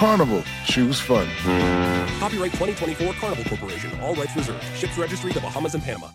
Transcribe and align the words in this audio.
Carnival, 0.00 0.42
choose 0.64 0.98
fun. 0.98 1.26
Copyright 2.18 2.52
2024 2.52 3.12
Carnival 3.20 3.44
Corporation. 3.44 3.90
All 4.00 4.14
rights 4.14 4.34
reserved. 4.34 4.64
Ships 4.74 4.96
registry 4.96 5.30
the 5.30 5.40
Bahamas 5.40 5.74
and 5.74 5.84
Panama. 5.84 6.06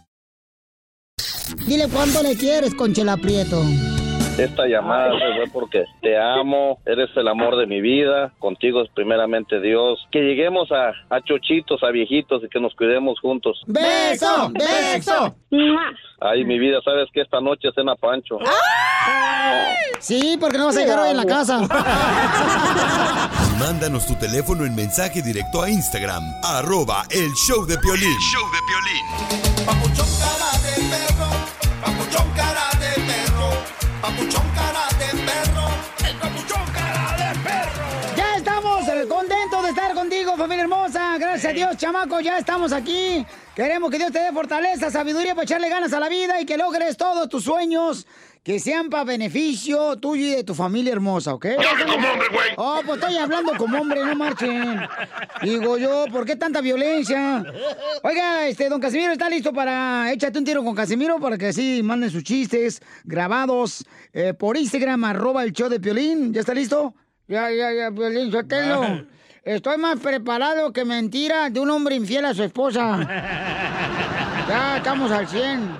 Dile 1.68 1.88
cuánto 1.90 2.24
le 2.24 2.36
quieres, 2.36 2.74
Conchela 2.74 3.16
Prieto. 3.16 3.62
Esta 4.40 4.66
llamada 4.66 5.12
fue 5.12 5.46
porque 5.54 5.86
te 6.02 6.18
amo, 6.18 6.80
eres 6.88 7.10
el 7.16 7.28
amor 7.28 7.58
de 7.58 7.68
mi 7.68 7.80
vida, 7.80 8.34
contigo 8.40 8.82
es 8.82 8.90
primeramente 8.90 9.62
Dios. 9.62 10.04
Que 10.12 10.22
lleguemos 10.22 10.72
a, 10.72 10.90
a 11.16 11.22
chochitos, 11.22 11.84
a 11.84 11.92
viejitos 11.92 12.44
y 12.44 12.50
que 12.50 12.60
nos 12.60 12.74
cuidemos 12.74 13.20
juntos. 13.20 13.62
¡Beso! 13.68 14.52
¡Beso! 14.52 15.36
Ay, 16.20 16.44
mi 16.44 16.58
vida, 16.58 16.80
sabes 16.84 17.08
que 17.14 17.22
esta 17.22 17.40
noche 17.40 17.70
cena 17.76 17.96
Pancho. 17.96 18.40
Sí, 20.00 20.38
porque 20.40 20.58
no 20.58 20.66
vas 20.66 20.78
a 20.78 20.82
llegar 20.82 20.98
hoy 20.98 21.12
en 21.12 21.18
la 21.18 21.26
casa. 21.26 21.62
Mándanos 23.60 24.06
tu 24.06 24.16
teléfono 24.16 24.66
en 24.66 24.76
mensaje 24.76 25.22
directo 25.22 25.62
a 25.62 25.70
Instagram, 25.70 26.24
arroba 26.44 27.06
el 27.10 27.32
show 27.34 27.66
de 27.66 27.78
Piolín. 27.78 28.12
show 28.20 28.44
de 28.52 28.60
Piolín. 28.68 29.66
Papuchón 29.66 30.08
cara 30.20 30.52
de 30.62 30.76
perro, 30.90 31.30
papuchón 31.82 32.32
cara 32.36 32.70
de 32.80 33.02
perro, 33.02 33.50
papuchón 34.02 34.55
contentos 39.16 39.64
de 39.64 39.70
estar 39.70 39.94
contigo, 39.94 40.36
familia 40.36 40.64
hermosa. 40.64 41.18
Gracias 41.18 41.46
a 41.46 41.54
Dios, 41.54 41.78
chamaco, 41.78 42.20
ya 42.20 42.38
estamos 42.38 42.74
aquí. 42.74 43.26
Queremos 43.56 43.90
que 43.90 43.98
Dios 43.98 44.12
te 44.12 44.20
dé 44.20 44.34
fortaleza, 44.34 44.92
sabiduría 44.92 45.34
para 45.34 45.46
echarle 45.46 45.70
ganas 45.70 45.94
a 45.94 46.02
la 46.02 46.10
vida 46.10 46.42
y 46.42 46.46
que 46.46 46.58
logres 46.58 46.98
todos 46.98 47.30
tus 47.30 47.46
sueños. 47.46 48.06
Que 48.44 48.60
sean 48.60 48.90
para 48.90 49.06
beneficio 49.06 49.96
tuyo 49.96 50.26
y 50.28 50.30
de 50.32 50.44
tu 50.44 50.54
familia 50.54 50.92
hermosa, 50.92 51.34
¿ok? 51.34 51.46
Hable 51.46 51.86
como 51.86 52.08
hombre, 52.08 52.28
güey. 52.32 52.50
Oh, 52.58 52.82
pues 52.86 53.00
estoy 53.00 53.18
hablando 53.18 53.54
como 53.58 53.80
hombre, 53.80 54.06
no 54.06 54.16
marchen. 54.16 54.82
Digo 55.42 55.78
yo, 55.78 56.06
¿por 56.12 56.26
qué 56.26 56.36
tanta 56.36 56.62
violencia? 56.62 57.44
Oiga, 58.04 58.48
este, 58.48 58.70
don 58.70 58.82
Casimiro, 58.82 59.14
¿está 59.14 59.30
listo 59.30 59.52
para 59.54 60.12
échate 60.12 60.38
un 60.38 60.46
tiro 60.46 60.64
con 60.64 60.76
Casimiro? 60.76 61.20
Para 61.20 61.38
que 61.38 61.48
así 61.48 61.82
manden 61.82 62.12
sus 62.12 62.24
chistes 62.24 62.82
grabados 63.06 63.86
eh, 64.14 64.34
por 64.34 64.58
Instagram, 64.58 65.06
arroba 65.06 65.44
el 65.44 65.54
show 65.54 65.70
de 65.70 65.80
Piolín. 65.80 66.34
¿Ya 66.34 66.42
está 66.42 66.54
listo? 66.54 66.94
Ya, 67.28 67.52
ya, 67.52 67.74
ya, 67.74 67.92
Piolín, 67.92 68.32
suéltelo. 68.32 69.06
Estoy 69.44 69.78
más 69.78 70.00
preparado 70.00 70.72
que 70.74 70.86
mentira 70.86 71.50
de 71.50 71.60
un 71.60 71.70
hombre 71.70 71.96
infiel 71.96 72.26
a 72.26 72.34
su 72.34 72.44
esposa. 72.44 73.08
Ya, 74.48 74.78
estamos 74.78 75.12
al 75.12 75.28
100. 75.28 75.78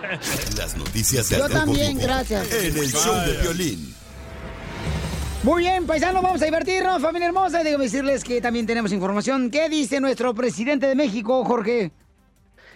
Las 0.58 0.76
noticias 0.76 1.30
del 1.30 1.38
Yo 1.38 1.50
también, 1.50 1.98
Vivo 1.98 2.08
gracias. 2.08 2.52
En 2.52 2.76
el 2.76 2.92
show 2.92 3.14
de 3.24 3.34
Piolín. 3.36 3.94
Muy 5.44 5.62
bien, 5.62 5.86
paisanos, 5.86 6.24
vamos 6.24 6.42
a 6.42 6.46
divertirnos, 6.46 7.00
familia 7.00 7.28
hermosa. 7.28 7.62
Y 7.62 7.64
déjame 7.64 7.84
decirles 7.84 8.24
que 8.24 8.42
también 8.42 8.66
tenemos 8.66 8.92
información. 8.92 9.52
¿Qué 9.52 9.70
dice 9.70 10.00
nuestro 10.00 10.34
presidente 10.34 10.88
de 10.88 10.96
México, 10.96 11.46
Jorge? 11.46 11.92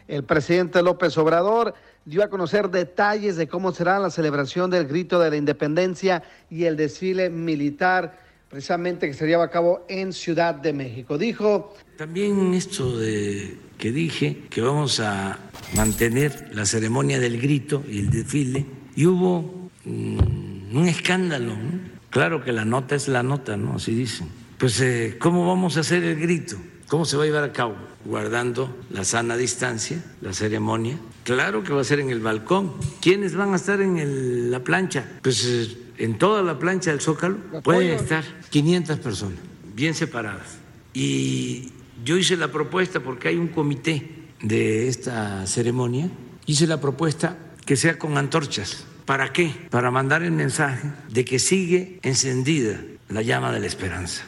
El 0.07 0.23
presidente 0.23 0.83
López 0.83 1.17
Obrador 1.17 1.73
dio 2.05 2.23
a 2.23 2.29
conocer 2.29 2.69
detalles 2.69 3.35
de 3.35 3.47
cómo 3.47 3.71
será 3.71 3.97
la 3.97 4.11
celebración 4.11 4.69
del 4.69 4.87
grito 4.87 5.19
de 5.19 5.31
la 5.31 5.37
independencia 5.37 6.21
y 6.51 6.65
el 6.65 6.77
desfile 6.77 7.31
militar, 7.31 8.19
precisamente 8.49 9.07
que 9.07 9.13
se 9.13 9.27
lleva 9.27 9.45
a 9.45 9.49
cabo 9.49 9.85
en 9.87 10.11
Ciudad 10.13 10.55
de 10.55 10.73
México. 10.73 11.17
Dijo, 11.17 11.75
También 11.97 12.53
esto 12.53 12.97
de 12.97 13.57
que 13.77 13.91
dije 13.91 14.43
que 14.49 14.61
vamos 14.61 14.99
a 14.99 15.37
mantener 15.75 16.49
la 16.53 16.65
ceremonia 16.65 17.19
del 17.19 17.39
grito 17.39 17.83
y 17.89 17.99
el 17.99 18.09
desfile, 18.09 18.65
y 18.95 19.05
hubo 19.05 19.69
mm, 19.85 20.75
un 20.75 20.87
escándalo. 20.87 21.55
¿no? 21.55 21.79
Claro 22.09 22.43
que 22.43 22.51
la 22.51 22.65
nota 22.65 22.95
es 22.95 23.07
la 23.07 23.23
nota, 23.23 23.55
¿no? 23.55 23.75
Así 23.75 23.93
dicen. 23.93 24.27
Pues, 24.57 24.81
eh, 24.81 25.15
¿cómo 25.19 25.47
vamos 25.47 25.77
a 25.77 25.81
hacer 25.81 26.03
el 26.03 26.19
grito? 26.19 26.57
¿Cómo 26.89 27.05
se 27.05 27.15
va 27.15 27.23
a 27.23 27.25
llevar 27.27 27.43
a 27.43 27.53
cabo? 27.53 27.75
Guardando 28.03 28.75
la 28.89 29.03
sana 29.05 29.37
distancia, 29.37 30.03
la 30.21 30.33
ceremonia. 30.33 30.97
Claro 31.23 31.63
que 31.63 31.71
va 31.71 31.81
a 31.81 31.83
ser 31.85 31.99
en 31.99 32.09
el 32.09 32.19
balcón. 32.19 32.73
¿Quiénes 32.99 33.35
van 33.35 33.53
a 33.53 33.57
estar 33.57 33.79
en 33.79 33.97
el- 33.97 34.49
la 34.51 34.61
plancha? 34.63 35.05
Pues 35.21 35.45
eh, 35.45 35.77
en 35.99 36.17
toda 36.17 36.41
la 36.41 36.57
plancha 36.57 36.91
del 36.91 37.01
Zócalo 37.01 37.37
pueden 37.63 37.91
estar 37.91 38.23
500 38.49 38.99
personas, 38.99 39.39
bien 39.75 39.93
separadas. 39.93 40.57
Y 40.93 41.71
yo 42.03 42.17
hice 42.17 42.35
la 42.37 42.51
propuesta 42.51 43.01
porque 43.01 43.27
hay 43.27 43.35
un 43.35 43.49
comité 43.49 44.07
de 44.41 44.87
esta 44.87 45.45
ceremonia, 45.45 46.09
hice 46.45 46.65
la 46.65 46.81
propuesta 46.81 47.37
que 47.65 47.75
sea 47.75 47.99
con 47.99 48.17
antorchas. 48.17 48.85
¿Para 49.05 49.33
qué? 49.33 49.53
Para 49.69 49.91
mandar 49.91 50.23
el 50.23 50.31
mensaje 50.31 50.89
de 51.09 51.25
que 51.25 51.39
sigue 51.39 51.99
encendida 52.03 52.79
la 53.09 53.21
llama 53.21 53.51
de 53.51 53.59
la 53.59 53.67
esperanza. 53.67 54.23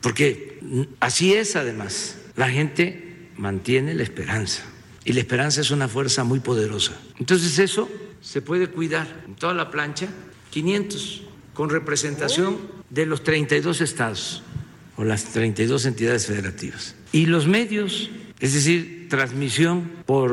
Porque 0.00 0.60
así 1.00 1.34
es 1.34 1.56
además. 1.56 2.18
La 2.36 2.50
gente 2.50 3.30
mantiene 3.36 3.94
la 3.94 4.02
esperanza. 4.02 4.62
Y 5.04 5.12
la 5.12 5.20
esperanza 5.20 5.60
es 5.60 5.70
una 5.70 5.88
fuerza 5.88 6.24
muy 6.24 6.40
poderosa. 6.40 6.92
Entonces 7.18 7.58
eso 7.58 7.88
se 8.20 8.42
puede 8.42 8.68
cuidar 8.68 9.24
en 9.26 9.34
toda 9.34 9.54
la 9.54 9.70
plancha, 9.70 10.08
500, 10.54 11.22
con 11.52 11.68
representación 11.68 12.58
de 12.88 13.06
los 13.06 13.24
32 13.24 13.80
estados 13.80 14.44
o 14.96 15.02
las 15.02 15.24
32 15.32 15.86
entidades 15.86 16.26
federativas. 16.26 16.94
Y 17.10 17.26
los 17.26 17.48
medios, 17.48 18.08
es 18.38 18.54
decir, 18.54 19.08
transmisión 19.10 19.90
por 20.06 20.30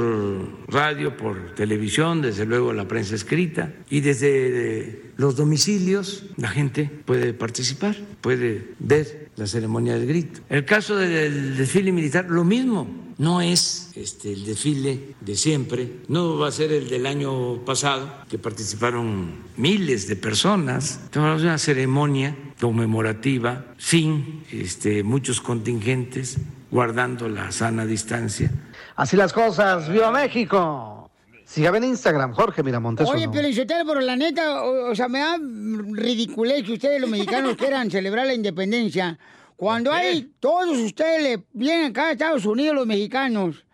radio, 0.72 1.18
por 1.18 1.56
televisión, 1.56 2.22
desde 2.22 2.46
luego 2.46 2.72
la 2.72 2.88
prensa 2.88 3.16
escrita, 3.16 3.74
y 3.90 4.02
desde 4.02 4.30
eh, 4.30 5.02
los 5.18 5.36
domicilios 5.36 6.26
la 6.38 6.50
gente 6.50 6.92
puede 7.06 7.34
participar, 7.34 7.96
puede 8.22 8.76
ver 8.78 9.21
la 9.41 9.47
ceremonia 9.47 9.96
del 9.96 10.07
grito. 10.07 10.41
El 10.50 10.66
caso 10.66 10.96
del 10.96 11.57
desfile 11.57 11.91
militar, 11.91 12.25
lo 12.29 12.44
mismo. 12.44 12.88
No 13.18 13.41
es 13.41 13.91
este, 13.96 14.34
el 14.34 14.46
desfile 14.46 15.16
de 15.19 15.35
siempre, 15.35 15.97
no 16.07 16.38
va 16.38 16.47
a 16.47 16.52
ser 16.52 16.72
el 16.72 16.90
del 16.90 17.06
año 17.06 17.63
pasado, 17.66 18.09
que 18.29 18.38
participaron 18.38 19.31
miles 19.57 20.07
de 20.07 20.16
personas. 20.16 21.02
Estamos 21.03 21.41
una 21.41 21.57
ceremonia 21.57 22.35
conmemorativa 22.59 23.66
sin 23.78 24.44
este, 24.52 25.03
muchos 25.03 25.41
contingentes, 25.41 26.38
guardando 26.72 27.28
la 27.28 27.52
sana 27.52 27.85
distancia. 27.85 28.52
así 28.96 29.18
las 29.18 29.34
cosas, 29.34 29.90
¡Viva 29.90 30.12
México! 30.12 31.01
Sígame 31.52 31.80
en 31.80 31.84
Instagram, 31.84 32.34
Jorge 32.34 32.64
Miramontes. 32.64 33.06
Oye, 33.09 33.24
uno. 33.26 33.32
Piolichotelo, 33.34 33.86
pero 33.86 34.00
la 34.00 34.16
neta, 34.16 34.64
o, 34.64 34.92
o 34.92 34.96
sea, 34.96 35.09
me 35.09 35.20
da 35.20 35.38
ridiculez 35.38 36.64
que 36.64 36.72
ustedes 36.74 37.02
los 37.02 37.09
mexicanos 37.09 37.56
quieran 37.59 37.92
celebrar 37.92 38.26
la 38.26 38.34
independencia. 38.34 39.20
Cuando 39.58 39.92
hay, 39.92 40.32
todos 40.40 40.78
ustedes 40.78 41.22
le 41.22 41.44
vienen 41.52 41.92
acá 41.92 42.08
a 42.08 42.12
Estados 42.14 42.46
Unidos, 42.46 42.74
los 42.76 42.88
mexicanos, 42.88 43.66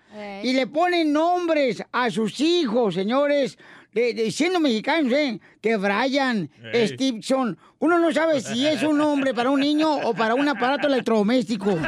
y 0.41 0.53
le 0.53 0.65
ponen 0.65 1.13
nombres 1.13 1.83
a 1.91 2.09
sus 2.09 2.39
hijos, 2.39 2.95
señores, 2.95 3.59
de, 3.93 4.15
de- 4.15 4.31
siendo 4.31 4.59
mexicanos, 4.59 5.13
¿eh? 5.13 5.39
Que 5.61 5.77
Brian, 5.77 6.49
Ey. 6.73 6.87
Stevenson. 6.87 7.57
Uno 7.79 7.99
no 7.99 8.11
sabe 8.11 8.41
si 8.41 8.65
es 8.65 8.81
un 8.81 8.97
nombre 8.97 9.35
para 9.35 9.51
un 9.51 9.59
niño 9.59 9.93
o 9.97 10.15
para 10.15 10.33
un 10.33 10.47
aparato 10.49 10.87
electrodoméstico. 10.91 11.77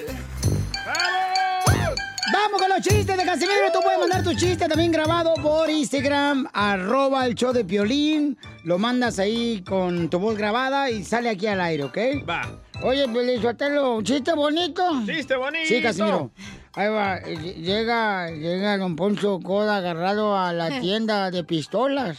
Vamos 2.43 2.59
con 2.59 2.69
los 2.69 2.81
chistes 2.81 3.15
de 3.17 3.23
Casimiro. 3.23 3.71
Tú 3.71 3.79
puedes 3.83 3.99
mandar 3.99 4.23
tu 4.23 4.33
chiste 4.33 4.67
también 4.67 4.91
grabado 4.91 5.35
por 5.35 5.69
Instagram, 5.69 6.47
arroba 6.53 7.27
el 7.27 7.35
show 7.35 7.53
de 7.53 7.63
Piolín. 7.63 8.35
Lo 8.63 8.79
mandas 8.79 9.19
ahí 9.19 9.63
con 9.63 10.09
tu 10.09 10.17
voz 10.17 10.35
grabada 10.37 10.89
y 10.89 11.03
sale 11.03 11.29
aquí 11.29 11.45
al 11.45 11.61
aire, 11.61 11.83
¿ok? 11.83 11.97
Va. 12.27 12.41
Oye, 12.81 13.07
Pelizotelo, 13.07 13.97
¿un 13.97 14.03
chiste 14.03 14.33
bonito? 14.33 14.81
Chiste 15.05 15.35
bonito. 15.35 15.67
Sí, 15.67 15.83
Casimiro. 15.83 16.31
Ahí 16.73 16.89
va, 16.89 17.19
llega, 17.19 18.31
llega 18.31 18.77
don 18.79 18.95
Poncho 18.95 19.39
Coda 19.39 19.77
agarrado 19.77 20.35
a 20.35 20.51
la 20.51 20.79
tienda 20.81 21.29
de 21.29 21.43
pistolas. 21.43 22.17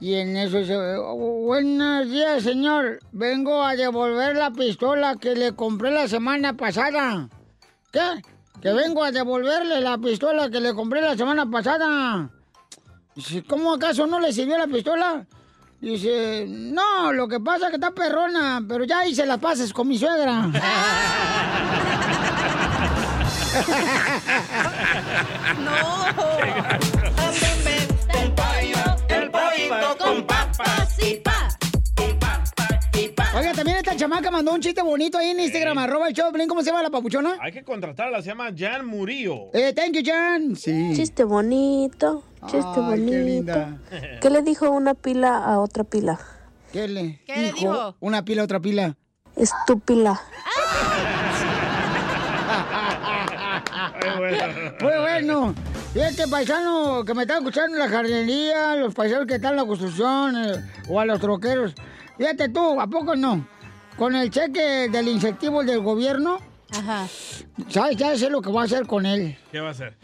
Y 0.00 0.14
en 0.14 0.36
eso 0.36 0.58
dice, 0.58 0.76
buenos 0.76 2.10
días, 2.10 2.42
señor. 2.42 2.98
Vengo 3.12 3.62
a 3.62 3.76
devolver 3.76 4.34
la 4.34 4.50
pistola 4.50 5.14
que 5.20 5.36
le 5.36 5.52
compré 5.52 5.92
la 5.92 6.08
semana 6.08 6.56
pasada. 6.56 7.28
¿Qué? 7.92 8.00
Que 8.60 8.72
vengo 8.72 9.04
a 9.04 9.12
devolverle 9.12 9.80
la 9.80 9.98
pistola 9.98 10.48
que 10.50 10.60
le 10.60 10.74
compré 10.74 11.00
la 11.00 11.16
semana 11.16 11.44
pasada. 11.50 12.30
Dice, 13.14 13.44
¿cómo 13.44 13.74
acaso 13.74 14.06
no 14.06 14.18
le 14.18 14.32
sirvió 14.32 14.56
la 14.58 14.66
pistola? 14.66 15.26
Dice, 15.80 16.46
no, 16.48 17.12
lo 17.12 17.28
que 17.28 17.40
pasa 17.40 17.66
es 17.66 17.70
que 17.70 17.76
está 17.76 17.90
perrona, 17.90 18.62
pero 18.66 18.84
ya 18.84 19.06
hice 19.06 19.26
las 19.26 19.38
pases 19.38 19.72
con 19.72 19.86
mi 19.86 19.98
suegra. 19.98 20.50
El 28.08 28.32
pollo, 28.32 28.96
el 29.08 29.30
pollito 29.30 29.96
con 29.98 30.26
papas 30.26 30.96
y 31.02 31.14
pa. 31.16 31.33
Oiga, 33.36 33.52
también 33.52 33.78
esta 33.78 33.96
chamaca 33.96 34.30
mandó 34.30 34.52
un 34.54 34.60
chiste 34.60 34.80
bonito 34.80 35.18
ahí 35.18 35.30
en 35.30 35.40
Instagram, 35.40 35.76
arroba 35.78 36.06
el 36.06 36.14
show. 36.14 36.30
¿cómo 36.48 36.62
se 36.62 36.70
llama 36.70 36.84
la 36.84 36.90
papuchona? 36.90 37.36
Hay 37.40 37.50
que 37.50 37.64
contratarla, 37.64 38.22
se 38.22 38.28
llama 38.28 38.50
Jan 38.56 38.86
Murillo. 38.86 39.50
Eh, 39.52 39.72
thank 39.74 39.92
you, 39.92 40.02
Jan. 40.04 40.54
Sí. 40.54 40.92
Chiste 40.94 41.24
bonito, 41.24 42.22
chiste 42.46 42.58
Ay, 42.58 42.74
qué 42.74 42.80
bonito. 42.80 43.12
linda. 43.12 43.78
¿Qué 44.20 44.30
le 44.30 44.42
dijo 44.42 44.70
una 44.70 44.94
pila 44.94 45.38
a 45.38 45.58
otra 45.58 45.82
pila? 45.82 46.20
¿Qué 46.72 46.86
le 46.86 47.20
¿Qué 47.26 47.36
le 47.36 47.52
dijo? 47.52 47.96
Una 47.98 48.24
pila, 48.24 48.44
otra 48.44 48.60
pila. 48.60 48.96
Estúpila. 49.34 50.20
Muy 54.80 54.92
bueno. 55.00 55.54
Fíjate, 55.92 56.28
paisano 56.28 57.04
que 57.04 57.14
me 57.14 57.22
está 57.22 57.38
escuchando 57.38 57.76
en 57.76 57.80
la 57.80 57.88
jardinería, 57.88 58.76
los 58.76 58.94
paisanos 58.94 59.26
que 59.26 59.34
están 59.34 59.52
en 59.52 59.56
la 59.56 59.64
construcción, 59.64 60.36
eh, 60.36 60.64
o 60.88 61.00
a 61.00 61.04
los 61.04 61.20
troqueros. 61.20 61.74
Fíjate 62.18 62.48
tú, 62.48 62.80
¿a 62.80 62.86
poco 62.86 63.16
no? 63.16 63.46
Con 63.96 64.14
el 64.14 64.30
cheque 64.30 64.88
del 64.90 65.08
incentivo 65.08 65.62
del 65.64 65.80
gobierno, 65.80 66.38
Ajá. 66.70 67.06
¿sabes? 67.68 67.96
Ya 67.96 68.16
sé 68.16 68.30
lo 68.30 68.40
que 68.40 68.50
voy 68.50 68.62
a 68.62 68.64
hacer 68.64 68.86
con 68.86 69.06
él. 69.06 69.36
¿Qué 69.52 69.60
va 69.60 69.68
a 69.68 69.70
hacer? 69.72 69.96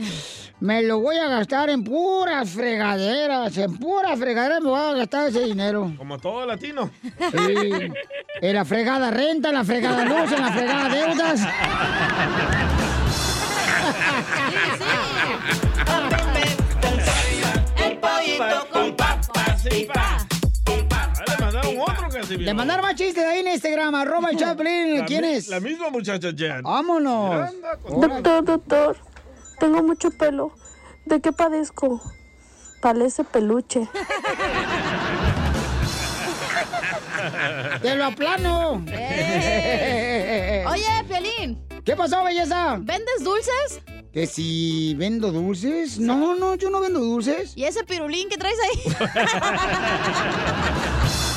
Me 0.61 0.83
lo 0.83 1.01
voy 1.01 1.17
a 1.17 1.29
gastar 1.29 1.71
en 1.71 1.83
puras 1.83 2.51
fregaderas, 2.51 3.57
en 3.57 3.77
puras 3.79 4.19
fregaderas 4.19 4.61
me 4.61 4.69
voy 4.71 4.81
a 4.81 4.93
gastar 4.93 5.29
ese 5.29 5.41
dinero. 5.41 5.93
Como 5.97 6.19
todo 6.19 6.47
latino. 6.47 6.91
Sí. 7.03 7.71
En 8.43 8.55
la 8.55 8.65
fregada 8.65 9.11
renta, 9.11 9.49
en 9.49 9.55
la 9.55 9.65
fregada 9.65 10.05
luz, 10.05 10.33
en 10.33 10.43
la 10.43 10.53
fregada 10.53 10.89
deudas. 10.89 11.41
El 17.77 17.99
pollito 17.99 18.67
con 18.73 18.97
papas 18.97 19.67
y 19.71 19.85
pa. 19.87 20.19
Otro, 21.83 22.09
Casimiro. 22.09 22.45
Le 22.45 22.55
mandaron 22.55 22.85
más 22.85 22.95
chistes 22.95 23.25
ahí 23.25 23.41
en 23.41 23.49
Instagram, 23.49 23.95
arroba 23.95 24.31
el 24.31 24.37
Chaplin. 24.37 25.05
¿Quién 25.07 25.25
es? 25.25 25.49
La 25.49 25.61
misma 25.61 25.91
muchacha 25.91 26.29
Jan. 26.37 26.63
Vámonos. 26.63 27.51
Doctor, 27.89 28.45
doctor, 28.45 28.97
tengo 29.59 29.83
mucho 29.83 30.11
pelo. 30.11 30.53
¿De 31.07 31.21
qué 31.21 31.33
padezco? 31.33 32.01
Parece 32.81 33.25
peluche. 33.25 33.89
¡Te 37.83 37.95
lo 37.95 38.05
aplano! 38.07 38.85
Eh. 38.89 40.65
Oye, 40.67 40.85
Piolín. 41.09 41.63
¿Qué 41.85 41.97
pasó, 41.97 42.25
belleza? 42.25 42.77
¿Vendes 42.81 43.23
dulces? 43.23 43.81
Que 44.13 44.27
si 44.27 44.95
vendo 44.95 45.31
dulces. 45.31 45.99
No, 45.99 46.35
no, 46.35 46.55
yo 46.57 46.71
no 46.71 46.81
vendo 46.81 47.01
dulces. 47.01 47.53
¿Y 47.57 47.65
ese 47.65 47.85
pirulín 47.85 48.29
que 48.29 48.37
traes 48.37 48.57
ahí? 48.65 48.97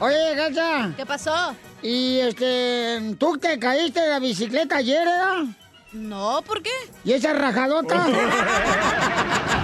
Oye, 0.00 0.34
Gacha. 0.34 0.92
¿Qué 0.96 1.06
pasó? 1.06 1.54
Y 1.82 2.18
este, 2.20 3.14
¿tú 3.18 3.38
te 3.38 3.58
caíste 3.58 4.00
de 4.00 4.08
la 4.08 4.18
bicicleta 4.18 4.76
ayer, 4.76 5.04
¿verdad? 5.06 5.44
No, 5.92 6.42
¿por 6.42 6.62
qué? 6.62 6.70
¿Y 7.04 7.12
esa 7.12 7.32
rajadota? 7.32 8.06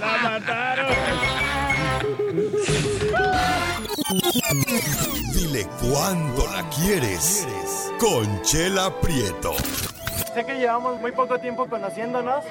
La 0.00 0.18
mataron. 0.22 0.94
Dile 5.32 5.66
cuándo 5.80 6.46
la 6.52 6.68
quieres. 6.68 7.46
Conchela 7.98 8.92
Prieto. 9.00 9.54
Sé 10.34 10.44
que 10.44 10.54
llevamos 10.54 11.00
muy 11.00 11.12
poco 11.12 11.38
tiempo 11.38 11.66
conociéndonos. 11.66 12.44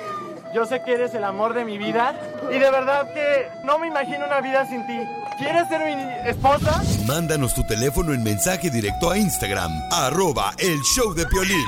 Yo 0.53 0.67
sé 0.67 0.83
que 0.83 0.93
eres 0.93 1.13
el 1.15 1.23
amor 1.23 1.53
de 1.53 1.65
mi 1.65 1.77
vida. 1.77 2.13
Y 2.49 2.59
de 2.59 2.69
verdad 2.69 3.11
que 3.13 3.49
no 3.63 3.79
me 3.79 3.87
imagino 3.87 4.25
una 4.25 4.39
vida 4.39 4.67
sin 4.67 4.85
ti. 4.85 4.99
¿Quieres 5.37 5.67
ser 5.67 5.81
mi 5.83 6.29
esposa? 6.29 6.81
Mándanos 7.07 7.55
tu 7.55 7.63
teléfono 7.65 8.13
en 8.13 8.23
mensaje 8.23 8.69
directo 8.69 9.09
a 9.09 9.17
Instagram. 9.17 9.71
Arroba 9.91 10.53
El 10.59 10.79
Show 10.81 11.13
de 11.15 11.25
Piolín. 11.25 11.65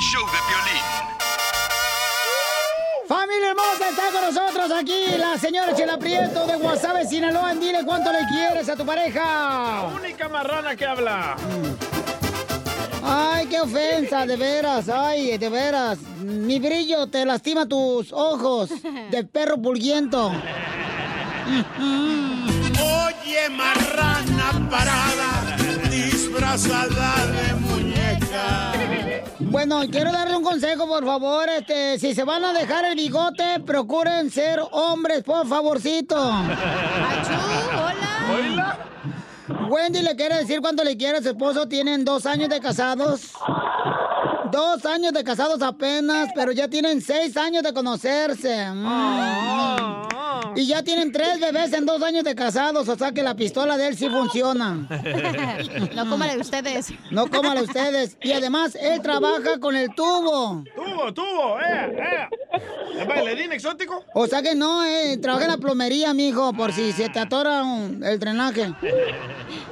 Familia 3.07 3.49
hermosa, 3.49 3.89
está 3.89 4.11
con 4.11 4.21
nosotros 4.21 4.71
aquí 4.71 5.17
la 5.17 5.37
señora 5.37 5.75
Chela 5.75 5.97
Prieto 5.97 6.45
de 6.45 6.55
Guasave, 6.55 7.07
Sinaloa. 7.07 7.53
Dile 7.55 7.83
cuánto 7.85 8.11
le 8.11 8.19
quieres 8.27 8.69
a 8.69 8.75
tu 8.75 8.85
pareja. 8.85 9.89
Única 9.95 10.29
marrana 10.29 10.75
que 10.75 10.85
habla. 10.85 11.35
Ay, 13.07 13.45
qué 13.47 13.61
ofensa, 13.61 14.25
de 14.25 14.35
veras, 14.35 14.89
ay, 14.89 15.37
de 15.37 15.49
veras. 15.49 15.99
Mi 16.19 16.57
brillo 16.59 17.05
te 17.07 17.23
lastima 17.23 17.67
tus 17.67 18.11
ojos 18.11 18.71
de 19.11 19.23
perro 19.23 19.61
pulguiento. 19.61 20.31
Oye, 21.77 23.49
marrana 23.51 24.69
parada, 24.69 25.55
disfrazada 25.89 27.27
de 27.27 27.53
muñeca. 27.53 28.71
Bueno, 29.39 29.81
quiero 29.91 30.11
darle 30.11 30.35
un 30.35 30.43
consejo, 30.43 30.87
por 30.87 31.05
favor. 31.05 31.47
Este, 31.49 31.99
si 31.99 32.15
se 32.15 32.23
van 32.23 32.43
a 32.43 32.53
dejar 32.53 32.85
el 32.85 32.95
bigote, 32.95 33.59
procuren 33.65 34.31
ser 34.31 34.59
hombres, 34.71 35.23
por 35.23 35.47
favorcito. 35.47 36.15
hola. 38.27 38.77
Wendy 39.47 40.01
le 40.01 40.15
quiere 40.15 40.37
decir 40.37 40.61
cuánto 40.61 40.83
le 40.83 40.97
quiere 40.97 41.19
a 41.19 41.21
su 41.21 41.29
esposo. 41.29 41.67
Tienen 41.67 42.03
dos 42.05 42.25
años 42.25 42.49
de 42.49 42.59
casados. 42.59 43.31
Dos 44.51 44.85
años 44.85 45.13
de 45.13 45.23
casados 45.23 45.61
apenas, 45.61 46.29
pero 46.33 46.51
ya 46.51 46.67
tienen 46.67 47.01
seis 47.01 47.35
años 47.35 47.63
de 47.63 47.73
conocerse. 47.73 48.69
Mm. 48.71 50.04
Y 50.55 50.67
ya 50.67 50.83
tienen 50.83 51.11
tres 51.11 51.39
bebés 51.39 51.73
en 51.73 51.85
dos 51.85 52.01
años 52.01 52.23
de 52.23 52.33
casados, 52.35 52.87
o 52.87 52.95
sea 52.95 53.11
que 53.11 53.21
la 53.23 53.35
pistola 53.35 53.77
de 53.77 53.87
él 53.87 53.97
sí 53.97 54.09
funciona. 54.09 54.87
No 55.95 56.17
de 56.17 56.37
ustedes. 56.39 56.93
No 57.11 57.25
de 57.55 57.61
ustedes. 57.61 58.17
Y 58.21 58.31
además, 58.31 58.75
él 58.79 59.01
trabaja 59.01 59.59
con 59.59 59.75
el 59.75 59.93
tubo. 59.95 60.63
Tubo, 60.75 61.13
tubo, 61.13 61.59
eh, 61.59 61.97
eh. 61.97 62.59
¿Es 62.99 63.07
bailarín 63.07 63.51
exótico? 63.51 64.03
O 64.13 64.27
sea 64.27 64.41
que 64.41 64.55
no, 64.55 64.83
eh, 64.83 65.17
trabaja 65.17 65.45
en 65.45 65.51
la 65.51 65.57
plomería, 65.57 66.13
mijo, 66.13 66.53
por 66.53 66.71
si 66.73 66.91
se 66.91 67.09
te 67.09 67.19
atora 67.19 67.63
un- 67.63 68.03
el 68.03 68.19
drenaje. 68.19 68.73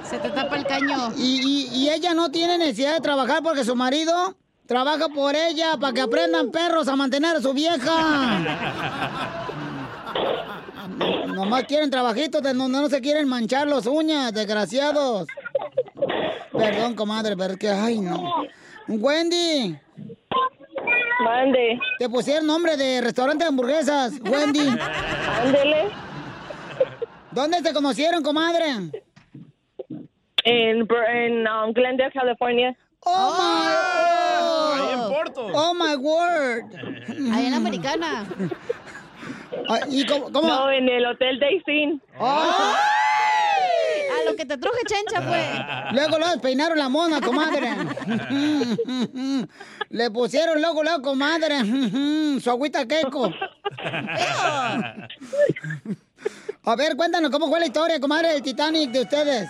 Se 0.09 0.17
te 0.17 0.29
tapa 0.29 0.57
el 0.57 0.65
caño. 0.65 1.13
Y, 1.17 1.41
y- 1.71 1.75
y 1.75 1.89
ella 1.89 2.13
no 2.13 2.29
tiene 2.31 2.57
necesidad 2.57 2.93
de 2.95 3.01
trabajar 3.01 3.41
porque 3.43 3.63
su 3.63 3.75
marido 3.75 4.35
trabaja 4.65 5.07
por 5.09 5.35
ella 5.35 5.77
para 5.79 5.93
que 5.93 6.01
aprendan 6.01 6.51
perros 6.51 6.87
a 6.87 6.95
mantener 6.95 7.35
a 7.37 7.41
su 7.41 7.53
vieja. 7.53 8.39
No- 10.87 11.27
Nomás 11.27 11.63
quieren 11.63 11.89
trabajitos 11.89 12.41
de 12.41 12.53
donde 12.53 12.79
no 12.79 12.89
se 12.89 13.01
quieren 13.01 13.27
manchar 13.27 13.67
las 13.67 13.85
uñas, 13.85 14.33
desgraciados. 14.33 15.27
Perdón, 16.51 16.95
comadre, 16.95 17.35
pero 17.35 17.53
es 17.53 17.59
que, 17.59 17.69
ay, 17.69 17.99
no. 17.99 18.43
Wendy. 18.87 19.77
Mande. 21.23 21.79
Te 21.99 22.09
pusieron 22.09 22.45
nombre 22.47 22.75
de 22.75 23.01
restaurante 23.01 23.43
de 23.43 23.49
hamburguesas, 23.49 24.13
Wendy. 24.21 24.67
Ándele. 25.41 25.89
¿Dónde 27.31 27.61
te 27.61 27.73
conocieron, 27.73 28.21
comadre? 28.21 28.65
En, 30.45 30.87
en 30.87 31.47
um, 31.47 31.73
Glendale, 31.73 32.11
California. 32.11 32.75
Oh, 33.05 33.35
my 33.37 34.81
Ahí 34.81 34.93
en 34.93 35.13
Porto. 35.13 35.47
Oh 35.53 35.73
my 35.73 35.95
word. 35.95 36.65
Ahí 37.33 37.45
en 37.45 37.51
la 37.51 37.57
americana. 37.57 38.25
Ah, 39.69 39.79
¿Y 39.89 40.05
cómo? 40.05 40.31
cómo? 40.31 40.47
No, 40.47 40.71
en 40.71 40.89
el 40.89 41.05
Hotel 41.05 41.39
Daystin. 41.39 42.01
A 42.19 42.75
lo 44.25 44.35
que 44.35 44.45
te 44.45 44.57
truje 44.57 44.79
chencha, 44.85 45.21
pues. 45.27 45.45
Luego, 45.93 46.17
luego 46.17 46.41
peinaron 46.41 46.77
la 46.77 46.89
mona, 46.89 47.21
comadre. 47.21 47.69
Le 49.89 50.11
pusieron 50.11 50.59
luego, 50.59 50.83
luego, 50.83 51.01
comadre, 51.01 51.59
su 52.39 52.49
agüita 52.49 52.87
queco. 52.87 53.31
A 56.65 56.75
ver, 56.75 56.95
cuéntanos, 56.95 57.29
¿cómo 57.29 57.47
fue 57.47 57.59
la 57.59 57.67
historia, 57.67 57.99
comadre, 57.99 58.29
del 58.29 58.41
Titanic 58.41 58.89
de 58.91 59.01
ustedes? 59.01 59.49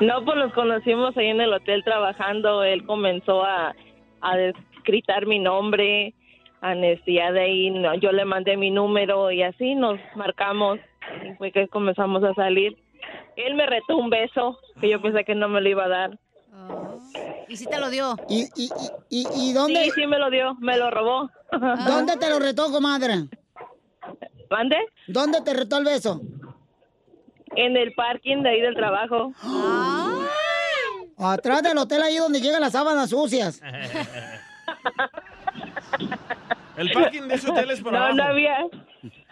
No, 0.00 0.24
pues 0.24 0.36
nos 0.36 0.52
conocimos 0.54 1.16
ahí 1.16 1.28
en 1.28 1.40
el 1.40 1.52
hotel 1.52 1.84
trabajando. 1.84 2.64
Él 2.64 2.84
comenzó 2.86 3.44
a, 3.44 3.74
a 4.22 4.36
gritar 4.84 5.26
mi 5.26 5.38
nombre. 5.38 6.14
A 6.62 6.74
ya 6.74 7.32
de 7.32 7.40
ahí 7.40 7.70
no, 7.70 7.92
yo 7.96 8.12
le 8.12 8.24
mandé 8.24 8.56
mi 8.56 8.70
número 8.70 9.32
y 9.32 9.42
así 9.42 9.74
nos 9.74 9.98
marcamos. 10.14 10.78
Y 11.28 11.34
fue 11.34 11.50
que 11.50 11.66
comenzamos 11.66 12.22
a 12.22 12.32
salir. 12.34 12.78
Él 13.34 13.54
me 13.56 13.66
retó 13.66 13.96
un 13.96 14.10
beso 14.10 14.60
que 14.80 14.88
yo 14.88 15.02
pensé 15.02 15.24
que 15.24 15.34
no 15.34 15.48
me 15.48 15.60
lo 15.60 15.68
iba 15.68 15.86
a 15.86 15.88
dar. 15.88 16.18
¿Y 17.48 17.56
si 17.56 17.66
te 17.66 17.80
lo 17.80 17.90
dio? 17.90 18.16
¿Y, 18.28 18.44
y, 18.54 18.70
y, 19.10 19.26
y 19.34 19.52
dónde? 19.52 19.82
Sí, 19.86 19.90
sí 19.90 20.06
me 20.06 20.20
lo 20.20 20.30
dio, 20.30 20.54
me 20.60 20.76
lo 20.78 20.92
robó. 20.92 21.28
¿Dónde 21.50 22.16
te 22.16 22.30
lo 22.30 22.38
retó, 22.38 22.70
comadre? 22.70 23.24
¿Mande? 24.48 24.76
¿Dónde 25.08 25.40
te 25.40 25.54
retó 25.54 25.78
el 25.78 25.84
beso? 25.84 26.20
En 27.56 27.76
el 27.76 27.92
parking 27.94 28.44
de 28.44 28.50
ahí 28.50 28.60
del 28.60 28.76
trabajo. 28.76 29.32
Atrás 31.18 31.62
del 31.64 31.76
hotel, 31.76 32.02
ahí 32.02 32.18
donde 32.18 32.40
llegan 32.40 32.60
las 32.60 32.72
sábanas 32.72 33.10
sucias. 33.10 33.60
El 36.76 36.90
parking 36.92 37.22
de 37.22 37.34
ese 37.34 37.50
hotel 37.50 37.70
es 37.70 37.80
por 37.80 37.92
no, 37.92 37.98
abajo. 37.98 38.14
no 38.14 38.24
había. 38.24 38.56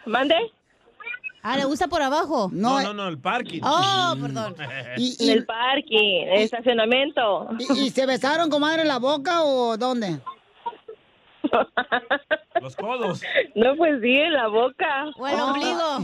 ¿Mande? 0.06 0.36
Ah, 1.42 1.56
¿le 1.56 1.64
gusta 1.64 1.88
por 1.88 2.02
abajo? 2.02 2.50
No, 2.52 2.82
no, 2.82 2.92
no, 2.92 3.08
el 3.08 3.18
parking. 3.18 3.60
Oh, 3.64 4.14
perdón. 4.20 4.54
En 4.96 5.30
el 5.30 5.46
parking, 5.46 6.22
en 6.22 6.28
el 6.34 6.42
estacionamiento. 6.42 7.48
¿Y, 7.58 7.86
y 7.86 7.90
se 7.90 8.04
besaron, 8.04 8.50
comadre, 8.50 8.82
en 8.82 8.88
la 8.88 8.98
boca 8.98 9.42
o 9.42 9.76
dónde? 9.78 10.20
Los 12.60 12.76
codos. 12.76 13.22
No, 13.54 13.74
pues 13.76 14.00
sí, 14.02 14.12
en 14.18 14.34
la 14.34 14.48
boca. 14.48 15.06
O 15.16 15.26
el 15.26 15.40
ombligo. 15.40 15.98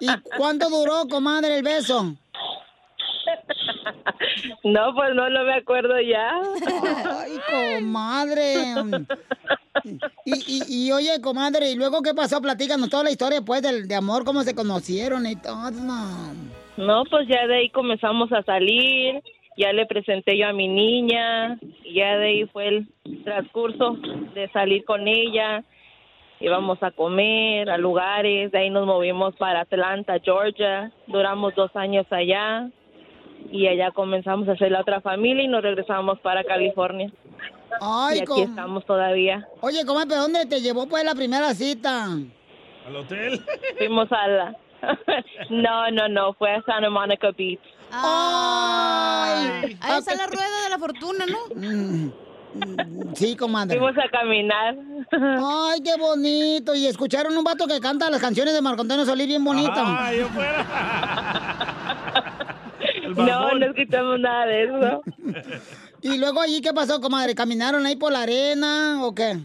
¿Y 0.00 0.08
cuánto 0.36 0.68
duró, 0.68 1.06
comadre, 1.08 1.58
el 1.58 1.62
beso? 1.62 2.16
No, 4.64 4.94
pues 4.94 5.14
no, 5.14 5.28
no 5.30 5.44
me 5.44 5.54
acuerdo 5.54 6.00
ya. 6.00 6.30
Ay, 7.10 7.38
comadre. 7.78 8.54
Y, 10.24 10.32
y, 10.46 10.62
y 10.68 10.92
oye, 10.92 11.20
comadre, 11.20 11.70
¿y 11.70 11.76
luego 11.76 12.02
qué 12.02 12.14
pasó? 12.14 12.40
Platícanos 12.40 12.90
toda 12.90 13.04
la 13.04 13.10
historia, 13.10 13.40
pues, 13.42 13.62
del, 13.62 13.88
de 13.88 13.94
amor, 13.94 14.24
cómo 14.24 14.42
se 14.42 14.54
conocieron 14.54 15.26
y 15.26 15.36
todo. 15.36 15.70
No, 16.76 17.04
pues 17.04 17.28
ya 17.28 17.46
de 17.46 17.56
ahí 17.56 17.70
comenzamos 17.70 18.32
a 18.32 18.42
salir, 18.42 19.22
ya 19.56 19.72
le 19.72 19.86
presenté 19.86 20.36
yo 20.36 20.48
a 20.48 20.52
mi 20.52 20.68
niña, 20.68 21.58
y 21.84 21.94
ya 21.94 22.16
de 22.16 22.26
ahí 22.26 22.46
fue 22.46 22.68
el 22.68 22.88
transcurso 23.24 23.96
de 24.34 24.48
salir 24.52 24.84
con 24.84 25.08
ella. 25.08 25.64
Íbamos 26.40 26.82
a 26.82 26.90
comer 26.90 27.68
a 27.68 27.76
lugares, 27.76 28.50
de 28.50 28.58
ahí 28.58 28.70
nos 28.70 28.86
movimos 28.86 29.36
para 29.36 29.60
Atlanta, 29.60 30.18
Georgia, 30.22 30.90
duramos 31.06 31.54
dos 31.54 31.74
años 31.76 32.06
allá 32.10 32.70
y 33.50 33.66
allá 33.66 33.90
comenzamos 33.92 34.48
a 34.48 34.52
hacer 34.52 34.70
la 34.72 34.80
otra 34.80 35.00
familia 35.00 35.44
y 35.44 35.48
nos 35.48 35.62
regresamos 35.62 36.18
para 36.20 36.44
California. 36.44 37.10
Ay, 37.80 38.18
y 38.18 38.20
aquí 38.20 38.26
com- 38.26 38.42
estamos 38.42 38.84
todavía. 38.84 39.46
Oye, 39.60 39.84
comadre, 39.86 40.08
¿pero 40.10 40.22
dónde 40.22 40.46
te 40.46 40.60
llevó, 40.60 40.86
pues, 40.88 41.04
la 41.04 41.14
primera 41.14 41.54
cita? 41.54 42.04
¿Al 42.86 42.96
hotel? 42.96 43.40
Fuimos 43.78 44.10
a 44.12 44.26
la... 44.28 44.56
no, 45.50 45.90
no, 45.90 46.08
no, 46.08 46.32
fue 46.34 46.50
a 46.54 46.62
Santa 46.62 46.88
Monica 46.90 47.30
Beach. 47.36 47.60
Ay, 47.92 49.76
Ahí 49.80 49.98
está 49.98 50.14
la 50.14 50.26
rueda 50.26 50.62
de 50.64 50.70
la 50.70 50.78
fortuna, 50.78 51.24
¿no? 51.26 51.38
Mm, 51.54 52.10
Sí, 53.14 53.36
comadre. 53.36 53.78
Fuimos 53.78 53.96
a 53.96 54.08
caminar. 54.10 54.74
Ay, 55.12 55.80
qué 55.84 55.96
bonito. 55.96 56.74
Y 56.74 56.86
escucharon 56.86 57.36
un 57.38 57.44
vato 57.44 57.66
que 57.68 57.78
canta 57.78 58.10
las 58.10 58.20
canciones 58.20 58.52
de 58.54 58.60
Marco 58.60 58.82
Antonio 58.82 59.04
Solís 59.04 59.28
bien 59.28 59.44
bonito. 59.44 59.72
Ah, 59.76 60.10
yo 60.12 60.26
fuera. 60.28 61.69
No, 63.16 63.54
no 63.54 63.66
escuchamos 63.66 64.20
nada 64.20 64.46
de 64.46 64.64
eso. 64.64 65.02
Y 66.02 66.16
luego 66.16 66.40
allí, 66.40 66.62
¿qué 66.62 66.72
pasó, 66.72 66.98
comadre? 66.98 67.34
¿Caminaron 67.34 67.84
ahí 67.84 67.94
por 67.94 68.10
la 68.10 68.22
arena 68.22 69.04
o 69.04 69.14
qué? 69.14 69.36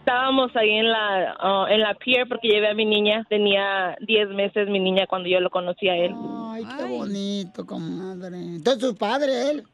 Estábamos 0.00 0.54
ahí 0.56 0.70
en 0.70 0.90
la 0.90 1.36
ah, 1.38 1.66
en 1.70 1.80
la 1.80 1.94
pier 1.94 2.28
porque 2.28 2.48
llevé 2.48 2.68
a 2.68 2.74
mi 2.74 2.84
niña. 2.84 3.24
Tenía 3.28 3.96
10 4.00 4.30
meses 4.30 4.68
mi 4.68 4.80
niña 4.80 5.06
cuando 5.06 5.28
yo 5.28 5.38
lo 5.40 5.50
conocí 5.50 5.88
a 5.88 5.96
él. 5.96 6.12
Ay, 6.50 6.64
qué 6.76 6.84
bonito, 6.84 7.64
comadre. 7.64 8.36
Entonces, 8.36 8.82
¿su 8.82 8.96
padre, 8.96 9.50
él? 9.50 9.64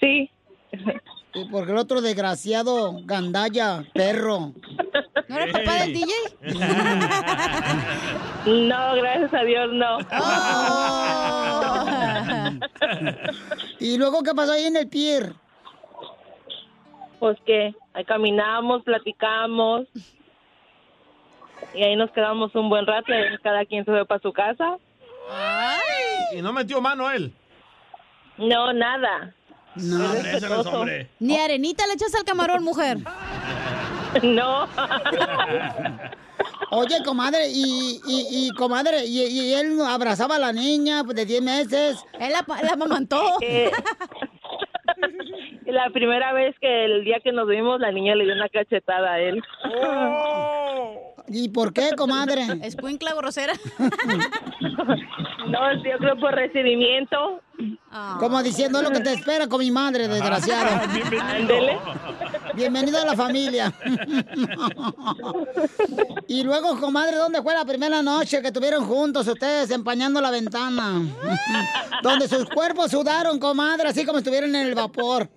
Sí. 0.00 0.30
Y 1.34 1.46
porque 1.46 1.72
el 1.72 1.78
otro 1.78 2.02
desgraciado, 2.02 3.00
gandalla, 3.04 3.84
perro. 3.94 4.52
¿No 5.28 5.38
era 5.38 5.50
papá 5.52 5.74
del 5.76 5.94
DJ? 5.94 6.12
No, 8.44 8.96
gracias 8.96 9.32
a 9.32 9.44
Dios, 9.44 9.72
no. 9.72 9.98
¿Y 13.78 13.96
luego 13.98 14.24
qué 14.24 14.34
pasó 14.34 14.50
ahí 14.52 14.64
en 14.64 14.76
el 14.76 14.88
pier? 14.88 15.32
Pues 17.20 17.38
que 17.46 17.72
ahí 17.94 18.04
caminamos, 18.04 18.82
platicamos. 18.82 19.86
Y 21.72 21.84
ahí 21.84 21.94
nos 21.94 22.10
quedamos 22.10 22.52
un 22.56 22.68
buen 22.68 22.84
rato. 22.84 23.12
y 23.12 23.38
Cada 23.42 23.64
quien 23.64 23.84
se 23.84 23.92
fue 23.92 24.04
para 24.04 24.20
su 24.20 24.32
casa. 24.32 24.76
Y 26.34 26.42
no 26.42 26.52
metió 26.52 26.80
mano 26.80 27.08
él. 27.12 27.32
No, 28.38 28.72
nada. 28.72 29.32
No, 29.76 30.04
hombre, 30.04 30.36
ese 30.36 30.48
no 30.48 30.60
es 30.60 30.66
hombre. 30.66 31.08
Ni 31.20 31.36
arenita 31.38 31.86
le 31.86 31.94
echas 31.94 32.14
al 32.14 32.24
camarón, 32.24 32.62
mujer. 32.64 32.98
No. 34.22 34.68
Oye, 36.70 37.02
comadre, 37.02 37.48
y, 37.48 37.98
y, 38.06 38.26
y 38.30 38.50
comadre, 38.50 39.06
y, 39.06 39.22
y 39.22 39.54
él 39.54 39.78
abrazaba 39.86 40.36
a 40.36 40.38
la 40.38 40.52
niña 40.52 41.02
pues, 41.02 41.16
de 41.16 41.24
10 41.24 41.42
meses. 41.42 42.04
Él 42.20 42.32
la, 42.32 42.44
la 42.62 42.72
amamantó. 42.72 43.22
Eh, 43.40 43.70
la 45.66 45.88
primera 45.90 46.32
vez 46.32 46.54
que 46.60 46.84
el 46.84 47.04
día 47.04 47.20
que 47.24 47.32
nos 47.32 47.48
vimos, 47.48 47.80
la 47.80 47.90
niña 47.92 48.14
le 48.14 48.24
dio 48.24 48.34
una 48.34 48.48
cachetada 48.48 49.12
a 49.12 49.20
él. 49.20 49.42
¿Y 51.32 51.48
por 51.48 51.72
qué, 51.72 51.90
comadre? 51.96 52.46
Escuincla 52.62 53.14
grosera. 53.14 53.54
No, 55.48 55.74
yo 55.84 55.98
creo 55.98 56.16
por 56.20 56.34
recibimiento. 56.34 57.40
Como 58.18 58.42
diciendo 58.42 58.80
lo 58.80 58.90
que 58.90 59.00
te 59.00 59.12
espera 59.12 59.48
con 59.48 59.58
mi 59.58 59.70
madre, 59.70 60.08
desgraciado. 60.08 60.80
Ándele. 61.20 61.78
Bienvenido 62.54 63.00
a 63.02 63.06
la 63.06 63.16
familia. 63.16 63.72
y 66.28 66.42
luego, 66.44 66.78
comadre, 66.80 67.16
¿dónde 67.16 67.42
fue 67.42 67.54
la 67.54 67.64
primera 67.64 68.02
noche 68.02 68.40
que 68.40 68.48
estuvieron 68.48 68.84
juntos 68.84 69.26
ustedes 69.26 69.70
empañando 69.70 70.20
la 70.20 70.30
ventana? 70.30 71.02
Donde 72.02 72.28
sus 72.28 72.44
cuerpos 72.46 72.90
sudaron, 72.90 73.38
comadre, 73.38 73.88
así 73.88 74.04
como 74.06 74.18
estuvieron 74.18 74.54
en 74.54 74.68
el 74.68 74.74
vapor. 74.74 75.28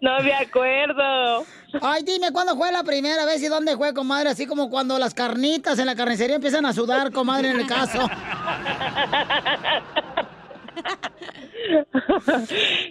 No 0.00 0.20
me 0.20 0.32
acuerdo. 0.32 1.44
Ay, 1.80 2.02
dime, 2.04 2.30
¿cuándo 2.32 2.56
fue 2.56 2.70
la 2.72 2.84
primera 2.84 3.24
vez 3.24 3.42
y 3.42 3.48
dónde 3.48 3.76
fue, 3.76 3.92
comadre? 3.94 4.30
Así 4.30 4.46
como 4.46 4.70
cuando 4.70 4.98
las 4.98 5.14
carnitas 5.14 5.78
en 5.78 5.86
la 5.86 5.94
carnicería 5.94 6.36
empiezan 6.36 6.66
a 6.66 6.72
sudar, 6.72 7.12
comadre, 7.12 7.50
en 7.50 7.60
el 7.60 7.66
caso. 7.66 8.08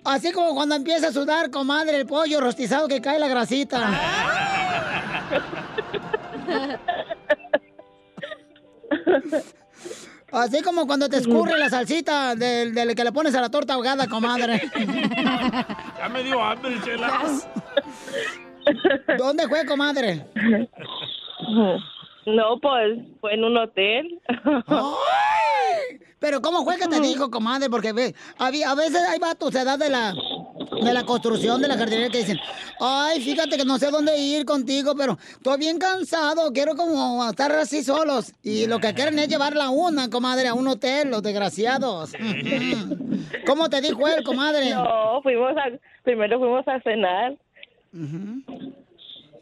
Así 0.03 0.31
como 0.31 0.53
cuando 0.55 0.75
empieza 0.75 1.07
a 1.07 1.11
sudar, 1.11 1.49
comadre, 1.49 1.97
el 1.97 2.05
pollo 2.05 2.41
rostizado 2.41 2.87
que 2.87 3.01
cae 3.01 3.19
la 3.19 3.27
grasita. 3.27 3.89
Así 10.33 10.61
como 10.63 10.87
cuando 10.87 11.07
te 11.07 11.17
escurre 11.17 11.57
la 11.57 11.69
salsita 11.69 12.35
del, 12.35 12.73
del 12.73 12.95
que 12.95 13.03
le 13.03 13.11
pones 13.11 13.35
a 13.35 13.41
la 13.41 13.49
torta 13.49 13.75
ahogada, 13.75 14.07
comadre. 14.07 14.61
Ya 15.97 16.09
me 16.09 16.23
dio 16.23 16.43
hambre, 16.43 16.75
chela. 16.83 17.21
¿Dónde 19.17 19.47
fue, 19.47 19.65
comadre? 19.65 20.25
No, 22.25 22.59
pues 22.61 22.99
fue 23.21 23.35
en 23.35 23.43
un 23.45 23.57
hotel. 23.57 24.19
Pero 26.19 26.41
¿cómo 26.41 26.63
fue 26.63 26.77
que 26.77 26.87
te 26.87 26.99
dijo, 27.01 27.29
comadre? 27.29 27.69
Porque 27.69 27.93
ve, 27.93 28.15
a 28.37 28.49
veces 28.49 29.01
hay 29.09 29.19
vatos 29.19 29.51
de 29.51 29.61
edad 29.61 29.77
de 29.77 29.89
la 29.89 30.13
de 30.81 30.93
la 30.93 31.03
construcción 31.03 31.61
de 31.61 31.67
la 31.67 31.77
jardinería 31.77 32.09
que 32.09 32.19
dicen, 32.19 32.37
ay, 32.79 33.21
fíjate 33.21 33.57
que 33.57 33.65
no 33.65 33.77
sé 33.77 33.89
dónde 33.89 34.17
ir 34.17 34.45
contigo, 34.45 34.93
pero 34.95 35.17
estoy 35.31 35.57
bien 35.57 35.79
cansado, 35.79 36.51
quiero 36.53 36.75
como 36.75 37.27
estar 37.27 37.51
así 37.53 37.83
solos. 37.83 38.33
Y 38.43 38.67
lo 38.67 38.79
que 38.79 38.93
quieren 38.93 39.17
es 39.19 39.27
llevarla 39.27 39.65
a 39.65 39.69
una, 39.69 40.09
comadre, 40.09 40.47
a 40.47 40.53
un 40.53 40.67
hotel, 40.67 41.09
los 41.09 41.23
desgraciados. 41.23 42.13
¿Cómo 43.45 43.69
te 43.69 43.81
dijo 43.81 44.07
él, 44.07 44.23
comadre? 44.23 44.71
No, 44.71 45.21
fuimos 45.21 45.51
a, 45.57 45.71
primero 46.03 46.39
fuimos 46.39 46.67
a 46.67 46.79
cenar. 46.81 47.35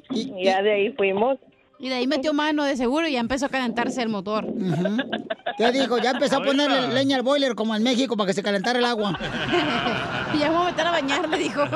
Y 0.10 0.44
ya 0.44 0.62
de 0.62 0.72
ahí 0.72 0.91
fuimos. 0.94 1.38
Y 1.81 1.89
de 1.89 1.95
ahí 1.95 2.05
metió 2.05 2.31
mano 2.31 2.63
de 2.63 2.77
seguro 2.77 3.07
y 3.07 3.13
ya 3.13 3.19
empezó 3.19 3.47
a 3.47 3.50
calentarse 3.50 4.03
el 4.03 4.09
motor. 4.09 4.45
¿Qué 5.57 5.71
dijo? 5.71 5.97
Ya 5.97 6.11
empezó 6.11 6.38
a 6.38 6.43
ponerle 6.43 6.89
leña 6.93 7.15
al 7.15 7.23
boiler 7.23 7.55
como 7.55 7.75
en 7.75 7.81
México 7.81 8.15
para 8.15 8.27
que 8.27 8.35
se 8.35 8.43
calentara 8.43 8.77
el 8.77 8.85
agua. 8.85 9.17
y 10.35 10.38
ya 10.38 10.51
me 10.51 10.57
voy 10.57 10.67
a 10.67 10.69
meter 10.69 10.85
a 10.85 10.91
bañar, 10.91 11.27
me 11.27 11.39
dijo. 11.39 11.63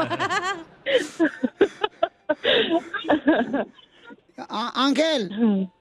Ángel. 4.48 5.72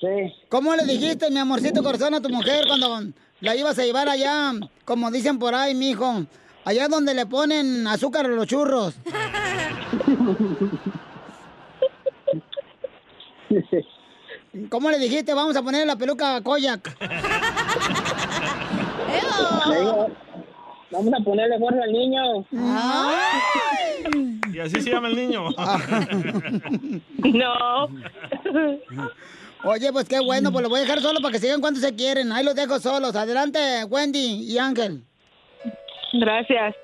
Sí. 0.00 0.32
¿Cómo 0.48 0.74
le 0.74 0.86
dijiste, 0.86 1.30
mi 1.30 1.38
amorcito 1.38 1.82
corazón, 1.82 2.14
a 2.14 2.22
tu 2.22 2.30
mujer 2.30 2.64
cuando 2.66 3.02
la 3.40 3.54
ibas 3.54 3.78
a 3.78 3.84
llevar 3.84 4.08
allá, 4.08 4.54
como 4.86 5.10
dicen 5.10 5.38
por 5.38 5.54
ahí, 5.54 5.74
mijo? 5.74 6.24
Allá 6.64 6.88
donde 6.88 7.12
le 7.12 7.26
ponen 7.26 7.86
azúcar 7.86 8.24
a 8.24 8.28
los 8.28 8.46
churros. 8.46 8.94
¿Cómo 14.70 14.90
le 14.90 14.98
dijiste? 14.98 15.34
Vamos 15.34 15.56
a 15.56 15.62
poner 15.62 15.86
la 15.86 15.96
peluca 15.96 16.36
a 16.36 16.42
Koyak. 16.42 16.96
Vamos 20.90 21.12
a 21.12 21.24
ponerle 21.24 21.58
fuerza 21.58 21.82
al 21.82 21.92
niño. 21.92 22.46
Y 24.52 24.58
así 24.60 24.80
se 24.80 24.90
llama 24.90 25.08
el 25.08 25.16
niño. 25.16 25.48
No. 27.18 27.88
Oye, 29.64 29.92
pues 29.92 30.08
qué 30.08 30.20
bueno, 30.20 30.52
pues 30.52 30.62
lo 30.62 30.68
voy 30.68 30.78
a 30.78 30.82
dejar 30.82 31.00
solo 31.00 31.20
para 31.20 31.32
que 31.32 31.40
sigan 31.40 31.60
cuando 31.60 31.80
se 31.80 31.96
quieren. 31.96 32.30
Ahí 32.30 32.44
los 32.44 32.54
dejo 32.54 32.78
solos. 32.78 33.16
Adelante, 33.16 33.58
Wendy 33.88 34.44
y 34.44 34.58
Ángel. 34.58 35.02
Gracias. 36.12 36.76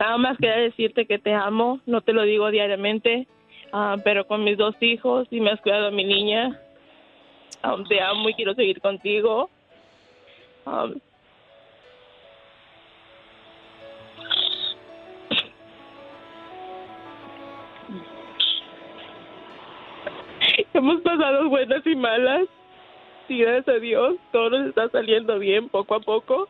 Nada 0.00 0.18
más 0.18 0.36
quería 0.38 0.56
decirte 0.56 1.06
que 1.06 1.18
te 1.18 1.34
amo. 1.34 1.80
No 1.86 2.00
te 2.00 2.12
lo 2.12 2.22
digo 2.22 2.50
diariamente, 2.50 3.28
ah, 3.72 3.96
pero 4.04 4.26
con 4.26 4.44
mis 4.44 4.56
dos 4.56 4.74
hijos 4.80 5.26
y 5.30 5.40
me 5.40 5.50
has 5.50 5.60
cuidado 5.60 5.88
a 5.88 5.90
mi 5.90 6.04
niña. 6.04 6.60
Ah, 7.62 7.76
te 7.88 8.00
amo 8.00 8.28
y 8.28 8.34
quiero 8.34 8.54
seguir 8.54 8.80
contigo. 8.80 9.50
Ah, 10.66 10.88
hemos 20.74 21.00
pasado 21.02 21.48
buenas 21.48 21.86
y 21.86 21.94
malas. 21.94 22.48
Y 23.28 23.38
gracias 23.38 23.68
a 23.68 23.78
Dios, 23.78 24.16
todo 24.32 24.50
nos 24.50 24.68
está 24.68 24.88
saliendo 24.90 25.38
bien 25.38 25.68
poco 25.68 25.94
a 25.94 26.00
poco. 26.00 26.48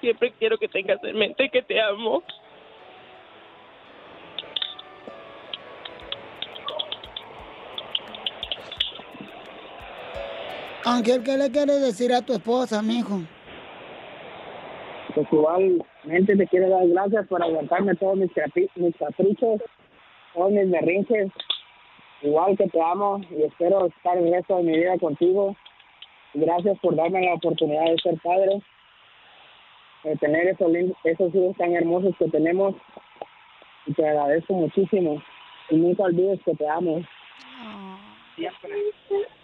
Siempre 0.00 0.32
quiero 0.38 0.58
que 0.58 0.68
tengas 0.68 1.02
en 1.02 1.18
mente 1.18 1.48
que 1.48 1.62
te 1.62 1.80
amo. 1.80 2.22
Ángel, 10.88 11.24
¿qué 11.24 11.36
le 11.36 11.50
quieres 11.50 11.80
decir 11.80 12.12
a 12.12 12.22
tu 12.22 12.32
esposa, 12.32 12.80
mijo? 12.80 13.18
Pues 15.16 15.26
igualmente 15.32 16.36
te 16.36 16.46
quiero 16.46 16.68
dar 16.70 16.86
gracias 16.86 17.26
por 17.26 17.42
aguantarme 17.42 17.96
todos 17.96 18.16
mis, 18.16 18.30
caprichos, 18.32 19.60
todos 20.32 20.52
mis 20.52 20.70
berrinches. 20.70 21.32
Igual 22.22 22.56
que 22.56 22.68
te 22.68 22.80
amo 22.80 23.20
y 23.30 23.42
espero 23.42 23.86
estar 23.86 24.16
el 24.16 24.30
resto 24.30 24.58
de 24.58 24.62
mi 24.62 24.78
vida 24.78 24.96
contigo. 24.98 25.56
Gracias 26.34 26.78
por 26.78 26.94
darme 26.94 27.20
la 27.20 27.34
oportunidad 27.34 27.86
de 27.86 27.96
ser 28.00 28.20
padre, 28.22 28.62
de 30.04 30.16
tener 30.18 30.46
esos 30.46 31.34
hijos 31.34 31.56
tan 31.56 31.74
hermosos 31.74 32.14
que 32.16 32.28
tenemos. 32.28 32.76
Y 33.86 33.92
te 33.92 34.08
agradezco 34.08 34.54
muchísimo. 34.54 35.20
Y 35.68 35.78
nunca 35.78 36.04
olvides 36.04 36.40
que 36.44 36.54
te 36.54 36.68
amo. 36.68 37.02
Siempre. 38.36 38.70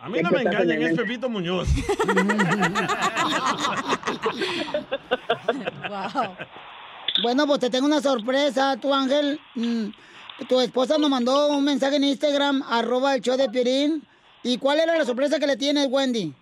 A 0.00 0.08
mí 0.08 0.20
no 0.22 0.30
me 0.30 0.42
engañan, 0.42 0.82
es 0.82 0.96
Pepito 0.96 1.28
Muñoz. 1.28 1.68
Bueno, 7.22 7.46
pues 7.46 7.60
te 7.60 7.70
tengo 7.70 7.86
una 7.86 8.00
sorpresa, 8.00 8.76
tu 8.80 8.92
Ángel. 8.92 9.38
Mm, 9.54 9.88
tu 10.48 10.60
esposa 10.60 10.96
nos 10.98 11.10
mandó 11.10 11.48
un 11.48 11.64
mensaje 11.64 11.96
en 11.96 12.04
Instagram, 12.04 12.62
arroba 12.68 13.14
el 13.14 13.20
show 13.20 13.36
de 13.36 13.50
Pirín. 13.50 14.02
¿Y 14.42 14.58
cuál 14.58 14.80
era 14.80 14.96
la 14.96 15.04
sorpresa 15.04 15.38
que 15.38 15.46
le 15.46 15.56
tienes, 15.56 15.88
Wendy? 15.90 16.32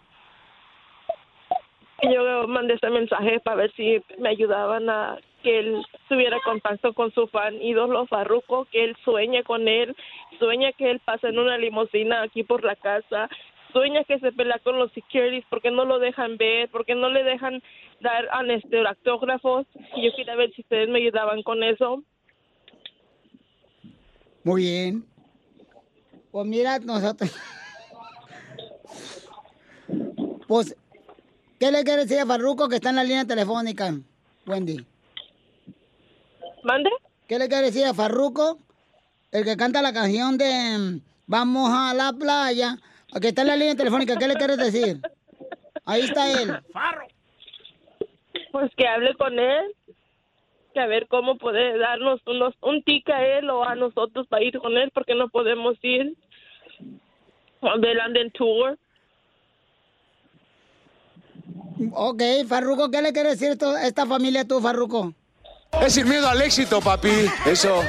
Yo 2.02 2.48
mandé 2.48 2.74
ese 2.74 2.88
mensaje 2.88 3.40
para 3.40 3.56
ver 3.56 3.72
si 3.74 4.00
me 4.18 4.30
ayudaban 4.30 4.88
a 4.88 5.18
que 5.42 5.58
él 5.58 5.82
tuviera 6.08 6.38
contacto 6.44 6.92
con 6.92 7.12
su 7.12 7.26
fan 7.28 7.60
ídolo 7.62 8.06
Farruko, 8.06 8.66
que 8.66 8.84
él 8.84 8.96
sueña 9.04 9.42
con 9.42 9.68
él, 9.68 9.96
sueña 10.38 10.72
que 10.72 10.90
él 10.90 11.00
pasa 11.04 11.28
en 11.28 11.38
una 11.38 11.58
limusina 11.58 12.22
aquí 12.22 12.42
por 12.42 12.64
la 12.64 12.76
casa, 12.76 13.28
sueña 13.72 14.04
que 14.04 14.18
se 14.18 14.32
pelea 14.32 14.58
con 14.62 14.78
los 14.78 14.92
securities 14.92 15.44
porque 15.48 15.70
no 15.70 15.84
lo 15.84 15.98
dejan 15.98 16.36
ver, 16.36 16.68
porque 16.70 16.94
no 16.94 17.08
le 17.08 17.22
dejan 17.22 17.62
dar 18.00 18.28
este, 18.48 18.86
autógrafos. 18.86 19.66
Y 19.96 20.04
yo 20.04 20.14
quería 20.16 20.34
ver 20.36 20.52
si 20.54 20.62
ustedes 20.62 20.88
me 20.88 20.98
ayudaban 20.98 21.42
con 21.42 21.62
eso. 21.62 22.02
Muy 24.44 24.62
bien. 24.62 25.04
Pues 26.30 26.46
mira, 26.46 26.78
nosotros... 26.78 27.30
Pues, 30.46 30.76
¿qué 31.60 31.70
le 31.70 31.84
quieres 31.84 32.08
decir 32.08 32.20
a 32.20 32.26
Farruco 32.26 32.68
que 32.68 32.74
está 32.74 32.90
en 32.90 32.96
la 32.96 33.04
línea 33.04 33.24
telefónica, 33.24 33.94
Wendy? 34.46 34.84
¿Mande? 36.64 36.90
¿Qué 37.26 37.38
le 37.38 37.48
quieres 37.48 37.72
decir 37.74 37.86
a 37.86 37.94
Farruco? 37.94 38.58
El 39.32 39.44
que 39.44 39.56
canta 39.56 39.82
la 39.82 39.92
canción 39.92 40.36
de 40.38 40.76
mm, 40.78 41.00
Vamos 41.26 41.70
a 41.72 41.94
la 41.94 42.12
playa, 42.12 42.76
que 43.20 43.28
está 43.28 43.42
en 43.42 43.46
la 43.48 43.56
línea 43.56 43.76
telefónica, 43.76 44.16
¿qué 44.16 44.26
le 44.26 44.34
quieres 44.34 44.56
decir? 44.56 45.00
Ahí 45.84 46.00
está 46.02 46.28
él. 46.42 46.50
Pues 48.50 48.72
que 48.76 48.88
hable 48.88 49.14
con 49.14 49.38
él, 49.38 49.72
que 50.74 50.80
a 50.80 50.86
ver 50.88 51.06
cómo 51.06 51.38
puede 51.38 51.78
darnos 51.78 52.20
unos, 52.26 52.54
un 52.62 52.82
tic 52.82 53.08
a 53.10 53.24
él 53.24 53.48
o 53.48 53.62
a 53.62 53.76
nosotros 53.76 54.26
para 54.26 54.42
ir 54.42 54.58
con 54.58 54.76
él, 54.76 54.90
porque 54.92 55.14
no 55.14 55.28
podemos 55.28 55.76
ir 55.82 56.16
del 57.80 57.96
London 57.98 58.30
Tour. 58.32 58.76
Ok, 61.92 62.22
Farruco, 62.48 62.90
¿qué 62.90 63.02
le 63.02 63.12
quieres 63.12 63.38
decir 63.38 63.52
esto- 63.52 63.70
a 63.70 63.86
esta 63.86 64.04
familia 64.04 64.44
tú, 64.44 64.60
Farruco? 64.60 65.14
Es 65.72 65.94
sin 65.94 66.08
miedo 66.08 66.28
al 66.28 66.42
éxito, 66.42 66.80
papi. 66.80 67.30
Eso. 67.46 67.82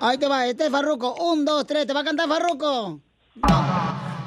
Ahí 0.00 0.18
te 0.18 0.28
va, 0.28 0.46
este 0.46 0.66
es 0.66 0.70
Farruco. 0.70 1.14
Un, 1.14 1.44
dos, 1.44 1.66
tres, 1.66 1.86
¿te 1.86 1.92
va 1.92 2.00
a 2.00 2.04
cantar 2.04 2.28
Farruco? 2.28 3.00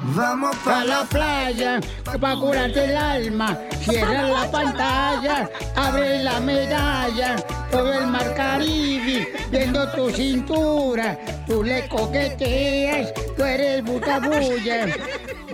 Vamos 0.08 0.56
para 0.64 0.84
la 0.84 1.04
playa, 1.04 1.80
para 2.20 2.36
curarte 2.36 2.84
el 2.84 2.96
alma. 2.96 3.58
Cierra 3.80 4.22
la 4.22 4.50
pantalla, 4.50 5.50
abre 5.74 6.22
la 6.22 6.40
medalla. 6.40 7.36
Todo 7.70 7.92
el 7.92 8.06
mar 8.06 8.34
Caribe, 8.34 9.32
viendo 9.50 9.90
tu 9.92 10.10
cintura. 10.10 11.18
Tú 11.46 11.62
le 11.62 11.88
coqueteas, 11.88 13.12
tú 13.36 13.44
eres 13.44 13.84
bucabulla. 13.84 14.86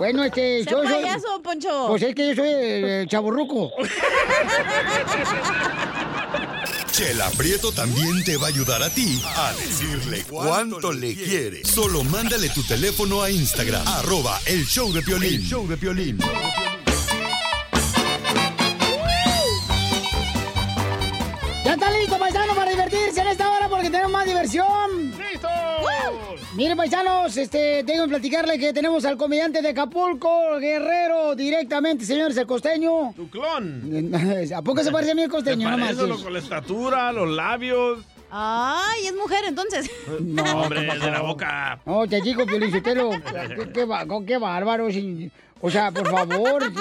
Bueno, 0.03 0.25
este, 0.25 0.65
¡Sea 0.65 0.71
yo 0.73 0.83
soy... 0.83 1.01
payaso, 1.01 1.41
Poncho! 1.41 1.85
Pues 1.87 2.03
es 2.03 2.13
que 2.13 2.27
yo 2.27 2.35
soy 2.35 2.49
el 2.49 3.07
chaburruco. 3.07 3.71
Chela 6.91 7.29
Prieto 7.37 7.71
también 7.71 8.21
te 8.25 8.35
va 8.35 8.47
a 8.47 8.49
ayudar 8.49 8.83
a 8.83 8.89
ti 8.89 9.23
a 9.23 9.53
decirle 9.53 10.25
cuánto 10.29 10.91
le 10.91 11.15
quiere. 11.15 11.63
Solo 11.63 12.03
mándale 12.03 12.49
tu 12.49 12.63
teléfono 12.63 13.21
a 13.21 13.31
Instagram, 13.31 13.87
arroba 13.87 14.41
el 14.45 14.65
show 14.65 14.91
de 14.91 15.03
Piolín. 15.03 15.35
El 15.35 15.43
show 15.43 15.65
de 15.69 15.77
Piolín. 15.77 16.17
¿Ya 21.63 21.73
está 21.75 21.91
listo, 21.91 22.19
paisano, 22.19 22.53
para 22.53 22.71
divertirse 22.71 23.21
en 23.21 23.27
esta 23.27 23.49
hora? 23.49 23.69
Porque 23.69 23.89
tenemos 23.89 24.11
más 24.11 24.25
diversión. 24.25 25.13
Miren, 26.55 26.77
paisanos, 26.77 27.35
este, 27.35 27.83
tengo 27.83 28.03
que 28.03 28.09
platicarle 28.09 28.59
que 28.59 28.71
tenemos 28.73 29.03
al 29.05 29.17
comediante 29.17 29.61
de 29.63 29.69
Acapulco, 29.69 30.59
Guerrero, 30.59 31.33
directamente, 31.35 32.05
señores, 32.05 32.37
el 32.37 32.45
costeño. 32.45 33.11
Tu 33.15 33.27
clon. 33.29 34.11
¿A 34.55 34.61
poco 34.61 34.83
se 34.83 34.91
parece 34.91 35.11
a 35.13 35.15
mí 35.15 35.23
el 35.23 35.29
¿Te 35.29 35.35
costeño? 35.35 35.69
No 35.71 35.77
parece 35.83 36.01
manches. 36.03 36.23
con 36.23 36.33
la 36.33 36.39
estatura, 36.39 37.11
los 37.11 37.27
labios? 37.29 38.05
Ay, 38.29 39.07
es 39.07 39.15
mujer 39.15 39.45
entonces. 39.47 39.89
No, 40.21 40.43
hombre, 40.43 40.81
de 40.81 41.11
la 41.11 41.21
boca. 41.21 41.79
No, 41.87 42.07
te 42.07 42.21
digo, 42.21 42.45
Piolichotelo, 42.45 43.09
qué, 43.11 43.71
qué, 43.73 43.85
ba- 43.85 44.05
qué 44.25 44.37
bárbaro. 44.37 44.87
O 45.59 45.71
sea, 45.71 45.91
por 45.91 46.07
favor. 46.09 46.63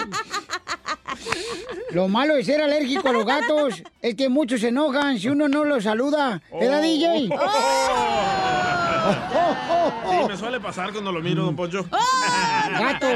Lo 1.93 2.09
malo 2.09 2.35
de 2.37 2.45
ser 2.45 2.61
alérgico 2.63 3.09
a 3.09 3.13
los 3.13 3.27
gatos 3.27 3.83
es 4.03 4.15
que 4.15 4.29
muchos 4.29 4.61
se 4.61 4.69
enojan 4.69 5.19
si 5.19 5.29
uno 5.29 5.49
no 5.49 5.65
los 5.65 5.85
saluda. 5.85 6.41
¿Verdad, 6.53 6.81
Oh. 6.81 6.83
DJ? 6.83 7.29
Sí, 9.03 10.29
me 10.29 10.37
suele 10.37 10.61
pasar 10.61 10.93
cuando 10.93 11.11
lo 11.11 11.21
miro, 11.21 11.43
don 11.45 11.57
Poncho. 11.57 11.85
Gato. 12.79 13.07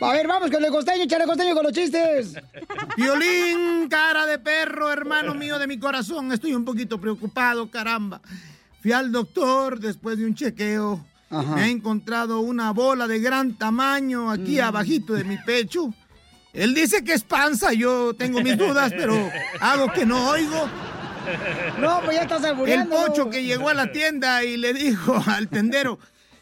A 0.00 0.12
ver, 0.12 0.28
vamos 0.28 0.50
con 0.50 0.64
el 0.64 0.70
costeño, 0.70 1.06
chale 1.06 1.24
costeño 1.24 1.54
con 1.54 1.64
los 1.64 1.72
chistes. 1.72 2.34
Violín, 2.96 3.88
cara 3.88 4.26
de 4.26 4.38
perro, 4.38 4.92
hermano 4.92 5.34
mío 5.34 5.58
de 5.58 5.66
mi 5.66 5.78
corazón. 5.78 6.30
Estoy 6.32 6.54
un 6.54 6.64
poquito 6.64 7.00
preocupado, 7.00 7.68
caramba. 7.70 8.20
Fui 8.80 8.92
al 8.92 9.10
doctor 9.10 9.80
después 9.80 10.18
de 10.18 10.24
un 10.26 10.34
chequeo. 10.34 11.04
Ajá. 11.30 11.56
Me 11.56 11.62
ha 11.62 11.68
encontrado 11.68 12.38
una 12.40 12.70
bola 12.72 13.08
de 13.08 13.18
gran 13.18 13.54
tamaño 13.58 14.30
aquí 14.30 14.60
abajito 14.60 15.14
de 15.14 15.24
mi 15.24 15.36
pecho. 15.38 15.92
Él 16.56 16.74
dice 16.74 17.04
que 17.04 17.12
es 17.12 17.22
panza, 17.22 17.72
yo 17.74 18.14
tengo 18.14 18.40
mis 18.40 18.56
dudas, 18.56 18.90
pero 18.96 19.30
hago 19.60 19.92
que 19.92 20.06
no 20.06 20.30
oigo. 20.30 20.68
No, 21.78 22.00
pues 22.02 22.16
ya 22.16 22.22
estás 22.22 22.40
El 22.40 22.46
albureando. 22.50 22.96
pocho 22.96 23.28
que 23.28 23.44
llegó 23.44 23.68
a 23.68 23.74
la 23.74 23.92
tienda 23.92 24.42
y 24.42 24.56
le 24.56 24.72
dijo 24.72 25.22
al 25.26 25.48
tendero, 25.48 25.98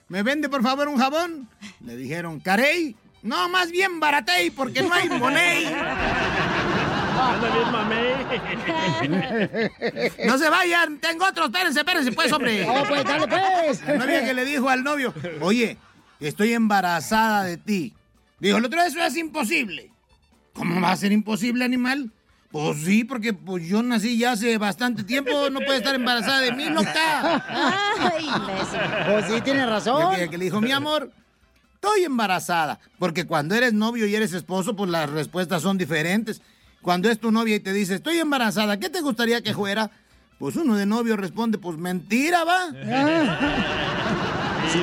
¿me 0.09 0.23
vende 0.23 0.49
por 0.49 0.63
favor 0.63 0.87
un 0.89 0.99
jabón? 0.99 1.49
Le 1.85 1.97
dijeron, 1.97 2.39
¿carey? 2.39 2.95
No, 3.23 3.49
más 3.49 3.71
bien 3.73 3.99
baratey, 3.99 4.51
porque 4.51 4.83
no 4.83 4.93
hay 4.95 5.09
money. 5.09 5.65
Anda 7.17 7.49
bien, 7.55 7.73
mamey. 7.73 8.15
No 10.27 10.39
se 10.39 10.49
vayan, 10.51 10.99
tengo 10.99 11.25
otros, 11.27 11.47
espérense, 11.47 11.81
espérense, 11.81 12.13
pues, 12.13 12.31
hombre. 12.33 12.65
Oh, 12.69 12.85
pues, 12.87 13.05
dale, 13.05 13.27
pues. 13.27 13.83
La 13.87 13.95
novia 13.97 14.25
que 14.25 14.35
le 14.35 14.45
dijo 14.45 14.69
al 14.69 14.85
novio, 14.85 15.13
oye, 15.41 15.77
estoy 16.21 16.53
embarazada 16.53 17.45
de 17.45 17.57
ti. 17.57 17.95
Dijo, 18.39 18.59
el 18.59 18.65
otro 18.67 18.81
eso 18.83 19.03
es 19.03 19.17
imposible. 19.17 19.91
¿Cómo 20.55 20.81
va 20.81 20.93
a 20.93 20.97
ser 20.97 21.13
imposible, 21.13 21.65
animal? 21.65 22.11
Pues 22.51 22.79
sí, 22.85 23.03
porque 23.03 23.33
pues 23.35 23.67
yo 23.67 23.83
nací 23.83 24.17
ya 24.17 24.33
hace 24.33 24.57
bastante 24.59 25.03
tiempo, 25.03 25.51
no 25.51 25.59
puede 25.59 25.79
estar 25.79 25.95
embarazada 25.95 26.41
de 26.41 26.53
mí, 26.53 26.67
loca. 26.67 27.45
Ay, 27.49 28.27
imbécil. 28.27 28.81
Pues 29.07 29.27
sí, 29.27 29.41
tiene 29.41 29.67
razón. 29.67 30.01
Y 30.01 30.15
aquella 30.15 30.31
que 30.31 30.39
le 30.39 30.45
dijo, 30.45 30.61
mi 30.61 30.71
amor, 30.71 31.11
estoy 31.75 32.05
embarazada. 32.05 32.79
Porque 33.01 33.27
cuando 33.27 33.57
eres 33.57 33.73
novio 33.73 34.07
y 34.07 34.15
eres 34.15 34.33
esposo, 34.33 34.77
pues 34.77 34.89
las 34.89 35.11
respuestas 35.11 35.63
son 35.63 35.77
diferentes. 35.79 36.41
Cuando 36.81 37.11
es 37.11 37.19
tu 37.19 37.33
novia 37.33 37.57
y 37.57 37.61
te 37.61 37.73
dice, 37.73 37.97
estoy 37.97 38.19
embarazada, 38.19 38.79
¿qué 38.79 38.89
te 38.89 39.01
gustaría 39.01 39.43
que 39.43 39.53
fuera? 39.53 39.91
Pues 40.39 40.55
uno 40.55 40.77
de 40.77 40.87
novio 40.87 41.17
responde, 41.17 41.59
pues 41.59 41.77
mentira, 41.77 42.45
va. 42.45 42.69
Sí, 44.73 44.81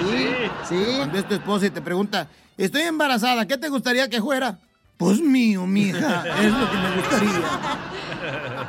sí. 0.69 0.83
Cuando 0.97 1.17
es 1.17 1.27
tu 1.27 1.33
esposa 1.33 1.65
y 1.65 1.69
te 1.71 1.81
pregunta, 1.81 2.27
estoy 2.55 2.83
embarazada, 2.83 3.47
¿qué 3.47 3.57
te 3.57 3.67
gustaría 3.67 4.07
que 4.09 4.21
fuera? 4.21 4.59
Pues 5.01 5.19
mío, 5.19 5.65
mija, 5.65 6.23
es 6.39 6.51
lo 6.51 6.69
que 6.69 6.77
me 6.77 6.95
gustaría. 6.95 7.41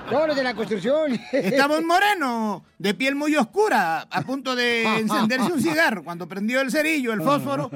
Todos 0.10 0.28
los 0.28 0.36
de 0.36 0.42
la 0.42 0.54
construcción. 0.54 1.20
Estaba 1.30 1.76
un 1.78 1.86
moreno, 1.86 2.64
de 2.78 2.94
piel 2.94 3.14
muy 3.16 3.36
oscura, 3.36 4.08
a 4.10 4.22
punto 4.22 4.56
de 4.56 4.82
encenderse 5.00 5.52
un 5.52 5.60
cigarro, 5.60 6.02
cuando 6.02 6.26
prendió 6.26 6.62
el 6.62 6.70
cerillo, 6.70 7.12
el 7.12 7.20
fósforo, 7.20 7.70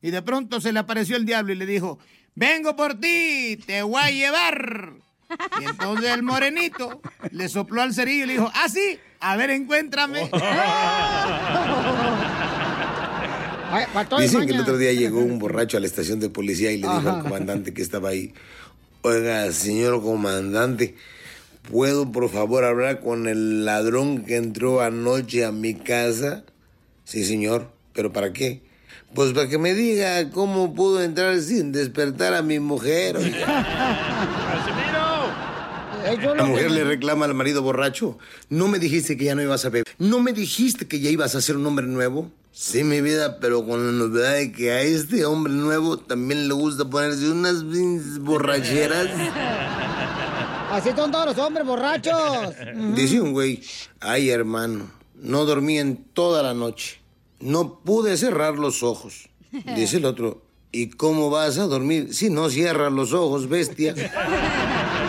y 0.00 0.10
de 0.10 0.22
pronto 0.22 0.58
se 0.58 0.72
le 0.72 0.78
apareció 0.78 1.18
el 1.18 1.26
diablo 1.26 1.52
y 1.52 1.56
le 1.56 1.66
dijo, 1.66 1.98
vengo 2.34 2.74
por 2.76 2.94
ti, 2.98 3.58
te 3.66 3.82
voy 3.82 4.00
a 4.02 4.10
llevar. 4.10 4.92
Y 5.60 5.64
entonces 5.64 6.08
el 6.08 6.22
morenito 6.22 7.02
le 7.30 7.50
sopló 7.50 7.82
al 7.82 7.92
cerillo 7.92 8.24
y 8.24 8.26
le 8.26 8.32
dijo, 8.32 8.50
ah, 8.54 8.70
sí, 8.70 8.98
a 9.20 9.36
ver, 9.36 9.50
encuéntrame. 9.50 10.30
Dicen 14.18 14.46
que 14.46 14.52
el 14.52 14.60
otro 14.60 14.78
día 14.78 14.92
llegó 14.92 15.20
un 15.20 15.38
borracho 15.40 15.76
a 15.76 15.80
la 15.80 15.86
estación 15.86 16.20
de 16.20 16.30
policía 16.30 16.72
y 16.72 16.78
le 16.78 16.88
dijo 16.88 17.08
al 17.08 17.22
comandante 17.22 17.74
que 17.74 17.82
estaba 17.82 18.10
ahí, 18.10 18.32
oiga, 19.02 19.50
señor 19.52 20.02
comandante, 20.02 20.94
¿puedo 21.70 22.10
por 22.10 22.28
favor 22.30 22.64
hablar 22.64 23.00
con 23.00 23.28
el 23.28 23.64
ladrón 23.64 24.24
que 24.24 24.36
entró 24.36 24.80
anoche 24.80 25.44
a 25.44 25.52
mi 25.52 25.74
casa? 25.74 26.44
Sí, 27.04 27.24
señor, 27.24 27.70
pero 27.92 28.12
¿para 28.12 28.32
qué? 28.32 28.62
Pues 29.14 29.32
para 29.32 29.48
que 29.48 29.58
me 29.58 29.74
diga 29.74 30.30
cómo 30.30 30.74
pudo 30.74 31.02
entrar 31.02 31.40
sin 31.40 31.72
despertar 31.72 32.34
a 32.34 32.42
mi 32.42 32.60
mujer. 32.60 33.16
La 36.36 36.44
mujer 36.44 36.70
le 36.70 36.84
reclama 36.84 37.24
al 37.24 37.34
marido 37.34 37.62
borracho. 37.62 38.18
¿No 38.48 38.68
me 38.68 38.78
dijiste 38.78 39.16
que 39.16 39.24
ya 39.24 39.34
no 39.34 39.42
ibas 39.42 39.64
a 39.64 39.70
beber? 39.70 39.86
¿No 39.98 40.20
me 40.20 40.32
dijiste 40.32 40.86
que 40.86 41.00
ya 41.00 41.10
ibas 41.10 41.34
a 41.34 41.40
ser 41.40 41.56
un 41.56 41.66
hombre 41.66 41.86
nuevo? 41.86 42.30
Sí, 42.52 42.82
mi 42.82 43.00
vida, 43.00 43.38
pero 43.40 43.64
con 43.64 43.86
la 43.86 43.92
novedad 43.92 44.34
de 44.34 44.50
que 44.50 44.72
a 44.72 44.82
este 44.82 45.24
hombre 45.24 45.52
nuevo 45.52 45.96
también 45.96 46.48
le 46.48 46.54
gusta 46.54 46.88
ponerse 46.88 47.30
unas 47.30 47.62
borracheras. 48.18 49.08
Así 50.70 50.90
son 50.96 51.10
todos 51.12 51.26
los 51.26 51.38
hombres 51.38 51.66
borrachos. 51.66 52.54
Dice 52.96 53.20
un 53.20 53.32
güey, 53.32 53.62
ay 54.00 54.30
hermano, 54.30 54.90
no 55.14 55.44
dormí 55.44 55.78
en 55.78 55.96
toda 55.96 56.42
la 56.42 56.52
noche. 56.54 57.00
No 57.40 57.78
pude 57.78 58.16
cerrar 58.16 58.54
los 58.58 58.82
ojos. 58.82 59.28
Dice 59.76 59.98
el 59.98 60.04
otro, 60.04 60.42
¿y 60.72 60.88
cómo 60.90 61.30
vas 61.30 61.58
a 61.58 61.66
dormir 61.66 62.12
si 62.12 62.28
no 62.28 62.50
cierras 62.50 62.92
los 62.92 63.12
ojos, 63.12 63.48
bestia? 63.48 63.94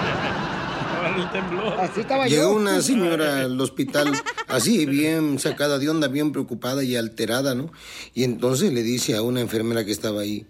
el 1.20 1.32
temblor. 1.32 1.74
Así 1.80 2.02
estaba 2.02 2.28
Llegó 2.28 2.44
yo. 2.44 2.56
una 2.56 2.82
señora 2.82 3.42
al 3.42 3.60
hospital, 3.60 4.12
así 4.48 4.86
bien 4.86 5.40
sacada 5.40 5.80
de 5.80 5.90
onda, 5.90 6.08
bien 6.08 6.32
preocupada 6.32 6.84
y 6.84 6.96
alterada, 6.96 7.56
¿no? 7.56 7.72
Y 8.14 8.24
entonces 8.24 8.74
le 8.74 8.84
dice 8.84 9.16
a 9.16 9.22
una 9.22 9.42
enfermera 9.42 9.86
que 9.86 9.92
estaba 9.92 10.22
ahí, 10.22 10.46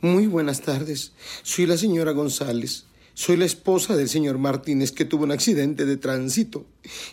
muy 0.00 0.26
buenas 0.26 0.60
tardes, 0.60 1.12
soy 1.42 1.66
la 1.66 1.76
señora 1.76 2.12
González. 2.12 2.86
Soy 3.16 3.36
la 3.36 3.44
esposa 3.44 3.94
del 3.94 4.08
señor 4.08 4.38
Martínez 4.38 4.90
que 4.90 5.04
tuvo 5.04 5.22
un 5.22 5.30
accidente 5.30 5.86
de 5.86 5.96
tránsito 5.96 6.66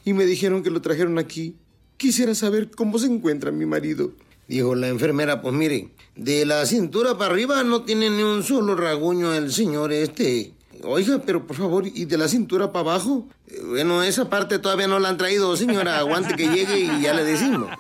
y 0.03 0.13
me 0.13 0.25
dijeron 0.25 0.63
que 0.63 0.71
lo 0.71 0.81
trajeron 0.81 1.19
aquí. 1.19 1.55
Quisiera 1.97 2.33
saber 2.33 2.71
cómo 2.71 2.97
se 2.97 3.05
encuentra 3.05 3.51
mi 3.51 3.67
marido. 3.67 4.11
Dijo 4.47 4.73
la 4.73 4.87
enfermera, 4.87 5.43
pues 5.43 5.53
mire, 5.53 5.89
de 6.15 6.45
la 6.47 6.65
cintura 6.65 7.19
para 7.19 7.31
arriba 7.31 7.63
no 7.63 7.83
tiene 7.83 8.09
ni 8.09 8.23
un 8.23 8.41
solo 8.41 8.75
raguño 8.75 9.31
el 9.35 9.53
señor 9.53 9.93
este. 9.93 10.53
Oiga, 10.83 11.21
pero 11.25 11.45
por 11.45 11.55
favor, 11.55 11.85
¿y 11.85 12.05
de 12.05 12.17
la 12.17 12.27
cintura 12.27 12.71
para 12.71 12.91
abajo? 12.91 13.27
Eh, 13.47 13.61
Bueno, 13.67 14.01
esa 14.03 14.29
parte 14.29 14.57
todavía 14.59 14.87
no 14.87 14.99
la 14.99 15.09
han 15.09 15.17
traído, 15.17 15.55
señora. 15.55 15.97
Aguante 15.99 16.35
que 16.35 16.47
llegue 16.47 16.79
y 16.79 17.01
ya 17.01 17.13
le 17.13 17.23
decimos. 17.23 17.69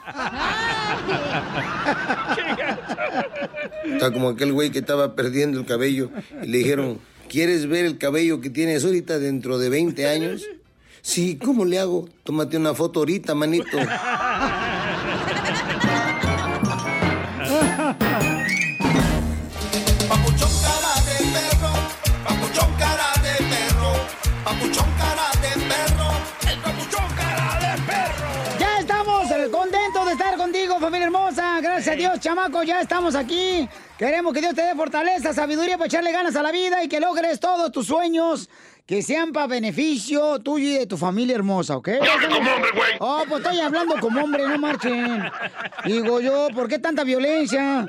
Está 3.85 4.11
como 4.13 4.29
aquel 4.29 4.53
güey 4.53 4.71
que 4.71 4.79
estaba 4.79 5.15
perdiendo 5.15 5.59
el 5.59 5.65
cabello 5.65 6.09
y 6.43 6.47
le 6.47 6.57
dijeron, 6.59 6.99
¿quieres 7.29 7.67
ver 7.67 7.85
el 7.85 7.97
cabello 7.97 8.39
que 8.41 8.49
tienes 8.49 8.85
ahorita 8.85 9.19
dentro 9.19 9.57
de 9.57 9.69
20 9.69 10.07
años? 10.07 10.43
Sí, 11.01 11.37
¿cómo 11.43 11.65
le 11.65 11.79
hago? 11.79 12.07
Tómate 12.23 12.57
una 12.57 12.73
foto 12.75 12.99
ahorita, 12.99 13.33
manito. 13.35 13.77
Papuchón 24.43 24.89
cara 24.97 25.29
de 25.41 25.60
chamaco, 32.31 32.63
ya 32.63 32.79
estamos 32.79 33.13
aquí. 33.15 33.67
Queremos 33.97 34.33
que 34.33 34.39
Dios 34.39 34.55
te 34.55 34.61
dé 34.61 34.73
fortaleza, 34.73 35.33
sabiduría 35.33 35.77
para 35.77 35.87
echarle 35.87 36.13
ganas 36.13 36.33
a 36.37 36.41
la 36.41 36.51
vida 36.51 36.81
y 36.81 36.87
que 36.87 37.01
logres 37.01 37.41
todos 37.41 37.71
tus 37.73 37.87
sueños. 37.87 38.49
Que 38.85 39.01
sean 39.01 39.31
para 39.31 39.47
beneficio 39.47 40.39
tuyo 40.39 40.67
y 40.67 40.73
de 40.73 40.85
tu 40.85 40.97
familia 40.97 41.35
hermosa, 41.35 41.77
¿ok? 41.77 41.89
como 42.29 42.37
hombre, 42.37 42.71
güey. 42.73 42.91
Oh, 42.99 43.23
pues 43.27 43.43
estoy 43.43 43.59
hablando 43.59 43.95
como 43.99 44.21
hombre, 44.21 44.47
no 44.47 44.57
marchen. 44.57 45.23
Digo 45.85 46.19
yo, 46.21 46.47
¿por 46.53 46.67
qué 46.67 46.79
tanta 46.79 47.03
violencia? 47.03 47.85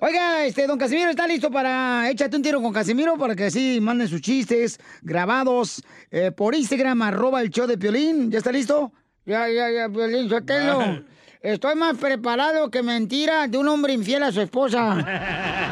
Oiga, 0.00 0.44
este, 0.44 0.66
don 0.66 0.78
Casimiro 0.78 1.10
está 1.10 1.26
listo 1.26 1.50
para 1.50 2.10
échate 2.10 2.36
un 2.36 2.42
tiro 2.42 2.60
con 2.60 2.72
Casimiro 2.72 3.16
para 3.16 3.34
que 3.34 3.44
así 3.44 3.78
manden 3.80 4.08
sus 4.08 4.20
chistes 4.20 4.78
grabados 5.02 5.82
eh, 6.10 6.32
por 6.32 6.54
Instagram, 6.54 7.02
arroba 7.02 7.40
el 7.40 7.50
show 7.50 7.66
de 7.66 7.78
Piolín. 7.78 8.30
¿Ya 8.30 8.38
está 8.38 8.50
listo? 8.50 8.92
Ya, 9.24 9.48
ya, 9.48 9.70
ya, 9.70 9.88
Piolín, 9.88 10.28
Sotelo. 10.28 11.15
Estoy 11.42 11.74
más 11.74 11.96
preparado 11.96 12.70
que 12.70 12.82
mentira 12.82 13.46
de 13.46 13.58
un 13.58 13.68
hombre 13.68 13.92
infiel 13.92 14.22
a 14.22 14.32
su 14.32 14.40
esposa. 14.40 15.04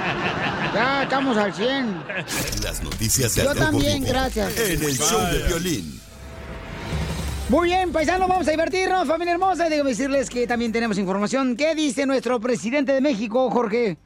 Ya 0.75 1.05
estamos 1.05 1.37
al 1.37 1.55
100. 1.55 2.03
Las 2.65 2.83
noticias 2.83 3.37
de 3.37 3.45
Yo 3.45 3.55
también, 3.55 4.01
Vivo 4.01 4.13
gracias. 4.13 4.59
En 4.59 4.83
el 4.83 4.99
show 4.99 5.21
de 5.31 5.47
violín. 5.47 6.01
Muy 7.49 7.69
bien, 7.69 7.93
paisanos, 7.93 8.29
vamos 8.29 8.49
a 8.49 8.51
divertirnos, 8.51 9.07
familia 9.07 9.35
hermosa. 9.35 9.69
Y 9.69 9.71
déjame 9.71 9.91
decirles 9.91 10.29
que 10.29 10.49
también 10.49 10.73
tenemos 10.73 10.99
información. 10.99 11.57
¿Qué 11.57 11.77
dice 11.77 12.07
nuestro 12.07 12.41
presidente 12.41 12.93
de 12.93 13.01
México, 13.01 13.49
Jorge? 13.53 13.99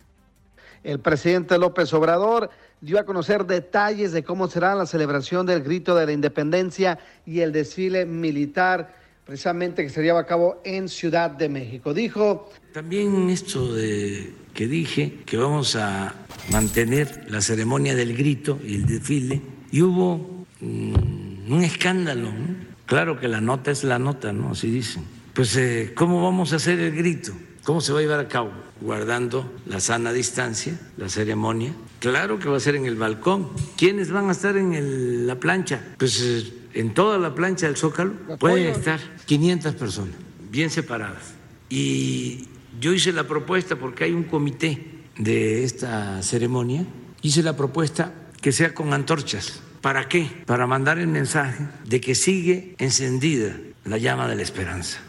El 0.84 1.00
presidente 1.00 1.56
López 1.56 1.90
Obrador 1.94 2.50
dio 2.82 2.98
a 2.98 3.04
conocer 3.04 3.46
detalles 3.46 4.12
de 4.12 4.22
cómo 4.22 4.48
será 4.48 4.74
la 4.74 4.84
celebración 4.84 5.46
del 5.46 5.62
grito 5.62 5.94
de 5.94 6.04
la 6.04 6.12
independencia 6.12 6.98
y 7.24 7.40
el 7.40 7.52
desfile 7.52 8.04
militar, 8.04 8.94
precisamente 9.38 9.82
que 9.82 9.90
se 9.90 10.02
lleva 10.02 10.20
a 10.20 10.26
cabo 10.26 10.62
en 10.64 10.88
Ciudad 10.88 11.30
de 11.30 11.50
México. 11.50 11.92
Dijo, 11.92 12.50
También 12.72 13.28
esto 13.28 13.74
de 13.74 14.32
que 14.54 14.66
dije 14.66 15.18
que 15.26 15.36
vamos 15.36 15.76
a 15.76 16.14
mantener 16.50 17.26
la 17.28 17.42
ceremonia 17.42 17.94
del 17.94 18.16
grito 18.16 18.58
y 18.64 18.76
el 18.76 18.86
desfile 18.86 19.42
y 19.70 19.82
hubo 19.82 20.46
mm, 20.62 21.52
un 21.52 21.62
escándalo. 21.62 22.32
¿no? 22.32 22.56
Claro 22.86 23.20
que 23.20 23.28
la 23.28 23.42
nota 23.42 23.70
es 23.70 23.84
la 23.84 23.98
nota, 23.98 24.32
¿no? 24.32 24.52
Así 24.52 24.70
dicen. 24.70 25.04
Pues, 25.34 25.54
eh, 25.58 25.92
¿cómo 25.94 26.24
vamos 26.24 26.54
a 26.54 26.56
hacer 26.56 26.80
el 26.80 26.96
grito? 26.96 27.32
¿Cómo 27.64 27.82
se 27.82 27.92
va 27.92 27.98
a 27.98 28.02
llevar 28.02 28.20
a 28.20 28.28
cabo? 28.28 28.50
Guardando 28.80 29.52
la 29.66 29.78
sana 29.78 30.10
distancia, 30.10 30.72
la 30.96 31.10
ceremonia. 31.10 31.74
Claro 32.00 32.38
que 32.38 32.48
va 32.48 32.56
a 32.56 32.60
ser 32.60 32.76
en 32.76 32.86
el 32.86 32.96
balcón. 32.96 33.50
¿Quiénes 33.76 34.10
van 34.10 34.30
a 34.30 34.32
estar 34.32 34.56
en 34.56 34.72
el- 34.72 35.26
la 35.26 35.34
plancha? 35.38 35.84
Pues 35.98 36.18
eh, 36.22 36.52
en 36.80 36.94
toda 36.94 37.18
la 37.18 37.34
plancha 37.34 37.66
del 37.66 37.76
Zócalo 37.76 38.12
pueden 38.38 38.68
estar 38.68 39.00
500 39.26 39.74
personas, 39.74 40.14
bien 40.50 40.70
separadas. 40.70 41.34
Y 41.68 42.46
yo 42.80 42.92
hice 42.92 43.12
la 43.12 43.26
propuesta 43.26 43.76
porque 43.76 44.04
hay 44.04 44.12
un 44.12 44.22
comité 44.22 44.86
de 45.16 45.64
esta 45.64 46.22
ceremonia, 46.22 46.84
hice 47.20 47.42
la 47.42 47.56
propuesta 47.56 48.14
que 48.40 48.52
sea 48.52 48.74
con 48.74 48.92
antorchas. 48.92 49.60
¿Para 49.80 50.08
qué? 50.08 50.30
Para 50.46 50.68
mandar 50.68 50.98
el 50.98 51.08
mensaje 51.08 51.66
de 51.84 52.00
que 52.00 52.14
sigue 52.14 52.76
encendida 52.78 53.56
la 53.84 53.98
llama 53.98 54.28
de 54.28 54.36
la 54.36 54.42
esperanza. 54.42 55.00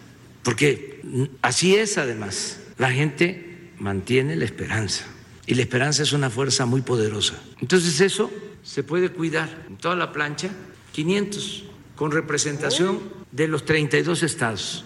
Porque 0.43 1.01
así 1.43 1.75
es 1.75 1.97
además. 1.99 2.59
La 2.77 2.91
gente 2.91 3.71
mantiene 3.77 4.35
la 4.35 4.45
esperanza. 4.45 5.05
Y 5.45 5.55
la 5.55 5.61
esperanza 5.61 6.01
es 6.03 6.13
una 6.13 6.29
fuerza 6.29 6.65
muy 6.65 6.81
poderosa. 6.81 7.35
Entonces 7.61 8.01
eso 8.01 8.31
se 8.63 8.83
puede 8.83 9.09
cuidar 9.09 9.65
en 9.67 9.77
toda 9.77 9.95
la 9.95 10.11
plancha, 10.11 10.49
500, 10.91 11.65
con 11.95 12.11
representación 12.11 12.99
de 13.31 13.47
los 13.47 13.65
32 13.65 14.23
estados 14.23 14.85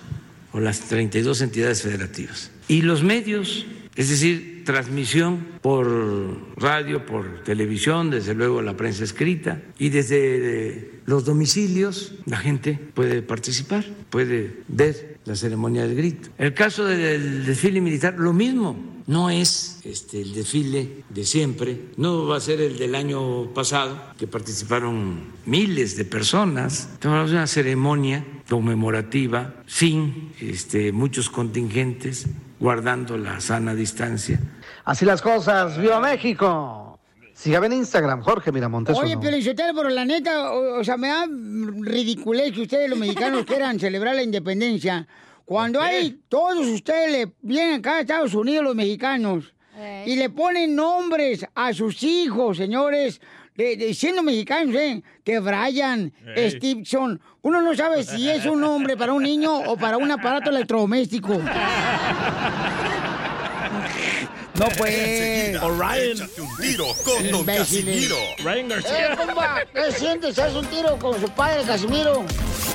o 0.51 0.59
las 0.59 0.81
32 0.81 1.41
entidades 1.41 1.81
federativas. 1.81 2.51
Y 2.67 2.81
los 2.81 3.03
medios, 3.03 3.65
es 3.95 4.09
decir, 4.09 4.63
transmisión 4.65 5.45
por 5.61 5.87
radio, 6.57 7.05
por 7.05 7.43
televisión, 7.43 8.09
desde 8.09 8.33
luego 8.33 8.61
la 8.61 8.77
prensa 8.77 9.03
escrita, 9.03 9.61
y 9.77 9.89
desde 9.89 10.17
eh, 10.69 10.91
los 11.05 11.25
domicilios 11.25 12.13
la 12.25 12.37
gente 12.37 12.79
puede 12.93 13.21
participar, 13.21 13.85
puede 14.09 14.61
ver 14.67 15.12
la 15.25 15.35
ceremonia 15.35 15.83
del 15.87 15.95
grito. 15.95 16.29
El 16.37 16.53
caso 16.53 16.85
del 16.85 17.45
desfile 17.45 17.81
militar, 17.81 18.15
lo 18.17 18.33
mismo. 18.33 18.93
No 19.05 19.29
es 19.29 19.81
este, 19.83 20.21
el 20.21 20.33
desfile 20.33 21.03
de 21.09 21.25
siempre, 21.25 21.89
no 21.97 22.25
va 22.25 22.37
a 22.37 22.39
ser 22.39 22.61
el 22.61 22.77
del 22.77 22.95
año 22.95 23.53
pasado, 23.53 24.01
que 24.17 24.27
participaron 24.27 25.23
miles 25.45 25.97
de 25.97 26.05
personas. 26.05 26.89
Estamos 26.93 27.31
una 27.31 27.47
ceremonia 27.47 28.25
conmemorativa 28.49 29.55
sin 29.67 30.31
este, 30.39 30.93
muchos 30.93 31.29
contingentes, 31.29 32.27
guardando 32.61 33.17
la 33.17 33.41
sana 33.41 33.75
distancia. 33.75 34.39
Así 34.85 35.03
las 35.03 35.21
cosas. 35.21 35.77
¡Viva 35.77 35.99
México! 35.99 36.82
Sígame 37.33 37.65
en 37.67 37.73
Instagram, 37.73 38.21
Jorge 38.21 38.51
Miramontes. 38.51 38.95
Oye, 38.97 39.13
uno. 39.13 39.21
pero 39.75 39.89
la 39.89 40.05
neta, 40.05 40.51
o, 40.51 40.79
o 40.79 40.83
sea, 40.83 40.97
me 40.97 41.07
da 41.07 41.25
ridiculez 41.27 42.53
que 42.53 42.61
ustedes, 42.61 42.89
los 42.89 42.99
mexicanos, 42.99 43.43
quieran 43.47 43.79
celebrar 43.79 44.15
la 44.15 44.23
independencia. 44.23 45.07
Cuando 45.45 45.81
hay, 45.81 46.21
todos 46.29 46.65
ustedes 46.67 47.11
le 47.11 47.33
vienen 47.41 47.79
acá 47.79 47.97
a 47.97 48.01
Estados 48.01 48.33
Unidos, 48.33 48.63
los 48.63 48.75
mexicanos, 48.75 49.53
y 50.05 50.15
le 50.15 50.29
ponen 50.29 50.75
nombres 50.75 51.45
a 51.55 51.73
sus 51.73 52.01
hijos, 52.03 52.55
señores, 52.57 53.19
de, 53.55 53.75
de- 53.75 53.93
siendo 53.93 54.23
mexicanos, 54.23 54.73
¿eh? 54.75 55.03
Que 55.23 55.39
Brian, 55.39 56.13
Ey. 56.35 56.51
Stevenson. 56.51 57.19
Uno 57.41 57.61
no 57.61 57.75
sabe 57.75 58.03
si 58.03 58.29
es 58.29 58.45
un 58.45 58.61
nombre 58.61 58.95
para 58.95 59.11
un 59.13 59.23
niño 59.23 59.53
o 59.53 59.75
para 59.75 59.97
un 59.97 60.09
aparato 60.11 60.49
electrodoméstico. 60.51 61.33
No 64.55 64.67
pues. 64.77 64.93
Échate 64.93 66.41
un 66.41 66.57
tiro 66.57 66.85
con 67.03 67.31
Don. 67.31 67.45
Casimiro. 67.45 68.15
Ryan 68.43 68.71
Eh, 68.71 69.15
compa, 69.17 69.63
¿qué 69.73 69.91
sientes? 69.91 70.37
¿Haz 70.39 70.53
un 70.53 70.65
tiro 70.67 70.97
con 70.97 71.19
su 71.19 71.27
padre, 71.29 71.63
Casimiro? 71.63 72.23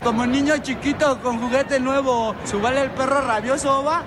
Como 0.02 0.26
niño 0.26 0.58
chiquito 0.58 1.20
con 1.20 1.40
juguete 1.40 1.78
nuevo, 1.80 2.34
¿subale 2.44 2.82
el 2.82 2.90
perro 2.90 3.20
rabioso, 3.20 3.82
va? 3.84 4.04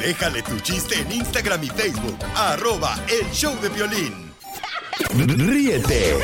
Déjale 0.00 0.42
tu 0.42 0.58
chiste 0.60 1.00
en 1.00 1.10
Instagram 1.12 1.64
y 1.64 1.68
Facebook. 1.68 2.18
Arroba 2.34 2.98
el 3.08 3.30
show 3.32 3.58
de 3.60 3.68
violín. 3.70 4.32
Ríete 5.14 6.18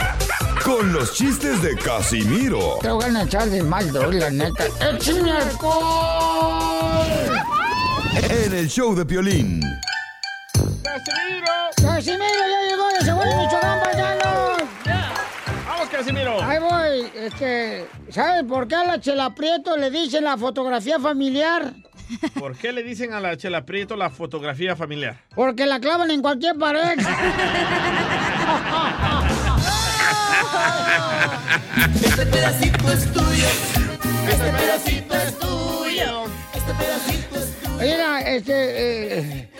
con 0.64 0.92
los 0.92 1.12
chistes 1.14 1.60
de 1.60 1.76
Casimiro 1.76 2.78
Te 2.80 2.90
voy 2.90 3.04
a 3.04 3.22
echar 3.22 3.48
de 3.50 3.62
mal, 3.62 3.90
doy, 3.92 4.18
la 4.18 4.30
neta. 4.30 4.64
¡Échame 4.80 5.30
alcohol! 5.30 6.72
en 8.14 8.52
el 8.54 8.68
show 8.68 8.94
de 8.94 9.04
Piolín. 9.04 9.62
¡Casimiro! 10.92 11.52
¡Casimiro 11.80 12.42
ya 12.50 12.68
llegó 12.68 12.88
de 12.88 13.00
Segundo 13.00 13.36
Michoacán, 13.38 13.80
paisanos! 13.80 14.62
¡Vamos, 15.66 15.88
Casimiro! 15.90 16.42
Ahí 16.42 16.58
voy. 16.58 17.10
Este, 17.14 17.86
¿sabes 18.10 18.44
por 18.44 18.68
qué 18.68 18.74
a 18.74 18.84
la 18.84 19.00
Chela 19.00 19.34
Prieto 19.34 19.78
le 19.78 19.90
dicen 19.90 20.24
la 20.24 20.36
fotografía 20.36 21.00
familiar? 21.00 21.72
¿Por 22.38 22.58
qué 22.58 22.72
le 22.72 22.82
dicen 22.82 23.14
a 23.14 23.20
la 23.20 23.38
Chela 23.38 23.64
Prieto 23.64 23.96
la 23.96 24.10
fotografía 24.10 24.76
familiar? 24.76 25.16
Porque 25.34 25.64
la 25.64 25.80
clavan 25.80 26.10
en 26.10 26.20
cualquier 26.20 26.58
pared. 26.58 26.98
Este 32.04 32.26
pedacito 32.26 32.92
es 32.92 33.12
tuyo. 33.12 33.46
Este 34.28 34.52
pedacito 34.52 35.14
es 35.14 35.38
tuyo. 35.38 36.24
Este 36.54 36.74
pedacito 36.74 37.36
es 37.38 37.58
tuyo. 37.62 37.78
Mira, 37.80 38.20
este, 38.20 39.18
eh, 39.18 39.51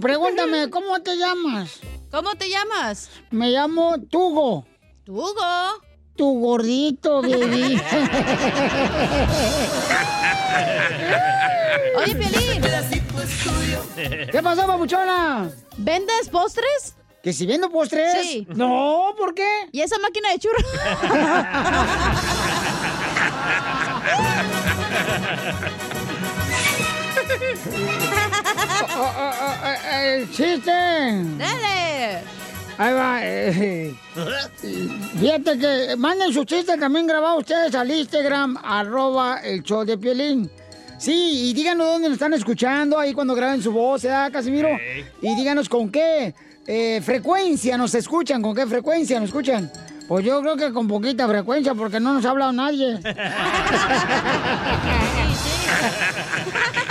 pregúntame, 0.00 0.70
¿cómo 0.70 1.00
te 1.00 1.16
llamas? 1.16 1.80
¿Cómo 2.10 2.34
te 2.36 2.48
llamas? 2.48 3.10
Me 3.30 3.50
llamo 3.50 3.96
Tugo. 4.10 4.66
¿Tugo? 5.04 5.42
Tu 6.16 6.40
gordito, 6.40 7.22
baby. 7.22 7.80
Oye, 11.96 12.14
Piolín. 12.14 12.62
¿Qué 14.30 14.42
pasó, 14.42 14.66
papuchona? 14.66 15.50
¿Vendes 15.76 16.28
postres? 16.28 16.94
¿Que 17.22 17.32
si 17.32 17.46
vendo 17.46 17.70
postres? 17.70 18.20
Sí. 18.22 18.46
No, 18.54 19.14
¿por 19.16 19.34
qué? 19.34 19.48
¿Y 19.72 19.80
esa 19.80 19.98
máquina 19.98 20.30
de 20.30 20.38
churros? 20.38 20.62
Oh, 28.96 29.00
oh, 29.00 29.32
oh, 29.42 29.66
eh, 29.66 30.16
el 30.20 30.30
chiste. 30.30 30.70
Dale. 30.70 32.22
Ahí 32.78 32.92
va. 32.94 33.18
eh, 33.22 33.94
Fíjate 35.20 35.58
que 35.58 35.96
manden 35.96 36.32
su 36.32 36.44
chiste 36.44 36.76
también 36.76 37.06
grabado 37.06 37.38
ustedes 37.38 37.74
al 37.74 37.90
Instagram, 37.90 38.56
arroba 38.62 39.40
el 39.42 39.62
show 39.62 39.84
de 39.84 39.96
Piolín. 39.98 40.50
Sí, 40.98 41.50
y 41.50 41.54
díganos 41.54 41.86
dónde 41.86 42.08
nos 42.08 42.14
están 42.16 42.34
escuchando 42.34 42.98
ahí 42.98 43.12
cuando 43.12 43.34
graben 43.34 43.62
su 43.62 43.72
voz, 43.72 44.02
¿verdad, 44.02 44.32
Casimiro? 44.32 44.68
Y 45.20 45.34
díganos 45.34 45.68
con 45.68 45.90
qué 45.90 46.34
eh, 46.66 47.00
frecuencia 47.04 47.76
nos 47.76 47.94
escuchan, 47.94 48.40
con 48.42 48.54
qué 48.54 48.66
frecuencia 48.66 49.18
nos 49.20 49.28
escuchan. 49.28 49.70
Pues 50.08 50.24
yo 50.24 50.40
creo 50.40 50.56
que 50.56 50.72
con 50.72 50.86
poquita 50.86 51.26
frecuencia, 51.28 51.74
porque 51.74 51.98
no 52.00 52.14
nos 52.14 52.24
ha 52.26 52.30
hablado 52.30 52.52
nadie. 52.52 52.98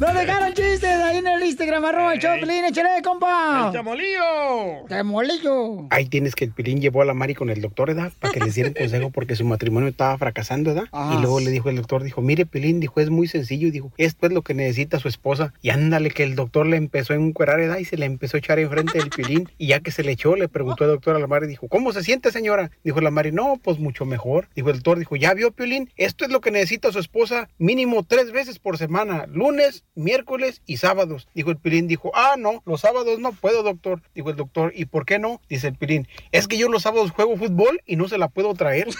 No 0.00 0.12
dejaron 0.12 0.52
chistes 0.52 0.84
ahí 0.84 1.16
en 1.16 1.26
el 1.26 1.42
Instagram, 1.42 1.82
arroba 1.86 2.12
el 2.12 2.20
Piolín, 2.20 2.66
échale, 2.66 3.00
compa. 3.02 3.68
¡El 3.68 3.72
chamolillo! 3.72 4.84
Temolillo. 4.88 5.86
Ahí 5.88 6.04
tienes 6.04 6.34
que 6.34 6.44
el 6.44 6.52
Pilín 6.52 6.82
llevó 6.82 7.00
a 7.00 7.06
la 7.06 7.14
Mari 7.14 7.34
con 7.34 7.48
el 7.48 7.62
doctor, 7.62 7.88
¿verdad? 7.88 8.12
Para 8.20 8.34
que 8.34 8.40
les 8.40 8.54
diera 8.54 8.74
consejo 8.78 9.08
porque 9.08 9.36
su 9.36 9.46
matrimonio 9.46 9.88
estaba 9.88 10.18
fracasando, 10.18 10.74
¿verdad? 10.74 10.88
Ah. 10.92 11.14
Y 11.16 11.22
luego 11.22 11.40
le 11.40 11.50
dijo 11.50 11.70
el 11.70 11.76
doctor, 11.76 12.02
dijo, 12.02 12.20
mire 12.20 12.44
Pilín, 12.44 12.78
dijo, 12.78 13.00
es 13.00 13.08
muy 13.08 13.26
sencillo, 13.26 13.70
dijo, 13.70 13.90
esto 13.96 14.26
es 14.26 14.32
lo 14.34 14.42
que 14.42 14.52
necesita 14.52 14.98
su 14.98 15.08
esposa. 15.08 15.54
Y 15.62 15.70
ándale 15.70 16.10
que 16.10 16.24
el 16.24 16.34
doctor 16.34 16.66
le 16.66 16.76
empezó 16.76 17.14
a 17.14 17.16
encuerar, 17.16 17.56
¿verdad? 17.56 17.78
Y 17.78 17.86
se 17.86 17.96
le 17.96 18.04
empezó 18.04 18.36
a 18.36 18.40
echar 18.40 18.58
enfrente 18.58 18.98
del 18.98 19.08
Pilín. 19.08 19.48
Y 19.58 19.68
ya 19.68 19.80
que 19.80 19.90
se 19.90 20.02
le 20.02 20.12
echó, 20.12 20.36
le 20.36 20.48
preguntó 20.48 20.84
el 20.84 20.90
doctor 20.90 21.16
a 21.16 21.18
la 21.18 21.26
Mari, 21.26 21.46
dijo, 21.46 21.68
¿cómo 21.68 21.92
se 21.92 22.02
siente 22.02 22.30
señora? 22.30 22.70
Dijo 22.84 23.00
la 23.00 23.10
Mari, 23.10 23.32
no, 23.32 23.58
pues 23.62 23.78
mucho 23.78 24.04
mejor. 24.04 24.48
Dijo 24.54 24.68
el 24.68 24.76
doctor, 24.76 24.98
dijo, 24.98 25.16
¿ya 25.16 25.32
vio 25.32 25.52
Pilín? 25.52 25.90
Esto 25.96 26.26
es 26.26 26.30
lo 26.30 26.42
que 26.42 26.50
necesita 26.50 26.92
su 26.92 26.98
esposa 26.98 27.48
mínimo 27.56 28.04
tres 28.04 28.32
veces 28.32 28.58
por 28.58 28.76
semana, 28.76 29.26
lunes, 29.26 29.85
miércoles 29.96 30.62
y 30.66 30.76
sábados. 30.76 31.26
Dijo 31.34 31.50
el 31.50 31.56
Pilín, 31.56 31.88
dijo, 31.88 32.12
ah, 32.14 32.36
no, 32.38 32.62
los 32.64 32.82
sábados 32.82 33.18
no 33.18 33.32
puedo, 33.32 33.62
doctor. 33.64 34.00
Dijo 34.14 34.30
el 34.30 34.36
doctor, 34.36 34.72
¿y 34.76 34.84
por 34.84 35.04
qué 35.06 35.18
no? 35.18 35.40
Dice 35.48 35.66
el 35.68 35.74
Pilín, 35.74 36.06
es 36.32 36.46
que 36.46 36.56
yo 36.58 36.68
los 36.68 36.82
sábados 36.82 37.10
juego 37.10 37.36
fútbol 37.36 37.80
y 37.86 37.96
no 37.96 38.06
se 38.08 38.18
la 38.18 38.28
puedo 38.28 38.54
traer. 38.54 38.88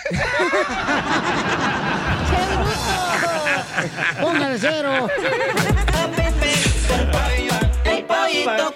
Póngale 4.20 4.58
cero. 4.58 5.08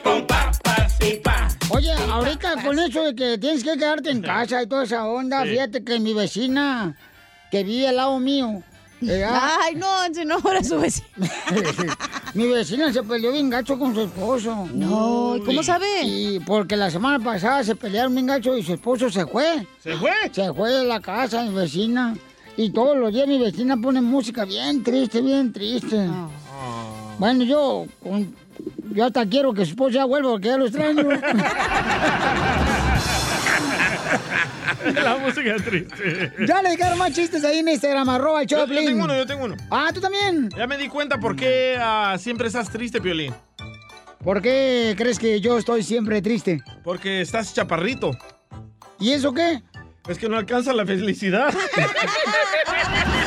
Con 0.02 0.26
papas 0.26 0.98
y 1.00 1.14
pa. 1.18 1.48
Oye, 1.70 1.92
ahorita 1.92 2.62
con 2.64 2.78
eso 2.78 3.04
de 3.04 3.14
que 3.14 3.38
tienes 3.38 3.62
que 3.64 3.76
quedarte 3.76 4.10
en 4.10 4.22
casa 4.22 4.62
y 4.62 4.66
toda 4.66 4.84
esa 4.84 5.04
onda, 5.06 5.42
Sí. 5.44 5.50
fíjate 5.50 5.84
que 5.84 6.00
mi 6.00 6.12
vecina, 6.14 6.96
que 7.50 7.64
vive 7.64 7.88
al 7.88 7.96
lado 7.96 8.18
mío, 8.18 8.62
Eh, 9.02 9.24
ah. 9.24 9.58
Ay, 9.62 9.76
no, 9.76 10.40
fuera 10.40 10.62
su 10.62 10.78
vecina. 10.78 11.08
Mi 12.34 12.46
vecina 12.46 12.92
se 12.92 13.02
peleó 13.02 13.32
bien 13.32 13.48
gacho 13.48 13.78
con 13.78 13.94
su 13.94 14.02
esposo. 14.02 14.68
No, 14.74 15.36
¿y 15.36 15.40
cómo 15.40 15.62
sabe? 15.62 16.02
Y 16.04 16.40
porque 16.40 16.76
la 16.76 16.90
semana 16.90 17.22
pasada 17.22 17.64
se 17.64 17.74
pelearon 17.74 18.14
bien 18.14 18.26
gacho 18.26 18.56
y 18.56 18.62
su 18.62 18.74
esposo 18.74 19.10
se 19.10 19.26
fue. 19.26 19.66
¿Se 19.82 19.96
fue? 19.96 20.12
Se 20.32 20.52
fue 20.52 20.70
de 20.70 20.84
la 20.84 21.00
casa, 21.00 21.42
mi 21.44 21.54
vecina. 21.54 22.14
Y 22.56 22.70
todos 22.70 22.96
los 22.96 23.12
días 23.12 23.26
mi 23.26 23.38
vecina 23.38 23.76
pone 23.76 24.00
música 24.00 24.44
bien 24.44 24.82
triste, 24.82 25.22
bien 25.22 25.52
triste. 25.52 26.08
Bueno, 27.18 27.44
yo, 27.44 27.86
yo 28.92 29.04
hasta 29.04 29.24
quiero 29.26 29.52
que 29.54 29.64
su 29.64 29.70
esposo 29.70 29.90
ya 29.90 30.04
vuelva 30.04 30.30
porque 30.30 30.48
ya 30.48 30.58
lo 30.58 30.66
extraño. 30.66 31.08
La 34.94 35.16
música 35.18 35.54
es 35.56 35.64
triste. 35.64 36.32
ya 36.46 36.62
le 36.62 36.70
dejaron 36.70 36.98
más 36.98 37.12
chistes 37.12 37.44
ahí 37.44 37.58
en 37.58 37.68
Instagram, 37.68 38.08
arroba 38.08 38.42
el 38.42 38.48
Yo, 38.48 38.66
yo 38.66 38.74
tengo 38.74 39.04
uno, 39.04 39.16
yo 39.16 39.26
tengo 39.26 39.44
uno. 39.44 39.56
Ah, 39.70 39.90
¿tú 39.92 40.00
también? 40.00 40.48
Ya 40.56 40.66
me 40.66 40.76
di 40.76 40.88
cuenta 40.88 41.18
por 41.18 41.36
qué 41.36 41.76
ah, 41.78 42.16
siempre 42.18 42.46
estás 42.46 42.70
triste, 42.70 43.00
Piolín. 43.00 43.34
¿Por 44.22 44.42
qué 44.42 44.94
crees 44.98 45.18
que 45.18 45.40
yo 45.40 45.58
estoy 45.58 45.82
siempre 45.82 46.20
triste? 46.20 46.60
Porque 46.84 47.20
estás 47.20 47.54
chaparrito. 47.54 48.10
¿Y 48.98 49.12
eso 49.12 49.32
qué? 49.32 49.62
Es 50.08 50.18
que 50.18 50.28
no 50.28 50.36
alcanza 50.36 50.72
la 50.72 50.84
felicidad. 50.84 51.54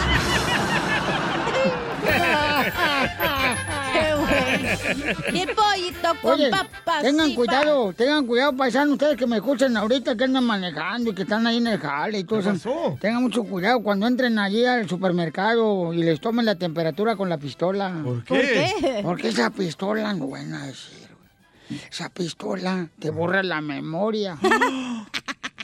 bueno. 4.96 5.20
Y 5.34 5.40
el 5.42 5.50
pollito 5.56 6.22
con 6.22 6.34
Oye, 6.34 6.50
papas. 6.50 7.02
tengan 7.02 7.30
y 7.30 7.36
cuidado, 7.36 7.94
tengan 7.94 8.26
cuidado, 8.26 8.56
paisanos, 8.56 8.94
ustedes 8.94 9.18
que 9.18 9.28
me 9.28 9.38
escuchan 9.38 9.76
ahorita 9.78 10.16
que 10.16 10.24
andan 10.24 10.44
manejando 10.44 11.12
y 11.12 11.16
que 11.16 11.24
están 11.24 11.46
ahí 11.48 11.58
en 11.58 11.68
el 11.68 11.80
jale 11.80 12.20
y 12.20 12.24
todo 12.24 12.40
eso. 12.40 12.98
Tengan 13.00 13.24
mucho 13.24 13.44
cuidado 13.44 13.82
cuando 13.82 14.08
entren 14.08 14.40
allí 14.40 14.66
al 14.66 14.88
supermercado 14.88 15.94
y 15.94 16.04
les 16.04 16.20
tomen 16.20 16.46
la 16.46 16.56
temperatura 16.56 17.16
con 17.16 17.30
la 17.30 17.38
pistola. 17.38 17.94
¿Por 18.04 18.24
qué? 18.24 18.34
¿Por 18.34 18.42
qué? 18.42 19.00
Porque 19.04 19.28
esa 19.30 19.50
pistola, 19.50 20.14
no 20.14 20.28
van 20.28 20.54
a 20.54 20.68
decir, 20.68 21.08
güey. 21.70 21.82
Esa 21.90 22.10
pistola 22.10 22.90
te 23.00 23.10
borra 23.10 23.44
la 23.44 23.62
memoria. 23.62 24.38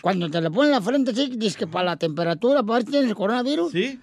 Cuando 0.02 0.30
te 0.30 0.40
la 0.40 0.50
ponen 0.50 0.68
en 0.68 0.76
la 0.76 0.82
frente, 0.82 1.14
sí, 1.14 1.34
dices 1.36 1.58
que 1.58 1.68
para 1.68 1.84
la 1.84 1.98
temperatura, 1.98 2.64
para 2.64 2.76
ver 2.76 2.86
si 2.86 2.92
tienes 2.92 3.10
el 3.10 3.16
coronavirus. 3.16 3.72
Sí. 3.72 4.00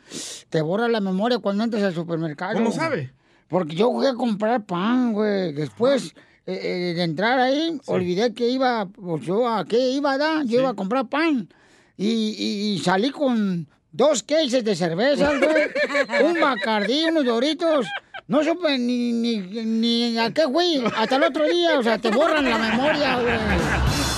Te 0.50 0.60
borra 0.60 0.88
la 0.88 1.00
memoria 1.00 1.38
cuando 1.38 1.64
entras 1.64 1.82
al 1.82 1.94
supermercado. 1.94 2.54
¿Cómo 2.54 2.70
sabe? 2.70 3.12
Porque 3.48 3.74
yo 3.76 3.92
fui 3.92 4.06
a 4.06 4.14
comprar 4.14 4.64
pan, 4.64 5.12
güey. 5.12 5.52
Después 5.52 6.14
eh, 6.46 6.60
eh, 6.62 6.94
de 6.96 7.02
entrar 7.02 7.38
ahí, 7.38 7.78
olvidé 7.86 8.32
que 8.34 8.48
iba, 8.48 8.86
pues 8.86 9.24
yo 9.24 9.48
a 9.48 9.64
qué 9.64 9.90
iba, 9.90 10.18
da? 10.18 10.42
Yo 10.44 10.60
iba 10.60 10.70
a 10.70 10.74
comprar 10.74 11.06
pan. 11.08 11.48
Y, 11.96 12.08
y- 12.08 12.74
y 12.74 12.78
salí 12.80 13.10
con 13.10 13.66
dos 13.92 14.22
cases 14.22 14.64
de 14.64 14.74
cerveza, 14.76 15.30
güey. 15.38 16.24
un 16.24 16.40
bacardí, 16.40 17.04
unos 17.04 17.24
doritos. 17.24 17.86
No 18.28 18.42
supe 18.42 18.76
ni, 18.76 19.12
ni, 19.12 19.38
ni 19.38 20.18
a 20.18 20.32
qué 20.32 20.42
fui. 20.48 20.82
Hasta 20.96 21.14
el 21.16 21.22
otro 21.22 21.44
día, 21.44 21.78
o 21.78 21.82
sea, 21.84 21.96
te 21.98 22.10
borran 22.10 22.44
la 22.50 22.58
memoria, 22.58 23.20
güey. 23.20 23.38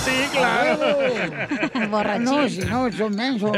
Sí, 0.03 0.11
claro. 0.31 0.97
Borrachín. 1.91 2.23
No, 2.25 2.49
si 2.49 2.59
no, 2.61 2.91
son 2.91 3.15
mensos. 3.15 3.51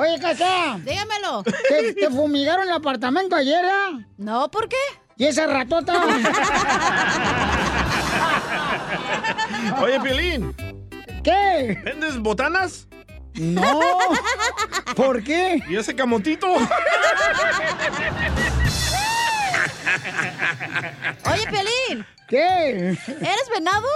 Oye, 0.00 0.18
Casa. 0.18 0.78
Dígamelo. 0.78 1.42
¿Te, 1.42 1.92
te 1.92 2.08
fumigaron 2.08 2.66
el 2.66 2.72
apartamento 2.72 3.36
ayer, 3.36 3.62
ah? 3.66 3.98
No, 4.16 4.50
¿por 4.50 4.66
qué? 4.66 4.78
¿Y 5.18 5.26
esa 5.26 5.46
ratota? 5.46 5.92
Oye, 9.78 10.00
Piolín. 10.00 10.56
¿Qué? 11.22 11.78
¿Vendes 11.84 12.18
botanas? 12.18 12.88
No. 13.34 13.78
¿Por 14.96 15.22
qué? 15.22 15.62
¿Y 15.68 15.76
ese 15.76 15.94
camotito? 15.94 16.50
Oye, 21.30 21.44
Pelín. 21.50 22.06
¿Qué? 22.26 22.96
¿Eres 23.06 23.50
venado? 23.54 23.86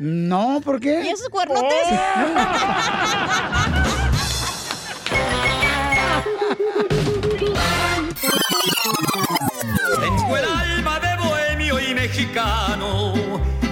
No, 0.00 0.60
¿por 0.64 0.80
qué? 0.80 1.04
¿Y 1.04 1.08
esos 1.08 1.28
cuernotes? 1.28 1.86
Tengo 10.00 10.36
el 10.36 10.44
alma 10.44 11.00
de 11.00 11.16
bohemio 11.16 11.80
y 11.80 11.94
mexicano, 11.94 13.14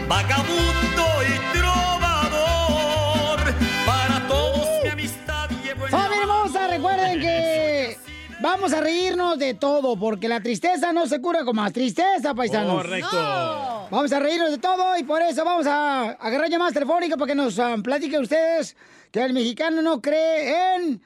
vagabundo 0.08 1.04
y 1.28 1.58
trovador. 1.58 3.40
Para 3.84 4.26
todos 4.26 4.66
mi 4.82 4.88
amistad 4.88 5.50
llevo 5.62 5.84
en 5.86 5.90
¡Familia 5.90 6.22
hermosa! 6.22 6.68
Recuerden 6.68 7.20
que 7.20 7.98
vamos 8.40 8.72
a 8.72 8.80
reírnos 8.80 9.38
de 9.38 9.52
todo, 9.54 9.98
porque 9.98 10.26
la 10.28 10.40
tristeza 10.40 10.90
no 10.94 11.06
se 11.06 11.20
cura 11.20 11.44
con 11.44 11.56
más 11.56 11.74
tristeza, 11.74 12.34
paisanos. 12.34 12.76
Correcto. 12.76 13.12
No. 13.12 13.88
Vamos 13.90 14.10
a 14.12 14.20
reírnos 14.20 14.52
de 14.52 14.58
todo 14.58 14.96
y 14.96 15.02
por 15.02 15.20
eso 15.20 15.44
vamos 15.44 15.66
a 15.66 16.12
agarrar 16.12 16.48
llamadas 16.48 16.72
telefónicas 16.72 17.18
para 17.18 17.26
que 17.26 17.34
nos 17.34 17.60
platiquen 17.82 18.22
ustedes 18.22 18.74
que 19.10 19.22
el 19.22 19.34
mexicano 19.34 19.82
no 19.82 20.00
cree 20.00 20.76
en... 20.76 21.02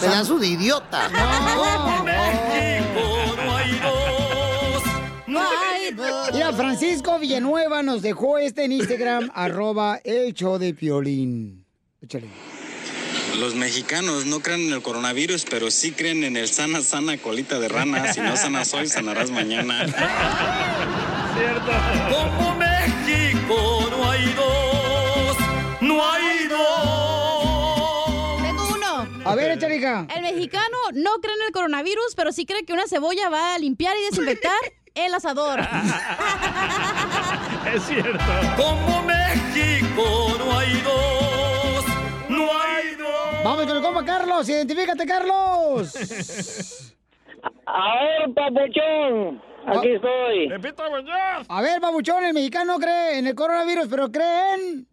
Pedazo 0.00 0.38
de 0.38 0.46
idiota. 0.48 1.08
Como 1.10 2.04
México 2.04 3.00
no 3.44 3.56
hay 3.56 3.70
dos. 3.80 4.82
No 5.26 5.40
hay 5.40 5.92
dos. 5.92 6.30
Mira, 6.32 6.52
Francisco 6.52 7.18
Villanueva 7.18 7.82
nos 7.82 8.02
dejó 8.02 8.38
este 8.38 8.64
en 8.64 8.72
Instagram, 8.72 9.30
arroba 9.34 10.00
el 10.04 10.32
show 10.34 10.58
de 10.58 10.74
Piolín. 10.74 11.64
Échale. 12.00 12.28
Los 13.36 13.54
mexicanos 13.54 14.26
no 14.26 14.40
creen 14.40 14.62
en 14.68 14.72
el 14.72 14.82
coronavirus, 14.82 15.44
pero 15.48 15.70
sí 15.70 15.92
creen 15.92 16.24
en 16.24 16.36
el 16.36 16.48
sana, 16.48 16.80
sana 16.82 17.16
colita 17.18 17.58
de 17.60 17.68
rana. 17.68 18.12
Si 18.12 18.20
no 18.20 18.36
sanas 18.36 18.72
hoy, 18.74 18.88
sanarás 18.88 19.30
mañana. 19.30 19.86
Como 22.10 22.56
México 22.56 23.88
no 23.90 24.10
hay 24.10 24.32
dos. 24.34 25.36
No 25.80 26.10
hay 26.10 26.48
dos. 26.48 28.42
Tengo 28.42 28.68
uno. 28.74 29.08
A 29.24 29.34
ver, 29.36 29.52
échale, 29.52 29.76
hija. 29.76 30.06
El 30.14 30.22
mexicano 30.22 30.76
no 30.94 31.20
cree 31.20 31.34
en 31.34 31.42
el 31.46 31.52
coronavirus, 31.52 32.14
pero 32.16 32.32
sí 32.32 32.44
cree 32.44 32.64
que 32.64 32.72
una 32.72 32.88
cebolla 32.88 33.28
va 33.28 33.54
a 33.54 33.58
limpiar 33.58 33.96
y 33.96 34.02
desinfectar 34.10 34.58
el 34.94 35.14
asador. 35.14 35.60
Es 37.72 37.84
cierto. 37.84 38.24
Como 38.56 39.04
México 39.04 40.34
no 40.38 40.58
hay 40.58 40.80
dos. 40.80 41.27
Vamos 43.44 43.66
con 43.66 43.76
el 43.76 43.82
compa 43.82 44.04
Carlos, 44.04 44.48
identifícate, 44.48 45.06
Carlos. 45.06 45.94
A 47.66 47.94
ver, 48.02 48.34
papuchón, 48.34 49.42
aquí 49.66 49.90
estoy. 49.92 50.48
A 51.48 51.62
ver, 51.62 51.80
babuchón, 51.80 52.24
el 52.24 52.34
mexicano 52.34 52.74
no 52.74 52.78
cree 52.78 53.18
en 53.18 53.26
el 53.26 53.34
coronavirus, 53.34 53.86
pero 53.88 54.10
creen. 54.10 54.86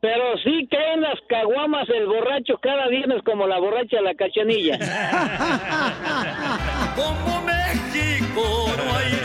Pero 0.00 0.36
sí 0.42 0.66
creen 0.68 1.00
las 1.00 1.18
caguamas 1.28 1.88
el 1.88 2.06
borracho 2.06 2.54
cada 2.60 2.88
viernes 2.88 3.22
como 3.24 3.46
la 3.46 3.58
borracha 3.60 3.98
de 3.98 4.02
la 4.02 4.14
cachanilla. 4.14 4.76
Como 6.96 7.40
México 7.42 8.66
no 8.76 8.96
hay 8.96 9.21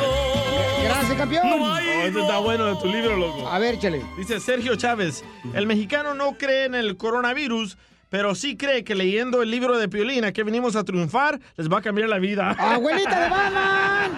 campeón. 1.18 1.48
Oh, 1.48 1.78
este 1.78 2.22
está 2.22 2.38
bueno 2.38 2.66
de 2.66 2.76
tu 2.82 2.88
libro, 2.88 3.18
loco. 3.18 3.48
A 3.48 3.60
ver, 3.60 3.76
échale. 3.76 4.04
Dice 4.18 4.40
Sergio 4.40 4.76
Chávez, 4.76 5.24
el 5.54 5.68
mexicano 5.68 6.14
no 6.14 6.38
cree 6.38 6.66
en 6.66 6.76
el 6.76 6.98
coronavirus, 6.98 7.78
pero 8.10 8.36
sí 8.36 8.56
cree 8.56 8.84
que 8.84 8.96
leyendo 8.96 9.42
el 9.42 9.52
libro 9.52 9.78
de 9.78 9.90
Piolín, 9.90 10.24
a 10.26 10.32
que 10.32 10.44
venimos 10.44 10.76
a 10.76 10.84
triunfar, 10.84 11.40
les 11.56 11.70
va 11.70 11.80
a 11.80 11.82
cambiar 11.82 12.10
la 12.10 12.20
vida. 12.20 12.52
¡Abuelita 12.60 13.20
de 13.24 13.30
Batman! 13.30 14.12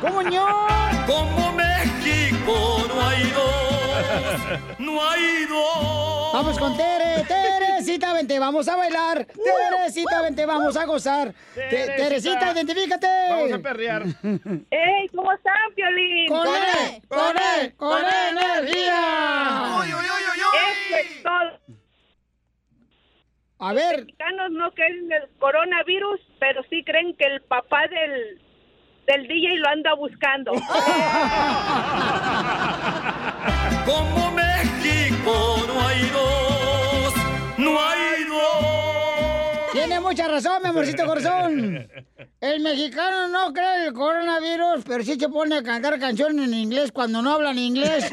¿Cómo 0.00 0.22
no? 0.22 0.46
Como 1.06 1.52
México 1.52 2.84
no 2.88 3.06
hay 3.06 3.30
dos. 3.30 3.77
No 4.78 5.08
hay 5.08 5.44
dos. 5.46 6.32
Vamos 6.32 6.58
con 6.58 6.76
Tere, 6.76 7.24
Teresita, 7.26 8.12
vente, 8.12 8.38
vamos 8.38 8.68
a 8.68 8.76
bailar. 8.76 9.26
Teresita, 9.26 10.22
vente, 10.22 10.46
vamos 10.46 10.76
a 10.76 10.84
gozar. 10.84 11.34
Te- 11.54 11.68
Teresita. 11.68 11.96
Teresita, 12.38 12.52
identifícate. 12.52 13.06
Vamos 13.30 13.52
a 13.52 13.58
perrear. 13.58 14.02
¡Ey! 14.70 15.08
¿Cómo 15.14 15.32
están, 15.32 15.54
Piolín? 15.74 16.28
¡Con 16.28 16.46
él! 16.46 17.02
¡Con 17.08 17.36
él! 17.36 17.74
¡Con 17.76 18.02
energía! 18.04 19.80
Eso 19.84 20.96
es 20.96 21.22
todo. 21.22 21.78
A 23.60 23.72
ver. 23.72 23.96
Los 23.98 24.06
mexicanos 24.06 24.50
no 24.52 24.70
creen 24.72 24.98
en 25.06 25.12
el 25.12 25.28
coronavirus, 25.40 26.20
pero 26.38 26.62
sí 26.70 26.84
creen 26.84 27.14
que 27.16 27.24
el 27.24 27.42
papá 27.42 27.88
del, 27.88 28.40
del 29.08 29.26
DJ 29.26 29.56
lo 29.56 29.68
anda 29.68 29.94
buscando. 29.94 30.52
Como 33.86 34.30
México 34.32 35.64
no 35.66 35.88
hay 35.88 36.10
dos, 36.10 37.14
no 37.56 37.80
hay 37.80 38.24
dos. 38.24 39.72
Tiene 39.72 39.98
mucha 40.00 40.28
razón, 40.28 40.62
mi 40.62 40.68
amorcito 40.68 41.06
corazón. 41.06 41.88
El 42.40 42.60
mexicano 42.60 43.26
no 43.26 43.52
cree 43.52 43.86
el 43.86 43.92
coronavirus, 43.92 44.84
pero 44.86 45.02
sí 45.02 45.18
se 45.18 45.28
pone 45.28 45.56
a 45.56 45.62
cantar 45.64 45.98
canciones 45.98 46.46
en 46.46 46.54
inglés 46.54 46.92
cuando 46.92 47.20
no 47.20 47.32
hablan 47.32 47.58
inglés. 47.58 48.12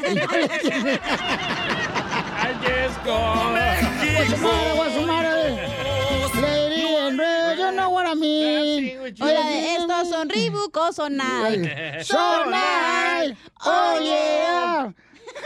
Le 6.40 6.55
red, 7.10 7.58
you 7.58 7.70
know 7.72 7.90
what 7.90 8.06
I 8.06 8.14
mean. 8.14 8.98
Hola, 9.20 9.76
estos 9.76 10.08
son 10.10 10.28
Reebok 10.28 10.76
o 10.76 10.92
son 10.92 11.16
Nike. 11.16 12.02
So 12.04 12.44
nice. 12.46 13.36
Oh, 13.64 13.98
yeah. 14.02 14.92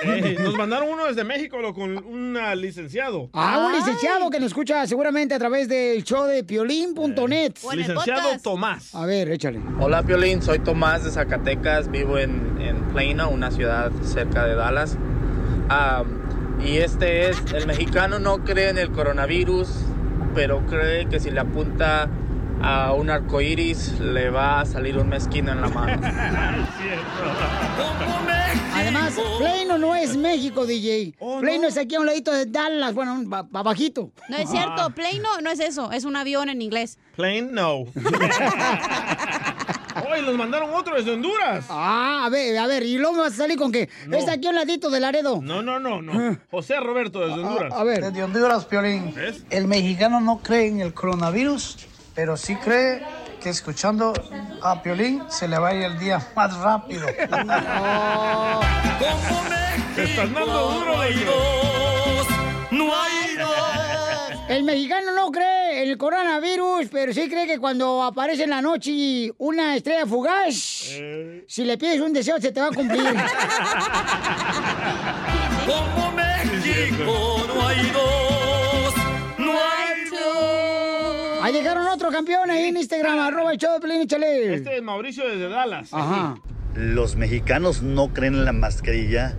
Eh, 0.04 0.36
nos 0.38 0.54
mandaron 0.56 0.88
uno 0.88 1.06
desde 1.06 1.24
México 1.24 1.58
lo- 1.60 1.74
con 1.74 1.96
un 1.98 2.38
licenciado. 2.56 3.28
Ah, 3.32 3.66
un 3.66 3.72
licenciado 3.76 4.30
que 4.30 4.38
nos 4.38 4.48
escucha 4.48 4.86
seguramente 4.86 5.34
a 5.34 5.38
través 5.38 5.68
del 5.68 6.04
show 6.04 6.26
de 6.26 6.44
piolín.net. 6.44 7.54
Licenciado 7.74 8.38
Tomás. 8.42 8.94
A 8.94 9.04
ver, 9.04 9.30
échale. 9.30 9.60
Hola 9.80 10.02
Piolín, 10.04 10.42
soy 10.42 10.60
Tomás 10.60 11.02
de 11.04 11.10
Zacatecas, 11.10 11.90
vivo 11.90 12.18
en, 12.18 12.56
en 12.60 12.76
Plano, 12.92 13.30
una 13.30 13.50
ciudad 13.50 13.90
cerca 14.04 14.44
de 14.46 14.54
Dallas. 14.54 14.96
Am, 15.68 16.20
y 16.64 16.78
este 16.78 17.30
es, 17.30 17.38
el 17.52 17.66
mexicano 17.66 18.18
no 18.18 18.44
cree 18.44 18.68
en 18.68 18.78
el 18.78 18.92
coronavirus, 18.92 19.68
pero 20.34 20.64
cree 20.66 21.06
que 21.08 21.20
si 21.20 21.30
le 21.30 21.40
apunta 21.40 22.08
a 22.62 22.92
un 22.92 23.08
arco 23.10 23.40
iris 23.40 23.98
le 24.00 24.28
va 24.30 24.60
a 24.60 24.66
salir 24.66 24.98
un 24.98 25.08
mezquino 25.08 25.52
en 25.52 25.62
la 25.62 25.68
mano. 25.68 26.00
Además, 28.74 29.14
Plano 29.38 29.78
no 29.78 29.94
es 29.94 30.16
México, 30.16 30.66
DJ. 30.66 31.14
Plano 31.40 31.68
es 31.68 31.76
aquí 31.76 31.94
a 31.94 32.00
un 32.00 32.06
ladito 32.06 32.32
de 32.32 32.46
Dallas, 32.46 32.94
bueno, 32.94 33.22
abajito. 33.52 34.10
No 34.28 34.36
es 34.36 34.50
cierto, 34.50 34.90
plane 34.90 35.20
no, 35.20 35.40
no 35.40 35.50
es 35.50 35.60
eso, 35.60 35.92
es 35.92 36.04
un 36.04 36.16
avión 36.16 36.48
en 36.48 36.62
inglés. 36.62 36.98
Plane 37.16 37.42
no. 37.42 37.84
Hoy 40.12 40.22
nos 40.22 40.34
mandaron 40.34 40.74
otro 40.74 40.96
desde 40.96 41.12
Honduras. 41.12 41.64
Ah, 41.68 42.24
a 42.26 42.28
ver, 42.30 42.58
a 42.58 42.66
ver, 42.66 42.82
y 42.82 42.98
luego 42.98 43.12
me 43.14 43.20
vas 43.22 43.34
a 43.34 43.36
salir 43.36 43.56
con 43.58 43.70
que 43.70 43.88
No. 44.06 44.16
es 44.16 44.28
aquí 44.28 44.46
a 44.46 44.50
un 44.50 44.56
ladito 44.56 44.90
de 44.90 44.98
Laredo. 45.00 45.40
No, 45.42 45.62
no, 45.62 45.78
no, 45.78 46.02
no. 46.02 46.36
José 46.50 46.80
Roberto 46.80 47.20
desde 47.20 47.34
Honduras. 47.42 47.72
a 47.72 47.84
ver. 47.84 48.02
Desde 48.04 48.24
Honduras, 48.24 48.64
Piolín. 48.64 49.14
El 49.50 49.66
mexicano 49.68 50.20
no 50.20 50.38
cree 50.38 50.66
en 50.68 50.80
el 50.80 50.92
coronavirus, 50.94 51.76
pero 52.14 52.36
sí 52.36 52.56
cree 52.56 53.02
que 53.40 53.50
escuchando 53.50 54.12
a 54.62 54.82
Piolín 54.82 55.22
se 55.28 55.46
le 55.48 55.58
va 55.58 55.68
a 55.68 55.74
ir 55.74 55.82
el 55.84 55.98
día 55.98 56.20
más 56.34 56.56
rápido. 56.58 57.06
Te 59.94 60.04
estás 60.04 60.32
dando 60.32 60.70
duro, 60.72 60.94
No 62.72 62.94
hay 62.94 63.34
dos. 63.36 63.79
El 64.50 64.64
mexicano 64.64 65.14
no 65.14 65.30
cree 65.30 65.84
en 65.84 65.90
el 65.90 65.96
coronavirus, 65.96 66.88
pero 66.90 67.12
sí 67.12 67.28
cree 67.28 67.46
que 67.46 67.60
cuando 67.60 68.02
aparece 68.02 68.42
en 68.42 68.50
la 68.50 68.60
noche 68.60 69.30
una 69.38 69.76
estrella 69.76 70.04
fugaz, 70.06 70.56
si 71.46 71.64
le 71.64 71.78
pides 71.78 72.00
un 72.00 72.12
deseo 72.12 72.40
se 72.40 72.50
te 72.50 72.60
va 72.60 72.66
a 72.66 72.72
cumplir. 72.72 73.00
Como 75.66 76.10
México 76.10 77.46
no 77.46 77.64
hay 77.64 77.90
dos, 77.92 78.94
no 79.38 79.52
hay 79.52 80.04
dos. 80.10 81.44
Ahí 81.44 81.52
llegaron 81.52 81.86
otro 81.86 82.10
campeón 82.10 82.50
ahí 82.50 82.64
en 82.64 82.76
Instagram, 82.76 83.20
arroba 83.20 83.52
el 83.52 83.58
show 83.58 83.74
de 83.74 83.78
Pelín. 83.78 84.08
Este 84.52 84.78
es 84.78 84.82
Mauricio 84.82 85.28
desde 85.28 85.48
Dallas. 85.48 85.94
Ajá. 85.94 86.34
Los 86.74 87.14
mexicanos 87.14 87.82
no 87.82 88.12
creen 88.12 88.34
en 88.34 88.44
la 88.44 88.52
mascarilla, 88.52 89.36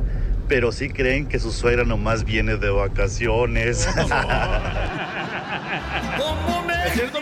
pero 0.51 0.73
sí 0.73 0.89
creen 0.89 1.29
que 1.29 1.39
su 1.39 1.49
suegra 1.49 1.85
nomás 1.85 2.25
viene 2.25 2.57
de 2.57 2.69
vacaciones. 2.69 3.87
Como 6.17 6.61
México 6.63 7.21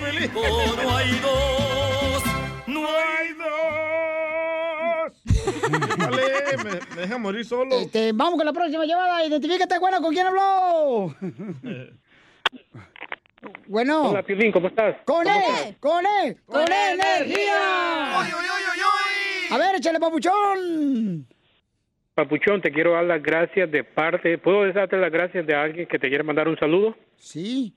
no 0.82 0.98
hay 0.98 1.12
dos, 1.20 2.24
no 2.66 2.88
hay 2.88 3.34
dos. 3.34 5.14
Dale, 6.00 6.24
me, 6.58 6.72
me 6.96 7.02
deja 7.02 7.20
morir 7.20 7.46
solo. 7.46 7.76
Este, 7.78 8.14
vamos 8.14 8.38
con 8.38 8.48
la 8.48 8.54
próxima 8.54 8.84
llamada. 8.86 9.24
Identifícate, 9.24 9.78
bueno, 9.78 10.02
¿con 10.02 10.12
quién 10.12 10.26
habló? 10.26 11.16
Bueno. 13.68 14.10
Hola, 14.10 14.24
Piolín, 14.24 14.52
¿cómo 14.52 14.68
estás? 14.68 14.96
¡Con 15.06 15.24
¿Cómo 15.24 15.36
él! 15.36 15.44
estás? 15.54 15.76
¡Con 15.80 16.04
él! 16.24 16.38
¡Con, 16.48 16.64
energía! 16.72 18.20
A 19.52 19.58
ver, 19.60 19.76
échale, 19.76 20.00
papuchón. 20.00 21.28
Papuchón, 22.24 22.62
te 22.62 22.70
quiero 22.70 22.92
dar 22.92 23.06
las 23.06 23.24
gracias 23.24 23.72
de 23.72 23.82
parte. 23.86 24.38
¿Puedo 24.38 24.70
darte 24.74 24.98
las 24.98 25.10
gracias 25.10 25.48
de 25.48 25.56
alguien 25.56 25.88
que 25.88 25.98
te 25.98 26.10
quiere 26.10 26.22
mandar 26.22 26.50
un 26.50 26.58
saludo? 26.60 26.94
Sí. 27.16 27.74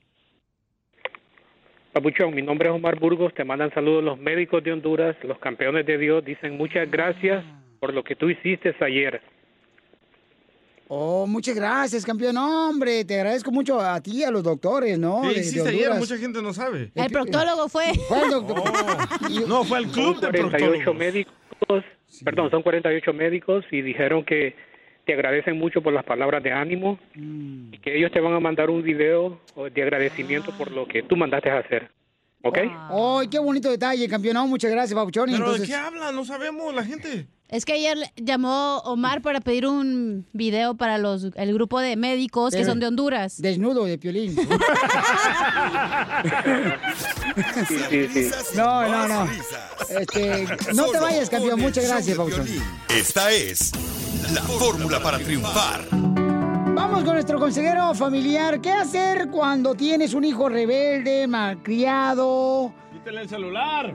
Papuchón, 1.92 2.34
mi 2.34 2.42
nombre 2.42 2.68
es 2.68 2.74
Omar 2.74 2.98
Burgos. 2.98 3.32
Te 3.34 3.44
mandan 3.44 3.72
saludos 3.72 4.02
los 4.02 4.18
médicos 4.18 4.64
de 4.64 4.72
Honduras, 4.72 5.14
los 5.22 5.38
campeones 5.38 5.86
de 5.86 5.96
Dios. 5.96 6.24
Dicen 6.24 6.56
muchas 6.56 6.90
gracias 6.90 7.44
por 7.78 7.94
lo 7.94 8.02
que 8.02 8.16
tú 8.16 8.28
hiciste 8.30 8.74
ayer. 8.80 9.20
Oh, 10.88 11.24
muchas 11.28 11.54
gracias, 11.54 12.04
campeón. 12.04 12.34
No, 12.34 12.68
hombre, 12.70 13.04
te 13.04 13.14
agradezco 13.14 13.52
mucho 13.52 13.78
a 13.80 14.00
ti 14.00 14.18
y 14.18 14.24
a 14.24 14.30
los 14.32 14.42
doctores, 14.42 14.98
¿no? 14.98 15.22
¿Qué 15.22 15.28
De- 15.28 15.34
de 15.34 15.40
hiciste 15.40 15.68
ayer? 15.68 15.90
Mucha 15.94 16.18
gente 16.18 16.42
no 16.42 16.52
sabe. 16.52 16.90
El 16.96 17.12
proctólogo 17.12 17.68
fue. 17.68 17.84
Fue 18.08 18.24
el 18.24 18.30
doctor. 18.30 18.60
No, 19.48 19.62
fue 19.62 19.78
el 19.78 19.86
club 19.86 20.16
de 20.20 20.28
48 20.28 20.48
proctólogos. 20.50 20.96
médicos, 20.96 21.84
perdón, 22.24 22.50
son 22.50 22.62
48 22.62 23.12
médicos 23.12 23.64
y 23.70 23.82
dijeron 23.82 24.24
que 24.24 24.54
te 25.04 25.14
agradecen 25.14 25.58
mucho 25.58 25.82
por 25.82 25.92
las 25.92 26.04
palabras 26.04 26.42
de 26.42 26.52
ánimo 26.52 26.98
y 27.14 27.78
que 27.78 27.96
ellos 27.96 28.12
te 28.12 28.20
van 28.20 28.34
a 28.34 28.40
mandar 28.40 28.70
un 28.70 28.82
video 28.82 29.40
de 29.72 29.82
agradecimiento 29.82 30.52
por 30.56 30.70
lo 30.70 30.86
que 30.86 31.02
tú 31.02 31.16
mandaste 31.16 31.50
a 31.50 31.58
hacer. 31.58 31.88
¿Ok? 32.44 32.58
¡Ay, 32.58 33.28
qué 33.28 33.38
bonito 33.38 33.70
detalle, 33.70 34.08
campeón! 34.08 34.34
No, 34.34 34.46
muchas 34.46 34.70
gracias, 34.70 34.94
papuchón. 34.94 35.26
¿Pero 35.26 35.38
entonces... 35.38 35.62
de 35.62 35.68
qué 35.68 35.74
habla? 35.74 36.12
No 36.12 36.24
sabemos 36.24 36.74
la 36.74 36.84
gente. 36.84 37.28
Es 37.52 37.66
que 37.66 37.74
ayer 37.74 37.98
llamó 38.16 38.78
Omar 38.78 39.20
para 39.20 39.42
pedir 39.42 39.66
un 39.66 40.26
video 40.32 40.74
para 40.74 40.96
los 40.96 41.28
el 41.34 41.52
grupo 41.52 41.80
de 41.80 41.96
médicos 41.96 42.54
que 42.54 42.64
son 42.64 42.80
de 42.80 42.86
Honduras. 42.86 43.40
Desnudo 43.40 43.84
de 43.84 43.98
piolín. 43.98 44.34
Sí, 47.68 47.78
sí, 47.88 48.08
sí. 48.08 48.30
No, 48.54 48.86
no, 48.86 49.08
no. 49.08 49.30
Este, 49.88 50.46
no 50.74 50.86
te 50.88 50.98
vayas, 50.98 51.30
campeón. 51.30 51.60
Muchas 51.60 51.86
gracias, 51.88 52.16
papuchón. 52.16 52.46
Esta 52.88 53.30
es 53.32 53.72
la 54.34 54.42
fórmula 54.42 55.02
para 55.02 55.18
triunfar. 55.18 55.86
Vamos 57.02 57.10
con 57.10 57.16
nuestro 57.16 57.40
consejero 57.40 57.92
familiar. 57.94 58.60
¿Qué 58.60 58.70
hacer 58.70 59.28
cuando 59.28 59.74
tienes 59.74 60.14
un 60.14 60.22
hijo 60.22 60.48
rebelde, 60.48 61.26
malcriado? 61.26 62.72
Quítale 62.92 63.22
el 63.22 63.28
celular. 63.28 63.92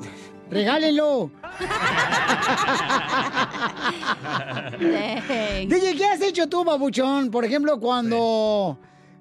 Regálenlo. 0.51 1.31
DJ, 4.77 5.95
¿qué 5.95 6.05
has 6.05 6.19
hecho 6.19 6.49
tú, 6.49 6.65
babuchón? 6.65 7.31
Por 7.31 7.45
ejemplo, 7.45 7.79
cuando 7.79 8.77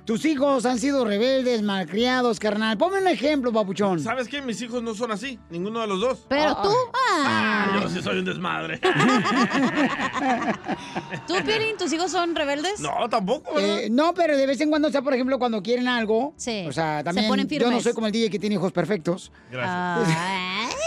tus 0.07 0.25
hijos 0.25 0.65
han 0.65 0.79
sido 0.79 1.05
rebeldes, 1.05 1.63
malcriados, 1.63 2.39
carnal. 2.39 2.79
Ponme 2.79 3.01
un 3.01 3.09
ejemplo, 3.09 3.51
babuchón. 3.51 3.99
¿Sabes 4.01 4.29
qué? 4.29 4.41
Mis 4.41 4.63
hijos 4.63 4.83
no 4.83 4.95
son 4.95 5.11
así. 5.11 5.39
Ninguno 5.51 5.81
de 5.81 5.89
los 5.89 6.01
dos. 6.01 6.27
Pero 6.29 6.57
tú, 6.63 6.71
Ah, 7.09 7.81
yo 7.83 7.89
sí 7.89 8.01
soy 8.01 8.21
un 8.21 8.25
desmadre. 8.25 8.79
¿Tú, 11.27 11.35
Piolín, 11.45 11.77
tus 11.77 11.93
hijos 11.93 12.13
son 12.13 12.35
rebeldes? 12.37 12.79
No, 12.81 13.09
tampoco. 13.09 13.59
Eh, 13.59 13.89
no, 13.91 14.15
pero 14.15 14.37
de 14.37 14.47
vez 14.47 14.61
en 14.61 14.71
cuando, 14.71 14.89
o 14.89 14.93
sea, 14.93 15.03
por 15.03 15.13
ejemplo, 15.13 15.39
cuando 15.39 15.63
quieren 15.63 15.89
algo. 15.89 16.35
Sí. 16.37 16.65
O 16.69 16.73
sea, 16.73 16.99
Se 16.99 17.05
también. 17.05 17.29
ponen 17.29 17.49
yo 17.49 17.71
no 17.71 17.81
soy 17.81 17.93
como 17.93 18.07
el 18.07 18.13
DJ 18.13 18.31
que 18.31 18.39
tiene 18.39 18.55
hijos 18.55 18.73
perfectos. 18.73 19.33
Gracias. 19.51 20.17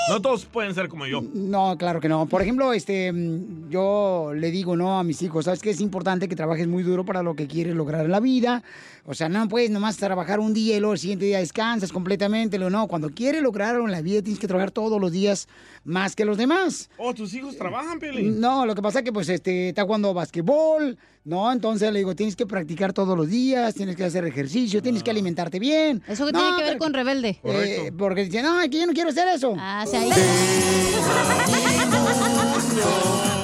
No 0.10 0.22
todos 0.22 0.46
pueden 0.46 0.74
ser 0.74 0.90
como 0.90 1.06
yo. 1.06 1.22
No, 1.34 1.78
claro 1.78 2.02
que 2.02 2.10
no. 2.10 2.26
Por 2.26 2.42
ejemplo, 2.42 2.74
este, 2.74 3.12
mm, 3.12 3.70
yo 3.70 4.32
le 4.34 4.50
digo, 4.50 4.76
no, 4.76 4.98
a 4.98 5.04
mis 5.04 5.22
hijos, 5.22 5.46
¿sabes 5.46 5.62
que 5.62 5.70
Es 5.70 5.82
importante 5.82 6.28
que 6.28 6.36
trabajes 6.36 6.68
muy 6.68 6.82
duro 6.84 7.06
para 7.06 7.22
lo 7.22 7.36
que 7.36 7.48
quieres 7.48 7.76
lograr 7.76 8.06
en 8.06 8.12
la 8.12 8.20
vida. 8.20 8.64
O 9.12 9.16
sea, 9.16 9.28
no 9.28 9.48
puedes 9.48 9.72
nomás 9.72 9.98
trabajar 9.98 10.40
un 10.40 10.54
día 10.54 10.78
y 10.78 10.80
luego 10.80 10.94
el 10.94 11.00
siguiente 11.00 11.26
día 11.26 11.40
descansas 11.40 11.92
completamente. 11.92 12.60
No, 12.60 12.88
cuando 12.88 13.10
quieres 13.10 13.42
lograr 13.42 13.74
algo 13.74 13.88
en 13.88 13.92
la 13.92 14.04
vida 14.04 14.22
tienes 14.22 14.40
que 14.40 14.46
trabajar 14.48 14.70
todos 14.70 15.02
los 15.02 15.12
días 15.12 15.48
más 15.84 16.16
que 16.16 16.26
los 16.26 16.38
demás. 16.38 16.92
Oh, 17.00 17.12
tus 17.16 17.34
hijos 17.34 17.58
trabajan, 17.58 17.98
Piolín. 17.98 18.40
No, 18.40 18.68
lo 18.68 18.76
que 18.76 18.84
pasa 18.84 19.00
es 19.00 19.06
que 19.06 19.12
pues 19.12 19.28
este 19.30 19.70
está 19.70 19.82
jugando 19.82 20.14
basquetbol, 20.14 20.96
¿no? 21.24 21.52
Entonces 21.52 21.92
le 21.92 21.98
digo, 21.98 22.16
tienes 22.16 22.36
que 22.36 22.46
practicar 22.46 22.94
todos 22.94 23.18
los 23.18 23.28
días, 23.28 23.74
tienes 23.74 23.96
que 23.96 24.04
hacer 24.04 24.26
ejercicio, 24.26 24.80
tienes 24.84 25.02
que 25.02 25.10
alimentarte 25.10 25.58
bien. 25.58 26.04
¿Eso 26.08 26.28
qué 26.28 26.32
No, 26.32 26.40
tiene 26.42 26.58
que 26.58 26.64
ver 26.66 26.74
pero- 26.74 26.80
con 26.86 26.94
rebelde? 26.94 27.40
Eh, 27.46 27.92
porque 27.98 28.26
dicen, 28.26 28.44
no, 28.46 28.62
es 28.62 28.70
que 28.70 28.78
yo 28.80 28.86
no 28.86 28.94
quiero 28.94 29.10
hacer 29.10 29.28
eso. 29.30 29.56
Ah, 29.58 29.86
se 29.90 29.98
ahí. 29.98 30.12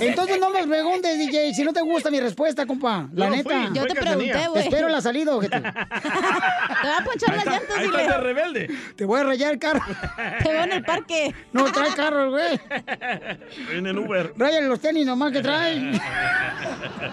Entonces 0.00 0.38
no 0.40 0.50
me 0.50 0.66
preguntes, 0.66 1.18
DJ, 1.18 1.54
si 1.54 1.62
no 1.64 1.72
te 1.72 1.80
gusta 1.80 2.10
mi 2.10 2.20
respuesta, 2.20 2.66
compa. 2.66 3.08
La 3.12 3.28
no 3.28 3.36
neta. 3.36 3.66
fui, 3.66 3.76
Yo 3.76 3.86
te 3.86 3.94
pregunté, 3.94 4.48
güey. 4.48 4.62
Espero 4.64 4.88
la 4.88 5.00
salida, 5.00 5.34
ojete. 5.36 5.60
Te 5.60 6.88
va 6.88 6.98
a 6.98 7.04
ponchar 7.04 7.36
las 7.36 7.46
llantas, 7.46 7.82
está 7.82 7.98
de 7.98 8.18
rebelde. 8.18 8.70
Te 8.96 9.04
voy 9.04 9.20
a 9.20 9.24
rayar 9.24 9.52
el 9.52 9.58
carro. 9.58 9.80
Te 10.42 10.52
veo 10.52 10.64
en 10.64 10.72
el 10.72 10.82
parque. 10.84 11.34
No, 11.52 11.64
trae 11.72 11.94
carro, 11.94 12.30
güey. 12.30 12.60
En 13.72 13.86
el 13.86 13.98
Uber. 13.98 14.32
Rayale 14.36 14.68
los 14.68 14.80
tenis 14.80 15.06
nomás 15.06 15.32
que 15.32 15.40
trae. 15.42 15.92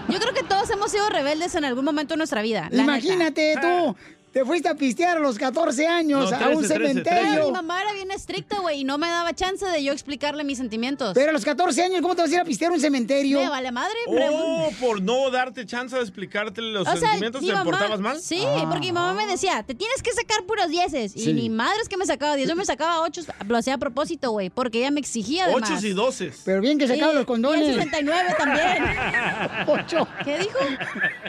Yo 0.10 0.20
creo 0.20 0.34
que 0.34 0.44
todos 0.44 0.70
hemos 0.70 0.92
sido 0.92 1.10
rebeldes 1.10 1.56
en 1.56 1.66
algún 1.66 1.86
momento 1.86 2.14
de 2.14 2.18
nuestra 2.18 2.42
vida. 2.42 2.68
la 2.72 2.84
Imagínate 2.84 3.56
tú, 3.62 3.96
te 4.34 4.44
fuiste 4.44 4.68
a 4.68 4.74
pistear 4.74 5.18
a 5.18 5.20
los 5.20 5.38
14 5.38 5.86
años 5.88 6.32
No, 6.32 6.38
a 6.38 6.50
un 6.50 6.58
13, 6.60 6.74
13, 6.74 6.88
cementerio. 6.90 7.32
Pero 7.34 7.46
mi 7.46 7.52
mamá 7.52 7.82
era 7.84 7.94
bien 7.94 8.10
estricta, 8.10 8.60
güey, 8.60 8.82
y 8.82 8.84
no 8.84 8.98
me 8.98 9.08
daba 9.08 9.32
chance 9.34 9.64
de 9.66 9.84
yo 9.84 9.94
explicarle 9.94 10.44
mis 10.44 10.58
sentimientos. 10.58 11.12
Pero 11.14 11.30
a 11.30 11.34
los 11.34 11.46
14 11.46 11.84
años, 11.84 12.02
¿cómo 12.02 12.16
te 12.16 12.24
vas 12.24 12.32
a 12.32 12.34
ir 12.34 12.40
a 12.40 12.44
pistear 12.44 12.72
a 12.72 12.74
un 12.74 12.80
cementerio? 12.82 13.40
Me 13.40 13.50
vale 13.50 13.72
madre, 13.72 13.94
Oh, 14.08 14.70
por 14.80 15.02
no 15.04 15.30
darte 15.30 15.66
chance 15.68 15.96
de 15.96 16.02
explicarte 16.02 16.62
los 16.64 16.88
sentimientos, 16.88 17.42
mi 17.44 17.48
¿te 17.50 17.54
mamá- 17.54 17.64
portabas 17.64 18.00
mal? 18.00 18.20
Sí, 18.20 18.44
porque 18.70 18.88
mi 18.88 18.92
mamá 18.92 19.14
me 19.14 19.28
decía, 19.32 19.62
te 19.62 19.76
tienes 19.76 20.02
que 20.02 20.12
sacar 20.14 20.44
puros 20.46 20.68
dieces. 20.70 21.16
Y 21.16 21.26
Sí. 21.26 21.34
ni 21.34 21.50
madre 21.52 21.78
es 21.84 21.88
que 21.88 21.98
me 21.98 22.06
sacaba 22.08 22.36
diez, 22.36 22.50
yo 22.50 22.56
me 22.56 22.66
sacaba 22.66 23.02
ocho, 23.02 23.22
lo 23.48 23.58
hacía 23.58 23.76
a 23.76 23.78
propósito, 23.78 24.32
güey, 24.32 24.50
porque 24.50 24.80
ella 24.80 24.90
me 24.90 25.00
exigía 25.00 25.46
además. 25.46 25.70
Ochos 25.70 25.84
y 25.84 25.92
doces. 25.94 26.42
Pero 26.44 26.60
bien 26.62 26.80
que 26.80 26.88
sacaba 26.88 27.12
Sí, 27.12 27.18
los 27.18 27.26
condones. 27.28 27.68
Y 27.68 27.70
el 27.70 27.76
69 27.76 28.36
también. 28.38 28.84
Pocho. 29.68 30.08
¿Qué 30.26 30.40
dijo? 30.40 30.58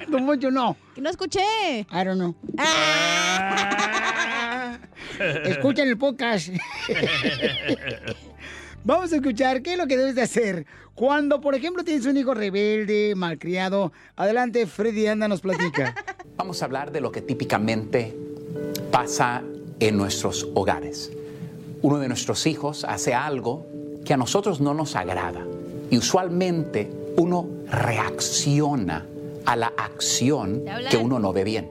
Don 0.08 0.24
Poncho, 0.26 0.50
no. 0.50 0.76
Que 0.94 1.00
no 1.00 1.10
escuché. 1.10 1.40
I 1.90 2.04
don't 2.04 2.18
know. 2.18 2.34
Ah. 2.56 4.78
Escuchen 5.44 5.88
el 5.88 5.98
podcast. 5.98 6.48
Vamos 8.84 9.12
a 9.12 9.16
escuchar 9.16 9.62
qué 9.62 9.72
es 9.72 9.78
lo 9.78 9.86
que 9.86 9.96
debes 9.96 10.14
de 10.14 10.22
hacer 10.22 10.66
cuando, 10.94 11.40
por 11.40 11.56
ejemplo, 11.56 11.82
tienes 11.82 12.06
un 12.06 12.16
hijo 12.16 12.34
rebelde, 12.34 13.14
malcriado. 13.16 13.92
Adelante, 14.14 14.66
Freddy 14.66 15.06
Anda 15.06 15.26
nos 15.26 15.40
platica. 15.40 15.94
Vamos 16.36 16.62
a 16.62 16.66
hablar 16.66 16.92
de 16.92 17.00
lo 17.00 17.10
que 17.10 17.22
típicamente 17.22 18.16
pasa 18.92 19.42
en 19.80 19.96
nuestros 19.96 20.46
hogares. 20.54 21.10
Uno 21.82 21.98
de 21.98 22.08
nuestros 22.08 22.46
hijos 22.46 22.84
hace 22.84 23.14
algo 23.14 23.66
que 24.04 24.14
a 24.14 24.16
nosotros 24.16 24.60
no 24.60 24.74
nos 24.74 24.94
agrada 24.94 25.44
y 25.90 25.98
usualmente 25.98 26.88
uno 27.16 27.48
reacciona 27.68 29.06
a 29.44 29.56
la 29.56 29.72
acción 29.76 30.64
que 30.90 30.96
uno 30.96 31.18
no 31.18 31.32
ve 31.32 31.44
bien. 31.44 31.70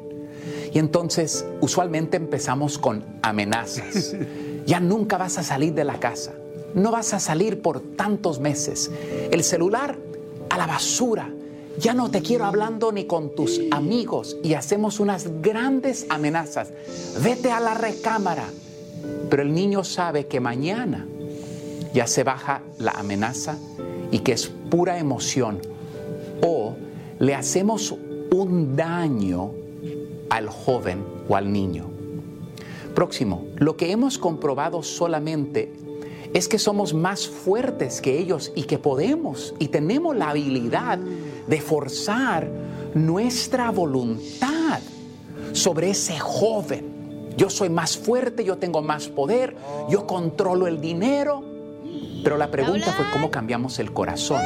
Y 0.74 0.80
entonces 0.80 1.46
usualmente 1.62 2.18
empezamos 2.18 2.78
con 2.78 3.06
amenazas. 3.22 4.16
Ya 4.66 4.80
nunca 4.80 5.18
vas 5.18 5.38
a 5.38 5.44
salir 5.44 5.74
de 5.74 5.84
la 5.84 6.00
casa. 6.00 6.32
No 6.74 6.92
vas 6.92 7.14
a 7.14 7.20
salir 7.20 7.62
por 7.62 7.82
tantos 7.82 8.40
meses. 8.40 8.90
El 9.30 9.44
celular 9.44 9.98
a 10.50 10.58
la 10.58 10.66
basura. 10.68 11.30
Ya 11.78 11.94
no 11.94 12.10
te 12.10 12.22
quiero 12.22 12.46
hablando 12.46 12.94
ni 12.94 13.06
con 13.06 13.36
tus 13.36 13.60
amigos. 13.72 14.38
Y 14.42 14.54
hacemos 14.54 15.02
unas 15.02 15.42
grandes 15.42 16.06
amenazas. 16.08 16.72
Vete 17.22 17.52
a 17.52 17.60
la 17.60 17.74
recámara. 17.74 18.46
Pero 19.30 19.44
el 19.44 19.54
niño 19.54 19.84
sabe 19.84 20.28
que 20.28 20.40
mañana 20.40 21.08
ya 21.94 22.08
se 22.08 22.24
baja 22.24 22.62
la 22.78 22.92
amenaza 22.92 23.58
y 24.12 24.20
que 24.20 24.32
es 24.32 24.48
pura 24.48 24.98
emoción. 24.98 25.60
O 26.42 26.76
le 27.24 27.36
hacemos 27.36 27.96
un 28.32 28.76
daño 28.76 29.52
al 30.30 30.50
joven 30.50 31.06
o 31.30 31.38
al 31.38 31.54
niño. 31.54 31.86
Próximo, 32.94 33.46
lo 33.56 33.78
que 33.78 33.92
hemos 33.92 34.18
comprobado 34.18 34.84
solamente 34.84 35.72
es 36.34 36.50
que 36.50 36.60
somos 36.60 36.94
más 36.94 37.26
fuertes 37.26 38.02
que 38.02 38.20
ellos 38.20 38.52
y 38.56 38.64
que 38.64 38.78
podemos 38.78 39.56
y 39.58 39.70
tenemos 39.70 40.18
la 40.18 40.32
habilidad 40.32 41.00
de 41.48 41.62
forzar 41.62 42.50
nuestra 42.94 43.72
voluntad 43.72 44.82
sobre 45.54 45.92
ese 45.92 46.20
joven. 46.20 47.32
Yo 47.38 47.50
soy 47.50 47.70
más 47.70 47.98
fuerte, 47.98 48.44
yo 48.44 48.58
tengo 48.58 48.82
más 48.82 49.08
poder, 49.08 49.56
yo 49.90 50.06
controlo 50.06 50.68
el 50.68 50.82
dinero. 50.82 51.42
Pero 52.22 52.38
la 52.38 52.52
pregunta 52.52 52.92
fue 52.92 53.06
cómo 53.14 53.32
cambiamos 53.32 53.80
el 53.80 53.94
corazón. 53.94 54.42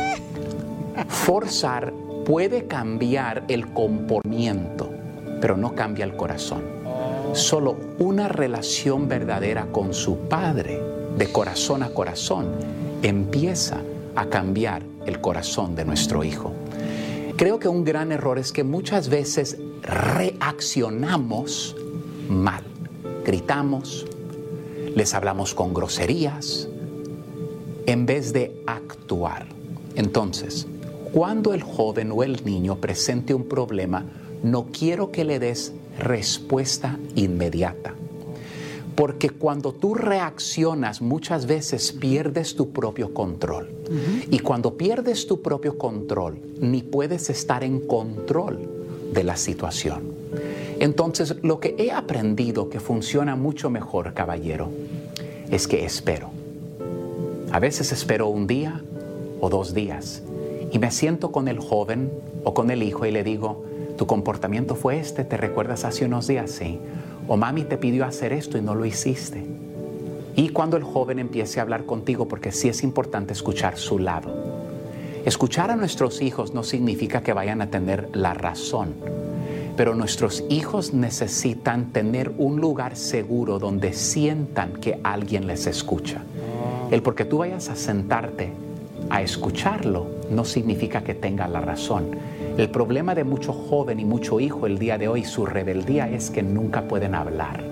Forzar 1.08 1.92
puede 2.28 2.68
cambiar 2.68 3.46
el 3.48 3.72
comportamiento, 3.72 4.90
pero 5.40 5.56
no 5.56 5.74
cambia 5.76 6.04
el 6.04 6.18
corazón. 6.18 6.62
Solo 7.32 7.78
una 8.00 8.28
relación 8.28 9.08
verdadera 9.08 9.68
con 9.72 9.94
su 9.94 10.18
padre, 10.28 10.78
de 11.18 11.32
corazón 11.32 11.84
a 11.84 11.90
corazón, 11.92 12.48
empieza 13.02 13.78
a 14.18 14.26
cambiar 14.26 14.84
el 15.06 15.22
corazón 15.22 15.74
de 15.74 15.86
nuestro 15.86 16.26
hijo. 16.26 16.52
Creo 17.38 17.60
que 17.60 17.70
un 17.70 17.86
gran 17.86 18.12
error 18.12 18.38
es 18.40 18.52
que 18.52 18.66
muchas 18.66 19.08
veces 19.08 19.58
reaccionamos 19.82 21.78
mal. 22.28 22.64
Gritamos, 23.24 24.06
les 24.94 25.14
hablamos 25.14 25.54
con 25.54 25.74
groserías, 25.74 26.68
en 27.86 28.06
vez 28.06 28.34
de 28.34 28.62
actuar. 28.66 29.46
Entonces, 29.96 30.68
cuando 31.12 31.54
el 31.54 31.62
joven 31.64 32.12
o 32.12 32.24
el 32.24 32.44
niño 32.46 32.78
presente 32.78 33.34
un 33.34 33.46
problema, 33.46 34.06
no 34.44 34.68
quiero 34.72 35.12
que 35.12 35.24
le 35.24 35.40
des 35.40 35.74
respuesta 35.98 36.98
inmediata. 37.16 37.94
Porque 38.96 39.30
cuando 39.30 39.74
tú 39.74 39.94
reaccionas 39.94 41.02
muchas 41.02 41.46
veces 41.46 41.92
pierdes 41.92 42.56
tu 42.56 42.72
propio 42.72 43.14
control. 43.14 43.70
Y 44.32 44.40
cuando 44.40 44.76
pierdes 44.76 45.28
tu 45.28 45.42
propio 45.42 45.78
control, 45.78 46.40
ni 46.60 46.82
puedes 46.82 47.30
estar 47.30 47.64
en 47.64 47.80
control 47.80 48.60
de 49.14 49.24
la 49.24 49.38
situación. 49.38 50.02
Entonces, 50.80 51.36
lo 51.44 51.60
que 51.60 51.76
he 51.78 51.92
aprendido 51.92 52.70
que 52.70 52.80
funciona 52.80 53.36
mucho 53.36 53.70
mejor, 53.70 54.14
caballero, 54.14 54.70
es 55.50 55.68
que 55.68 55.86
espero. 55.86 56.32
A 57.52 57.60
veces 57.60 57.92
espero 57.92 58.28
un 58.28 58.48
día 58.48 58.82
o 59.40 59.50
dos 59.50 59.74
días 59.74 60.24
y 60.72 60.80
me 60.80 60.92
siento 60.92 61.32
con 61.32 61.48
el 61.48 61.60
joven 61.60 62.12
o 62.44 62.54
con 62.54 62.72
el 62.72 62.84
hijo 62.84 63.06
y 63.06 63.12
le 63.12 63.24
digo, 63.24 63.64
tu 63.98 64.06
comportamiento 64.06 64.76
fue 64.76 65.00
este, 65.00 65.24
¿te 65.24 65.38
recuerdas 65.38 65.86
hace 65.86 66.06
unos 66.06 66.28
días? 66.28 66.52
Sí. 66.52 66.80
O 67.28 67.38
mami 67.38 67.64
te 67.64 67.78
pidió 67.78 68.06
hacer 68.06 68.34
esto 68.34 68.58
y 68.58 68.62
no 68.62 68.76
lo 68.76 68.86
hiciste. 68.86 69.46
Y 70.36 70.50
cuando 70.50 70.78
el 70.78 70.84
joven 70.84 71.20
empiece 71.20 71.60
a 71.60 71.64
hablar 71.64 71.86
contigo, 71.86 72.28
porque 72.28 72.52
sí 72.52 72.70
es 72.70 72.84
importante 72.84 73.34
escuchar 73.34 73.78
su 73.78 73.98
lado. 73.98 74.30
Escuchar 75.26 75.72
a 75.72 75.76
nuestros 75.76 76.22
hijos 76.22 76.54
no 76.54 76.64
significa 76.64 77.22
que 77.22 77.34
vayan 77.34 77.62
a 77.62 77.70
tener 77.70 78.10
la 78.14 78.34
razón, 78.34 78.94
pero 79.76 79.96
nuestros 79.96 80.44
hijos 80.50 80.94
necesitan 80.94 81.92
tener 81.92 82.32
un 82.38 82.62
lugar 82.62 82.96
seguro 82.96 83.60
donde 83.60 83.94
sientan 83.94 84.74
que 84.74 85.00
alguien 85.04 85.48
les 85.48 85.66
escucha. 85.66 86.22
El 86.92 87.02
porque 87.02 87.26
tú 87.26 87.40
vayas 87.40 87.70
a 87.70 87.76
sentarte 87.76 88.52
a 89.10 89.22
escucharlo 89.22 90.17
no 90.32 90.46
significa 90.46 91.04
que 91.04 91.14
tenga 91.14 91.48
la 91.48 91.62
razón. 91.62 92.12
El 92.58 92.70
problema 92.70 93.16
de 93.16 93.24
mucho 93.24 93.54
joven 93.54 94.00
y 94.00 94.06
mucho 94.06 94.40
hijo 94.40 94.66
el 94.66 94.80
día 94.80 94.98
de 94.98 95.08
hoy, 95.08 95.24
su 95.24 95.46
rebeldía 95.46 96.10
es 96.10 96.30
que 96.30 96.44
nunca 96.44 96.88
pueden 96.88 97.16
hablar. 97.16 97.64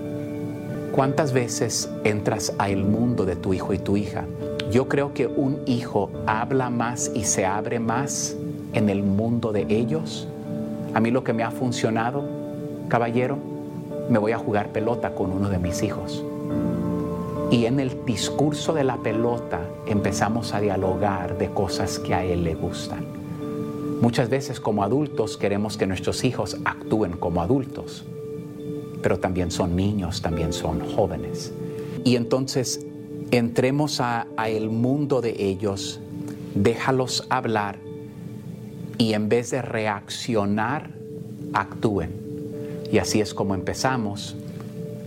¿Cuántas 0.92 1.32
veces 1.32 1.90
entras 2.04 2.54
al 2.58 2.76
mundo 2.84 3.26
de 3.26 3.36
tu 3.36 3.52
hijo 3.52 3.72
y 3.72 3.78
tu 3.78 3.96
hija? 3.96 4.24
Yo 4.70 4.88
creo 4.88 5.12
que 5.12 5.26
un 5.26 5.60
hijo 5.66 6.10
habla 6.26 6.70
más 6.70 7.10
y 7.14 7.24
se 7.24 7.44
abre 7.44 7.78
más 7.78 8.36
en 8.72 8.88
el 8.88 9.02
mundo 9.02 9.52
de 9.52 9.66
ellos. 9.68 10.28
A 10.94 11.00
mí 11.00 11.10
lo 11.10 11.22
que 11.22 11.32
me 11.32 11.42
ha 11.42 11.50
funcionado, 11.50 12.24
caballero, 12.88 13.38
me 14.08 14.18
voy 14.18 14.32
a 14.32 14.38
jugar 14.38 14.68
pelota 14.68 15.14
con 15.14 15.32
uno 15.32 15.48
de 15.48 15.58
mis 15.58 15.82
hijos. 15.82 16.24
Y 17.50 17.66
en 17.66 17.78
el 17.78 18.04
discurso 18.04 18.72
de 18.72 18.84
la 18.84 18.96
pelota 18.96 19.60
empezamos 19.86 20.52
a 20.52 20.60
dialogar 20.60 21.38
de 21.38 21.50
cosas 21.50 21.98
que 21.98 22.14
a 22.14 22.24
él 22.24 22.42
le 22.42 22.54
gustan. 22.54 23.04
Muchas 24.00 24.28
veces 24.28 24.60
como 24.60 24.82
adultos 24.82 25.36
queremos 25.36 25.76
que 25.76 25.86
nuestros 25.86 26.24
hijos 26.24 26.56
actúen 26.64 27.12
como 27.12 27.40
adultos, 27.40 28.04
pero 29.00 29.18
también 29.18 29.50
son 29.50 29.76
niños, 29.76 30.20
también 30.22 30.52
son 30.52 30.80
jóvenes. 30.94 31.52
Y 32.04 32.16
entonces 32.16 32.84
entremos 33.30 34.00
a, 34.00 34.26
el 34.46 34.70
mundo 34.70 35.20
de 35.20 35.34
ellos, 35.38 36.00
déjalos 36.54 37.26
hablar 37.30 37.78
y 38.98 39.14
en 39.14 39.28
vez 39.28 39.50
de 39.50 39.62
reaccionar, 39.62 40.90
actúen. 41.52 42.10
Y 42.92 42.98
así 42.98 43.20
es 43.20 43.34
como 43.34 43.54
empezamos 43.54 44.36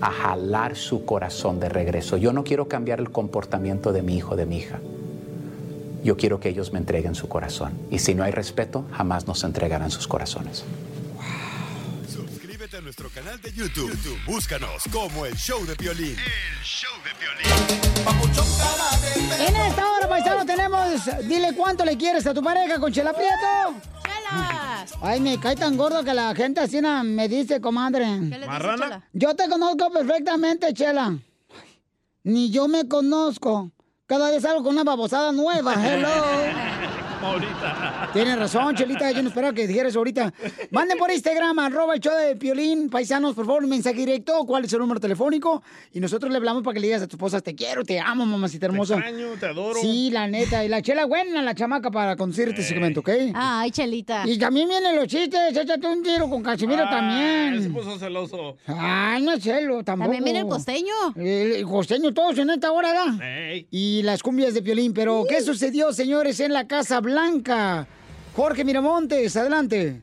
a 0.02 0.12
jalar 0.12 0.76
su 0.76 1.06
corazón 1.06 1.60
de 1.60 1.70
regreso. 1.70 2.18
Yo 2.18 2.34
no 2.34 2.44
quiero 2.44 2.68
cambiar 2.68 3.00
el 3.00 3.12
comportamiento 3.12 3.92
de 3.92 4.02
mi 4.02 4.18
hijo, 4.18 4.36
de 4.36 4.46
mi 4.46 4.58
hija. 4.58 4.80
Yo 6.04 6.16
quiero 6.16 6.40
que 6.40 6.50
ellos 6.50 6.72
me 6.72 6.80
entreguen 6.80 7.16
su 7.16 7.28
corazón. 7.28 7.74
Y 7.92 8.00
si 8.00 8.16
no 8.16 8.24
hay 8.24 8.32
respeto, 8.32 8.86
jamás 8.94 9.28
nos 9.28 9.44
entregarán 9.44 9.92
sus 9.92 10.08
corazones. 10.08 10.64
Suscríbete 12.08 12.78
a 12.78 12.82
nuestro 12.82 13.10
canal 13.10 13.42
de 13.42 13.52
YouTube. 13.52 13.90
YouTube, 13.92 14.18
Búscanos 14.26 14.84
como 14.92 15.26
el 15.26 15.36
show 15.36 15.66
de 15.66 15.76
violín. 15.76 16.16
El 16.18 16.64
show 16.64 16.92
de 17.04 17.10
En 19.46 19.56
esta 19.56 19.92
hora, 19.92 20.08
paisano, 20.08 20.46
tenemos. 20.46 20.88
Dile 21.28 21.54
cuánto 21.56 21.84
le 21.84 21.98
quieres 21.98 22.26
a 22.26 22.34
tu 22.34 22.42
pareja 22.42 22.80
con 22.80 22.94
Chela 22.94 23.14
Prieto. 23.14 23.99
Ay, 25.02 25.20
me 25.22 25.40
cae 25.40 25.56
tan 25.56 25.78
gordo 25.78 26.04
que 26.04 26.14
la 26.14 26.34
gente 26.36 26.60
así 26.60 26.82
na- 26.82 27.04
me 27.04 27.28
dice, 27.28 27.62
comadre. 27.62 28.06
¿Qué 28.06 28.12
le 28.20 28.36
dice, 28.38 28.48
¿Marrana? 28.48 28.84
Chela? 28.86 29.04
Yo 29.14 29.36
te 29.36 29.48
conozco 29.50 29.92
perfectamente, 29.92 30.74
Chela. 30.74 31.18
Ni 32.24 32.50
yo 32.50 32.68
me 32.68 32.88
conozco. 32.88 33.72
Cada 34.06 34.30
vez 34.32 34.42
salgo 34.42 34.64
con 34.64 34.74
una 34.74 34.84
babosada 34.84 35.32
nueva. 35.32 35.74
Hello. 35.76 36.10
Ahorita. 37.22 38.10
Tienes 38.14 38.40
razón, 38.40 38.76
Chelita, 38.76 39.12
yo 39.12 39.22
no 39.22 39.30
esperaba 39.30 39.54
que 39.54 39.68
dijeras 39.68 39.96
ahorita. 39.96 40.34
Manden 40.72 40.98
por 40.98 41.12
Instagram, 41.12 41.60
arroba 41.60 41.94
el 41.96 42.00
show 42.00 42.14
de 42.16 42.36
Piolín, 42.38 42.90
paisanos, 42.90 43.36
por 43.36 43.46
favor, 43.46 43.64
un 43.64 43.70
mensaje 43.70 43.98
directo, 43.98 44.46
cuál 44.46 44.66
es 44.66 44.74
el 44.74 44.80
número 44.80 45.00
telefónico, 45.00 45.62
y 45.94 46.00
nosotros 46.00 46.32
le 46.32 46.38
hablamos 46.38 46.64
para 46.64 46.76
que 46.76 46.80
le 46.80 46.88
digas 46.88 47.02
a 47.02 47.08
tu 47.08 47.18
esposa, 47.18 47.42
te 47.42 47.54
quiero, 47.56 47.84
te 47.84 48.00
amo, 48.00 48.26
mamacita 48.26 48.68
hermosa. 48.68 48.96
Te 48.96 49.02
extraño, 49.02 49.28
te 49.40 49.46
adoro. 49.48 49.80
Sí, 49.82 50.10
la 50.12 50.28
neta, 50.28 50.64
y 50.64 50.70
la 50.70 50.82
chela 50.82 51.06
buena, 51.06 51.42
la 51.42 51.54
chamaca, 51.54 51.92
para 51.92 52.16
conducir 52.16 52.50
este 52.50 52.64
segmento, 52.64 53.02
¿ok? 53.02 53.10
Ay, 53.36 53.72
Chelita. 53.72 54.24
Y 54.26 54.38
también 54.38 54.70
vienen 54.70 54.96
los 54.96 55.08
chistes, 55.08 55.56
échate 55.56 55.86
un 55.88 56.02
tiro 56.02 56.30
con 56.30 56.42
Casimiro 56.42 56.84
Ah, 56.86 56.90
también. 56.90 57.64
Se 57.64 57.70
puso 57.70 58.00
celoso. 58.00 58.56
Ay, 58.66 59.22
no 59.24 59.34
es 59.34 59.44
celo, 59.44 59.84
tampoco. 59.84 60.06
También 60.06 60.24
viene 60.24 60.40
el 60.40 60.48
costeño. 60.48 60.94
El, 61.18 61.52
el 61.54 61.66
costeño, 61.66 62.14
todos 62.14 62.38
en 62.38 62.50
esta 62.52 62.72
hora, 62.72 62.94
¿verdad? 62.94 63.22
Ey. 63.52 63.68
Y 63.72 64.02
las 64.04 64.24
cumbias 64.24 64.54
de 64.54 64.62
Piolín. 64.62 64.94
Pero, 64.94 65.26
¿qué 65.28 65.42
sucedió, 65.42 65.92
señores, 65.92 66.40
en 66.40 66.54
la 66.54 66.66
Casa 66.66 67.00
Blanca? 67.02 67.09
Jorge 68.36 68.64
Miramontes, 68.64 69.36
adelante. 69.36 70.02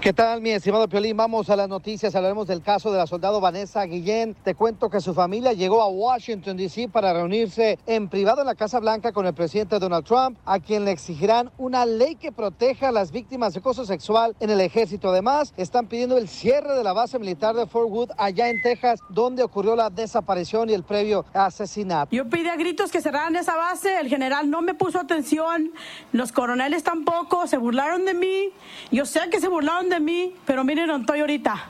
¿Qué 0.00 0.12
tal, 0.14 0.40
mi 0.40 0.50
estimado 0.50 0.88
Piolín? 0.88 1.16
Vamos 1.16 1.50
a 1.50 1.56
las 1.56 1.68
noticias. 1.68 2.14
Hablaremos 2.14 2.46
del 2.46 2.62
caso 2.62 2.90
de 2.90 2.96
la 2.96 3.06
soldado 3.06 3.42
Vanessa 3.42 3.84
Guillén. 3.84 4.34
Te 4.42 4.54
cuento 4.54 4.88
que 4.88 5.02
su 5.02 5.12
familia 5.12 5.52
llegó 5.52 5.82
a 5.82 5.88
Washington, 5.88 6.56
D.C. 6.56 6.88
para 6.88 7.12
reunirse 7.12 7.78
en 7.84 8.08
privado 8.08 8.40
en 8.40 8.46
la 8.46 8.54
Casa 8.54 8.80
Blanca 8.80 9.12
con 9.12 9.26
el 9.26 9.34
presidente 9.34 9.78
Donald 9.78 10.06
Trump, 10.06 10.38
a 10.46 10.60
quien 10.60 10.86
le 10.86 10.92
exigirán 10.92 11.50
una 11.58 11.84
ley 11.84 12.14
que 12.14 12.32
proteja 12.32 12.88
a 12.88 12.92
las 12.92 13.12
víctimas 13.12 13.52
de 13.52 13.60
acoso 13.60 13.84
sexual 13.84 14.34
en 14.40 14.48
el 14.48 14.62
ejército. 14.62 15.10
Además, 15.10 15.52
están 15.58 15.88
pidiendo 15.88 16.16
el 16.16 16.28
cierre 16.28 16.74
de 16.74 16.84
la 16.84 16.94
base 16.94 17.18
militar 17.18 17.54
de 17.54 17.66
Fort 17.66 17.90
Wood, 17.90 18.10
allá 18.16 18.48
en 18.48 18.62
Texas, 18.62 19.00
donde 19.10 19.42
ocurrió 19.42 19.76
la 19.76 19.90
desaparición 19.90 20.70
y 20.70 20.72
el 20.72 20.84
previo 20.84 21.26
asesinato. 21.34 22.16
Yo 22.16 22.28
pedí 22.30 22.48
a 22.48 22.56
gritos 22.56 22.90
que 22.90 23.02
cerraran 23.02 23.36
esa 23.36 23.56
base, 23.56 23.98
el 24.00 24.08
general 24.08 24.48
no 24.48 24.62
me 24.62 24.74
puso 24.74 24.98
atención, 24.98 25.72
los 26.12 26.32
coroneles 26.32 26.82
tampoco, 26.82 27.46
se 27.46 27.58
burlaron 27.58 28.06
de 28.06 28.14
mí. 28.14 28.50
Yo 28.90 29.04
sé 29.04 29.20
que 29.30 29.40
se 29.40 29.48
burlaron 29.48 29.67
de 29.68 30.00
mí, 30.00 30.34
pero 30.46 30.64
miren 30.64 30.88
donde 30.88 31.02
estoy 31.02 31.20
ahorita. 31.20 31.66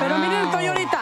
Pero 0.00 0.18
miren 0.18 0.42
donde 0.42 0.50
estoy 0.50 0.66
ahorita. 0.66 1.00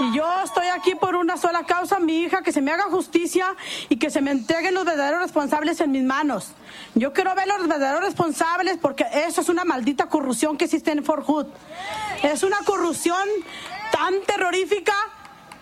Y 0.00 0.16
yo 0.16 0.24
estoy 0.44 0.66
aquí 0.68 0.94
por 0.94 1.16
una 1.16 1.36
sola 1.36 1.64
causa, 1.64 1.98
mi 1.98 2.20
hija, 2.20 2.42
que 2.42 2.52
se 2.52 2.60
me 2.60 2.70
haga 2.70 2.84
justicia 2.84 3.56
y 3.88 3.96
que 3.96 4.08
se 4.08 4.20
me 4.20 4.30
entreguen 4.30 4.74
los 4.74 4.84
verdaderos 4.84 5.20
responsables 5.20 5.80
en 5.80 5.90
mis 5.90 6.04
manos. 6.04 6.52
Yo 6.94 7.12
quiero 7.12 7.34
ver 7.34 7.48
los 7.48 7.66
verdaderos 7.66 8.02
responsables 8.02 8.78
porque 8.80 9.04
eso 9.26 9.40
es 9.40 9.48
una 9.48 9.64
maldita 9.64 10.08
corrupción 10.08 10.56
que 10.56 10.66
existe 10.66 10.92
en 10.92 11.04
Fort 11.04 11.26
Hood. 11.26 11.46
Es 12.22 12.44
una 12.44 12.58
corrupción 12.64 13.28
tan 13.90 14.14
terrorífica 14.26 14.94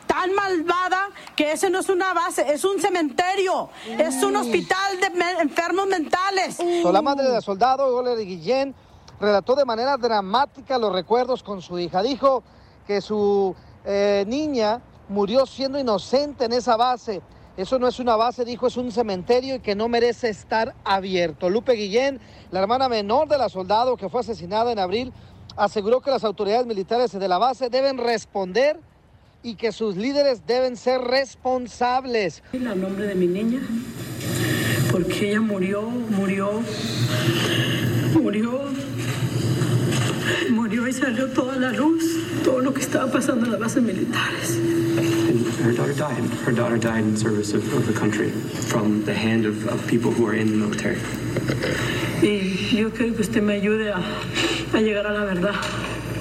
tan 0.07 0.35
malvada 0.35 1.09
que 1.37 1.53
ese 1.53 1.71
no 1.71 1.79
es 1.79 1.89
una 1.89 2.13
base, 2.13 2.53
es 2.53 2.65
un 2.65 2.81
cementerio, 2.81 3.71
es 3.87 4.21
un 4.25 4.35
hospital 4.35 4.99
de 5.01 5.07
enfermos 5.41 5.87
mentales. 5.87 6.57
So, 6.57 6.91
la 6.91 7.01
madre 7.01 7.29
del 7.29 7.41
soldado, 7.41 7.93
Goler 7.93 8.19
Guillén, 8.19 8.75
relató 9.21 9.55
de 9.55 9.65
manera 9.65 9.97
dramática 9.97 10.79
los 10.79 10.93
recuerdos 10.93 11.43
con 11.43 11.61
su 11.61 11.79
hija. 11.79 12.03
Dijo 12.03 12.43
que 12.87 13.01
su 13.01 13.55
eh, 13.85 14.25
niña 14.27 14.81
murió 15.09 15.47
siendo 15.47 15.79
inocente 15.79 16.47
en 16.47 16.53
esa 16.53 16.77
base. 16.77 17.21
Eso 17.57 17.79
no 17.79 17.89
es 17.89 17.99
una 17.99 18.17
base, 18.17 18.45
dijo, 18.45 18.69
es 18.69 18.77
un 18.77 18.91
cementerio 18.91 19.57
y 19.57 19.61
que 19.61 19.75
no 19.75 19.89
merece 19.89 20.29
estar 20.29 20.75
abierto. 20.85 21.51
Lupe 21.51 21.73
Guillén, 21.73 22.21
la 22.51 22.61
hermana 22.61 22.89
menor 22.89 23.29
de 23.29 23.37
la 23.37 23.49
soldado 23.49 23.97
que 23.97 24.09
fue 24.09 24.21
asesinada 24.21 24.73
en 24.73 24.79
abril, 24.79 25.13
aseguró 25.57 26.01
que 26.01 26.11
las 26.11 26.25
autoridades 26.25 26.67
militares 26.67 27.13
de 27.13 27.29
la 27.29 27.39
base 27.39 27.69
deben 27.69 27.99
responder 27.99 28.81
y 29.43 29.57
que 29.57 29.73
sus 29.73 29.97
líderes 29.97 30.47
deben 30.47 30.77
ser 30.77 31.01
responsables. 31.01 32.43
El 32.53 32.81
nombre 32.81 33.07
de 33.07 33.15
mi 33.15 33.27
niña, 33.27 33.61
porque 34.91 35.31
ella 35.31 35.41
murió, 35.41 35.83
murió, 35.83 36.63
murió, 38.15 38.70
murió 40.51 40.87
y 40.87 40.93
salió 40.93 41.29
toda 41.29 41.57
la 41.57 41.73
luz, 41.73 42.05
todo 42.45 42.61
lo 42.61 42.73
que 42.73 42.81
estaba 42.83 43.11
pasando 43.11 43.47
en 43.47 43.53
las 43.53 43.61
bases 43.61 43.83
militares. 43.83 44.57
And 44.99 45.47
her 45.65 45.73
daughter 45.73 45.95
died. 45.95 46.25
Her 46.45 46.53
daughter 46.53 46.79
died 46.79 47.05
in 47.05 47.17
service 47.17 47.55
of, 47.55 47.63
of 47.73 47.87
the 47.87 47.93
country 47.93 48.31
from 48.31 49.05
the 49.05 49.15
hand 49.15 49.47
of, 49.47 49.67
of 49.69 49.87
people 49.87 50.11
who 50.11 50.27
are 50.27 50.35
in 50.35 50.51
the 50.51 50.57
military. 50.57 50.99
Y 52.23 52.77
yo 52.77 52.91
quiero 52.91 53.15
que 53.15 53.21
usted 53.21 53.43
me 53.43 53.55
ayude 53.55 53.91
a, 53.93 53.99
a 54.77 54.81
llegar 54.81 55.07
a 55.07 55.13
la 55.13 55.25
verdad, 55.25 55.55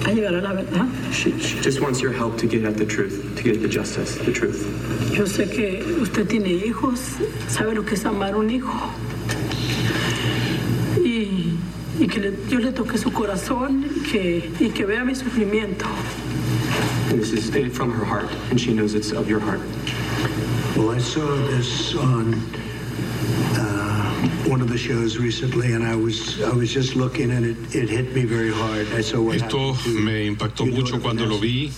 a 0.06 0.12
llegar 0.12 0.34
a 0.34 0.40
la 0.40 0.52
verdad. 0.52 0.86
She, 1.12 1.38
she 1.40 1.60
just 1.60 1.80
wants 1.80 2.00
your 2.00 2.12
help 2.12 2.38
to 2.38 2.46
get 2.46 2.64
at 2.64 2.76
the 2.76 2.86
truth, 2.86 3.36
to 3.36 3.42
get 3.42 3.56
at 3.56 3.62
the 3.62 3.68
justice, 3.68 4.16
the 4.16 4.32
truth. 4.32 4.64
Yo 5.12 5.24
sé 5.24 5.50
que 5.50 5.82
usted 6.00 6.26
tiene 6.28 6.48
hijos, 6.64 7.18
sabe 7.48 7.74
lo 7.74 7.82
que 7.82 7.94
es 7.94 8.04
amar 8.04 8.34
un 8.36 8.48
hijo. 8.48 8.72
Y, 11.02 11.58
y 11.98 11.99
que 12.10 12.20
le- 12.20 12.36
yo 12.48 12.58
le 12.58 12.72
toque 12.72 12.98
su 12.98 13.10
corazón 13.12 13.84
y 13.96 14.10
que, 14.10 14.50
y 14.60 14.68
que 14.70 14.84
vea 14.84 15.04
mi 15.04 15.14
sufrimiento. 15.14 15.86
This 17.10 17.32
is 17.32 17.50
from 17.76 17.90
her 17.92 18.04
heart, 18.04 18.30
and 18.50 18.58
she 18.60 18.72
knows 18.72 18.94
it's 18.94 19.12
of 19.12 19.28
your 19.28 19.40
heart. 19.40 19.60
Well, 20.76 20.90
I 20.90 20.98
saw 20.98 21.26
this 21.48 21.94
on 21.96 22.34
uh, 23.56 24.28
one 24.48 24.60
of 24.60 24.68
the 24.68 24.78
shows 24.78 25.18
recently, 25.18 25.72
and 25.72 25.84
I 25.84 25.94
was 25.96 26.40
I 26.42 26.52
was 26.52 26.72
just 26.72 26.94
looking, 26.96 27.30
and 27.32 27.44
it, 27.44 27.56
it 27.74 27.88
hit 27.88 28.14
me 28.14 28.24
very 28.24 28.52
hard. 28.52 28.86
I 28.94 29.00
saw 29.02 29.20
what 29.20 29.36
Esto 29.36 29.74
me 29.86 30.26
impactó 30.28 30.66
mucho 30.66 31.00
cuando 31.00 31.26
lo 31.26 31.38
vi. 31.38 31.70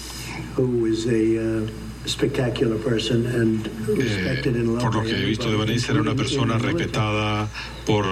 who 0.54 0.66
was 0.82 1.06
a 1.06 1.38
uh, 1.38 1.68
spectacular 2.06 2.76
person 2.78 3.26
and 3.26 3.68
respected 3.88 4.56
and 4.56 4.68
loved. 4.68 4.82
Por 4.82 4.94
lo 4.94 5.02
que 5.02 5.16
he 5.16 5.24
visto 5.24 5.50
de 5.50 5.56
Vanessa, 5.56 5.92
era 5.92 6.00
una 6.00 6.14
persona 6.14 6.58
respetada 6.58 7.48
por 7.86 8.04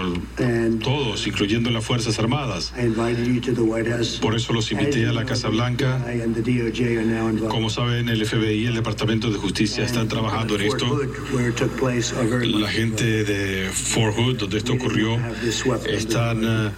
todos, 0.82 1.26
incluyendo 1.26 1.70
las 1.70 1.84
Fuerzas 1.84 2.18
Armadas. 2.18 2.72
I 2.76 2.86
invited 2.86 3.26
you 3.26 3.40
to 3.40 3.52
the 3.52 3.62
White 3.62 3.90
House. 3.90 4.18
Por 4.20 4.34
eso 4.34 4.52
los 4.52 4.70
invité 4.72 5.06
a 5.06 5.12
la 5.12 5.24
Casa 5.24 5.48
Blanca. 5.48 6.00
Como 7.48 7.70
saben, 7.70 8.08
el 8.08 8.24
FBI 8.24 8.64
y 8.64 8.66
el 8.66 8.74
Departamento 8.74 9.30
de 9.30 9.38
Justicia 9.38 9.84
están 9.84 10.08
trabajando 10.08 10.56
en 10.56 10.62
esto. 10.62 11.00
La 12.42 12.68
gente 12.68 13.24
de 13.24 13.70
Fort 13.70 14.16
Hood, 14.16 14.36
donde 14.38 14.58
esto 14.58 14.72
ocurrió, 14.72 15.18
están 15.86 16.42
eh, 16.44 16.70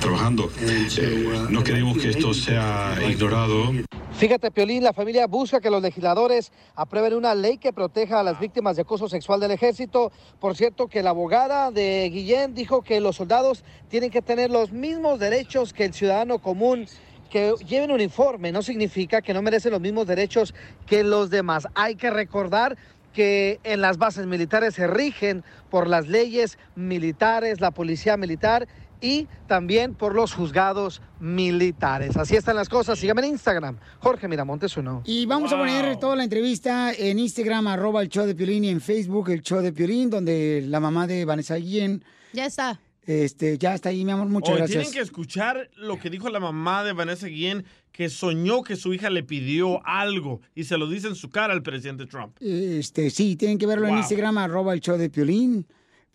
trabajando. 0.00 0.50
Eh, 0.60 1.48
no 1.50 1.62
queremos 1.62 1.98
que 1.98 2.10
esto 2.10 2.34
sea 2.34 2.98
ignorado. 3.08 3.72
Fíjate, 4.18 4.50
Piolín, 4.50 4.82
la 4.82 4.94
familia 4.94 5.26
busca 5.26 5.60
que 5.60 5.68
los 5.68 5.82
legisladores 5.82 6.50
aprueben 6.74 7.12
una 7.12 7.34
ley 7.34 7.58
que 7.58 7.74
proteja 7.74 8.18
a 8.18 8.22
las 8.22 8.40
víctimas 8.40 8.74
de 8.76 8.82
acoso 8.82 9.10
sexual 9.10 9.40
del 9.40 9.50
ejército. 9.50 10.10
Por 10.40 10.56
cierto, 10.56 10.88
que 10.88 11.02
la 11.02 11.10
abogada 11.10 11.70
de 11.70 12.08
Guillén 12.10 12.54
dijo 12.54 12.80
que 12.80 12.98
los 13.00 13.16
soldados 13.16 13.62
tienen 13.90 14.10
que 14.10 14.22
tener 14.22 14.50
los 14.50 14.72
mismos 14.72 15.18
derechos 15.18 15.74
que 15.74 15.84
el 15.84 15.92
ciudadano 15.92 16.38
común. 16.38 16.86
Que 17.28 17.52
lleven 17.68 17.90
uniforme 17.90 18.52
no 18.52 18.62
significa 18.62 19.20
que 19.20 19.34
no 19.34 19.42
merecen 19.42 19.72
los 19.72 19.82
mismos 19.82 20.06
derechos 20.06 20.54
que 20.86 21.04
los 21.04 21.28
demás. 21.28 21.68
Hay 21.74 21.96
que 21.96 22.08
recordar 22.08 22.78
que 23.12 23.60
en 23.64 23.82
las 23.82 23.98
bases 23.98 24.26
militares 24.26 24.74
se 24.74 24.86
rigen 24.86 25.44
por 25.68 25.88
las 25.88 26.08
leyes 26.08 26.58
militares, 26.74 27.60
la 27.60 27.70
policía 27.70 28.16
militar 28.16 28.66
y 29.00 29.26
también 29.46 29.94
por 29.94 30.14
los 30.14 30.32
juzgados 30.34 31.02
militares. 31.20 32.16
Así 32.16 32.36
están 32.36 32.56
las 32.56 32.68
cosas. 32.68 32.98
Síganme 32.98 33.22
en 33.22 33.32
Instagram, 33.32 33.78
Jorge 34.00 34.28
Miramontes 34.28 34.76
uno. 34.76 35.02
Y 35.04 35.26
vamos 35.26 35.52
a 35.52 35.58
poner 35.58 35.96
toda 35.98 36.16
la 36.16 36.24
entrevista 36.24 36.92
en 36.92 37.18
Instagram, 37.18 37.66
arroba 37.68 38.02
el 38.02 38.08
show 38.08 38.26
de 38.26 38.34
Piolín, 38.34 38.64
y 38.64 38.68
en 38.70 38.80
Facebook 38.80 39.30
el 39.30 39.42
show 39.42 39.60
de 39.60 39.72
Piolín, 39.72 40.10
donde 40.10 40.64
la 40.66 40.80
mamá 40.80 41.06
de 41.06 41.24
Vanessa 41.24 41.56
Guillén 41.56 42.02
Ya 42.32 42.46
está. 42.46 42.80
este, 43.06 43.58
ya 43.58 43.74
está 43.74 43.90
ahí, 43.90 44.04
mi 44.04 44.12
amor, 44.12 44.28
muchas 44.28 44.50
Hoy 44.52 44.58
gracias. 44.58 44.82
tienen 44.82 44.92
que 44.92 45.00
escuchar 45.04 45.70
lo 45.76 45.98
que 45.98 46.10
dijo 46.10 46.28
la 46.28 46.40
mamá 46.40 46.82
de 46.84 46.92
Vanessa 46.92 47.26
Guillén, 47.26 47.64
que 47.92 48.10
soñó 48.10 48.62
que 48.62 48.76
su 48.76 48.92
hija 48.92 49.08
le 49.10 49.22
pidió 49.22 49.80
algo 49.86 50.40
y 50.54 50.64
se 50.64 50.76
lo 50.76 50.86
dice 50.88 51.08
en 51.08 51.14
su 51.14 51.30
cara 51.30 51.52
al 51.54 51.62
presidente 51.62 52.04
Trump. 52.06 52.36
Este, 52.40 53.08
sí, 53.10 53.36
tienen 53.36 53.56
que 53.58 53.66
verlo 53.66 53.88
en. 53.88 53.98
Instagram, 53.98 54.36
arroba 54.38 54.74
el 54.74 54.80
show 54.80 54.98
de 54.98 55.08
Piolín. 55.08 55.66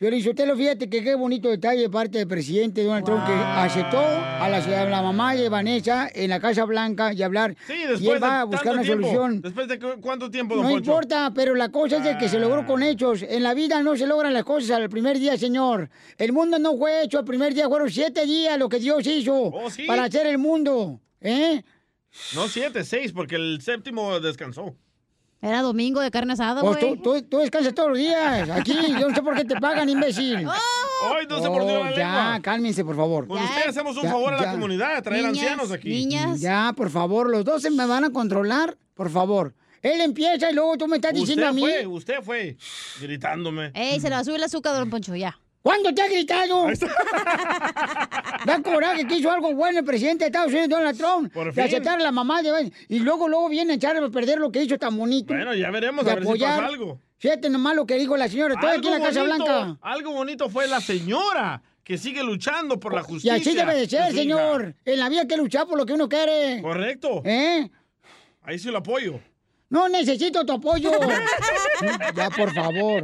Piolín, 0.01 0.25
lo 0.47 0.57
fíjate 0.57 0.89
que 0.89 1.03
qué 1.03 1.13
bonito 1.13 1.47
detalle 1.47 1.81
de 1.83 1.89
parte 1.91 2.17
del 2.17 2.27
presidente 2.27 2.83
Donald 2.83 3.05
Trump 3.05 3.23
que 3.23 3.33
aceptó 3.33 3.99
a 3.99 4.49
la, 4.49 4.57
a 4.57 4.85
la 4.89 5.01
mamá 5.03 5.35
de 5.35 5.47
Vanessa 5.47 6.09
en 6.11 6.31
la 6.31 6.39
Casa 6.39 6.65
Blanca 6.65 7.13
y 7.13 7.21
hablar. 7.21 7.55
Sí, 7.67 7.73
y 7.73 7.87
después 7.87 8.15
él 8.15 8.23
va 8.23 8.41
a 8.41 8.43
buscar 8.45 8.73
una 8.73 8.81
tiempo. 8.81 9.05
solución. 9.07 9.41
¿Después 9.43 9.67
de 9.67 9.77
cu- 9.77 10.01
cuánto 10.01 10.31
tiempo, 10.31 10.55
don 10.55 10.63
No 10.63 10.71
Poncho? 10.71 10.89
importa, 10.89 11.31
pero 11.35 11.53
la 11.53 11.69
cosa 11.69 11.97
es 11.97 12.03
de 12.03 12.17
que 12.17 12.29
se 12.29 12.39
logró 12.39 12.65
con 12.65 12.81
hechos. 12.81 13.21
En 13.21 13.43
la 13.43 13.53
vida 13.53 13.83
no 13.83 13.95
se 13.95 14.07
logran 14.07 14.33
las 14.33 14.43
cosas 14.43 14.71
al 14.71 14.89
primer 14.89 15.19
día, 15.19 15.37
señor. 15.37 15.91
El 16.17 16.33
mundo 16.33 16.57
no 16.57 16.75
fue 16.77 17.03
hecho 17.03 17.19
al 17.19 17.25
primer 17.25 17.53
día, 17.53 17.67
fueron 17.69 17.91
siete 17.91 18.25
días 18.25 18.57
lo 18.57 18.69
que 18.69 18.79
Dios 18.79 19.05
hizo 19.05 19.35
Oh, 19.35 19.69
¿sí? 19.69 19.83
para 19.83 20.05
hacer 20.05 20.25
el 20.25 20.39
mundo. 20.39 20.99
¿Eh? 21.19 21.61
No, 22.33 22.47
siete, 22.47 22.83
seis, 22.85 23.11
porque 23.11 23.35
el 23.35 23.61
séptimo 23.61 24.19
descansó. 24.19 24.75
Era 25.43 25.63
domingo 25.63 25.99
de 26.01 26.11
carne 26.11 26.33
asada, 26.33 26.61
Pues 26.61 26.77
güey. 26.79 26.97
tú, 26.97 27.01
tú, 27.19 27.21
tú 27.23 27.37
descansas 27.39 27.73
todos 27.73 27.89
los 27.89 27.97
días. 27.97 28.47
Aquí, 28.51 28.73
yo 28.99 29.09
no 29.09 29.15
sé 29.15 29.23
por 29.23 29.35
qué 29.35 29.43
te 29.43 29.55
pagan, 29.59 29.89
imbécil. 29.89 30.35
¡Ay, 30.47 31.25
no 31.27 31.41
se 31.41 31.49
mordió 31.49 31.83
la 31.83 31.89
Oh, 31.89 31.95
Ya, 31.97 32.05
lengua! 32.13 32.39
cálmense, 32.43 32.85
por 32.85 32.95
favor. 32.95 33.27
Con 33.27 33.41
usted 33.41 33.69
hacemos 33.69 33.97
un 33.97 34.03
favor 34.07 34.33
a 34.35 34.41
la 34.41 34.51
comunidad, 34.51 35.01
traer 35.01 35.25
ancianos 35.25 35.71
aquí. 35.71 36.07
Ya, 36.37 36.73
por 36.77 36.91
favor, 36.91 37.27
los 37.29 37.43
dos 37.43 37.63
se 37.63 37.71
me 37.71 37.85
van 37.87 38.03
a 38.03 38.11
controlar, 38.11 38.77
por 38.93 39.09
favor. 39.09 39.55
Él 39.81 39.99
empieza 40.01 40.51
y 40.51 40.53
luego 40.53 40.77
tú 40.77 40.87
me 40.87 40.97
estás 40.97 41.11
diciendo 41.15 41.47
a 41.47 41.49
Usted 41.49 41.59
mí. 41.65 41.71
fue, 41.71 41.87
usted 41.87 42.15
fue 42.21 42.55
gritándome. 43.01 43.71
Ey, 43.73 43.99
se 43.99 44.09
le 44.09 44.15
va 44.15 44.21
a 44.21 44.23
subir 44.23 44.35
el 44.37 44.43
azúcar, 44.43 44.75
don 44.75 44.91
Poncho, 44.91 45.15
ya. 45.15 45.39
¿Cuándo 45.61 45.93
te 45.93 46.01
ha 46.01 46.07
gritado? 46.07 46.67
Da 48.45 48.61
coraje 48.63 49.05
que 49.05 49.15
hizo 49.17 49.29
algo 49.31 49.53
bueno 49.53 49.79
el 49.79 49.85
presidente 49.85 50.23
de 50.23 50.27
Estados 50.29 50.51
Unidos, 50.51 50.69
Donald 50.69 50.97
Trump. 50.97 51.31
Por 51.31 51.47
De 51.47 51.51
fin. 51.53 51.63
aceptar 51.63 51.99
a 51.99 52.03
la 52.03 52.11
mamá 52.11 52.41
de... 52.41 52.71
Y 52.89 52.99
luego, 52.99 53.27
luego 53.27 53.47
viene 53.49 53.73
a 53.73 53.75
echar 53.75 53.95
a 53.95 54.09
perder 54.09 54.39
lo 54.39 54.51
que 54.51 54.63
hizo 54.63 54.77
tan 54.79 54.97
bonito. 54.97 55.33
Bueno, 55.33 55.53
ya 55.53 55.69
veremos, 55.69 56.03
De 56.05 56.11
a 56.11 56.15
ver 56.15 56.25
si 56.25 56.39
pasa 56.39 56.65
algo. 56.65 56.99
Fíjate 57.19 57.49
nomás 57.51 57.75
lo 57.75 57.85
que 57.85 57.95
dijo 57.95 58.17
la 58.17 58.27
señora. 58.27 58.55
Estoy 58.55 58.77
aquí 58.77 58.87
en 58.87 58.93
la 58.99 58.99
Casa 59.07 59.21
Blanca. 59.23 59.77
algo 59.81 60.11
bonito 60.13 60.49
fue 60.49 60.67
la 60.67 60.81
señora 60.81 61.61
que 61.83 61.97
sigue 61.99 62.23
luchando 62.23 62.79
por 62.79 62.95
la 62.95 63.01
Y 63.01 63.03
justicia. 63.03 63.35
así 63.35 63.53
debe 63.53 63.75
de 63.75 63.87
ser, 63.87 64.01
hija. 64.11 64.11
señor. 64.19 64.75
En 64.85 64.99
la 64.99 65.09
vida 65.09 65.21
hay 65.21 65.27
que 65.27 65.37
luchar 65.37 65.67
por 65.67 65.77
lo 65.77 65.85
que 65.85 65.93
uno 65.93 66.09
quiere. 66.09 66.59
Correcto. 66.63 67.21
¿Eh? 67.23 67.69
Ahí 68.41 68.57
sí 68.57 68.69
lo 68.71 68.79
apoyo. 68.79 69.19
No 69.69 69.87
necesito 69.87 70.43
tu 70.45 70.53
apoyo. 70.53 70.89
ya, 72.15 72.29
por 72.31 72.51
favor. 72.53 73.03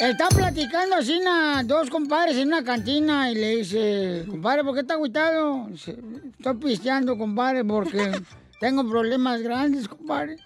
Están 0.00 0.28
platicando 0.34 0.96
así 0.96 1.20
na, 1.20 1.62
dos 1.62 1.90
compadres 1.90 2.38
en 2.38 2.48
una 2.48 2.64
cantina 2.64 3.30
y 3.30 3.34
le 3.34 3.56
dice, 3.56 4.24
compadre, 4.26 4.64
¿por 4.64 4.72
qué 4.72 4.80
está 4.80 4.94
agüitado? 4.94 5.66
Dice, 5.68 5.98
Estoy 6.38 6.54
pisteando, 6.56 7.18
compadre, 7.18 7.62
porque 7.66 8.10
tengo 8.60 8.88
problemas 8.88 9.42
grandes, 9.42 9.86
compadre. 9.86 10.38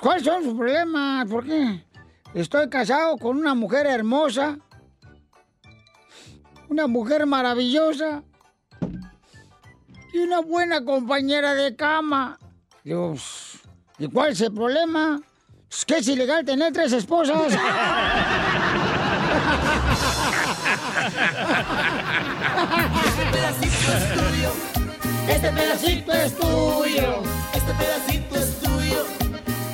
¿Cuáles 0.00 0.24
son 0.24 0.42
sus 0.42 0.54
problemas? 0.54 1.28
¿Por 1.28 1.44
qué? 1.44 1.84
Estoy 2.32 2.70
casado 2.70 3.18
con 3.18 3.36
una 3.36 3.54
mujer 3.54 3.84
hermosa, 3.84 4.58
una 6.70 6.86
mujer 6.86 7.26
maravillosa 7.26 8.22
y 10.14 10.18
una 10.18 10.40
buena 10.40 10.82
compañera 10.82 11.54
de 11.54 11.76
cama. 11.76 12.38
Dios, 12.82 13.60
¿y 13.98 14.08
cuál 14.08 14.32
es 14.32 14.40
el 14.40 14.54
problema? 14.54 15.20
Es 15.70 15.84
que 15.84 15.98
es 15.98 16.08
ilegal 16.08 16.42
tener 16.44 16.72
tres 16.72 16.92
esposas. 16.94 17.52
Este 25.28 25.50
pedacito 25.50 26.12
es 26.12 26.36
tuyo. 26.36 27.22
Este 27.54 27.74
pedacito 27.74 28.36
es 28.36 28.58
tuyo. 28.60 29.06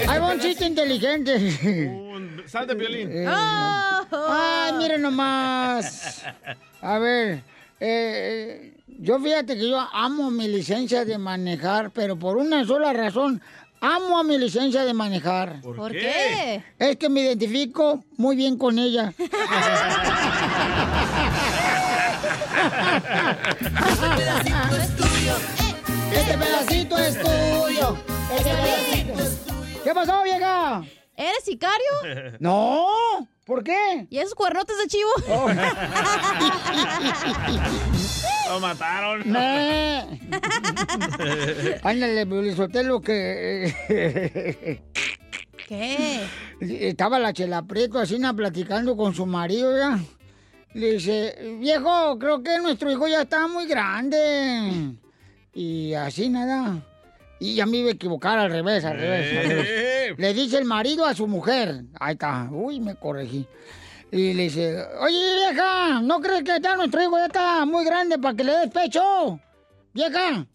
Ahí 0.08 0.20
va 0.20 0.32
un 0.32 0.40
chiste 0.40 0.66
inteligente. 0.66 2.02
Sal 2.46 2.66
de 2.66 2.74
violín. 2.74 3.10
Eh, 3.12 3.26
Ay, 3.28 4.72
miren 4.78 5.02
nomás. 5.02 6.22
A 6.80 6.98
ver, 6.98 7.42
eh, 7.80 8.74
yo 8.86 9.18
fíjate 9.20 9.56
que 9.56 9.68
yo 9.68 9.78
amo 9.92 10.30
mi 10.30 10.48
licencia 10.48 11.04
de 11.04 11.18
manejar, 11.18 11.90
pero 11.90 12.18
por 12.18 12.36
una 12.36 12.64
sola 12.64 12.92
razón. 12.92 13.42
Amo 13.80 14.18
a 14.18 14.24
mi 14.24 14.36
licencia 14.38 14.84
de 14.84 14.92
manejar. 14.92 15.60
¿Por 15.60 15.76
¿Por 15.76 15.92
qué? 15.92 16.64
Es 16.80 16.96
que 16.96 17.08
me 17.08 17.20
identifico 17.20 18.02
muy 18.16 18.34
bien 18.34 18.58
con 18.58 18.76
ella. 18.76 19.12
Este 23.78 24.08
pedacito 24.08 24.76
es 24.76 24.96
tuyo. 24.96 25.36
Este 26.12 26.34
pedacito 26.36 26.98
es 26.98 27.18
tuyo. 27.20 27.96
¿Qué 29.84 29.94
pasó, 29.94 30.22
vieja? 30.22 30.82
¿Eres 31.16 31.44
sicario? 31.44 32.36
No. 32.38 32.86
¿Por 33.44 33.64
qué? 33.64 34.06
¿Y 34.10 34.18
esos 34.18 34.34
cuernotes 34.34 34.76
de 34.78 34.86
chivo? 34.86 35.10
Lo 38.48 38.60
mataron. 38.60 39.22
No. 39.24 39.38
Ándale, 41.82 42.26
lo 42.84 43.00
que... 43.00 44.82
¿Qué? 45.66 46.26
Estaba 46.60 47.18
la 47.18 47.32
chela 47.32 47.62
Prieto 47.62 47.98
así 47.98 48.16
platicando 48.34 48.96
con 48.96 49.14
su 49.14 49.26
marido 49.26 49.76
ya. 49.76 49.98
Le 50.78 50.92
dice, 50.92 51.56
viejo, 51.58 52.16
creo 52.20 52.40
que 52.40 52.56
nuestro 52.60 52.88
hijo 52.88 53.08
ya 53.08 53.22
está 53.22 53.48
muy 53.48 53.66
grande. 53.66 54.92
Y 55.52 55.92
así 55.94 56.28
nada. 56.28 56.80
Y 57.40 57.58
a 57.58 57.66
mí 57.66 57.82
me 57.82 57.90
equivocar 57.90 58.38
al 58.38 58.48
revés, 58.48 58.84
al 58.84 58.96
revés. 58.96 59.38
al 59.38 59.48
revés. 59.48 60.14
Le 60.16 60.34
dice 60.34 60.56
el 60.56 60.66
marido 60.66 61.04
a 61.04 61.16
su 61.16 61.26
mujer. 61.26 61.82
Ahí 61.98 62.12
está. 62.12 62.48
Uy, 62.52 62.78
me 62.78 62.94
corregí. 62.94 63.44
Y 64.12 64.34
le 64.34 64.44
dice, 64.44 64.84
oye, 65.00 65.34
vieja, 65.34 66.00
¿no 66.00 66.20
crees 66.20 66.44
que 66.44 66.60
ya 66.62 66.76
nuestro 66.76 67.02
hijo 67.02 67.18
ya 67.18 67.26
está 67.26 67.66
muy 67.66 67.84
grande 67.84 68.16
para 68.16 68.36
que 68.36 68.44
le 68.44 68.52
des 68.58 68.70
pecho? 68.70 69.40
Vieja, 69.92 70.46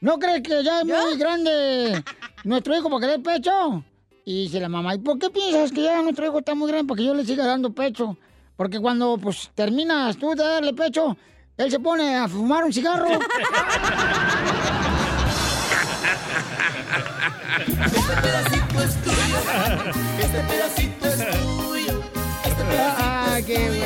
¿no 0.00 0.18
crees 0.18 0.40
que 0.40 0.64
ya 0.64 0.80
es 0.80 0.86
muy 0.86 1.18
grande 1.18 2.02
nuestro 2.42 2.74
hijo 2.74 2.88
para 2.88 3.00
que 3.00 3.06
le 3.06 3.18
des 3.18 3.34
pecho? 3.34 3.84
Y 4.24 4.44
dice 4.44 4.60
la 4.60 4.70
mamá, 4.70 4.94
¿y 4.94 4.98
por 4.98 5.18
qué 5.18 5.28
piensas 5.28 5.72
que 5.72 5.82
ya 5.82 6.00
nuestro 6.00 6.24
hijo 6.24 6.38
está 6.38 6.54
muy 6.54 6.68
grande 6.70 6.88
para 6.88 6.96
que 6.96 7.04
yo 7.04 7.14
le 7.14 7.26
siga 7.26 7.44
dando 7.44 7.74
pecho? 7.74 8.16
Porque 8.56 8.80
cuando 8.80 9.18
pues 9.18 9.50
terminas 9.54 10.16
tú 10.16 10.30
de 10.34 10.42
darle 10.42 10.72
pecho, 10.72 11.16
él 11.56 11.70
se 11.70 11.78
pone 11.78 12.16
a 12.16 12.26
fumar 12.28 12.64
un 12.64 12.72
cigarro. 12.72 13.08
Este 20.18 20.40
pedacito 20.42 21.06
es 21.08 21.30
tuyo. 21.30 22.02
Este 22.44 22.62
Ah, 22.98 23.38
qué 23.46 23.58
bueno, 23.68 23.85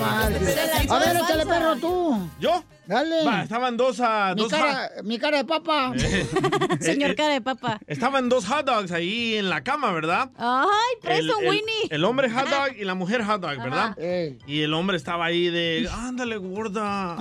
marches. 0.00 0.90
A 0.90 0.98
ver, 0.98 1.16
échale 1.16 1.46
perro 1.46 1.76
tú. 1.76 2.30
¿Yo? 2.40 2.64
Dale. 2.86 3.24
Va, 3.24 3.42
estaban 3.42 3.76
dos, 3.76 4.00
ah, 4.00 4.32
Mi 4.34 4.42
dos 4.42 4.50
cara, 4.50 4.90
mi 5.04 5.18
cara 5.18 5.36
de 5.36 5.44
papa. 5.44 5.92
Señor 6.80 7.14
cara 7.14 7.34
de 7.34 7.40
papa. 7.40 7.78
Estaban 7.86 8.28
dos 8.28 8.46
hot 8.46 8.66
dogs 8.66 8.90
ahí 8.90 9.36
en 9.36 9.48
la 9.48 9.62
cama, 9.62 9.92
¿verdad? 9.92 10.30
Ay, 10.36 10.96
preso, 11.00 11.38
el, 11.40 11.48
Winnie. 11.48 11.88
el 11.90 12.04
hombre 12.04 12.28
hot 12.28 12.48
dog 12.48 12.76
y 12.76 12.84
la 12.84 12.94
mujer 12.94 13.22
hot 13.22 13.40
dog, 13.40 13.62
¿verdad? 13.62 13.96
Ey. 13.96 14.38
Y 14.46 14.62
el 14.62 14.74
hombre 14.74 14.96
estaba 14.96 15.26
ahí 15.26 15.50
de, 15.50 15.88
ándale, 15.92 16.36
gorda. 16.36 17.16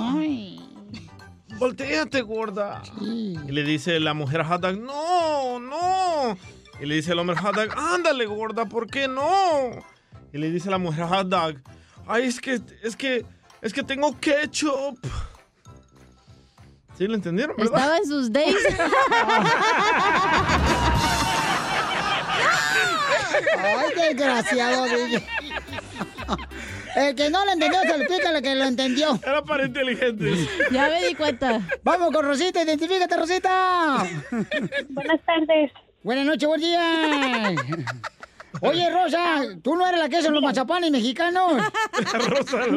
Voltéate, 1.60 2.22
gorda. 2.22 2.82
Y 3.02 3.52
le 3.52 3.64
dice 3.64 4.00
la 4.00 4.14
mujer 4.14 4.44
hot 4.44 4.62
dog, 4.62 4.78
no, 4.78 5.60
no. 5.60 6.38
Y 6.82 6.86
le 6.86 6.96
dice 6.96 7.12
el 7.12 7.20
hombre 7.20 7.36
hot 7.36 7.56
dog, 7.56 7.70
ándale, 7.78 8.26
gorda, 8.26 8.66
¿por 8.66 8.88
qué 8.88 9.08
no? 9.08 9.70
Y 10.32 10.38
le 10.38 10.50
dice 10.50 10.70
la 10.70 10.78
mujer 10.78 11.06
hot 11.06 11.28
dog, 11.28 11.56
ay, 12.10 12.26
es 12.26 12.41
que, 12.41 12.60
es 12.84 12.95
que, 12.95 13.26
es 13.62 13.72
que 13.72 13.84
tengo 13.84 14.20
ketchup. 14.20 14.97
¿Sí 16.97 17.07
lo 17.07 17.16
entendieron, 17.16 17.55
verdad? 17.55 17.76
Estaba 17.76 17.97
en 17.97 18.05
sus 18.05 18.32
days. 18.34 18.57
Ay, 23.57 23.89
qué 23.95 24.14
desgraciado, 24.14 24.84
DJ. 24.86 25.26
El 26.95 27.16
que 27.16 27.30
no 27.30 27.45
lo 27.45 27.51
entendió, 27.51 27.80
se 27.82 28.05
pica 28.05 28.32
el 28.32 28.41
que 28.43 28.55
lo 28.55 28.66
entendió. 28.66 29.20
Era 29.24 29.43
para 29.43 29.66
inteligentes. 29.66 30.49
Ya 30.72 30.89
me 30.89 31.07
di 31.07 31.16
cuenta. 31.16 31.62
Vamos 31.84 32.12
con 32.12 32.26
Rosita, 32.26 32.64
identifícate, 32.64 33.16
Rosita. 33.16 34.05
Buenas 34.89 35.22
tardes. 35.26 35.72
Buenas 36.03 36.26
noches, 36.26 36.47
buen 36.47 36.60
día. 36.60 37.55
Oye, 38.62 38.89
Rosa, 38.89 39.41
¿tú 39.62 39.76
no 39.76 39.88
eres 39.88 39.99
la 39.99 40.10
que 40.10 40.18
hacen 40.18 40.34
los 40.34 40.41
mazapanes 40.43 40.91
mexicanos? 40.91 41.53
Rosa, 42.14 42.68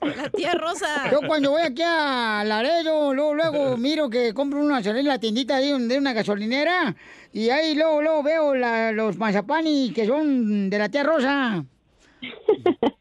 La 0.00 0.28
tía 0.30 0.52
Rosa. 0.54 1.10
Yo 1.10 1.20
cuando 1.26 1.50
voy 1.52 1.62
aquí 1.62 1.82
a 1.84 2.42
Laredo, 2.44 3.14
luego, 3.14 3.34
luego 3.34 3.76
miro 3.78 4.10
que 4.10 4.32
compro 4.34 4.60
una 4.60 4.78
en 4.80 5.06
la 5.06 5.18
tiendita 5.18 5.56
ahí 5.56 5.72
de 5.88 5.98
una 5.98 6.12
gasolinera 6.12 6.94
y 7.32 7.50
ahí 7.50 7.74
luego, 7.74 8.02
luego 8.02 8.22
veo 8.22 8.54
la- 8.54 8.92
los 8.92 9.16
mazapanes 9.16 9.92
que 9.92 10.06
son 10.06 10.68
de 10.70 10.78
la 10.78 10.88
tía 10.88 11.02
Rosa. 11.02 11.64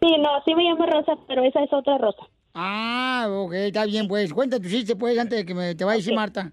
Sí, 0.00 0.10
no, 0.18 0.28
sí 0.44 0.54
me 0.54 0.64
llamo 0.64 0.84
Rosa, 0.84 1.12
pero 1.26 1.42
esa 1.44 1.62
es 1.64 1.72
otra 1.72 1.96
Rosa. 1.96 2.24
Ah, 2.52 3.26
ok, 3.30 3.54
está 3.54 3.86
bien, 3.86 4.06
pues. 4.06 4.34
Cuenta 4.34 4.60
tu 4.60 4.68
chiste, 4.68 4.96
pues, 4.96 5.18
antes 5.18 5.38
de 5.38 5.46
que 5.46 5.54
me, 5.54 5.74
te 5.74 5.82
vaya 5.84 5.94
a 5.94 5.96
decir 5.96 6.14
Marta. 6.14 6.52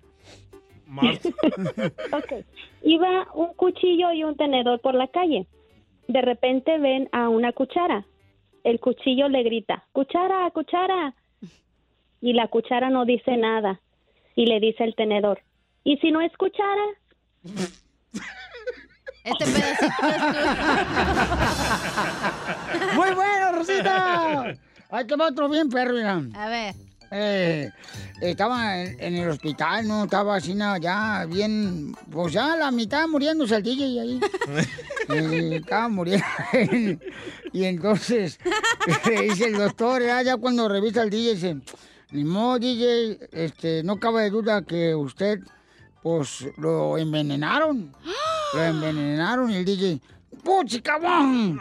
ok. 0.87 2.33
Iba 2.83 3.27
un 3.33 3.53
cuchillo 3.53 4.11
y 4.11 4.23
un 4.23 4.35
tenedor 4.35 4.81
por 4.81 4.95
la 4.95 5.07
calle. 5.07 5.47
De 6.07 6.21
repente 6.21 6.79
ven 6.79 7.09
a 7.11 7.29
una 7.29 7.53
cuchara. 7.53 8.05
El 8.63 8.79
cuchillo 8.79 9.29
le 9.29 9.43
grita, 9.43 9.85
cuchara, 9.91 10.49
cuchara. 10.51 11.13
Y 12.21 12.33
la 12.33 12.47
cuchara 12.47 12.89
no 12.89 13.05
dice 13.05 13.37
nada. 13.37 13.79
Y 14.35 14.45
le 14.45 14.59
dice 14.59 14.83
el 14.83 14.95
tenedor, 14.95 15.41
¿y 15.83 15.97
si 15.97 16.11
no 16.11 16.21
es 16.21 16.31
cuchara? 16.37 16.85
Este 19.23 19.45
pedacito 19.45 19.85
Muy 22.95 23.13
bueno, 23.13 23.51
Rosita. 23.51 24.55
Ay, 24.89 25.07
que 25.07 25.15
va 25.15 25.27
otro 25.27 25.49
bien, 25.49 25.69
perro, 25.69 25.93
mira. 25.93 26.21
A 26.35 26.49
ver. 26.49 26.73
Eh, 27.13 27.69
estaba 28.21 28.81
en, 28.81 28.95
en 28.97 29.15
el 29.17 29.29
hospital, 29.29 29.85
¿no? 29.85 30.05
Estaba 30.05 30.37
así, 30.37 30.53
nada, 30.53 30.77
ya 30.77 31.25
bien, 31.25 31.93
pues 32.09 32.31
ya 32.31 32.55
la 32.55 32.71
mitad 32.71 33.05
muriéndose 33.07 33.55
el 33.57 33.63
DJ 33.63 33.99
ahí. 33.99 34.19
Eh, 35.09 35.57
estaba 35.57 35.89
muriendo. 35.89 36.23
y 37.51 37.65
entonces 37.65 38.39
dice 39.27 39.45
el 39.47 39.57
doctor, 39.57 40.01
ya, 40.01 40.21
ya 40.21 40.37
cuando 40.37 40.69
revisa 40.69 41.01
el 41.03 41.09
DJ, 41.09 41.33
dice, 41.33 41.57
ni 42.11 42.23
modo, 42.23 42.59
DJ, 42.59 43.19
este, 43.33 43.83
no 43.83 43.99
cabe 43.99 44.29
duda 44.29 44.61
que 44.61 44.95
usted, 44.95 45.39
pues, 46.01 46.47
lo 46.57 46.97
envenenaron. 46.97 47.93
Lo 48.53 48.63
envenenaron 48.63 49.49
y 49.49 49.55
el 49.55 49.65
DJ, 49.65 50.01
¡puchi, 50.43 50.81
cabrón! 50.81 51.59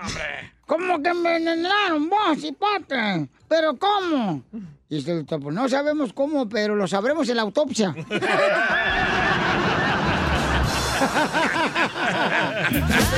¿Cómo 0.67 1.01
que 1.01 1.11
envenenaron 1.11 2.09
vos, 2.09 2.43
hipate? 2.43 3.29
¿Pero 3.51 3.77
cómo? 3.77 4.45
Y 4.89 4.95
dice 4.95 5.11
el 5.11 5.19
doctor, 5.19 5.43
pues 5.43 5.57
no 5.57 5.69
sabemos 5.69 6.13
cómo, 6.13 6.49
pero 6.49 6.77
lo 6.77 6.87
sabremos 6.87 7.29
en 7.29 7.35
la 7.35 7.43
autopsia. 7.43 7.93
Este 7.97 8.21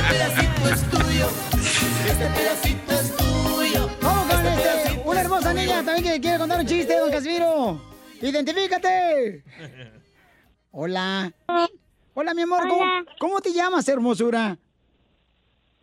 pedacito 0.09 0.69
es 0.73 0.89
tuyo. 0.89 1.27
Este 2.07 2.25
pedacito 2.25 2.93
es 2.93 3.15
tuyo. 3.15 3.89
Vamos 4.01 4.25
con 4.25 4.43
este, 4.47 5.01
una 5.05 5.21
hermosa 5.21 5.53
niña 5.53 5.83
también 5.83 6.03
que 6.03 6.19
quiere 6.19 6.39
contar 6.39 6.59
un 6.61 6.65
chiste, 6.65 6.97
don 6.97 7.11
Casimiro. 7.11 7.79
¡Identifícate! 8.19 9.43
Hola. 10.71 11.31
Hola, 12.15 12.33
mi 12.33 12.41
amor. 12.41 12.67
¿Cómo, 12.67 12.81
Hola. 12.81 13.05
cómo 13.19 13.39
te 13.39 13.53
llamas, 13.53 13.87
hermosura? 13.87 14.57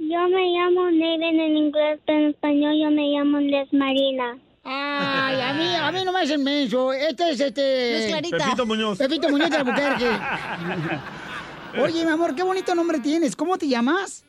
Yo 0.01 0.29
me 0.29 0.47
llamo 0.53 0.91
Neven 0.91 1.39
en 1.39 1.57
inglés, 1.59 2.01
pero 2.07 2.19
en 2.19 2.31
español 2.31 2.75
yo 2.83 2.91
me 2.91 3.03
llamo 3.11 3.39
Les 3.39 3.71
Marina. 3.73 4.39
Ay, 4.65 5.41
a 5.41 5.53
mí, 5.53 5.75
a 5.75 5.93
mí 5.93 6.05
no 6.05 6.13
me 6.13 6.21
hacen 6.21 6.43
menso. 6.43 6.93
Este 6.93 7.31
es 7.31 7.41
este... 7.41 7.99
Es 7.99 8.07
Clarita. 8.07 8.39
Pepito 8.39 8.67
Muñoz. 8.67 8.99
Pepito 8.99 9.29
Muñoz 9.29 9.51
de 9.51 9.57
Albuquerque. 9.59 10.11
Oye, 11.83 12.05
mi 12.05 12.11
amor, 12.11 12.35
qué 12.35 12.43
bonito 12.43 12.75
nombre 12.75 12.99
tienes. 13.01 13.37
¿Cómo 13.37 13.59
te 13.59 13.69
llamas? 13.69 14.25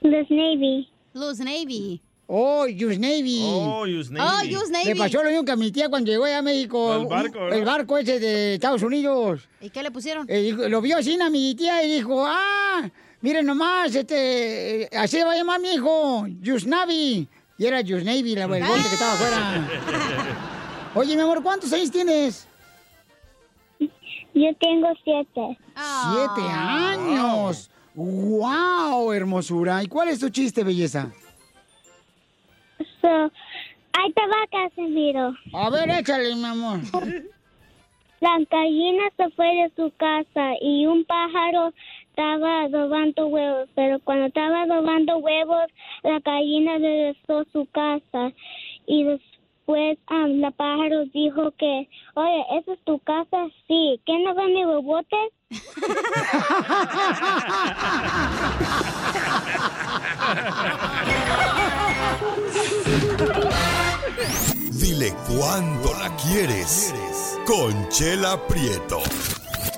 Luz 0.00 0.30
Navy. 0.30 0.88
Luz 1.12 1.38
Navy. 1.40 2.00
Oh, 2.26 2.66
Use 2.66 2.98
Navy. 2.98 3.42
Oh, 3.44 3.84
Use 3.84 4.10
Navy. 4.12 4.54
Oh, 4.54 4.62
Use 4.62 4.72
Le 4.72 4.84
Navy. 4.84 4.98
pasó 4.98 5.22
lo 5.22 5.28
mismo 5.28 5.44
que 5.44 5.52
a 5.52 5.56
mi 5.56 5.70
tía 5.72 5.88
cuando 5.88 6.10
llegó 6.10 6.24
allá 6.24 6.38
a 6.38 6.42
México. 6.42 6.94
El 6.94 7.06
barco, 7.06 7.40
¿verdad? 7.40 7.58
El 7.58 7.64
barco 7.64 7.98
ese 7.98 8.20
de 8.20 8.54
Estados 8.54 8.82
Unidos. 8.82 9.48
¿Y 9.60 9.70
qué 9.70 9.82
le 9.82 9.90
pusieron? 9.90 10.26
Eh, 10.28 10.52
lo 10.68 10.80
vio 10.80 10.96
así 10.96 11.20
a 11.20 11.30
mi 11.30 11.54
tía 11.54 11.82
y 11.84 11.92
dijo, 11.92 12.24
ah, 12.26 12.90
miren 13.22 13.46
nomás, 13.46 13.94
este, 13.94 14.82
eh, 14.82 14.88
así 14.98 15.22
va 15.22 15.32
a 15.32 15.36
llamar 15.36 15.60
mi 15.60 15.70
hijo, 15.74 16.26
Yusnavi. 16.40 17.28
Y 17.58 17.66
era 17.66 17.80
Yusnavi, 17.80 18.34
la 18.34 18.46
bote 18.46 18.62
que 18.62 18.94
estaba 18.94 19.12
afuera. 19.12 19.68
Oye, 20.94 21.16
mi 21.16 21.22
amor, 21.22 21.42
¿cuántos 21.42 21.72
años 21.72 21.90
tienes? 21.90 22.46
Yo 24.34 24.54
tengo 24.58 24.88
siete. 25.04 25.58
Siete 25.74 26.42
años. 26.50 27.70
¡Wow, 27.94 29.12
hermosura! 29.12 29.82
¿Y 29.82 29.86
cuál 29.86 30.08
es 30.08 30.18
tu 30.18 30.30
chiste, 30.30 30.64
belleza? 30.64 31.12
So, 33.00 33.08
ahí 33.92 34.12
te 34.14 34.22
va, 34.26 34.46
Casimiro. 34.50 35.34
A 35.52 35.70
ver, 35.70 35.90
échale, 35.90 36.34
mi 36.34 36.44
amor. 36.44 36.80
La 38.20 38.38
gallina 38.50 39.02
se 39.16 39.30
fue 39.30 39.46
de 39.46 39.72
su 39.76 39.92
casa 39.96 40.54
y 40.60 40.86
un 40.86 41.04
pájaro 41.04 41.74
estaba 42.12 42.64
adobando 42.64 43.26
huevos, 43.26 43.68
pero 43.74 43.98
cuando 44.00 44.26
estaba 44.26 44.62
adobando 44.62 45.16
huevos, 45.18 45.64
la 46.02 46.20
gallina 46.20 46.76
regresó 46.76 47.38
a 47.38 47.44
su 47.52 47.66
casa 47.72 48.32
y 48.86 49.04
después 49.04 49.98
ah, 50.08 50.26
la 50.28 50.50
pájaro 50.50 51.06
dijo 51.06 51.52
que, 51.52 51.88
oye, 52.14 52.44
¿esa 52.58 52.74
es 52.74 52.84
tu 52.84 52.98
casa? 52.98 53.48
Sí, 53.66 53.98
¿qué 54.04 54.18
no 54.18 54.34
ven 54.34 54.52
mis 54.52 54.66
huevotes? 54.66 55.32
Dile 64.72 65.14
cuándo 65.28 65.94
la 65.94 66.14
quieres. 66.16 66.94
Conchela 67.46 68.38
Prieto. 68.46 69.00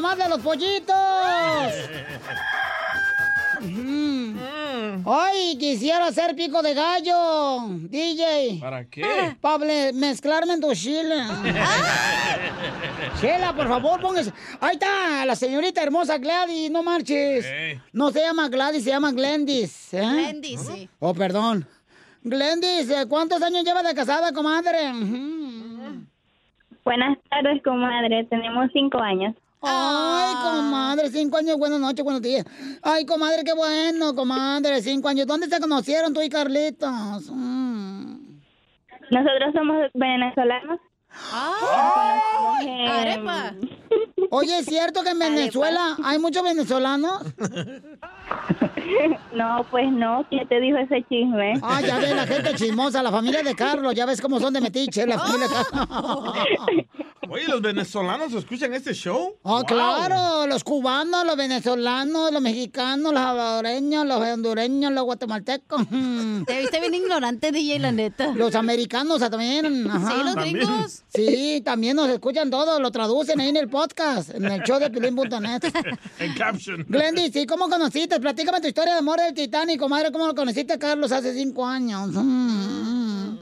mamá 0.00 0.14
de 0.14 0.28
los 0.28 0.40
pollitos. 0.40 0.94
Mm. 3.60 4.36
Ay, 5.06 5.56
quisiera 5.58 6.12
ser 6.12 6.36
pico 6.36 6.62
de 6.62 6.74
gallo, 6.74 7.66
DJ. 7.88 8.58
¿Para 8.60 8.84
qué? 8.84 9.36
Para 9.40 9.92
mezclarme 9.94 10.54
en 10.54 10.60
tu 10.60 10.72
chile. 10.74 11.16
Chela, 13.20 13.54
por 13.54 13.68
favor, 13.68 14.00
póngase. 14.00 14.32
Ahí 14.60 14.74
está, 14.74 15.24
la 15.24 15.34
señorita 15.34 15.82
hermosa 15.82 16.18
Gladys, 16.18 16.70
no 16.70 16.82
marches. 16.82 17.46
No 17.92 18.10
se 18.10 18.20
llama 18.20 18.48
Gladys, 18.48 18.84
se 18.84 18.90
llama 18.90 19.12
Glendis. 19.12 19.94
¿eh? 19.94 20.00
Glendis, 20.02 20.60
sí. 20.60 20.90
Oh, 20.98 21.14
perdón. 21.14 21.66
Glendis, 22.22 22.90
¿eh, 22.90 23.06
¿cuántos 23.08 23.40
años 23.40 23.64
lleva 23.64 23.82
de 23.82 23.94
casada, 23.94 24.32
comadre? 24.32 24.92
Buenas 26.84 27.16
tardes, 27.30 27.62
comadre. 27.62 28.24
Tenemos 28.24 28.68
cinco 28.74 28.98
años. 28.98 29.34
Ay, 29.68 30.34
comadre, 30.42 31.10
cinco 31.10 31.36
años, 31.38 31.58
buenas 31.58 31.80
noches, 31.80 32.04
buenos 32.04 32.22
días. 32.22 32.44
Ay, 32.82 33.04
comadre, 33.04 33.42
qué 33.44 33.52
bueno, 33.52 34.14
comadre, 34.14 34.80
cinco 34.80 35.08
años. 35.08 35.26
¿Dónde 35.26 35.48
se 35.48 35.60
conocieron 35.60 36.14
tú 36.14 36.22
y 36.22 36.28
Carlitos? 36.28 37.30
Mm. 37.30 38.38
Nosotros 39.10 39.52
somos 39.54 39.76
venezolanos. 39.94 40.78
¡Ah! 41.32 42.58
en- 42.62 42.88
Arepa. 42.88 43.54
Oye, 44.30 44.58
¿es 44.58 44.66
cierto 44.66 45.02
que 45.02 45.10
en 45.10 45.18
Venezuela 45.18 45.96
hay 46.04 46.18
muchos 46.18 46.42
venezolanos? 46.42 47.22
No, 49.34 49.66
pues 49.70 49.90
no. 49.92 50.24
¿Quién 50.30 50.46
te 50.48 50.60
dijo 50.60 50.78
ese 50.78 51.04
chisme? 51.08 51.54
Ah, 51.62 51.80
ya 51.80 51.98
ves, 51.98 52.14
la 52.14 52.26
gente 52.26 52.54
chismosa, 52.54 53.02
la 53.02 53.10
familia 53.10 53.42
de 53.42 53.54
Carlos, 53.54 53.94
ya 53.94 54.06
ves 54.06 54.20
cómo 54.20 54.40
son 54.40 54.52
de 54.54 54.60
metiche, 54.60 55.06
la 55.06 55.18
familia 55.18 55.48
de 55.48 55.54
Carlos. 55.54 56.34
Oye, 57.28 57.44
¿los 57.48 57.60
venezolanos 57.60 58.32
escuchan 58.34 58.72
este 58.74 58.94
show? 58.94 59.34
Oh, 59.42 59.56
Wow. 59.56 59.64
claro, 59.64 60.46
los 60.46 60.62
cubanos, 60.62 61.26
los 61.26 61.36
venezolanos, 61.36 62.30
los 62.30 62.40
mexicanos, 62.40 63.12
los 63.12 63.20
salvadoreños, 63.20 64.06
los 64.06 64.20
hondureños, 64.20 64.92
los 64.92 65.02
guatemaltecos. 65.04 65.82
Te 66.46 66.58
viste 66.60 66.78
bien 66.80 66.94
ignorante, 66.94 67.50
DJ, 67.50 67.80
la 67.80 67.90
neta. 67.90 68.28
Los 68.28 68.54
americanos 68.54 69.18
también. 69.18 69.90
ajá. 69.90 70.10
Sí, 70.12 70.22
los 70.24 70.34
gringos. 70.36 71.02
Sí, 71.08 71.62
también 71.64 71.96
nos 71.96 72.08
escuchan 72.10 72.48
todos, 72.48 72.80
lo 72.80 72.92
traducen 72.92 73.40
ahí 73.40 73.48
en 73.48 73.56
el 73.56 73.68
podcast, 73.68 74.15
en 74.34 74.44
el 74.44 74.62
show 74.62 74.78
de 74.78 74.90
pilín.net. 74.90 75.62
En 76.18 76.34
caption. 76.34 76.84
Glendy, 76.88 77.30
¿sí? 77.30 77.46
¿Cómo 77.46 77.68
conociste? 77.68 78.18
Platícame 78.20 78.60
tu 78.60 78.68
historia 78.68 78.94
de 78.94 78.98
amor 79.00 79.18
del 79.20 79.34
Titanic, 79.34 79.80
madre. 79.88 80.10
¿Cómo 80.12 80.26
lo 80.26 80.34
conociste 80.34 80.72
a 80.74 80.78
Carlos 80.78 81.12
hace 81.12 81.32
cinco 81.34 81.66
años? 81.66 82.10
Mm. 82.12 83.36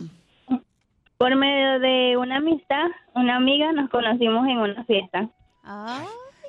Por 1.16 1.36
medio 1.36 1.78
de 1.80 2.16
una 2.16 2.36
amistad, 2.38 2.86
una 3.14 3.36
amiga, 3.36 3.72
nos 3.72 3.88
conocimos 3.90 4.46
en 4.46 4.58
una 4.58 4.84
fiesta. 4.84 5.28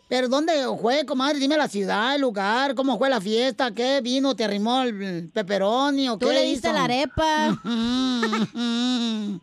¿Pero 0.07 0.27
dónde 0.27 0.53
fue, 0.81 1.05
comadre? 1.05 1.39
Dime 1.39 1.57
la 1.57 1.67
ciudad, 1.67 2.15
el 2.15 2.21
lugar, 2.21 2.75
cómo 2.75 2.97
fue 2.97 3.09
la 3.09 3.21
fiesta, 3.21 3.71
qué 3.71 4.01
vino, 4.03 4.35
te 4.35 4.43
arrimó 4.43 4.81
el 4.83 5.29
pepperoni 5.33 6.09
o 6.09 6.17
Tú 6.17 6.27
qué 6.27 6.33
le 6.33 6.41
diste 6.43 6.67
hizo? 6.69 6.77
la 6.77 6.83
arepa. 6.83 7.57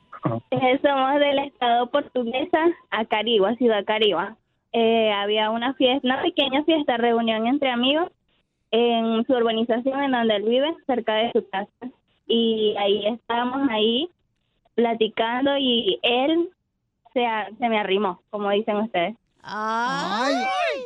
Eh, 0.52 0.78
Somos 0.80 1.18
del 1.18 1.38
estado 1.40 1.90
portuguesa, 1.90 2.58
a 2.92 3.04
Carigua, 3.06 3.56
ciudad 3.56 3.84
Carigua. 3.84 4.36
Eh, 4.72 5.12
había 5.12 5.50
una 5.50 5.74
fiesta, 5.74 6.00
una 6.06 6.22
pequeña 6.22 6.64
fiesta, 6.64 6.96
reunión 6.96 7.46
entre 7.46 7.70
amigos 7.70 8.10
en 8.70 9.24
su 9.26 9.32
urbanización 9.34 10.02
en 10.02 10.12
donde 10.12 10.36
él 10.36 10.42
vive, 10.44 10.74
cerca 10.86 11.14
de 11.14 11.32
su 11.32 11.48
casa. 11.50 11.68
Y 12.26 12.74
ahí 12.78 13.06
estábamos 13.06 13.68
ahí 13.70 14.08
platicando 14.74 15.56
y 15.58 15.98
él 16.02 16.48
se, 17.12 17.26
a- 17.26 17.48
se 17.58 17.68
me 17.68 17.78
arrimó, 17.78 18.22
como 18.30 18.48
dicen 18.50 18.76
ustedes. 18.76 19.14
Ay, 19.42 20.34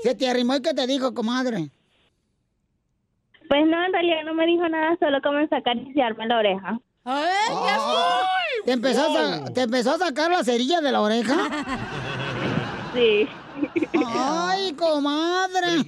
se 0.03 0.14
te 0.14 0.28
arrimó 0.28 0.57
y 0.57 0.62
qué 0.62 0.74
te 0.74 0.87
dijo, 0.87 1.14
comadre. 1.14 1.68
Pues 3.49 3.64
no, 3.66 3.84
en 3.84 3.93
realidad 3.93 4.24
no 4.24 4.34
me 4.34 4.47
dijo 4.47 4.68
nada, 4.68 4.97
solo 4.99 5.20
comenzó 5.22 5.55
a 5.55 5.59
acariciarme 5.59 6.26
la 6.26 6.39
oreja. 6.39 6.80
¿Te 8.64 8.72
empezó, 8.72 9.03
a, 9.16 9.45
¿Te 9.55 9.62
empezó 9.62 9.93
a 9.93 9.99
sacar 9.99 10.30
la 10.32 10.43
cerilla 10.43 10.80
de 10.80 10.91
la 10.91 11.01
oreja? 11.03 11.37
Sí. 12.93 13.28
Ay, 14.07 14.72
comadre. 14.74 15.82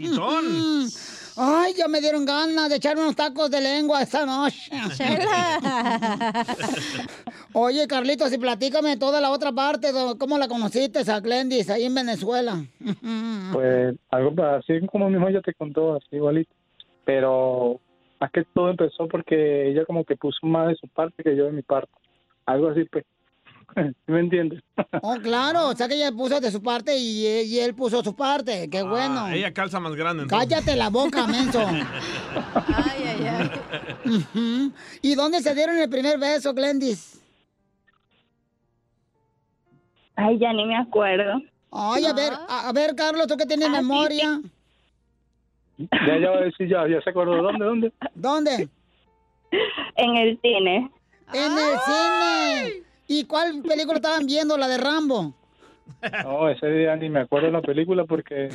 Ay, 1.40 1.72
ya 1.76 1.86
me 1.86 2.00
dieron 2.00 2.24
ganas 2.24 2.68
de 2.68 2.76
echarme 2.76 3.02
unos 3.02 3.14
tacos 3.14 3.48
de 3.48 3.61
lengua 3.61 4.02
esta 4.02 4.26
noche. 4.26 4.72
Oye, 7.52 7.86
Carlitos, 7.86 8.32
y 8.32 8.38
platícame 8.38 8.96
toda 8.96 9.20
la 9.20 9.30
otra 9.30 9.52
parte, 9.52 9.92
¿cómo 10.18 10.36
la 10.36 10.48
conociste 10.48 11.09
a 11.09 11.20
Glendis 11.20 11.70
ahí 11.70 11.84
en 11.84 11.94
Venezuela? 11.94 12.64
Pues 13.52 13.94
algo 14.11 14.44
así 14.44 14.74
como 14.90 15.09
mi 15.09 15.16
mamá 15.16 15.30
ya 15.30 15.40
te 15.40 15.54
contó, 15.54 15.94
así 15.94 16.16
igualito. 16.16 16.52
Pero 17.04 17.80
más 18.20 18.30
que 18.30 18.44
todo 18.52 18.70
empezó 18.70 19.09
porque 19.09 19.70
ella 19.70 19.86
como 19.86 20.04
que 20.04 20.16
puso 20.16 20.46
más 20.46 20.68
de 20.68 20.74
su 20.74 20.86
parte 20.88 21.22
que 21.22 21.34
yo 21.34 21.46
de 21.46 21.52
mi 21.52 21.62
parte. 21.62 21.92
Algo 22.46 22.68
así, 22.68 22.84
pues. 22.84 23.04
¿Sí 23.76 23.82
¿Me 24.12 24.20
entiendes? 24.20 24.62
Oh, 25.02 25.16
claro, 25.22 25.68
o 25.68 25.74
sea 25.74 25.88
que 25.88 25.94
ella 25.94 26.12
puso 26.12 26.40
de 26.40 26.50
su 26.50 26.62
parte 26.62 26.96
y, 26.96 27.26
y 27.26 27.58
él 27.60 27.74
puso 27.74 28.02
su 28.02 28.14
parte, 28.14 28.68
qué 28.70 28.82
bueno. 28.82 29.26
Ah, 29.26 29.34
ella 29.34 29.52
calza 29.52 29.78
más 29.80 29.94
grande. 29.94 30.24
entonces. 30.24 30.48
Cállate 30.48 30.76
la 30.76 30.88
boca, 30.90 31.26
menso. 31.26 31.60
Ay, 31.68 33.02
ay, 33.06 33.26
ay. 33.26 34.72
¿Y 35.02 35.14
dónde 35.14 35.40
se 35.40 35.54
dieron 35.54 35.76
el 35.78 35.88
primer 35.88 36.18
beso, 36.18 36.54
Glendis? 36.54 37.20
Ay, 40.16 40.38
ya 40.38 40.52
ni 40.52 40.66
me 40.66 40.76
acuerdo. 40.76 41.40
Ay, 41.70 42.06
a 42.06 42.12
ver, 42.12 42.32
a, 42.32 42.68
a 42.68 42.72
ver, 42.72 42.94
Carlos, 42.96 43.26
tú 43.26 43.36
que 43.36 43.46
tienes 43.46 43.70
memoria. 43.70 44.40
Ya, 45.78 46.18
ya 46.18 46.30
va 46.30 46.38
a 46.38 46.40
decir, 46.40 46.68
ya, 46.68 46.88
ya 46.88 47.00
se 47.02 47.10
acordó. 47.10 47.40
¿Dónde, 47.42 47.64
dónde? 47.64 47.92
¿Dónde? 48.14 48.68
En 49.96 50.16
el 50.16 50.40
cine. 50.40 50.90
En 51.32 51.52
el 51.52 51.78
cine. 51.86 52.88
¿Y 53.09 53.24
cuál 53.24 53.62
película 53.62 53.96
estaban 53.96 54.26
viendo? 54.26 54.56
¿La 54.56 54.68
de 54.68 54.78
Rambo? 54.78 55.34
No, 56.22 56.48
ese 56.48 56.68
día 56.68 56.94
ni 56.94 57.09
me 57.09 57.20
acuerdo 57.20 57.46
de 57.46 57.52
la 57.52 57.62
película 57.62 58.04
porque 58.04 58.50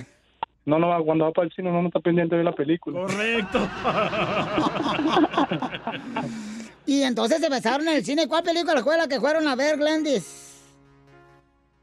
no, 0.65 0.79
no, 0.79 1.03
cuando 1.03 1.25
va 1.25 1.31
para 1.31 1.47
el 1.47 1.53
cine 1.53 1.69
uno 1.69 1.81
no 1.81 1.87
está 1.87 1.99
pendiente 1.99 2.37
de 2.37 2.43
la 2.43 2.53
película. 2.53 3.01
Correcto. 3.01 3.59
Y 6.85 7.03
entonces 7.03 7.39
se 7.39 7.49
besaron 7.49 7.87
en 7.87 7.95
el 7.95 8.05
cine. 8.05 8.27
¿Cuál 8.27 8.43
película 8.43 8.83
fue 8.83 8.97
la 8.97 9.07
que 9.07 9.19
fueron 9.19 9.47
a 9.47 9.55
ver, 9.55 9.77
Glendis? 9.77 10.61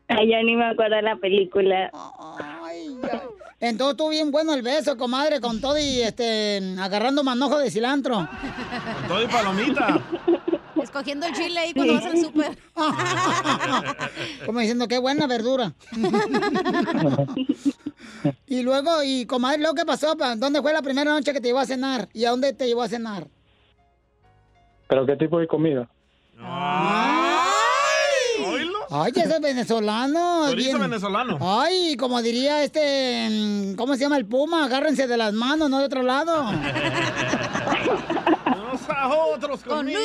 Ay, 0.09 0.29
ya 0.29 0.43
ni 0.43 0.57
me 0.57 0.67
acuerdo 0.67 0.97
de 0.97 1.03
la 1.03 1.17
película. 1.17 1.91
Entonces 3.61 3.93
estuvo 3.93 4.09
bien 4.11 4.31
bueno 4.31 4.55
el 4.55 4.63
beso, 4.63 4.97
comadre, 4.97 5.41
con 5.41 5.61
todo 5.61 5.79
y 5.79 6.03
este 6.03 6.61
agarrando 6.79 7.23
manojo 7.23 7.59
de 7.59 7.71
cilantro. 7.71 8.29
Todo 9.09 9.23
y 9.23 9.27
palomita. 9.27 10.01
Escogiendo 10.91 11.25
el 11.27 11.33
chile 11.35 11.61
ahí 11.61 11.73
cuando 11.73 11.95
vas 11.95 12.05
al 12.05 12.19
súper. 12.19 12.59
Como 14.47 14.59
diciendo, 14.59 14.89
qué 14.89 14.99
buena 14.99 15.29
verdura. 15.29 15.73
y 18.49 18.63
luego, 18.63 19.05
y 19.05 19.25
comadre, 19.25 19.59
luego 19.59 19.77
qué 19.77 19.85
pasó? 19.85 20.17
Pa? 20.17 20.35
¿Dónde 20.35 20.61
fue 20.61 20.73
la 20.73 20.83
primera 20.83 21.13
noche 21.13 21.33
que 21.33 21.41
te 21.41 21.47
llevó 21.47 21.61
a 21.61 21.67
cenar? 21.67 22.09
¿Y 22.13 22.25
a 22.25 22.31
dónde 22.31 22.53
te 22.55 22.67
llevó 22.67 22.83
a 22.83 22.89
cenar? 22.89 23.29
¿Pero 24.89 25.07
qué 25.07 25.15
tipo 25.15 25.39
de 25.39 25.47
comida? 25.47 25.89
Ay, 28.93 29.13
ese 29.15 29.35
es 29.37 29.41
venezolano. 29.41 30.47
Chorizo 30.49 30.71
bien- 30.71 30.81
venezolano. 30.81 31.39
Ay, 31.41 31.97
como 31.97 32.21
diría 32.21 32.65
este, 32.65 33.29
mm, 33.31 33.75
¿cómo 33.77 33.95
se 33.95 34.01
llama 34.01 34.17
el 34.17 34.27
puma? 34.27 34.65
Agárrense 34.65 35.07
de 35.07 35.17
las 35.17 35.33
manos, 35.33 35.71
no 35.71 35.79
de 35.79 35.85
otro 35.85 36.03
lado. 36.03 36.51
Unos 38.71 38.89
a 38.89 39.09
otros 39.09 39.63
conmigo. 39.63 39.99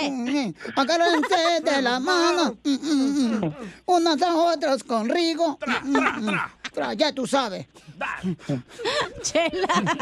Mm, 0.00 0.50
Agárrense 0.76 1.36
de 1.62 1.82
mm, 2.64 3.44
mm. 3.44 3.54
Unos 3.86 4.22
a 4.22 4.34
otros 4.34 4.84
con 4.84 5.08
Rigo. 5.08 5.58
Tra, 6.72 6.94
Ya 6.94 7.12
tú 7.12 7.26
sabes. 7.26 7.66
Chela. 9.22 9.96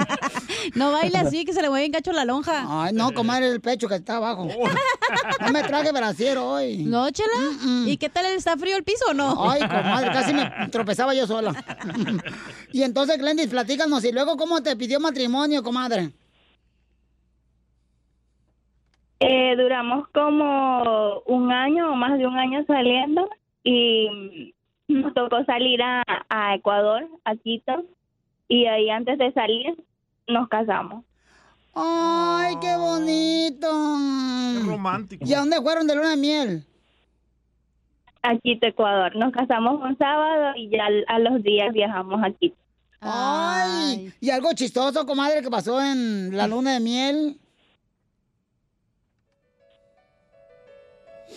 No 0.74 0.92
baila 0.92 1.20
así, 1.20 1.44
que 1.44 1.52
se 1.52 1.62
le 1.62 1.68
mueve 1.68 1.86
en 1.86 1.92
cacho 1.92 2.12
la 2.12 2.24
lonja. 2.24 2.64
Ay, 2.68 2.92
no, 2.92 3.12
comadre, 3.12 3.48
el 3.48 3.60
pecho 3.60 3.88
que 3.88 3.96
está 3.96 4.16
abajo. 4.16 4.46
No 5.40 5.52
me 5.52 5.62
traje 5.62 5.90
brasiero 5.92 6.48
hoy. 6.48 6.84
¿No, 6.84 7.10
Chela? 7.10 7.32
¿Y 7.86 7.96
qué 7.96 8.08
tal? 8.08 8.26
¿Está 8.26 8.56
frío 8.56 8.76
el 8.76 8.84
piso 8.84 9.06
o 9.10 9.14
no? 9.14 9.50
Ay, 9.50 9.60
comadre, 9.62 10.12
casi 10.12 10.32
me 10.32 10.50
tropezaba 10.70 11.14
yo 11.14 11.26
sola. 11.26 11.54
y 12.72 12.82
entonces, 12.82 13.18
Glendis, 13.18 13.48
platícanos. 13.48 14.04
¿Y 14.04 14.12
luego 14.12 14.36
cómo 14.36 14.62
te 14.62 14.76
pidió 14.76 15.00
matrimonio, 15.00 15.62
comadre? 15.62 16.12
Eh, 19.20 19.56
duramos 19.56 20.08
como 20.08 21.20
un 21.26 21.50
año 21.50 21.92
o 21.92 21.96
más 21.96 22.18
de 22.18 22.26
un 22.26 22.36
año 22.36 22.64
saliendo 22.66 23.28
y 23.64 24.52
nos 24.88 25.14
tocó 25.14 25.44
salir 25.44 25.82
a, 25.82 26.02
a 26.28 26.54
Ecuador, 26.54 27.08
a 27.24 27.34
Quito, 27.36 27.84
y 28.48 28.66
ahí 28.66 28.90
antes 28.90 29.18
de 29.18 29.32
salir 29.32 29.74
nos 30.28 30.48
casamos. 30.48 31.04
Ay, 31.74 32.54
qué 32.60 32.76
bonito. 32.76 33.68
Qué 34.54 34.66
romántico. 34.66 35.24
¿Y 35.26 35.34
a 35.34 35.40
dónde 35.40 35.60
fueron 35.60 35.86
de 35.86 35.94
luna 35.94 36.10
de 36.10 36.16
miel? 36.16 36.64
A 38.22 38.36
Quito, 38.36 38.66
Ecuador. 38.66 39.14
Nos 39.16 39.32
casamos 39.32 39.80
un 39.82 39.96
sábado 39.98 40.52
y 40.56 40.68
ya 40.70 40.86
a 41.08 41.18
los 41.18 41.42
días 41.42 41.72
viajamos 41.72 42.22
a 42.22 42.30
Quito. 42.30 42.56
Ay, 43.00 44.12
¿y 44.20 44.30
algo 44.30 44.52
chistoso, 44.54 45.04
comadre, 45.06 45.42
que 45.42 45.50
pasó 45.50 45.80
en 45.80 46.36
la 46.36 46.46
luna 46.48 46.74
de 46.74 46.80
miel? 46.80 47.38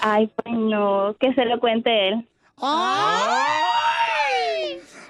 Ay, 0.01 0.27
pues 0.27 0.55
no, 0.55 1.15
que 1.19 1.33
se 1.33 1.45
lo 1.45 1.59
cuente 1.59 2.09
él. 2.09 2.27
¡Ay! 2.61 3.19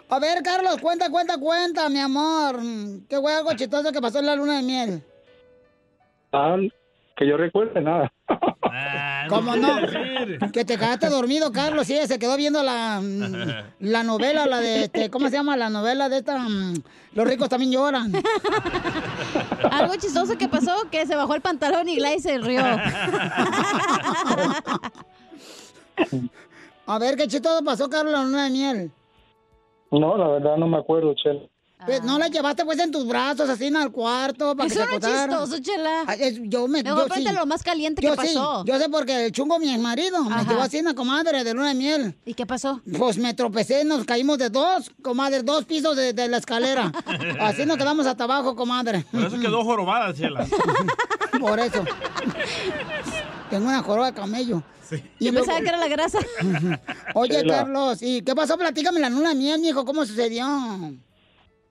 A 0.09 0.19
ver, 0.19 0.41
Carlos, 0.43 0.77
cuenta, 0.81 1.11
cuenta, 1.11 1.37
cuenta, 1.39 1.87
mi 1.89 1.99
amor. 1.99 2.57
¿Qué 3.07 3.19
fue 3.19 3.33
algo 3.33 3.53
chistoso 3.53 3.91
que 3.91 4.01
pasó 4.01 4.19
en 4.19 4.25
la 4.25 4.35
luna 4.35 4.57
de 4.57 4.63
miel? 4.63 5.03
Ah, 6.31 6.57
que 7.15 7.27
yo 7.27 7.37
recuerde 7.37 7.81
nada. 7.81 8.11
¿Cómo 9.27 9.55
no? 9.55 9.77
Que 10.53 10.63
te 10.65 10.77
quedaste 10.77 11.09
dormido, 11.09 11.51
Carlos. 11.51 11.87
Sí, 11.87 11.97
se 12.05 12.19
quedó 12.19 12.37
viendo 12.37 12.63
la, 12.63 13.01
la 13.79 14.03
novela, 14.03 14.45
la 14.45 14.59
de, 14.59 14.85
este, 14.85 15.09
¿cómo 15.09 15.27
se 15.29 15.35
llama? 15.35 15.57
La 15.57 15.69
novela 15.69 16.07
de 16.09 16.17
esta, 16.19 16.37
mm, 16.39 16.75
Los 17.13 17.27
ricos 17.27 17.49
también 17.49 17.71
lloran. 17.71 18.11
Algo 19.71 19.95
chistoso 19.95 20.37
que 20.37 20.47
pasó, 20.47 20.87
que 20.89 21.05
se 21.05 21.15
bajó 21.15 21.35
el 21.35 21.41
pantalón 21.41 21.89
y 21.89 21.95
Gladys 21.97 22.23
se 22.23 22.37
rió. 22.37 22.61
A 26.85 26.97
ver, 26.97 27.15
¿qué 27.17 27.27
chistoso 27.27 27.63
pasó, 27.63 27.89
Carlos, 27.89 28.13
en 28.13 28.19
la 28.19 28.25
luna 28.25 28.43
de 28.45 28.49
miel? 28.49 28.91
No, 29.91 30.17
la 30.17 30.27
verdad 30.27 30.57
no 30.57 30.67
me 30.67 30.77
acuerdo, 30.77 31.13
Chela. 31.15 31.41
Pues, 31.85 32.03
¿No 32.03 32.19
la 32.19 32.27
llevaste 32.27 32.65
pues 32.65 32.77
en 32.79 32.91
tus 32.91 33.07
brazos 33.07 33.49
así 33.49 33.67
en 33.67 33.77
el 33.77 33.89
cuarto 33.91 34.53
para 34.53 34.67
que 34.67 34.75
Eso 34.75 34.83
se 34.85 34.89
no 34.91 34.97
es 34.97 35.05
chistoso, 35.23 35.59
Chela. 35.59 36.03
Ay, 36.07 36.17
es- 36.23 36.39
yo 36.43 36.67
me, 36.67 36.83
Luego 36.83 37.03
yo 37.03 37.07
cuenta 37.07 37.29
sí. 37.29 37.35
lo 37.37 37.45
más 37.45 37.63
caliente 37.63 38.01
yo 38.01 38.11
que 38.11 38.15
pasó. 38.17 38.63
Sí, 38.65 38.71
yo 38.71 38.77
sé 38.79 38.89
porque 38.89 39.25
el 39.27 39.31
chungo, 39.31 39.57
mi 39.59 39.77
marido, 39.77 40.21
me 40.23 40.43
llevó 40.43 40.61
así 40.61 40.79
una 40.79 40.93
comadre 40.93 41.43
de 41.45 41.53
luna 41.53 41.69
de 41.69 41.75
miel. 41.75 42.15
¿Y 42.25 42.33
qué 42.33 42.45
pasó? 42.45 42.81
Pues 42.97 43.17
me 43.17 43.33
tropecé, 43.33 43.85
nos 43.85 44.03
caímos 44.03 44.37
de 44.37 44.49
dos, 44.49 44.91
comadre, 45.01 45.41
dos 45.41 45.63
pisos 45.63 45.95
de, 45.95 46.11
de 46.11 46.27
la 46.27 46.37
escalera. 46.37 46.91
Así 47.39 47.65
nos 47.65 47.77
quedamos 47.77 48.05
hasta 48.05 48.25
abajo, 48.25 48.55
comadre. 48.57 49.05
Por 49.11 49.23
eso 49.23 49.39
quedó 49.39 49.63
jorobada, 49.63 50.13
Chela. 50.13 50.45
Por 51.39 51.59
eso. 51.59 51.85
Tengo 53.49 53.67
una 53.67 53.81
joroba 53.81 54.07
de 54.11 54.13
camello. 54.13 54.63
Yo 55.19 55.33
pensaba 55.33 55.59
que 55.61 55.67
era 55.69 55.77
la 55.77 55.87
grasa. 55.87 56.19
Oye. 57.13 57.45
Carlos, 57.47 57.99
¿y 58.01 58.21
qué 58.21 58.35
pasó? 58.35 58.57
Platícame 58.57 58.99
la 58.99 59.09
luna 59.09 59.29
de 59.29 59.35
miel, 59.35 59.59
mijo, 59.61 59.85
¿cómo 59.85 60.05
sucedió? 60.05 60.45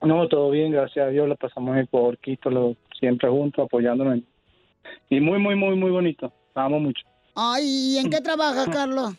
No, 0.01 0.27
todo 0.27 0.49
bien, 0.51 0.71
gracias 0.71 1.07
a 1.07 1.09
Dios. 1.09 1.27
La 1.27 1.35
pasamos 1.35 1.75
en 1.75 1.83
Ecuador, 1.83 2.17
Quito, 2.19 2.49
lo- 2.49 2.75
siempre 2.99 3.29
juntos, 3.29 3.65
apoyándonos. 3.65 4.19
Y 5.09 5.19
muy, 5.19 5.39
muy, 5.39 5.55
muy, 5.55 5.75
muy 5.75 5.91
bonito. 5.91 6.31
La 6.55 6.65
amo 6.65 6.79
mucho. 6.79 7.05
Ay, 7.35 7.63
¿y 7.65 7.97
en 7.97 8.09
qué 8.09 8.21
trabajas, 8.21 8.67
Carlos? 8.69 9.13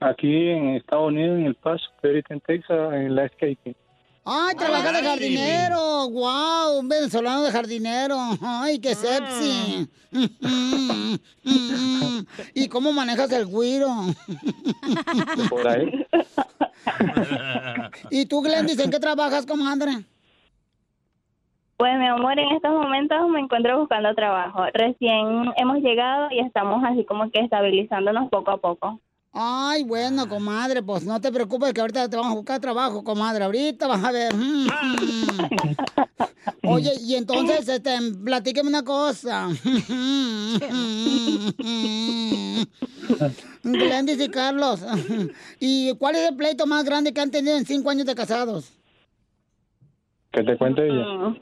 Aquí 0.00 0.48
en 0.50 0.68
Estados 0.76 1.08
Unidos, 1.08 1.38
en 1.38 1.46
El 1.46 1.54
Paso, 1.56 1.84
ahorita 2.02 2.34
en 2.34 2.40
Texas, 2.40 2.92
en 2.94 3.14
landscaping. 3.16 3.74
Ay, 4.30 4.54
trabajas 4.56 4.92
de 4.92 5.08
jardinero. 5.08 6.10
Wow, 6.10 6.80
un 6.80 6.88
venezolano 6.88 7.44
de 7.44 7.50
jardinero. 7.50 8.14
Ay, 8.42 8.78
qué 8.78 8.94
sexy. 8.94 9.88
¿Y 12.54 12.68
cómo 12.68 12.92
manejas 12.92 13.32
el 13.32 13.46
guiro? 13.46 13.88
Por 15.48 15.66
ahí. 15.66 16.06
¿Y 18.10 18.26
tú, 18.26 18.42
Glendis, 18.42 18.78
en 18.80 18.90
qué 18.90 19.00
trabajas, 19.00 19.46
comadre? 19.46 19.92
Pues 21.78 21.98
mi 21.98 22.06
amor, 22.06 22.38
en 22.38 22.54
estos 22.54 22.72
momentos 22.72 23.30
me 23.30 23.40
encuentro 23.40 23.78
buscando 23.78 24.14
trabajo. 24.14 24.66
Recién 24.74 25.54
hemos 25.56 25.78
llegado 25.78 26.28
y 26.32 26.40
estamos 26.40 26.84
así 26.84 27.06
como 27.06 27.30
que 27.30 27.40
estabilizándonos 27.40 28.28
poco 28.28 28.50
a 28.50 28.58
poco. 28.58 29.00
Ay, 29.40 29.84
bueno, 29.84 30.28
comadre, 30.28 30.82
pues 30.82 31.04
no 31.04 31.20
te 31.20 31.30
preocupes 31.30 31.72
que 31.72 31.80
ahorita 31.80 32.10
te 32.10 32.16
vamos 32.16 32.32
a 32.32 32.34
buscar 32.34 32.60
trabajo, 32.60 33.04
comadre. 33.04 33.44
Ahorita 33.44 33.86
vas 33.86 34.02
a 34.02 34.10
ver. 34.10 34.34
Mm, 34.34 34.66
mm. 36.64 36.68
Oye, 36.68 36.90
y 37.00 37.14
entonces, 37.14 37.68
este, 37.68 37.96
platíqueme 38.24 38.68
una 38.68 38.82
cosa. 38.82 39.46
Glendis 43.62 44.20
y 44.20 44.28
Carlos. 44.28 44.84
¿Y 45.60 45.94
cuál 45.98 46.16
es 46.16 46.30
el 46.30 46.36
pleito 46.36 46.66
más 46.66 46.84
grande 46.84 47.14
que 47.14 47.20
han 47.20 47.30
tenido 47.30 47.56
en 47.56 47.64
cinco 47.64 47.90
años 47.90 48.06
de 48.06 48.16
casados? 48.16 48.76
Que 50.32 50.42
te 50.42 50.58
cuente 50.58 50.84
ella. 50.84 51.04
Mm. 51.06 51.36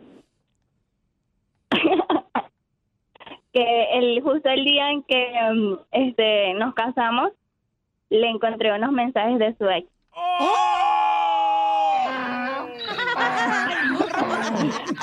que 3.54 3.84
el 3.94 4.20
justo 4.20 4.50
el 4.50 4.66
día 4.66 4.90
en 4.90 5.02
que 5.04 5.32
um, 5.50 5.78
este 5.92 6.52
nos 6.52 6.74
casamos 6.74 7.32
le 8.10 8.28
encontré 8.28 8.72
unos 8.72 8.92
mensajes 8.92 9.38
de 9.38 9.54
su 9.56 9.68
ex. 9.68 9.88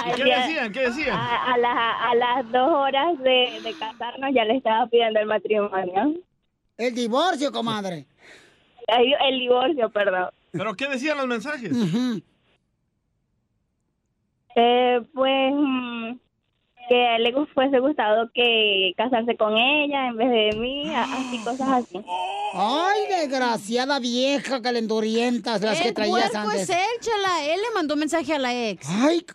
¿Y 0.05 0.15
qué 0.15 0.23
decían? 0.23 0.71
¿Qué 0.71 0.79
decían? 0.81 1.15
A, 1.17 1.53
a 1.53 1.57
las- 1.57 1.95
a 2.11 2.15
las 2.15 2.51
dos 2.51 2.69
horas 2.71 3.17
de, 3.19 3.59
de 3.63 3.73
casarnos 3.79 4.31
ya 4.33 4.43
le 4.45 4.57
estaba 4.57 4.87
pidiendo 4.87 5.19
el 5.19 5.25
matrimonio. 5.27 6.13
El 6.77 6.95
divorcio, 6.95 7.51
comadre. 7.51 8.05
El, 8.87 9.13
el 9.27 9.39
divorcio, 9.39 9.89
perdón. 9.89 10.29
¿Pero 10.51 10.73
qué 10.75 10.87
decían 10.87 11.17
los 11.17 11.27
mensajes? 11.27 11.71
Eh, 14.55 15.01
pues 15.13 15.53
mm, 15.55 16.11
que 16.89 17.07
a 17.07 17.15
él 17.15 17.23
le 17.23 17.34
fuese 17.53 17.79
gustado 17.79 18.29
que 18.34 18.93
casarse 18.97 19.36
con 19.38 19.57
ella 19.57 20.07
en 20.07 20.17
vez 20.17 20.29
de 20.29 20.59
mí, 20.59 20.93
así 20.93 21.38
cosas 21.43 21.69
así. 21.69 21.99
Ay, 22.53 23.01
desgraciada 23.09 23.99
vieja 23.99 24.61
calendurientas, 24.61 25.61
las 25.61 25.81
que 25.81 25.91
traías 25.91 26.34
antes. 26.36 26.61
es 26.61 26.69
él, 26.69 26.99
chala. 26.99 27.45
Él 27.45 27.59
le 27.61 27.73
mandó 27.73 27.95
mensaje 27.95 28.34
a 28.34 28.39
la 28.39 28.53
ex. 28.69 28.88
Ay. 28.89 29.25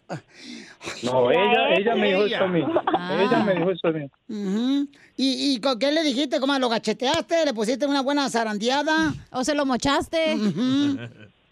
No, 1.03 1.31
ella, 1.31 1.75
ella 1.77 1.95
me 1.97 2.09
dijo 2.09 2.25
eso 2.27 2.45
a 2.45 2.49
mí. 2.49 2.63
Ah. 2.87 3.19
Ella 3.21 3.45
me 3.45 3.55
dijo 3.55 3.71
eso 3.71 3.89
a 3.89 3.91
mí. 3.91 4.05
Ujú. 4.29 4.89
¿Y, 5.17 5.55
y 5.55 5.61
con 5.61 5.79
qué 5.79 5.91
le 5.91 6.03
dijiste? 6.05 6.39
¿Cómo 6.39 6.57
lo 6.59 6.69
gacheteaste? 6.69 7.45
¿Le 7.45 7.55
pusiste 7.55 7.87
una 7.87 8.03
buena 8.03 8.29
zarandeada? 8.31 9.13
¿O 9.33 9.43
se 9.43 9.55
lo 9.55 9.67
mochaste? 9.67 10.33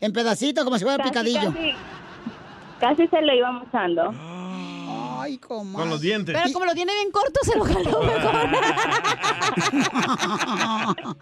En 0.01 0.13
pedacitos, 0.13 0.63
como 0.65 0.79
si 0.79 0.85
fuera 0.85 0.99
Casi, 0.99 1.11
picadillo. 1.11 1.53
Casi, 1.53 1.73
casi 2.79 3.09
se 3.09 3.23
lo 3.23 3.35
iba 3.35 3.51
mostrando. 3.51 4.36
Ay, 5.27 5.39
comadre. 5.39 5.79
Con 5.81 5.91
los 5.91 6.01
dientes. 6.01 6.37
Pero 6.41 6.53
como 6.53 6.67
lo 6.67 6.75
tiene 6.75 6.93
bien 6.95 7.11
corto, 7.11 7.41
se 7.43 7.57
lo 7.57 7.65
jaló 7.65 8.03
mejor. 8.03 8.47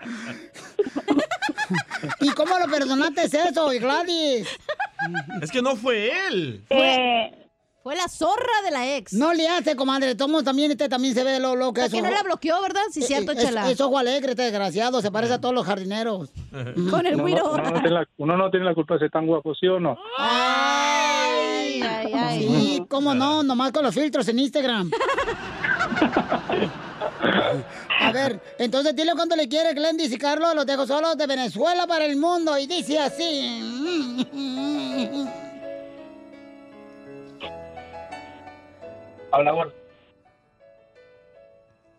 ¿Y 2.20 2.28
cómo 2.30 2.58
lo 2.58 2.66
perdonaste 2.70 3.22
eso, 3.24 3.68
Gladys? 3.80 4.48
Es 5.42 5.50
que 5.50 5.62
no 5.62 5.76
fue 5.76 6.10
él. 6.28 6.64
Fue, 6.68 7.32
fue 7.82 7.96
la 7.96 8.08
zorra 8.08 8.62
de 8.64 8.70
la 8.70 8.96
ex. 8.96 9.12
No 9.14 9.32
le 9.32 9.48
hace, 9.48 9.74
comadre. 9.76 10.14
Tomo 10.14 10.42
también, 10.42 10.70
este 10.70 10.88
también 10.88 11.14
se 11.14 11.24
ve 11.24 11.40
lo, 11.40 11.56
lo 11.56 11.72
que 11.72 11.82
es. 11.84 11.90
Porque 11.90 12.02
no 12.02 12.10
la 12.10 12.22
bloqueó, 12.22 12.60
¿verdad? 12.60 12.82
Sí, 12.92 13.00
Eh, 13.00 13.06
cierto, 13.06 13.32
eh, 13.32 13.36
chala. 13.40 13.66
Es, 13.66 13.72
es 13.74 13.80
ojo 13.80 13.98
alegre, 13.98 14.32
este 14.32 14.42
desgraciado. 14.42 15.00
Se 15.00 15.10
parece 15.10 15.34
a 15.34 15.40
todos 15.40 15.54
los 15.54 15.66
jardineros. 15.66 16.30
Con 16.90 17.06
el 17.06 17.14
Uno 17.20 17.28
no- 17.28 17.50
uno 17.52 17.62
no 17.62 17.72
tiene 17.72 17.90
la- 17.90 18.08
uno 18.18 18.36
no 18.36 18.50
tiene 18.50 18.66
la 18.66 18.74
culpa 18.74 18.94
de 18.94 19.00
ser 19.00 19.10
tan 19.10 19.26
guapo, 19.26 19.54
¿sí 19.54 19.66
o 19.66 19.80
no? 19.80 19.96
Ay, 20.18 21.13
ay, 21.82 22.12
ay. 22.14 22.40
Sí, 22.40 22.86
cómo 22.88 23.14
no, 23.14 23.42
nomás 23.42 23.72
con 23.72 23.82
los 23.82 23.94
filtros 23.94 24.28
en 24.28 24.38
Instagram. 24.38 24.90
A 28.00 28.12
ver, 28.12 28.40
entonces 28.58 28.94
dile 28.94 29.12
cuánto 29.14 29.36
le 29.36 29.48
quiere 29.48 29.72
Glendis 29.74 30.12
y 30.12 30.18
Carlos, 30.18 30.54
los 30.54 30.66
dejo 30.66 30.86
solos 30.86 31.16
de 31.16 31.26
Venezuela 31.26 31.86
para 31.86 32.04
el 32.04 32.16
mundo 32.16 32.58
y 32.58 32.66
dice 32.66 32.98
así. 32.98 34.24
Habla, 39.32 39.52
gordo. 39.52 39.72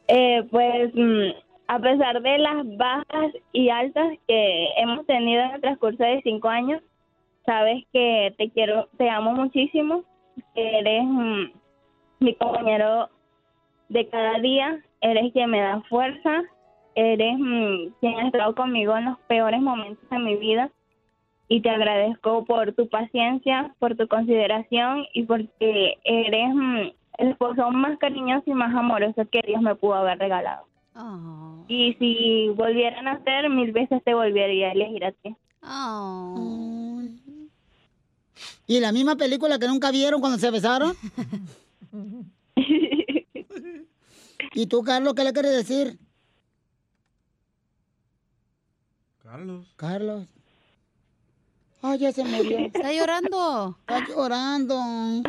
Eh, 0.08 0.44
pues 0.52 0.94
mm, 0.94 1.32
a 1.68 1.80
pesar 1.80 2.22
de 2.22 2.38
las 2.38 2.78
bajas 2.78 3.32
y 3.52 3.70
altas 3.70 4.18
que 4.28 4.68
hemos 4.78 5.06
tenido 5.06 5.42
en 5.42 5.52
el 5.52 5.62
transcurso 5.62 6.04
de 6.04 6.22
cinco 6.24 6.48
años, 6.48 6.82
sabes 7.46 7.84
que 7.94 8.34
te 8.38 8.50
quiero, 8.52 8.88
te 8.98 9.10
amo 9.10 9.34
muchísimo, 9.34 10.04
que 10.54 10.80
eres 10.80 11.04
mm, 11.06 11.44
mi 12.20 12.36
compañero 12.36 13.10
de 13.90 14.08
cada 14.10 14.40
día, 14.40 14.82
eres 15.02 15.32
quien 15.34 15.52
me 15.52 15.62
da 15.62 15.82
fuerza, 15.90 16.44
eres 16.96 17.38
mm, 17.38 17.94
quien 18.00 18.20
ha 18.20 18.28
estado 18.28 18.56
conmigo 18.56 18.98
en 18.98 19.06
los 19.06 19.20
peores 19.28 19.62
momentos 19.62 20.10
de 20.10 20.20
mi 20.20 20.36
vida 20.38 20.72
y 21.48 21.62
te 21.62 21.70
agradezco 21.70 22.46
por 22.46 22.74
tu 22.74 22.90
paciencia, 22.90 23.76
por 23.80 23.96
tu 23.96 24.08
consideración 24.08 25.06
y 25.14 25.24
porque 25.24 25.98
eres 26.04 26.56
mm, 26.56 26.80
el 27.18 27.28
esposo 27.30 27.70
más 27.72 27.98
cariñoso 28.00 28.44
y 28.48 28.54
más 28.54 28.74
amoroso 28.76 29.24
que 29.32 29.42
Dios 29.46 29.62
me 29.62 29.76
pudo 29.76 29.96
haber 29.96 30.18
regalado. 30.18 30.66
Y 31.68 31.94
si 31.96 32.50
volvieran 32.56 33.08
a 33.08 33.22
ser, 33.24 33.50
mil 33.50 33.72
veces 33.72 34.02
te 34.04 34.14
volvería 34.14 34.70
a 34.70 34.72
elegir 34.72 35.06
a 35.06 35.12
ti. 35.12 35.36
¿Y 38.68 38.80
la 38.80 38.92
misma 38.92 39.16
película 39.16 39.60
que 39.60 39.68
nunca 39.68 39.92
vieron 39.92 40.20
cuando 40.20 40.40
se 40.40 40.50
besaron? 40.50 40.96
¿Y 44.54 44.68
tú, 44.68 44.82
Carlos, 44.84 45.14
qué 45.14 45.24
le 45.24 45.34
quieres 45.34 45.52
decir? 45.52 46.00
Carlos. 49.22 49.68
Carlos. 49.76 50.28
Ay, 51.82 52.00
ya 52.00 52.12
se 52.12 52.24
murió. 52.24 52.58
Está 52.60 52.92
llorando. 52.92 53.78
Está 53.82 54.08
llorando. 54.08 54.76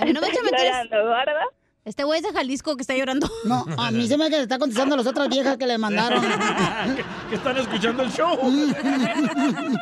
A 0.00 0.04
mí 0.04 0.12
no 0.12 0.20
me 0.20 0.28
echa 0.28 0.42
mentiras. 0.42 0.84
Llorando, 0.84 1.08
¿gorda? 1.08 1.59
Este 1.90 2.04
güey 2.04 2.20
es 2.20 2.24
de 2.24 2.32
Jalisco 2.32 2.76
que 2.76 2.82
está 2.82 2.96
llorando. 2.96 3.28
No, 3.44 3.66
a 3.76 3.90
mí 3.90 4.06
se 4.06 4.16
me 4.16 4.30
que 4.30 4.42
está 4.42 4.60
contestando 4.60 4.94
a 4.94 4.98
las 4.98 5.08
otras 5.08 5.28
viejas 5.28 5.56
que 5.56 5.66
le 5.66 5.76
mandaron. 5.76 6.22
que 7.28 7.34
están 7.34 7.56
escuchando 7.56 8.04
el 8.04 8.12
show. 8.12 8.38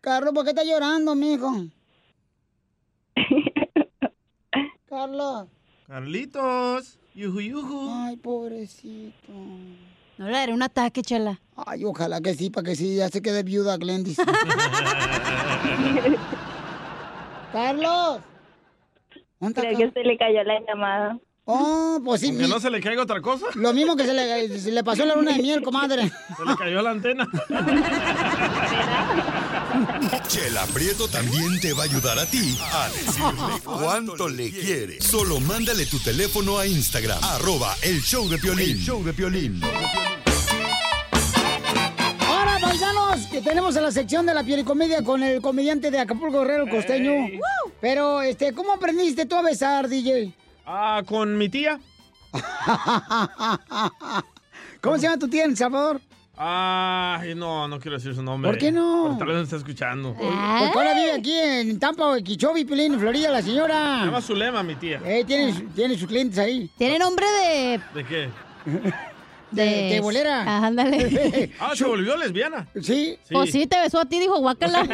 Carlos, 0.00 0.32
¿por 0.32 0.44
qué 0.44 0.50
estás 0.50 0.64
llorando, 0.64 1.16
mijo? 1.16 1.52
Carlos. 4.88 5.48
Carlitos. 5.88 7.00
Yuju, 7.16 7.40
yuju. 7.40 7.90
Ay, 7.92 8.16
pobrecito. 8.16 9.32
No 10.18 10.26
le 10.26 10.30
daré 10.30 10.52
un 10.52 10.62
ataque, 10.62 11.02
chela. 11.02 11.40
Ay, 11.56 11.84
ojalá 11.84 12.20
que 12.20 12.34
sí, 12.34 12.50
para 12.50 12.66
que 12.66 12.76
sí, 12.76 12.94
ya 12.94 13.08
se 13.08 13.20
quede 13.20 13.42
viuda 13.42 13.76
Glendis. 13.76 14.18
Carlos. 17.52 18.20
¿Dónde 19.44 19.60
está 19.60 19.76
Creo 19.76 19.92
que 19.92 20.00
se 20.00 20.06
le 20.06 20.16
cayó 20.16 20.42
la 20.42 20.60
llamada. 20.66 21.18
Oh, 21.46 22.00
pues 22.02 22.22
sí. 22.22 22.34
¿Que 22.34 22.48
no 22.48 22.58
se 22.58 22.70
le 22.70 22.80
caiga 22.80 23.02
otra 23.02 23.20
cosa? 23.20 23.44
Lo 23.54 23.74
mismo 23.74 23.94
que 23.94 24.06
se 24.06 24.14
le, 24.14 24.58
se 24.58 24.70
le 24.72 24.82
pasó 24.82 25.02
en 25.02 25.08
la 25.08 25.16
luna 25.16 25.32
de 25.34 25.42
miel, 25.42 25.60
comadre. 25.62 26.10
Se 26.36 26.44
le 26.46 26.56
cayó 26.56 26.80
la 26.80 26.90
antena. 26.92 27.28
Chela 30.28 30.64
Prieto 30.72 31.06
también 31.08 31.60
te 31.60 31.74
va 31.74 31.82
a 31.82 31.84
ayudar 31.84 32.18
a 32.18 32.24
ti 32.24 32.58
a 32.72 32.88
decirle 32.88 33.60
cuánto 33.62 34.26
le 34.30 34.50
quiere. 34.50 34.98
Solo 35.02 35.38
mándale 35.40 35.84
tu 35.84 35.98
teléfono 35.98 36.58
a 36.58 36.66
Instagram, 36.66 37.22
arroba 37.22 37.76
el 37.82 38.00
show 38.00 38.26
de 38.26 38.38
Piolín. 38.38 38.70
El 38.70 38.78
show 38.78 39.04
de 39.04 39.12
Piolín. 39.12 39.60
Ahora, 42.26 42.58
paisanos, 42.58 43.26
que 43.26 43.42
tenemos 43.42 43.76
en 43.76 43.82
la 43.82 43.90
sección 43.90 44.24
de 44.24 44.32
la 44.32 44.42
pielicomedia 44.44 45.04
con 45.04 45.22
el 45.22 45.42
comediante 45.42 45.90
de 45.90 45.98
Acapulco 45.98 46.40
Guerrero 46.40 46.66
Costeño. 46.70 47.12
Pero, 47.84 48.22
este, 48.22 48.54
¿cómo 48.54 48.72
aprendiste 48.72 49.26
tú 49.26 49.36
a 49.36 49.42
besar, 49.42 49.90
DJ? 49.90 50.32
Ah, 50.64 51.02
con 51.04 51.36
mi 51.36 51.50
tía. 51.50 51.78
¿Cómo 54.80 54.96
se 54.96 55.02
llama 55.02 55.18
tu 55.18 55.28
tía 55.28 55.44
en 55.44 55.50
El 55.50 55.56
Salvador? 55.58 56.00
Ay, 56.34 57.34
no, 57.34 57.68
no 57.68 57.78
quiero 57.78 57.98
decir 57.98 58.14
su 58.14 58.22
nombre. 58.22 58.50
¿Por 58.50 58.58
qué 58.58 58.72
no? 58.72 59.14
Tal 59.18 59.28
vez 59.28 59.36
me 59.36 59.42
está 59.42 59.56
escuchando. 59.56 60.14
Porque 60.14 60.78
ahora 60.78 60.94
vive 60.94 61.12
aquí 61.12 61.34
en 61.38 61.78
Tampa, 61.78 62.06
o 62.06 62.16
en 62.16 62.24
Quichobi, 62.24 62.64
Pilín, 62.64 62.94
en 62.94 63.00
Florida, 63.00 63.30
la 63.30 63.42
Se 63.42 63.48
señora. 63.50 64.06
llama 64.06 64.22
Zulema, 64.22 64.62
mi 64.62 64.76
tía. 64.76 65.02
Eh, 65.04 65.22
tiene, 65.26 65.52
tiene 65.76 65.98
sus 65.98 66.08
clientes 66.08 66.38
ahí. 66.38 66.70
Tiene 66.78 66.98
nombre 66.98 67.26
de... 67.26 67.80
¿De 67.96 68.04
qué? 68.06 68.30
De, 69.50 69.62
de 69.62 70.00
bolera. 70.00 70.42
Ah, 70.44 70.66
ándale. 70.66 71.52
Ah, 71.60 71.72
se 71.76 71.84
volvió 71.84 72.16
lesbiana. 72.16 72.66
Sí. 72.82 73.16
Pues 73.30 73.52
sí, 73.52 73.68
te 73.68 73.78
besó 73.78 74.00
a 74.00 74.04
ti, 74.04 74.18
dijo 74.18 74.36
guácala. 74.38 74.84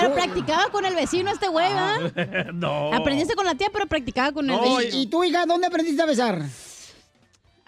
Pero 0.00 0.14
practicaba 0.14 0.68
con 0.70 0.84
el 0.84 0.94
vecino 0.94 1.30
este 1.30 1.48
güey, 1.48 1.72
¿verdad? 1.72 2.50
no. 2.54 2.92
Aprendiste 2.94 3.34
con 3.34 3.46
la 3.46 3.54
tía, 3.54 3.68
pero 3.72 3.86
practicaba 3.86 4.32
con 4.32 4.48
el 4.48 4.56
No, 4.56 4.62
vecino. 4.76 4.98
¿Y, 4.98 5.02
y 5.02 5.06
tú, 5.06 5.24
hija, 5.24 5.46
dónde 5.46 5.66
aprendiste 5.66 6.02
a 6.02 6.06
besar? 6.06 6.42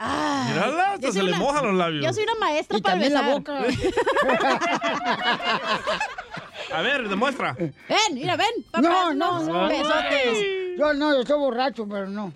Ah, 0.00 0.46
Mírala, 0.48 0.92
hasta 0.92 1.10
se 1.12 1.18
soy 1.18 1.28
le 1.30 1.36
mojan 1.38 1.66
los 1.66 1.74
labios. 1.74 2.04
Yo 2.04 2.12
soy 2.12 2.22
una 2.22 2.36
maestra 2.36 2.78
Y 2.78 2.82
para 2.82 2.92
también 2.92 3.14
la 3.14 3.22
besar. 3.22 3.38
boca. 3.38 3.58
A 6.72 6.82
ver, 6.82 7.08
demuestra. 7.08 7.54
Ven, 7.54 8.14
mira, 8.14 8.36
ven. 8.36 8.46
Papá, 8.70 8.88
No, 8.88 9.14
no, 9.14 9.42
no. 9.42 9.68
Besotes. 9.68 10.38
Yo 10.78 10.94
no, 10.94 11.14
yo 11.14 11.20
estoy 11.22 11.38
borracho, 11.38 11.86
pero 11.88 12.08
no. 12.08 12.32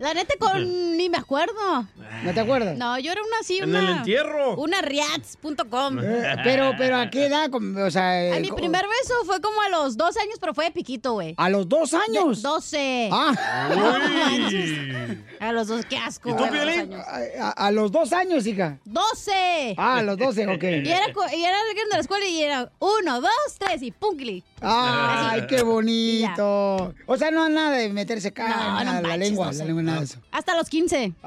La 0.00 0.14
neta, 0.14 0.34
con 0.38 0.96
ni 0.96 1.08
me 1.08 1.18
acuerdo. 1.18 1.86
¿No 2.24 2.34
te 2.34 2.40
acuerdas? 2.40 2.76
No, 2.76 2.98
yo 2.98 3.12
era 3.12 3.20
una 3.22 3.38
así, 3.40 3.58
En 3.58 3.68
una... 3.70 3.78
el 3.78 3.88
entierro. 3.98 4.56
Una 4.56 4.82
riats.com. 4.82 5.98
Eh, 6.02 6.36
pero, 6.42 6.72
pero 6.76 6.96
¿a 6.98 7.08
qué 7.10 7.26
edad? 7.26 7.50
O 7.54 7.90
sea, 7.90 8.22
eh, 8.24 8.32
Ay, 8.32 8.40
mi 8.42 8.48
co- 8.48 8.56
primer 8.56 8.84
beso 8.84 9.14
fue 9.24 9.40
como 9.40 9.60
a 9.62 9.68
los 9.68 9.96
dos 9.96 10.16
años, 10.16 10.36
pero 10.40 10.54
fue 10.54 10.64
de 10.66 10.70
piquito, 10.72 11.12
güey. 11.12 11.34
¿A 11.36 11.48
los 11.50 11.68
dos 11.68 11.94
años? 11.94 12.42
De- 12.42 12.48
12. 12.48 13.08
Ah. 13.12 13.32
No 13.76 13.98
manches. 13.98 15.18
A 15.40 15.52
los 15.52 15.68
dos, 15.68 15.84
qué 15.86 15.96
asco. 15.96 16.30
¿Y 16.30 16.34
tú, 16.36 16.44
a 16.44 16.50
los 16.50 16.60
dos 16.64 16.76
años. 16.76 17.04
A, 17.40 17.50
a 17.50 17.70
los 17.70 17.92
dos 17.92 18.12
años, 18.12 18.46
hija. 18.46 18.78
12. 18.84 19.74
Ah, 19.76 19.98
a 19.98 20.02
los 20.02 20.16
12, 20.18 20.46
ok. 20.48 20.62
Y 20.62 20.66
era, 20.90 21.06
y 21.34 21.42
era 21.44 21.58
alguien 21.68 21.88
de 21.90 21.94
la 21.94 22.00
escuela 22.00 22.26
y 22.26 22.42
era 22.42 22.70
uno, 22.78 23.20
dos, 23.20 23.30
tres 23.58 23.82
y 23.82 23.90
punkli. 23.90 24.42
Ay, 24.60 25.46
qué 25.46 25.62
bonito. 25.62 26.94
O 27.06 27.16
sea, 27.16 27.30
no 27.30 27.48
nada 27.48 27.72
de 27.72 27.88
meterse 27.90 28.28
acá, 28.28 28.48
No, 28.48 28.84
nada, 28.84 29.00
no 29.02 29.08
la 29.08 29.16
lengua, 29.16 29.46
no 29.46 29.52
sé. 29.52 29.58
la 29.60 29.64
lengua, 29.66 29.82
nada 29.82 29.98
de 30.00 30.04
eso. 30.06 30.18
Hasta 30.32 30.56
los 30.56 30.68
15. 30.68 31.12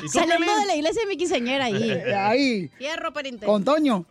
tú, 0.00 0.08
Saliendo 0.08 0.54
de 0.60 0.66
la 0.66 0.76
iglesia 0.76 1.02
de 1.02 1.08
mi 1.08 1.16
quinceañera 1.16 1.64
ahí. 1.66 1.90
Ahí, 1.90 2.68
Fierro, 2.76 3.12
pariente. 3.12 3.46
con 3.46 3.64
Toño. 3.64 4.04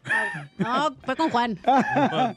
No, 0.58 0.96
fue 1.06 1.16
con 1.16 1.30
Juan. 1.30 1.60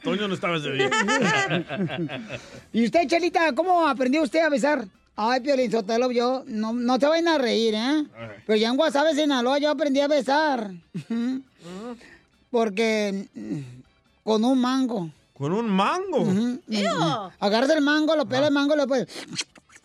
Toño 0.03 0.29
no 0.29 0.35
estaba 0.35 0.57
ese 0.59 0.73
día. 0.73 0.91
¿Y 2.73 2.85
usted, 2.85 3.07
Chelita, 3.07 3.53
cómo 3.55 3.87
aprendió 3.87 4.23
usted 4.23 4.41
a 4.41 4.49
besar? 4.49 4.85
Ay, 5.19 5.41
Piolín 5.41 5.71
Sotelo, 5.71 6.11
yo, 6.11 6.45
no, 6.47 6.75
no 6.75 6.99
te 6.99 7.07
vayan 7.07 7.29
a 7.29 7.39
reír, 7.39 7.75
¿eh? 7.75 8.05
Pero 8.47 8.59
ya 8.59 8.69
en 8.69 8.77
Guasave, 8.77 9.15
Sinaloa, 9.15 9.59
yo 9.59 9.71
aprendí 9.71 10.01
a 10.01 10.09
besar. 10.09 10.71
Porque 12.51 13.27
mm, 13.35 13.61
con 14.23 14.45
un 14.45 14.61
mango. 14.61 15.11
Con 15.33 15.53
un 15.53 15.71
mango. 15.71 16.21
Ujú. 16.21 16.61
Agarras 17.41 17.71
el 17.71 17.81
mango, 17.81 18.15
lo 18.15 18.27
pelas 18.27 18.49
el 18.49 18.55
mango, 18.55 18.77
lo 18.77 18.87
puedes... 18.87 19.09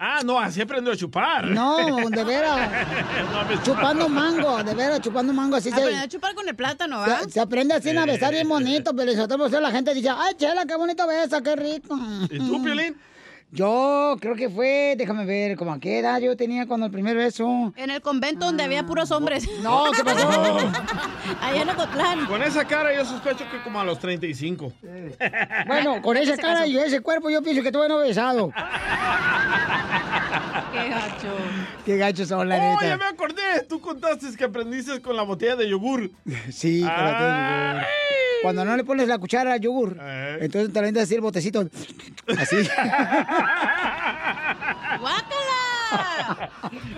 Ah, 0.03 0.22
no, 0.26 0.40
así 0.40 0.60
aprendió 0.60 0.91
a 0.91 0.98
chupar. 0.98 1.45
No, 1.45 1.78
de 2.10 2.24
veras. 2.24 2.72
No, 3.32 3.48
pues, 3.48 3.64
Chupando 3.64 4.10
mango, 4.10 4.64
de 4.64 4.74
veras, 4.74 4.99
chupando 4.99 5.32
mango 5.32 5.56
así 5.56 5.70
se... 5.70 5.76
Aprendió 5.76 6.02
a 6.02 6.08
chupar 6.08 6.34
con 6.36 6.49
el 6.49 6.56
plátano, 6.56 6.99
¿va? 6.99 7.22
Se, 7.24 7.30
se 7.30 7.40
aprende 7.40 7.76
así 7.76 7.95
a 7.95 8.06
besar 8.06 8.34
bien 8.34 8.49
bonito, 8.49 8.94
pero 8.95 9.28
por 9.38 9.48
eso 9.48 9.62
la 9.62 9.72
gente 9.72 9.94
dice, 9.94 10.10
ay, 10.10 10.34
Chela, 10.38 10.66
qué 10.66 10.76
bonito 10.76 11.06
besa, 11.08 11.41
qué 11.41 11.56
rico. 11.56 11.98
¿Y 12.30 12.38
tú, 12.40 12.64
Piolín? 12.64 12.98
Yo 13.53 14.15
creo 14.22 14.36
que 14.36 14.49
fue, 14.49 14.95
déjame 14.98 15.26
ver, 15.26 15.57
como 15.57 15.73
a 15.73 15.80
qué 15.80 15.99
edad 15.99 16.22
yo 16.22 16.38
tenía 16.38 16.65
cuando 16.68 16.86
el 16.86 16.91
primer 16.91 17.18
beso. 17.18 17.73
En 17.76 17.91
el 17.91 18.02
convento 18.02 18.45
donde 18.45 18.64
había 18.64 18.86
puros 18.86 19.11
hombres. 19.11 19.45
No, 19.61 19.86
¿qué 19.95 20.06
pasó? 20.06 20.30
Allá 21.41 21.61
en 21.61 21.69
Ocotlán. 21.69 22.26
Con 22.28 22.41
esa 22.44 22.64
cara 22.65 22.95
yo 22.95 23.03
sospecho 23.03 23.44
que 23.52 23.61
como 23.61 23.82
a 23.82 23.84
los 23.84 23.99
35. 23.99 24.72
Bueno, 25.68 26.02
con 26.02 26.15
esa 26.15 26.38
cara 26.41 26.65
y 26.65 26.78
ese 26.78 27.02
cuerpo 27.02 27.30
yo 27.30 27.44
pienso 27.44 27.61
que 27.61 27.73
todavía 27.73 27.94
no 27.95 28.02
besado. 28.02 28.53
Qué 30.72 30.90
gacho. 30.90 31.36
Qué 31.86 31.98
gachos 31.98 32.30
son, 32.30 32.48
la 32.48 32.56
Oh, 32.56 32.82
ya 32.82 32.95
me 32.95 33.03
acordé. 33.03 33.65
Tú 33.68 33.82
contaste 33.82 34.28
que 34.38 34.45
aprendiste 34.45 35.02
con 35.02 35.18
la 35.18 35.23
botella 35.23 35.57
de 35.57 35.68
yogur. 35.69 36.10
Sí, 36.49 36.80
con 36.82 36.90
la 36.90 37.18
que 37.18 37.23
yogur. 37.23 37.86
Cuando 38.41 38.65
no 38.65 38.76
le 38.76 38.84
pones 38.84 39.07
la 39.07 39.18
cuchara 39.18 39.53
al 39.53 39.59
yogur, 39.59 39.97
entonces 40.39 40.73
te 40.73 40.81
le 40.81 40.99
así 41.01 41.15
el 41.15 41.22
botecito. 41.22 41.68
Así. 42.38 42.57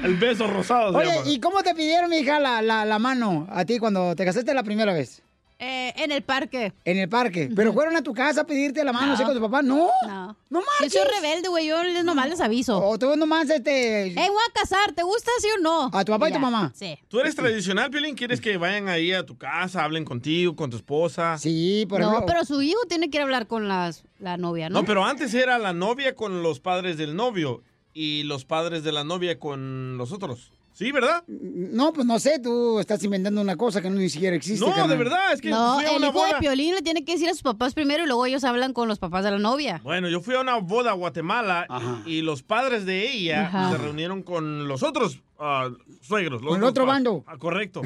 El 0.04 0.16
beso 0.18 0.46
rosado 0.48 0.92
se 0.92 0.98
Oye, 0.98 1.16
llama. 1.16 1.30
¿y 1.32 1.40
cómo 1.40 1.64
te 1.64 1.74
pidieron, 1.74 2.14
hija, 2.14 2.40
la, 2.40 2.62
la, 2.62 2.86
la 2.86 3.00
mano 3.00 3.48
a 3.50 3.66
ti 3.66 3.80
cuando 3.80 4.16
te 4.16 4.24
casaste 4.26 4.54
la 4.54 4.62
primera 4.64 4.94
vez? 4.94 5.24
Eh, 5.66 5.94
en 6.04 6.12
el 6.12 6.24
parque. 6.24 6.74
En 6.84 6.98
el 6.98 7.08
parque. 7.08 7.50
¿Pero 7.56 7.72
fueron 7.72 7.96
a 7.96 8.02
tu 8.02 8.14
casa 8.14 8.42
a 8.42 8.44
pedirte 8.46 8.84
la 8.84 8.92
mano 8.92 9.08
No. 9.08 9.14
así 9.14 9.24
con 9.24 9.34
tu 9.34 9.40
papá? 9.40 9.62
No. 9.62 9.90
No. 10.06 10.36
No 10.50 10.60
Yo 10.60 10.66
manches. 10.82 10.94
soy 11.02 11.10
rebelde, 11.22 11.48
güey. 11.48 11.68
Yo 11.68 11.82
les- 11.84 12.04
nomás 12.04 12.30
les 12.30 12.42
aviso. 12.42 12.84
O 12.86 13.00
tú 13.00 13.16
nomás 13.16 13.50
este... 13.50 14.08
Eh, 14.08 14.14
voy 14.16 14.44
a 14.50 14.54
casar. 14.54 14.92
¿Te 14.92 15.04
gusta, 15.04 15.32
sí 15.40 15.48
o 15.58 15.62
no? 15.62 15.90
¿A 15.94 16.04
tu 16.04 16.12
papá 16.12 16.30
y 16.30 16.34
tu 16.34 16.40
mamá? 16.40 16.74
Sí. 16.76 17.00
¿Tú 17.08 17.20
eres 17.22 17.36
tradicional, 17.36 17.90
Piolín? 17.90 18.16
¿Quieres 18.16 18.42
que 18.42 18.58
vayan 18.58 18.90
ahí 18.90 19.14
a 19.14 19.26
tu 19.26 19.38
casa, 19.38 19.84
hablen 19.86 20.04
contigo, 20.04 20.56
con 20.56 20.70
tu 20.70 20.76
esposa? 20.78 21.38
Sí, 21.38 21.88
No, 21.90 22.26
pero 22.26 22.44
su 22.44 22.62
hijo 22.62 22.80
tiene 22.90 23.10
que 23.10 23.18
ir 23.18 23.22
a 23.22 23.24
hablar 23.24 23.48
con 23.48 23.68
las, 23.70 24.04
la 24.20 24.36
novia, 24.36 24.68
¿no? 24.70 24.82
No, 24.82 24.86
pero 24.86 25.06
antes 25.06 25.34
era 25.34 25.58
la 25.60 25.72
novia 25.72 26.14
con 26.14 26.44
los 26.44 26.60
padres 26.60 26.98
del 26.98 27.16
novio 27.16 27.64
y 27.94 28.24
los 28.24 28.44
padres 28.44 28.84
de 28.84 28.92
la 28.92 29.04
novia 29.06 29.40
con 29.40 29.98
los 29.98 30.12
otros. 30.12 30.52
¿Sí, 30.74 30.92
verdad? 30.92 31.24
No, 31.28 31.94
pues 31.94 32.08
no 32.08 32.18
sé, 32.18 32.40
tú 32.40 32.80
estás 32.80 33.04
inventando 33.04 33.40
una 33.42 33.56
cosa 33.56 33.80
que 33.80 33.92
no 33.92 33.96
ni 33.98 34.10
siquiera 34.10 34.36
existe. 34.36 34.66
No, 34.66 34.72
carnal. 34.72 34.90
de 34.90 34.96
verdad, 34.98 35.34
es 35.34 35.40
que 35.40 35.50
No, 35.52 35.76
fui 35.76 35.86
a 35.86 35.92
el 35.92 35.98
una 35.98 36.08
hijo 36.08 36.26
de. 36.26 36.34
Piolín 36.40 36.74
le 36.74 36.82
tiene 36.82 37.06
que 37.06 37.12
decir 37.14 37.30
a 37.30 37.34
sus 37.34 37.44
papás 37.44 37.76
primero 37.76 38.04
y 38.04 38.08
luego 38.08 38.26
ellos 38.26 38.44
hablan 38.44 38.74
con 38.74 38.88
los 38.88 38.98
papás 38.98 39.24
de 39.24 39.30
la 39.32 39.38
novia. 39.38 39.82
Bueno, 39.84 40.10
yo 40.10 40.20
fui 40.20 40.34
a 40.34 40.40
una 40.42 40.58
boda 40.58 40.90
a 40.90 40.94
Guatemala 40.94 41.68
y, 42.08 42.16
y 42.16 42.22
los 42.24 42.42
padres 42.42 42.88
de 42.88 43.08
ella 43.08 43.46
Ajá. 43.46 43.72
se 43.72 43.78
reunieron 43.78 44.24
con 44.24 44.68
los 44.68 44.82
otros 44.82 45.20
ah, 45.40 45.70
suegros. 46.02 46.42
los 46.42 46.54
Con 46.54 46.62
el 46.62 46.68
otro 46.68 46.88
bando. 46.88 47.24
Ah, 47.28 47.38
correcto. 47.38 47.82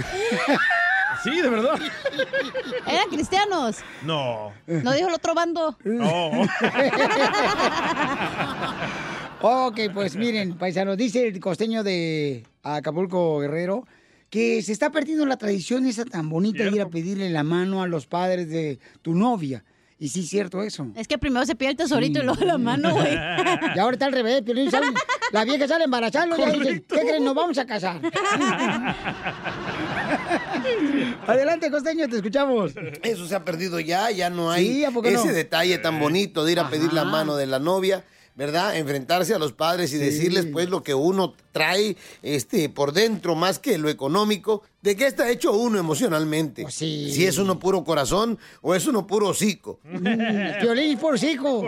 sí, 1.24 1.42
de 1.42 1.50
verdad. 1.50 1.78
Eran 2.88 3.10
cristianos. 3.10 3.80
No. 4.04 4.54
No 4.66 4.94
dijo 4.94 5.10
el 5.10 5.14
otro 5.14 5.34
bando. 5.36 5.78
No. 5.84 6.32
ok, 9.42 9.80
pues 9.94 10.16
miren, 10.16 10.58
paisanos, 10.58 10.96
dice 10.96 11.28
el 11.28 11.40
costeño 11.42 11.84
de 11.84 12.46
Acapulco 12.76 13.40
Guerrero 13.40 13.86
que 14.30 14.62
se 14.62 14.74
está 14.74 14.92
perdiendo 14.92 15.26
la 15.26 15.38
tradición 15.38 15.86
esa 15.86 16.04
tan 16.04 16.28
bonita 16.30 16.64
de 16.66 16.72
ir 16.72 16.82
a 16.82 16.90
pedirle 16.90 17.30
la 17.30 17.44
mano 17.44 17.82
a 17.82 17.88
los 17.88 18.08
padres 18.08 18.50
de 18.50 18.78
tu 19.02 19.16
novia. 19.16 19.64
Y 20.00 20.10
sí, 20.10 20.20
es 20.20 20.30
cierto 20.30 20.62
eso. 20.62 20.86
Es 20.96 21.08
que 21.08 21.18
primero 21.18 21.44
se 21.46 21.56
pide 21.56 21.70
el 21.72 21.76
tesorito 21.76 22.20
y 22.20 22.24
luego 22.24 22.46
la 22.46 22.60
mano, 22.60 22.94
güey. 22.94 23.14
Y 23.76 23.80
ahora 23.80 23.94
está 23.96 24.06
al 24.06 24.12
revés, 24.12 24.44
Piolín, 24.44 24.70
sale- 24.70 24.86
la 25.32 25.44
vieja 25.44 25.68
sale 25.68 25.86
embarazada 25.86 26.28
y 26.28 26.40
ya 26.40 26.52
dice, 26.52 26.84
¿qué 26.88 27.00
creen? 27.00 27.24
Nos 27.24 27.34
vamos 27.34 27.58
a 27.58 27.66
casar. 27.66 28.00
Adelante, 31.28 31.72
costeño, 31.72 32.08
te 32.08 32.18
escuchamos. 32.18 32.74
Eso 33.04 33.28
se 33.28 33.36
ha 33.36 33.44
perdido 33.44 33.80
ya, 33.80 34.12
ya 34.12 34.30
no 34.30 34.52
hay 34.52 34.68
Sí, 34.68 34.86
¿a 34.86 34.92
poco 34.92 35.08
ese 35.08 35.28
no? 35.28 35.34
detalle 35.34 35.78
tan 35.80 36.00
bonito 36.00 36.46
de 36.46 36.52
ir 36.52 36.60
a 36.60 36.70
pedir 36.70 36.94
la 36.94 37.04
mano 37.06 37.36
de 37.36 37.48
la 37.48 37.58
novia, 37.60 38.04
¿verdad? 38.36 38.78
Enfrentarse 38.78 39.34
a 39.34 39.40
los 39.40 39.54
padres 39.54 39.94
y 39.94 39.98
decirles 39.98 40.46
pues 40.46 40.70
lo 40.70 40.84
que 40.84 40.94
uno 40.94 41.34
trae 41.58 41.98
este 42.22 42.70
por 42.70 42.94
dentro 42.94 43.34
más 43.34 43.58
que 43.58 43.80
lo 43.80 43.90
económico, 43.90 44.62
de 44.82 44.96
qué 44.96 45.08
está 45.08 45.28
hecho 45.32 45.54
uno 45.54 45.80
emocionalmente. 45.80 46.62
Pues 46.62 46.76
Si 46.76 47.26
es 47.26 47.40
uno 47.40 47.58
puro 47.58 47.84
corazón 47.84 48.38
o 48.62 48.76
es 48.76 48.86
uno 48.86 49.08
puro 49.08 49.30
hocico. 49.30 49.80
Piolín 50.62 51.00
por 51.00 51.22
hijo. 51.22 51.64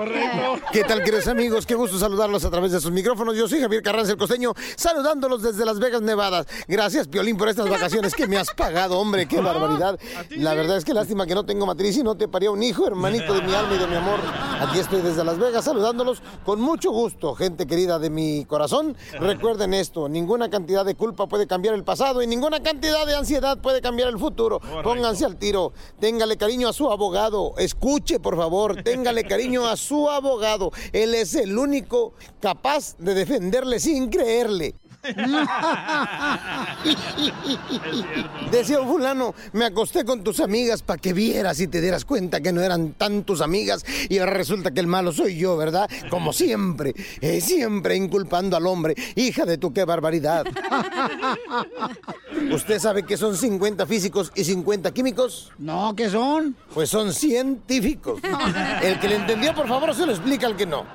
¿Qué 0.72 0.84
tal, 0.84 1.03
queridos 1.03 1.28
amigos? 1.28 1.66
Qué 1.66 1.74
gusto 1.74 1.98
saludarlos 1.98 2.45
a 2.45 2.52
través 2.52 2.72
de 2.72 2.80
sus 2.80 2.91
micrófonos. 2.91 3.36
Yo 3.36 3.48
soy 3.48 3.61
Javier 3.61 3.82
Carranza, 3.82 4.11
el 4.11 4.18
costeño, 4.20 4.53
saludándolos 4.76 5.41
desde 5.41 5.66
Las 5.66 5.80
Vegas, 5.80 6.03
Nevada. 6.03 6.45
Gracias, 6.68 7.07
Piolín, 7.07 7.36
por 7.36 7.49
estas 7.49 7.68
vacaciones 7.68 8.14
que 8.14 8.28
me 8.28 8.38
has 8.38 8.52
pagado, 8.53 8.99
hombre. 8.99 9.28
Qué 9.28 9.41
barbaridad. 9.41 9.99
La 10.30 10.53
verdad 10.53 10.78
es 10.78 10.86
que 10.86 10.94
lástima 10.94 11.26
que 11.26 11.34
no 11.34 11.45
tengo 11.45 11.66
matriz 11.66 11.98
y 11.98 12.03
no 12.03 12.16
te 12.16 12.28
paría 12.28 12.52
un 12.52 12.61
hijo, 12.61 12.86
hermanito 12.86 13.34
de 13.34 13.41
mi 13.41 13.53
alma 13.56 13.74
y 13.74 13.80
de 13.80 13.88
mi 13.88 13.95
amor. 13.95 14.20
Aquí 14.61 14.78
estoy 14.78 15.02
desde 15.02 15.24
Las 15.24 15.40
Vegas 15.40 15.66
saludándolos 15.66 16.22
con 16.45 16.61
mucho 16.61 16.91
gusto, 16.91 17.34
gente 17.34 17.66
querida 17.66 17.98
de 17.98 18.11
mi 18.11 18.45
corazón. 18.45 18.95
Recuerden 19.20 19.74
esto, 19.80 20.10
ninguna 20.10 20.50
cantidad 20.50 20.86
de 20.86 20.96
culpa 20.96 21.28
puede 21.28 21.48
cambiar 21.48 21.76
el 21.76 21.84
pasado 21.84 22.22
y 22.22 22.28
ninguna 22.28 22.62
cantidad 22.62 23.06
de 23.06 23.16
ansiedad 23.16 23.58
puede 23.58 23.82
cambiar 23.82 24.10
el 24.10 24.20
futuro. 24.20 24.60
Pónganse 24.84 25.26
al 25.26 25.38
tiro, 25.38 25.74
téngale 26.00 26.38
cariño 26.38 26.68
a 26.68 26.74
su 26.74 26.92
abogado, 26.92 27.54
escuche 27.58 28.20
por 28.20 28.36
favor, 28.38 28.84
téngale 28.84 29.24
cariño 29.24 29.66
a 29.68 29.78
su 29.78 30.10
abogado. 30.10 30.72
Él 30.94 31.16
es 31.16 31.36
el 31.36 31.58
único 31.58 32.14
capaz 32.40 32.96
de 32.98 33.14
defenderle 33.14 33.80
sin 33.80 34.10
creerle. 34.10 34.76
Decía 38.52 38.82
un 38.82 38.88
fulano, 38.88 39.34
me 39.54 39.64
acosté 39.66 40.04
con 40.04 40.22
tus 40.24 40.42
amigas 40.42 40.84
para 40.84 41.00
que 41.00 41.14
vieras 41.14 41.62
y 41.62 41.68
te 41.68 41.80
dieras 41.80 42.04
cuenta 42.04 42.42
que 42.42 42.52
no 42.52 42.62
eran 42.62 42.92
tan 42.94 43.24
tus 43.24 43.40
amigas 43.42 43.86
y 44.10 44.18
ahora 44.18 44.34
resulta 44.34 44.72
que 44.72 44.82
el 44.82 44.88
malo 44.88 45.14
soy 45.14 45.38
yo, 45.38 45.56
¿verdad? 45.56 45.90
Como 46.10 46.34
siempre, 46.34 46.94
eh, 47.22 47.40
siempre 47.40 47.96
inculpando 47.96 48.58
al 48.58 48.68
hombre. 48.68 48.96
Hija 49.16 49.46
de 49.46 49.58
tu 49.58 49.72
qué 49.72 49.86
barbaridad. 49.86 50.46
¿Usted 52.52 52.80
sabe 52.80 53.04
que 53.04 53.16
son 53.16 53.38
50 53.38 53.86
físicos 53.86 54.34
y 54.36 54.44
50 54.44 54.92
químicos? 54.92 55.54
No, 55.58 55.96
¿qué 55.96 56.10
son? 56.10 56.58
Pues 56.74 56.90
son 56.90 57.14
científicos. 57.14 58.20
El 58.82 59.00
que 59.00 59.08
le 59.08 59.16
entendió, 59.16 59.56
por 59.56 59.66
favor, 59.68 59.96
se 59.96 60.06
lo 60.06 60.12
explica 60.12 60.48
al 60.48 60.58
que 60.58 60.66
no. 60.66 60.86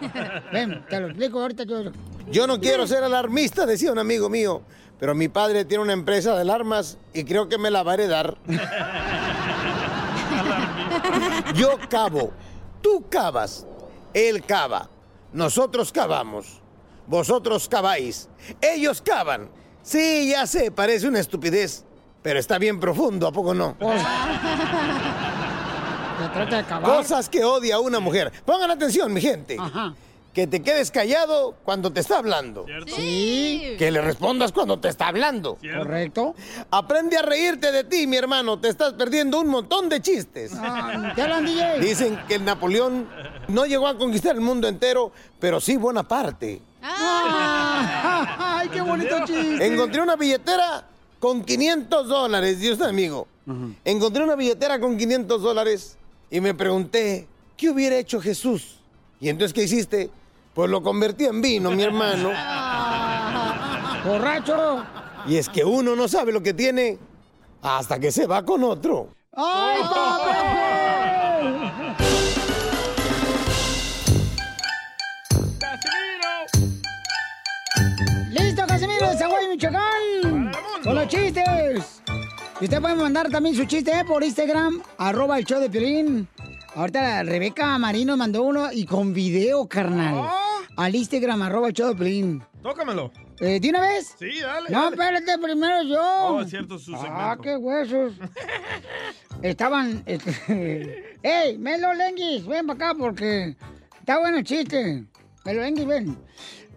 Ven, 0.53 0.85
te 0.89 1.01
lo 1.01 1.07
explico 1.09 1.41
ahorita 1.41 1.65
yo. 1.65 1.85
Yo 2.31 2.47
no 2.47 2.61
quiero 2.61 2.87
ser 2.87 3.05
alarmista, 3.05 3.67
decía 3.67 3.93
un 3.93 3.99
amigo 3.99 4.29
mío, 4.29 4.63
pero 4.99 5.15
mi 5.15 5.29
padre 5.29 5.65
tiene 5.65 5.83
una 5.83 5.93
empresa 5.93 6.35
de 6.35 6.41
alarmas 6.41 6.99
y 7.13 7.25
creo 7.25 7.49
que 7.49 7.59
me 7.59 7.71
la 7.71 7.83
va 7.83 7.93
a 7.93 7.95
heredar. 7.95 8.39
Yo 11.55 11.79
cavo, 11.89 12.33
tú 12.81 13.05
cavas, 13.09 13.67
él 14.13 14.45
cava, 14.45 14.89
nosotros 15.33 15.93
cavamos, 15.93 16.61
vosotros 17.07 17.69
caváis, 17.69 18.29
ellos 18.61 19.03
cavan 19.03 19.51
Sí, 19.85 20.31
ya 20.31 20.47
sé, 20.47 20.71
parece 20.71 21.07
una 21.07 21.21
estupidez, 21.21 21.85
pero 22.23 22.39
está 22.39 22.57
bien 22.57 22.81
profundo, 22.81 23.27
¿a 23.27 23.33
poco 23.33 23.53
no? 23.53 23.77
Trata 26.33 26.57
de. 26.57 26.65
Cosas 26.83 27.29
que 27.29 27.45
odia 27.45 27.79
una 27.79 28.01
mujer. 28.01 28.33
Pongan 28.47 28.71
atención, 28.71 29.13
mi 29.13 29.21
gente. 29.21 29.59
Que 30.35 30.49
te 30.49 30.63
quedes 30.63 30.91
callado 30.91 31.55
cuando 31.65 31.93
te 31.93 32.01
está 32.01 32.19
hablando. 32.19 32.67
Sí. 32.87 33.77
Que 33.79 33.93
le 33.93 34.01
respondas 34.01 34.51
cuando 34.51 34.81
te 34.81 34.89
está 34.89 35.07
hablando. 35.07 35.57
Correcto. 35.79 36.35
Aprende 36.73 37.17
a 37.17 37.23
reírte 37.23 37.71
de 37.71 37.85
ti, 37.85 38.09
mi 38.09 38.17
hermano. 38.17 38.59
Te 38.59 38.69
estás 38.69 38.95
perdiendo 38.95 39.41
un 39.41 39.47
montón 39.47 39.89
de 39.89 40.03
chistes. 40.03 40.53
Ah, 40.57 41.13
¿Qué 41.15 41.23
hablan, 41.23 41.47
DJ? 41.47 41.79
Dicen 41.79 42.21
que 42.27 42.35
el 42.35 42.45
Napoleón 42.45 43.09
no 43.47 43.65
llegó 43.65 43.87
a 43.87 43.97
conquistar 43.97 44.35
el 44.35 44.41
mundo 44.41 44.67
entero, 44.67 45.13
pero 45.39 45.61
sí 45.61 45.77
buena 45.77 46.03
parte. 46.03 46.61
Ah, 46.83 48.59
¡Ay, 48.59 48.69
qué 48.71 48.81
bonito 48.81 49.17
chiste! 49.25 49.65
Encontré 49.65 50.03
una 50.03 50.17
billetera 50.17 50.85
con 51.21 51.45
500 51.45 52.09
dólares, 52.09 52.59
Dios 52.59 52.81
amigo. 52.81 53.29
Encontré 53.85 54.25
una 54.25 54.35
billetera 54.35 54.81
con 54.81 54.97
500 54.97 55.41
dólares 55.41 55.97
y 56.29 56.41
me 56.41 56.55
pregunté, 56.55 57.29
¿qué 57.57 57.71
hubiera 57.71 57.97
hecho 57.97 58.21
Jesús? 58.21 58.81
Y 59.21 59.29
entonces, 59.29 59.55
¿qué 59.55 59.63
hiciste? 59.63 60.11
Pues 60.55 60.71
lo 60.71 60.83
convertí 60.83 61.25
en 61.25 61.43
vino, 61.43 61.73
mi 61.73 61.83
hermano. 61.83 62.31
¡Borracho! 64.07 64.85
Y 65.27 65.37
es 65.37 65.49
que 65.49 65.65
uno 65.65 65.97
no 65.97 66.07
sabe 66.07 66.31
lo 66.31 66.43
que 66.43 66.55
tiene 66.55 66.97
hasta 67.61 67.99
que 67.99 68.13
se 68.13 68.29
va 68.29 68.45
con 68.45 68.63
otro. 68.63 69.09
¡Ay, 69.33 69.83
papel! 69.83 70.35
¡Listo, 78.31 78.65
Casimiro 78.67 79.09
de 79.09 79.17
Zaguay, 79.17 79.49
Michoacán! 79.49 80.53
¡Con 80.85 80.95
los 80.95 81.09
chistes! 81.09 82.03
Y 82.61 82.65
usted 82.65 82.81
puede 82.81 82.95
mandar 82.95 83.29
también 83.29 83.57
su 83.57 83.65
chiste 83.65 83.91
¿eh? 83.91 84.05
por 84.07 84.23
Instagram, 84.23 84.81
arroba 84.99 85.39
el 85.39 85.45
show 85.45 85.59
de 85.59 85.69
Piolín. 85.69 86.29
Ahorita 86.75 87.23
Rebeca 87.23 87.79
Marino 87.79 88.17
mandó 88.17 88.43
uno 88.43 88.73
y 88.73 88.85
con 88.85 89.15
video, 89.15 89.69
carnal. 89.69 90.17
Ah. 90.19 90.41
Al 90.77 90.97
Instagram, 90.97 91.43
arroba 91.43 91.73
Chodoplin. 91.73 92.43
Tócamelo. 92.65 93.13
Eh, 93.39 93.61
¿De 93.61 93.71
una 93.71 93.81
vez? 93.81 94.17
Sí, 94.19 94.41
dale. 94.41 94.71
No, 94.71 94.91
dale. 94.91 95.19
espérate, 95.19 95.39
primero 95.41 95.83
yo. 95.85 96.03
Oh, 96.03 96.41
es 96.41 96.51
cierto, 96.51 96.77
su 96.81 96.93
ah, 96.97 96.99
segmento. 96.99 97.21
Ah, 97.21 97.39
qué 97.41 97.57
huesos. 97.57 98.15
Estaban. 99.43 100.03
Este, 100.05 101.19
¡Ey, 101.23 101.59
Melo 101.59 101.95
Lenguis! 101.95 102.45
Ven 102.45 102.67
para 102.67 102.91
acá 102.91 102.99
porque 102.99 103.57
está 104.01 104.19
bueno 104.19 104.39
el 104.39 104.45
chiste. 104.45 105.05
Melo 105.45 105.61
Lenguis, 105.61 105.87
ven. 105.87 106.19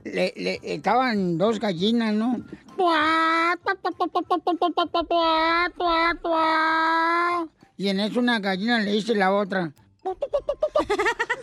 Le, 0.04 0.32
le, 0.38 0.60
estaban 0.62 1.40
dos 1.40 1.60
gallinas, 1.60 2.14
¿no? 2.14 2.40
Y 7.78 7.90
en 7.90 8.00
eso 8.00 8.20
una 8.20 8.40
gallina 8.40 8.80
le 8.80 8.92
dice 8.92 9.16
la 9.16 9.34
otra. 9.34 9.74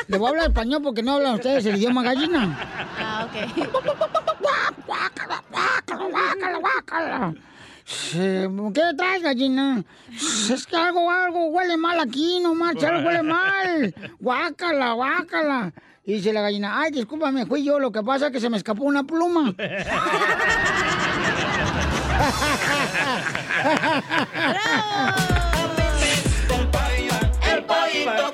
Le 0.06 0.18
voy 0.18 0.26
a 0.26 0.30
hablar 0.30 0.48
español 0.48 0.82
porque 0.82 1.02
no 1.02 1.14
hablan 1.14 1.34
ustedes 1.34 1.66
el 1.66 1.76
idioma 1.76 2.02
gallina. 2.02 2.58
Ah, 2.98 3.26
ok. 3.26 3.34
¿Qué 8.72 8.82
traes, 8.96 9.22
gallina? 9.22 9.84
Es 10.50 10.66
que 10.66 10.76
algo, 10.76 11.10
algo 11.10 11.46
huele 11.48 11.76
mal 11.76 12.00
aquí, 12.00 12.40
no 12.40 12.54
marcha, 12.54 12.88
algo 12.88 13.06
huele 13.08 13.22
mal. 13.22 13.94
Guácala, 14.20 14.92
guácala. 14.92 15.72
Y 16.06 16.14
dice 16.14 16.32
la 16.32 16.42
gallina, 16.42 16.80
ay, 16.80 16.90
discúlpame, 16.90 17.46
fui 17.46 17.64
yo, 17.64 17.78
lo 17.80 17.90
que 17.90 18.02
pasa 18.02 18.26
es 18.26 18.32
que 18.32 18.40
se 18.40 18.50
me 18.50 18.58
escapó 18.58 18.84
una 18.84 19.04
pluma. 19.04 19.54
El 25.28 25.33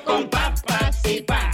con 0.03 0.29
papas 0.29 0.97
y 1.05 1.21
pa. 1.21 1.51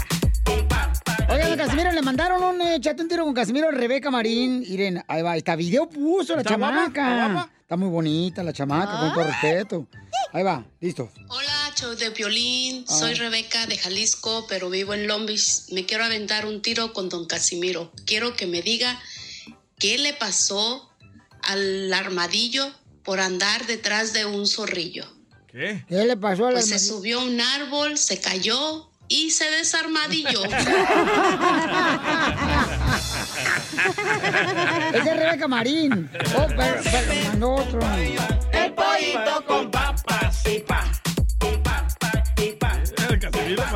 Oigan, 1.30 1.58
Casimiro, 1.58 1.92
le 1.92 2.02
mandaron 2.02 2.42
un 2.42 2.62
eh, 2.62 2.80
chate 2.82 3.04
un 3.04 3.08
tiro 3.08 3.24
con 3.26 3.34
Casimiro 3.34 3.70
Rebeca 3.70 4.10
Marín. 4.10 4.62
Miren, 4.62 5.04
ahí 5.08 5.22
va, 5.22 5.38
esta 5.38 5.56
video 5.56 5.88
puso 5.88 6.34
la 6.34 6.42
¿Está 6.42 6.54
chamaca. 6.54 6.86
¿Está 6.88 7.34
guapa? 7.34 7.52
Está 7.62 7.76
muy 7.76 7.90
bonita 7.90 8.44
la 8.44 8.54
chamaca, 8.54 9.00
con 9.00 9.14
todo 9.14 9.24
respeto. 9.24 9.88
Ahí 10.34 10.44
va, 10.44 10.66
listo. 10.80 11.12
Hola, 11.28 11.74
show 11.76 11.96
de 11.96 12.10
violín. 12.10 12.86
Ah. 12.88 12.92
Soy 12.92 13.14
Rebeca 13.14 13.68
de 13.68 13.78
Jalisco, 13.78 14.48
pero 14.50 14.70
vivo 14.70 14.94
en 14.94 15.08
Beach. 15.26 15.70
Me 15.72 15.86
quiero 15.86 16.04
aventar 16.04 16.46
un 16.46 16.62
tiro 16.62 16.94
con 16.94 17.10
don 17.10 17.28
Casimiro. 17.28 17.92
Quiero 18.06 18.36
que 18.36 18.48
me 18.48 18.62
diga 18.62 19.00
qué 19.78 19.98
le 20.00 20.14
pasó 20.14 20.90
al 21.44 21.94
armadillo 21.94 22.72
por 23.04 23.20
andar 23.20 23.68
detrás 23.68 24.14
de 24.14 24.26
un 24.26 24.48
zorrillo. 24.48 25.17
¿Qué? 25.58 25.84
¿Qué 25.90 26.06
le 26.06 26.16
pasó 26.16 26.46
a 26.46 26.52
la 26.52 26.60
Pues 26.60 26.70
se 26.70 26.78
subió 26.78 27.20
a 27.20 27.24
un 27.24 27.42
árbol, 27.42 27.98
se 27.98 28.20
cayó 28.20 28.92
y 29.08 29.32
se 29.32 29.50
desarmadilló. 29.50 30.44
Es 34.94 35.06
de 35.06 35.14
Rebeca 35.14 35.48
Marín. 35.48 36.10
Oh, 36.38 36.48
pero, 36.56 36.80
pero 36.84 37.30
mandó 37.30 37.56
otro. 37.56 37.80
El 38.52 38.74
pollito 38.74 39.44
con 39.48 39.72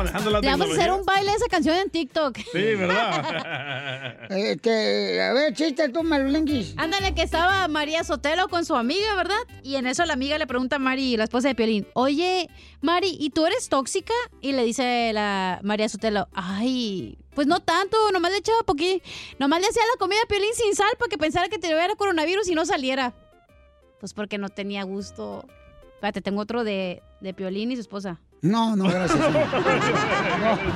manejando 0.02 0.30
la 0.30 0.40
Le 0.40 0.46
vamos 0.48 0.70
a 0.70 0.72
hacer 0.72 0.92
un 0.92 1.04
baile 1.04 1.30
de 1.30 1.36
esa 1.36 1.48
canción 1.48 1.76
en 1.76 1.90
TikTok. 1.90 2.36
Sí, 2.36 2.74
¿verdad? 2.74 4.28
Este, 4.30 5.20
a 5.20 5.32
ver, 5.32 5.52
chiste 5.52 5.88
tú, 5.90 6.02
Marulenguis. 6.02 6.74
Ándale, 6.76 7.14
que 7.14 7.22
estaba 7.22 7.68
María 7.68 8.02
Sotelo 8.04 8.48
con 8.48 8.64
su 8.64 8.74
amiga, 8.74 9.14
¿verdad? 9.14 9.36
Y 9.62 9.76
en 9.76 9.86
eso 9.86 10.04
la 10.04 10.14
amiga 10.14 10.38
le 10.38 10.46
pregunta 10.46 10.76
a 10.76 10.78
Mari, 10.78 11.16
la 11.16 11.24
esposa 11.24 11.48
de 11.48 11.54
Piolín, 11.54 11.86
oye, 11.94 12.48
Mari, 12.80 13.16
¿y 13.18 13.30
tú 13.30 13.46
eres 13.46 13.68
tóxica? 13.68 14.14
Y 14.40 14.52
le 14.52 14.64
dice 14.64 15.12
la 15.12 15.60
María 15.62 15.88
Sotelo, 15.88 16.28
ay, 16.32 17.18
pues 17.34 17.46
no 17.46 17.60
tanto, 17.60 17.96
nomás 18.12 18.32
le 18.32 18.38
echaba 18.38 18.62
poquito, 18.62 19.04
nomás 19.38 19.60
le 19.60 19.68
hacía 19.68 19.82
la 19.92 19.98
comida 19.98 20.18
a 20.24 20.28
Piolín 20.28 20.54
sin 20.54 20.74
sal 20.74 20.90
para 20.98 21.08
que 21.08 21.18
pensara 21.18 21.48
que 21.48 21.58
tuviera 21.58 21.94
coronavirus 21.96 22.48
y 22.48 22.54
no 22.54 22.64
saliera. 22.64 23.12
Pues 24.00 24.14
porque 24.14 24.38
no 24.38 24.48
tenía 24.48 24.82
gusto. 24.82 25.46
Espérate, 25.94 26.22
tengo 26.22 26.40
otro 26.40 26.64
de, 26.64 27.02
de 27.20 27.34
Piolín 27.34 27.70
y 27.70 27.76
su 27.76 27.82
esposa. 27.82 28.20
No, 28.42 28.74
no, 28.74 28.88
gracias. 28.88 29.20
No, 29.20 29.30
no, 29.30 29.36
no, 29.36 30.66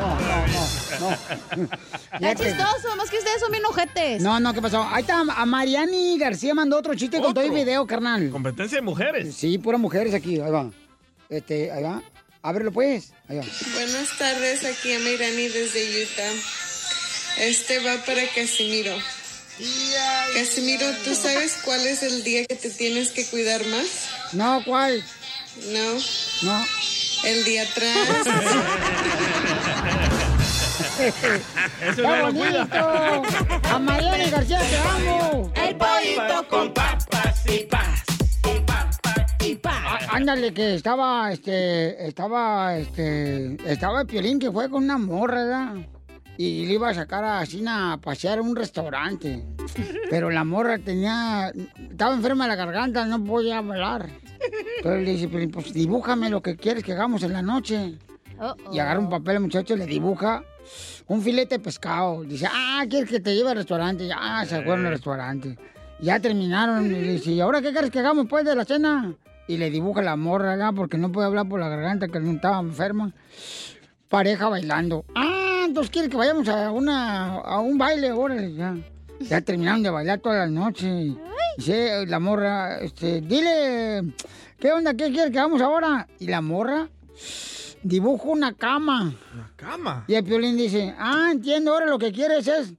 no. 1.00 1.10
no. 1.56 2.28
Está 2.28 2.34
chistoso, 2.36 2.96
más 2.96 3.10
que 3.10 3.18
ustedes 3.18 3.40
son 3.40 3.50
bien 3.50 3.64
ojetes. 3.64 4.22
No, 4.22 4.38
no, 4.38 4.54
¿qué 4.54 4.62
pasó? 4.62 4.84
Ahí 4.88 5.00
está, 5.00 5.20
a 5.20 5.46
Mariani 5.46 6.16
García 6.16 6.54
mandó 6.54 6.78
otro 6.78 6.94
chiste 6.94 7.20
con 7.20 7.34
todo 7.34 7.44
el 7.44 7.50
video, 7.50 7.84
carnal. 7.84 8.30
Competencia 8.30 8.78
de 8.78 8.82
mujeres. 8.82 9.34
Sí, 9.34 9.58
puras 9.58 9.80
mujeres 9.80 10.14
aquí, 10.14 10.40
ahí 10.40 10.50
va. 10.50 10.70
Este, 11.28 11.72
ahí 11.72 11.82
va. 11.82 12.02
Ábrelo 12.40 12.70
pues. 12.70 13.12
Ahí 13.28 13.38
va. 13.38 13.44
Buenas 13.74 14.16
tardes, 14.16 14.64
aquí 14.64 14.92
a 14.94 15.00
Mayrani 15.00 15.48
desde 15.48 16.04
Utah. 16.04 16.32
Este 17.40 17.80
va 17.80 17.96
para 18.04 18.22
Casimiro. 18.32 18.94
Casimiro, 20.34 20.86
¿tú 21.04 21.16
sabes 21.16 21.58
cuál 21.64 21.84
es 21.84 22.04
el 22.04 22.22
día 22.22 22.44
que 22.46 22.54
te 22.54 22.70
tienes 22.70 23.10
que 23.10 23.26
cuidar 23.26 23.66
más? 23.66 23.86
No, 24.32 24.62
¿cuál? 24.64 25.02
No. 25.72 25.94
No. 26.42 26.64
El 27.26 27.44
día 27.44 27.62
atrás. 27.64 28.08
Eso 31.82 32.02
¡Qué 32.02 32.22
bonito! 32.22 33.22
A 33.64 33.78
Mariani 33.80 34.30
García 34.30 34.60
te 34.60 34.78
amo. 34.78 35.52
El 35.56 35.74
pollito 35.74 36.48
con 36.48 36.72
papas 36.72 37.44
y 37.52 37.64
pa. 37.64 37.82
Ah, 39.64 39.98
Ándale, 40.10 40.54
que 40.54 40.76
estaba, 40.76 41.32
este, 41.32 42.06
estaba, 42.06 42.76
este, 42.76 43.56
estaba 43.70 44.02
el 44.02 44.06
Piolín 44.06 44.38
que 44.38 44.52
fue 44.52 44.70
con 44.70 44.84
una 44.84 44.96
morra, 44.96 45.42
¿verdad? 45.42 45.74
Y 46.38 46.66
le 46.66 46.74
iba 46.74 46.90
a 46.90 46.94
sacar 46.94 47.24
a 47.24 47.44
Sina 47.44 47.94
a 47.94 47.96
pasear 47.96 48.38
a 48.38 48.42
un 48.42 48.54
restaurante. 48.54 49.44
Pero 50.10 50.30
la 50.30 50.44
morra 50.44 50.78
tenía, 50.78 51.52
estaba 51.90 52.14
enferma 52.14 52.44
de 52.44 52.50
la 52.50 52.56
garganta, 52.56 53.04
no 53.06 53.24
podía 53.24 53.58
hablar. 53.58 54.08
Entonces 54.78 55.04
le 55.04 55.12
dice, 55.12 55.28
Piolín, 55.28 55.50
pues 55.50 55.72
dibújame 55.72 56.30
lo 56.30 56.42
que 56.42 56.56
quieres 56.56 56.82
que 56.82 56.92
hagamos 56.92 57.22
en 57.22 57.32
la 57.32 57.42
noche. 57.42 57.98
Y 58.72 58.78
agarra 58.78 59.00
un 59.00 59.08
papel 59.08 59.36
el 59.36 59.42
muchacho 59.42 59.74
y 59.74 59.78
le 59.78 59.86
dibuja 59.86 60.44
un 61.06 61.22
filete 61.22 61.56
de 61.56 61.64
pescado. 61.64 62.22
Dice, 62.22 62.46
ah, 62.50 62.84
¿quieres 62.88 63.08
que 63.08 63.20
te 63.20 63.34
lleve 63.34 63.50
al 63.50 63.56
restaurante? 63.56 64.06
Ya 64.06 64.44
se 64.46 64.62
fueron 64.62 64.86
al 64.86 64.92
restaurante. 64.92 65.56
Ya 66.00 66.20
terminaron. 66.20 66.86
Y 66.86 66.88
le 66.90 67.12
dice, 67.12 67.30
¿y 67.30 67.40
ahora 67.40 67.62
qué 67.62 67.72
quieres 67.72 67.90
que 67.90 68.00
hagamos 68.00 68.24
después 68.24 68.44
de 68.44 68.54
la 68.54 68.64
cena? 68.64 69.14
Y 69.48 69.56
le 69.56 69.70
dibuja 69.70 70.02
la 70.02 70.16
morra, 70.16 70.50
¿verdad? 70.50 70.72
Porque 70.74 70.98
no 70.98 71.10
puede 71.12 71.28
hablar 71.28 71.48
por 71.48 71.60
la 71.60 71.68
garganta, 71.68 72.08
que 72.08 72.20
no 72.20 72.32
estaba 72.32 72.60
enferma. 72.60 73.12
Pareja 74.08 74.48
bailando. 74.48 75.04
Ah, 75.14 75.64
entonces 75.66 75.90
quiere 75.90 76.08
que 76.08 76.16
vayamos 76.16 76.48
a, 76.48 76.70
una, 76.72 77.36
a 77.36 77.60
un 77.60 77.78
baile, 77.78 78.12
órale, 78.12 78.52
ya. 78.54 78.76
Ya 79.20 79.40
terminaron 79.40 79.82
de 79.82 79.90
bailar 79.90 80.20
toda 80.20 80.36
la 80.36 80.46
noche. 80.46 81.14
Dice 81.56 82.06
la 82.06 82.20
morra, 82.20 82.78
este, 82.80 83.20
dile, 83.20 84.14
¿qué 84.58 84.72
onda? 84.72 84.94
¿Qué 84.94 85.10
quieres 85.10 85.30
que 85.30 85.38
hagamos 85.38 85.60
ahora? 85.60 86.06
Y 86.18 86.26
la 86.26 86.40
morra 86.40 86.88
dibujo 87.82 88.30
una 88.30 88.52
cama. 88.52 89.14
¿Una 89.34 89.52
cama? 89.56 90.04
Y 90.06 90.14
el 90.14 90.24
piolín 90.24 90.56
dice, 90.56 90.94
ah, 90.98 91.30
entiendo, 91.32 91.72
ahora 91.72 91.86
lo 91.86 91.98
que 91.98 92.12
quieres 92.12 92.46
es. 92.46 92.74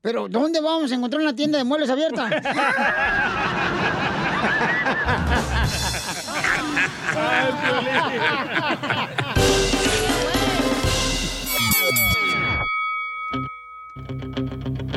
Pero, 0.00 0.28
¿dónde 0.28 0.60
vamos 0.60 0.90
a 0.90 0.94
encontrar 0.94 1.22
una 1.22 1.36
tienda 1.36 1.58
de 1.58 1.64
muebles 1.64 1.90
abierta? 1.90 2.28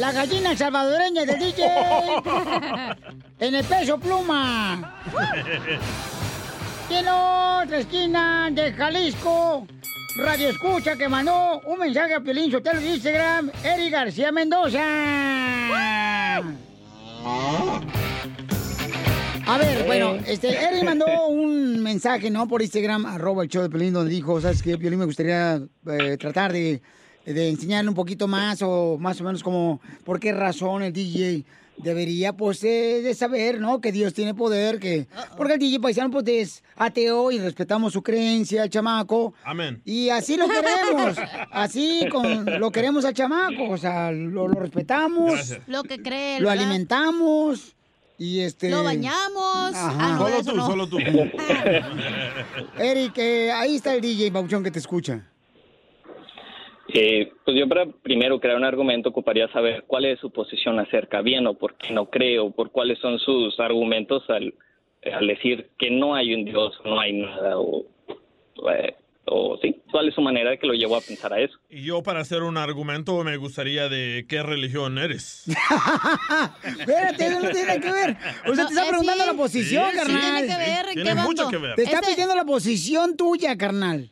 la 0.00 0.12
gallina 0.12 0.56
salvadoreña 0.56 1.24
del 1.26 1.38
DJ. 1.38 1.66
En 3.40 3.54
el 3.54 3.64
peso 3.64 3.98
pluma. 3.98 5.00
Y 6.90 6.94
en 6.94 7.08
otra 7.08 7.78
esquina 7.78 8.50
de 8.52 8.70
Jalisco, 8.74 9.66
Radio 10.18 10.50
Escucha 10.50 10.94
que 10.94 11.08
mandó 11.08 11.58
un 11.64 11.78
mensaje 11.78 12.14
a 12.14 12.20
Piolín 12.20 12.50
Sotelo 12.50 12.80
de 12.80 12.90
Instagram, 12.90 13.50
Eric 13.64 13.92
García 13.92 14.30
Mendoza. 14.30 14.82
A 19.46 19.58
ver, 19.58 19.86
bueno, 19.86 20.18
este, 20.26 20.48
Eric 20.62 20.84
mandó 20.84 21.28
un 21.28 21.82
mensaje, 21.82 22.28
¿no? 22.30 22.46
Por 22.46 22.60
Instagram, 22.60 23.06
arroba 23.06 23.42
el 23.44 23.48
show 23.48 23.62
de 23.62 23.70
Piolín, 23.70 23.94
donde 23.94 24.12
dijo, 24.12 24.38
¿sabes 24.38 24.62
qué? 24.62 24.76
Piolín 24.76 24.98
me 24.98 25.06
gustaría 25.06 25.62
eh, 25.86 26.16
tratar 26.18 26.52
de, 26.52 26.82
de 27.24 27.48
enseñarle 27.48 27.88
un 27.88 27.94
poquito 27.94 28.26
más 28.28 28.62
o 28.62 28.96
más 28.98 29.20
o 29.20 29.24
menos 29.24 29.42
como 29.42 29.80
por 30.04 30.18
qué 30.18 30.32
razón 30.32 30.82
el 30.82 30.92
DJ 30.92 31.44
debería, 31.82 32.32
pues, 32.32 32.62
eh, 32.64 33.00
de 33.02 33.14
saber, 33.14 33.60
¿no? 33.60 33.80
Que 33.80 33.92
Dios 33.92 34.12
tiene 34.14 34.34
poder, 34.34 34.78
que... 34.78 35.06
Porque 35.36 35.54
el 35.54 35.58
DJ 35.58 35.80
paisano, 35.80 36.10
pues, 36.10 36.26
es 36.28 36.62
ateo 36.76 37.30
y 37.30 37.38
respetamos 37.38 37.92
su 37.92 38.02
creencia, 38.02 38.64
el 38.64 38.70
chamaco. 38.70 39.34
Amén. 39.44 39.80
Y 39.84 40.08
así 40.10 40.36
lo 40.36 40.46
queremos. 40.48 41.16
Así 41.50 42.06
con, 42.10 42.44
lo 42.60 42.70
queremos 42.70 43.04
al 43.04 43.14
chamaco. 43.14 43.70
O 43.70 43.78
sea, 43.78 44.10
lo, 44.12 44.48
lo 44.48 44.60
respetamos. 44.60 45.32
Gracias. 45.32 45.60
Lo 45.66 45.82
que 45.82 46.02
cree. 46.02 46.40
Lo 46.40 46.48
¿verdad? 46.48 46.64
alimentamos. 46.64 47.74
Y 48.18 48.40
este. 48.40 48.68
Lo 48.70 48.84
bañamos. 48.84 49.74
Ajá. 49.74 49.96
Ah, 49.98 50.18
no, 50.18 50.28
Solo 50.28 50.44
tú, 50.44 50.56
no. 50.56 50.66
solo 50.66 50.88
tú. 50.88 50.98
Eric, 52.78 53.16
eh, 53.16 53.50
ahí 53.50 53.76
está 53.76 53.94
el 53.94 54.02
DJ 54.02 54.30
Bauchón 54.30 54.62
que 54.62 54.70
te 54.70 54.78
escucha. 54.78 55.26
Eh, 56.94 57.32
pues 57.44 57.56
yo 57.56 57.68
para 57.68 57.86
primero 57.86 58.40
crear 58.40 58.56
un 58.56 58.64
argumento 58.64 59.10
ocuparía 59.10 59.48
saber 59.52 59.84
cuál 59.86 60.04
es 60.06 60.18
su 60.20 60.30
posición 60.30 60.78
acerca, 60.80 61.20
bien 61.22 61.46
o 61.46 61.54
por 61.54 61.74
qué 61.76 61.92
no 61.92 62.10
creo, 62.10 62.50
por 62.50 62.70
cuáles 62.70 62.98
son 62.98 63.18
sus 63.18 63.58
argumentos 63.60 64.22
al, 64.28 64.54
al 65.12 65.26
decir 65.26 65.70
que 65.78 65.90
no 65.90 66.14
hay 66.14 66.34
un 66.34 66.44
Dios, 66.44 66.72
no 66.84 66.98
hay 67.00 67.12
nada, 67.14 67.58
o, 67.58 67.84
eh, 68.72 68.94
o 69.26 69.58
sí, 69.62 69.80
cuál 69.92 70.08
es 70.08 70.14
su 70.14 70.20
manera 70.22 70.50
de 70.50 70.58
que 70.58 70.66
lo 70.66 70.72
llevó 70.74 70.96
a 70.96 71.00
pensar 71.00 71.32
a 71.32 71.40
eso. 71.40 71.56
Y 71.68 71.84
yo 71.84 72.02
para 72.02 72.20
hacer 72.20 72.42
un 72.42 72.56
argumento 72.56 73.22
me 73.22 73.36
gustaría 73.36 73.88
de 73.88 74.24
qué 74.28 74.42
religión 74.42 74.98
eres. 74.98 75.44
Espérate, 76.64 77.26
eso 77.26 77.40
no 77.40 77.50
tiene 77.50 77.80
que 77.80 77.92
ver. 77.92 78.16
O 78.48 78.54
sea, 78.54 78.66
te 78.66 78.72
está 78.74 78.88
preguntando 78.88 79.22
sí. 79.24 79.30
la 79.30 79.34
posición, 79.36 79.90
Sí, 79.90 79.96
carnal. 79.96 80.20
Tiene 80.20 80.46
que 80.48 80.58
ver, 80.58 80.86
¿en 80.88 80.94
Tiene 80.94 81.10
qué 81.10 81.14
mucho 81.16 81.48
que 81.48 81.58
ver. 81.58 81.74
Te 81.76 81.82
está 81.84 81.96
Este- 82.00 82.10
pidiendo 82.12 82.34
la 82.34 82.44
posición 82.44 83.16
tuya, 83.16 83.56
carnal. 83.56 84.10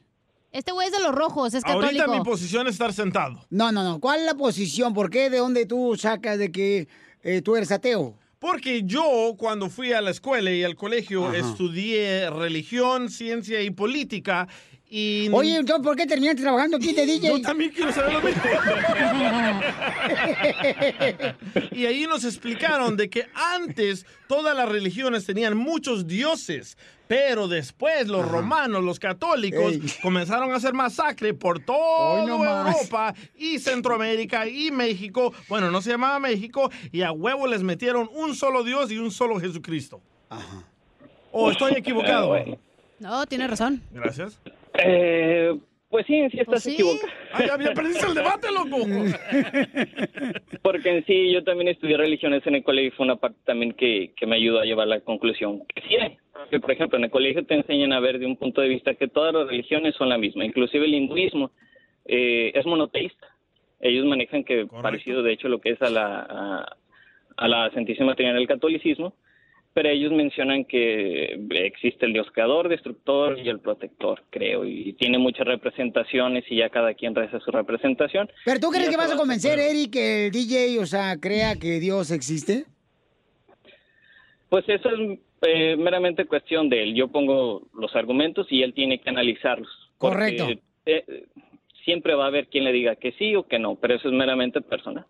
Este 0.51 0.73
güey 0.73 0.87
es 0.87 0.93
de 0.93 1.01
los 1.01 1.15
rojos, 1.15 1.55
es 1.55 1.65
Ahorita 1.65 1.93
católico. 1.93 2.19
mi 2.19 2.25
posición 2.25 2.67
es 2.67 2.75
estar 2.75 2.93
sentado. 2.93 3.47
No, 3.51 3.71
no, 3.71 3.85
no. 3.85 4.01
¿Cuál 4.01 4.21
es 4.21 4.27
la 4.27 4.35
posición? 4.35 4.95
¿Por 4.95 5.11
qué? 5.11 5.31
¿De 5.31 5.39
dónde 5.39 5.67
tú 5.67 5.97
sacas 5.97 6.39
de 6.39 6.51
que 6.51 6.89
eh, 7.23 7.43
tú 7.43 7.57
eres 7.57 7.71
ateo? 7.71 8.17
Porque 8.39 8.83
yo 8.85 9.35
cuando 9.37 9.69
fui 9.69 9.93
a 9.93 10.01
la 10.01 10.11
escuela 10.11 10.51
y 10.51 10.65
al 10.65 10.77
colegio 10.77 11.27
Ajá. 11.27 11.39
estudié 11.39 12.31
religión, 12.31 13.11
ciencia 13.11 13.61
y 13.63 13.71
política 13.71 14.49
y... 14.91 15.29
Oye, 15.33 15.57
entonces, 15.57 15.85
¿por 15.85 15.97
qué 15.97 16.07
terminaste 16.07 16.43
trabajando 16.43 16.79
aquí 16.79 16.95
de 16.95 17.05
DJ? 17.05 17.29
Yo 17.29 17.43
también 17.43 17.71
quiero 17.73 17.93
saber 17.93 18.15
lo 18.15 18.23
mismo. 18.23 18.43
y 21.73 21.85
ahí 21.85 22.07
nos 22.07 22.25
explicaron 22.25 22.97
de 22.97 23.11
que 23.11 23.27
antes 23.35 24.07
todas 24.29 24.57
las 24.57 24.69
religiones 24.69 25.27
tenían 25.27 25.57
muchos 25.57 26.07
dioses, 26.07 26.79
pero 27.09 27.49
después 27.49 28.07
los 28.07 28.29
romanos, 28.29 28.85
los 28.85 29.01
católicos, 29.01 29.73
Ey. 29.73 29.83
comenzaron 30.03 30.53
a 30.53 30.57
hacer 30.57 30.75
masacre 30.75 31.33
por 31.35 31.59
toda 31.59 32.27
no 32.27 32.39
más. 32.39 32.77
Europa 32.77 33.15
y 33.37 33.59
Centroamérica 33.59 34.47
y 34.47 34.71
México. 34.71 35.33
Bueno, 35.49 35.71
no 35.71 35.81
se 35.81 35.91
llamaba 35.91 36.19
México 36.21 36.71
y 36.93 37.03
a 37.03 37.11
huevo 37.11 37.47
les 37.47 37.63
metieron 37.63 38.09
un 38.15 38.35
solo 38.35 38.63
Dios 38.63 38.93
y 38.93 38.99
un 38.99 39.11
solo 39.11 39.41
Jesucristo. 39.41 40.01
¿O 41.33 41.51
estoy 41.51 41.73
equivocado? 41.73 42.29
Bueno. 42.29 42.59
No, 43.01 43.27
tiene 43.27 43.47
razón. 43.47 43.83
Gracias. 43.91 44.39
Eh, 44.75 45.59
pues 45.91 46.07
sí, 46.07 46.15
sí 46.31 46.39
estás 46.41 46.47
Pues 46.47 46.63
sí. 46.65 46.73
equivocado. 46.75 47.13
Ay, 47.33 47.47
ya, 47.47 47.59
ya 47.65 47.73
perdiste 47.75 48.07
el 48.07 48.15
debate, 48.15 48.49
loco. 48.53 48.87
Porque 50.63 50.91
en 50.91 51.05
sí 51.07 51.33
yo 51.33 51.43
también 51.45 51.69
estudié 51.69 51.97
religiones 51.97 52.47
en 52.47 52.57
el 52.57 52.63
colegio 52.63 52.89
y 52.89 52.91
fue 52.93 53.05
una 53.07 53.17
parte 53.17 53.39
también 53.45 53.73
que, 53.73 54.13
que 54.17 54.27
me 54.27 54.37
ayudó 54.37 54.61
a 54.61 54.65
llevar 54.65 54.85
a 54.87 54.91
la 54.97 55.01
conclusión 55.01 55.61
que 55.75 55.83
sí 55.89 55.97
hay. 55.97 56.17
Que, 56.51 56.61
por 56.61 56.71
ejemplo, 56.71 56.99
en 56.99 57.05
el 57.05 57.11
colegio 57.11 57.45
te 57.45 57.55
enseñan 57.55 57.93
a 57.93 58.01
ver 58.01 58.19
de 58.19 58.27
un 58.27 58.37
punto 58.37 58.61
de 58.61 58.69
vista 58.69 58.95
que 58.95 59.09
todas 59.09 59.35
las 59.35 59.49
religiones 59.49 59.95
son 59.97 60.09
la 60.09 60.19
misma, 60.19 60.45
inclusive 60.45 60.85
el 60.87 60.95
hinduismo 60.95 61.51
eh, 62.07 62.53
es 62.55 62.65
monoteísta. 62.65 63.27
Ellos 63.81 64.05
manejan 64.07 64.45
que 64.45 64.67
parecido 64.67 65.23
de 65.23 65.33
hecho 65.33 65.49
lo 65.49 65.61
que 65.61 65.71
es 65.71 65.83
a 65.83 65.91
la, 65.91 66.21
a, 66.29 66.77
a 67.37 67.49
la 67.49 67.71
Santísima 67.73 68.15
Trinidad 68.15 68.37
del 68.37 68.47
catolicismo, 68.49 69.15
pero 69.79 69.91
ellos 69.91 70.11
mencionan 70.11 70.65
que 70.65 71.39
existe 71.51 72.05
el 72.05 72.13
Dios 72.13 72.27
creador, 72.33 72.69
destructor 72.69 73.39
y 73.39 73.49
el 73.49 73.61
protector, 73.61 74.25
creo, 74.29 74.65
y 74.65 74.93
tiene 74.95 75.19
muchas 75.19 75.47
representaciones 75.47 76.43
y 76.51 76.57
ya 76.57 76.69
cada 76.69 76.95
quien 76.95 77.15
reza 77.15 77.39
su 77.39 77.53
representación. 77.53 78.29
¿Pero 78.45 78.59
tú 78.59 78.71
crees 78.71 78.89
que 78.89 78.97
vas 78.97 79.13
a 79.13 79.17
convencer, 79.17 79.61
Eric, 79.61 79.93
que 79.93 80.27
el 80.27 80.33
DJ, 80.33 80.81
o 80.81 80.87
sea, 80.87 81.17
crea 81.21 81.55
que 81.55 81.79
Dios 81.79 82.11
existe? 82.11 82.65
Pues 84.49 84.69
eso 84.69 84.91
es 84.91 85.21
eh, 85.43 85.77
meramente 85.77 86.25
cuestión 86.25 86.69
de 86.69 86.83
él. 86.83 86.97
Yo 86.97 87.07
pongo 87.07 87.69
los 87.73 87.95
argumentos 87.95 88.49
y 88.51 88.65
él 88.65 88.75
tiene 88.75 88.99
que 88.99 89.11
analizarlos. 89.11 89.71
Correcto. 89.97 90.49
eh, 90.87 91.05
siempre 91.85 92.17
va 92.17 92.25
a 92.25 92.29
haber 92.29 92.49
quien 92.49 92.65
le 92.65 92.73
diga 92.73 92.97
que 92.97 93.13
sí 93.13 93.37
o 93.37 93.47
que 93.47 93.61
no, 93.61 93.77
pero 93.77 93.95
eso 93.95 94.09
es 94.09 94.15
meramente 94.15 94.61
personal. 94.61 95.07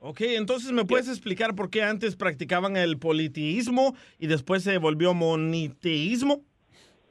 Ok, 0.00 0.22
entonces 0.22 0.72
me 0.72 0.84
puedes 0.84 1.08
explicar 1.08 1.54
por 1.54 1.70
qué 1.70 1.82
antes 1.82 2.16
practicaban 2.16 2.76
el 2.76 2.98
politeísmo 2.98 3.94
y 4.18 4.26
después 4.26 4.62
se 4.62 4.78
volvió 4.78 5.14
moniteísmo. 5.14 6.40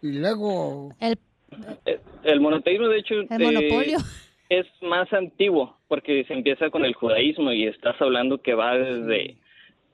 Y 0.01 0.13
luego... 0.13 0.93
El, 0.99 1.17
Eh, 1.85 1.99
El 2.23 2.41
monoteísmo, 2.41 2.87
de 2.87 2.99
hecho, 2.99 3.15
el 3.15 3.27
eh, 3.29 3.39
monopolio. 3.39 3.97
es 4.49 4.65
más 4.81 5.11
antiguo 5.13 5.77
porque 5.87 6.23
se 6.25 6.33
empieza 6.33 6.69
con 6.69 6.85
el 6.85 6.93
judaísmo 6.93 7.51
y 7.51 7.65
estás 7.65 7.99
hablando 8.01 8.41
que 8.41 8.53
va 8.53 8.77
desde 8.77 9.37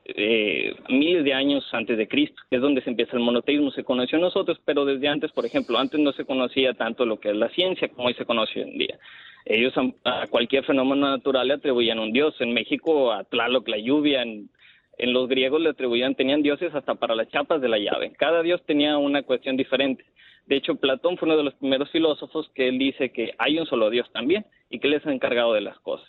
eh, 0.05 0.75
miles 0.89 1.23
de 1.23 1.33
años 1.33 1.63
antes 1.71 1.97
de 1.97 2.07
Cristo, 2.07 2.41
que 2.49 2.57
es 2.57 2.61
donde 2.61 2.81
se 2.81 2.89
empieza 2.89 3.13
el 3.13 3.23
monoteísmo. 3.23 3.71
Se 3.71 3.83
conoció 3.83 4.17
nosotros, 4.19 4.59
pero 4.65 4.85
desde 4.85 5.07
antes, 5.07 5.31
por 5.31 5.45
ejemplo, 5.45 5.77
antes 5.77 5.99
no 5.99 6.11
se 6.13 6.25
conocía 6.25 6.73
tanto 6.73 7.05
lo 7.05 7.19
que 7.19 7.29
es 7.29 7.35
la 7.35 7.49
ciencia 7.49 7.87
como 7.89 8.07
hoy 8.07 8.13
se 8.15 8.25
conoce 8.25 8.59
hoy 8.59 8.69
en 8.71 8.77
día. 8.77 8.99
Ellos 9.45 9.73
a 9.77 10.21
a 10.23 10.27
cualquier 10.27 10.65
fenómeno 10.65 11.09
natural 11.09 11.47
le 11.47 11.53
atribuían 11.53 11.99
un 11.99 12.11
dios. 12.11 12.35
En 12.39 12.53
México, 12.53 13.11
a 13.11 13.23
Tlaloc, 13.23 13.67
la 13.67 13.77
lluvia, 13.77 14.23
en, 14.23 14.49
en 14.97 15.13
los 15.13 15.27
griegos 15.27 15.61
le 15.61 15.69
atribuían, 15.69 16.15
tenían 16.15 16.41
dioses 16.41 16.73
hasta 16.73 16.95
para 16.95 17.15
las 17.15 17.29
chapas 17.29 17.61
de 17.61 17.69
la 17.69 17.77
llave. 17.77 18.13
Cada 18.17 18.41
dios 18.41 18.61
tenía 18.65 18.97
una 18.97 19.23
cuestión 19.23 19.57
diferente. 19.57 20.05
De 20.45 20.57
hecho, 20.57 20.75
Platón 20.75 21.17
fue 21.17 21.27
uno 21.27 21.37
de 21.37 21.43
los 21.43 21.55
primeros 21.55 21.89
filósofos 21.91 22.49
que 22.53 22.67
él 22.67 22.77
dice 22.77 23.11
que 23.11 23.33
hay 23.37 23.57
un 23.59 23.65
solo 23.65 23.89
Dios 23.89 24.07
también 24.13 24.45
y 24.69 24.79
que 24.79 24.87
él 24.87 24.93
es 24.93 25.05
encargado 25.05 25.53
de 25.53 25.61
las 25.61 25.79
cosas. 25.79 26.07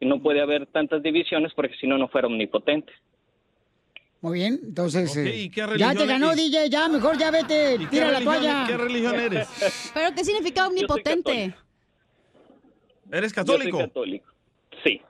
Y 0.00 0.06
no 0.06 0.20
puede 0.20 0.40
haber 0.40 0.66
tantas 0.66 1.02
divisiones 1.02 1.52
porque 1.54 1.76
si 1.76 1.86
no, 1.86 1.96
no 1.98 2.08
fuera 2.08 2.26
omnipotente. 2.26 2.92
Muy 4.22 4.40
bien, 4.40 4.60
entonces... 4.62 5.16
Eh, 5.16 5.44
¿y 5.44 5.50
qué 5.50 5.64
ya 5.78 5.94
te 5.94 6.04
ganó, 6.04 6.32
eres? 6.32 6.50
DJ, 6.50 6.68
ya, 6.68 6.88
mejor 6.88 7.16
ya 7.16 7.30
vete, 7.30 7.76
¿Y 7.76 7.78
qué 7.78 7.86
tira 7.86 8.10
la 8.10 8.20
toalla. 8.20 8.64
¿Qué 8.66 8.76
religión 8.76 9.14
eres? 9.14 9.90
¿Pero 9.94 10.14
qué 10.14 10.24
significa 10.24 10.66
omnipotente? 10.66 11.54
¿Eres 13.12 13.32
Yo 13.32 13.36
católico? 13.36 13.78
soy 13.78 13.86
católico. 13.86 14.32
Sí. 14.84 15.00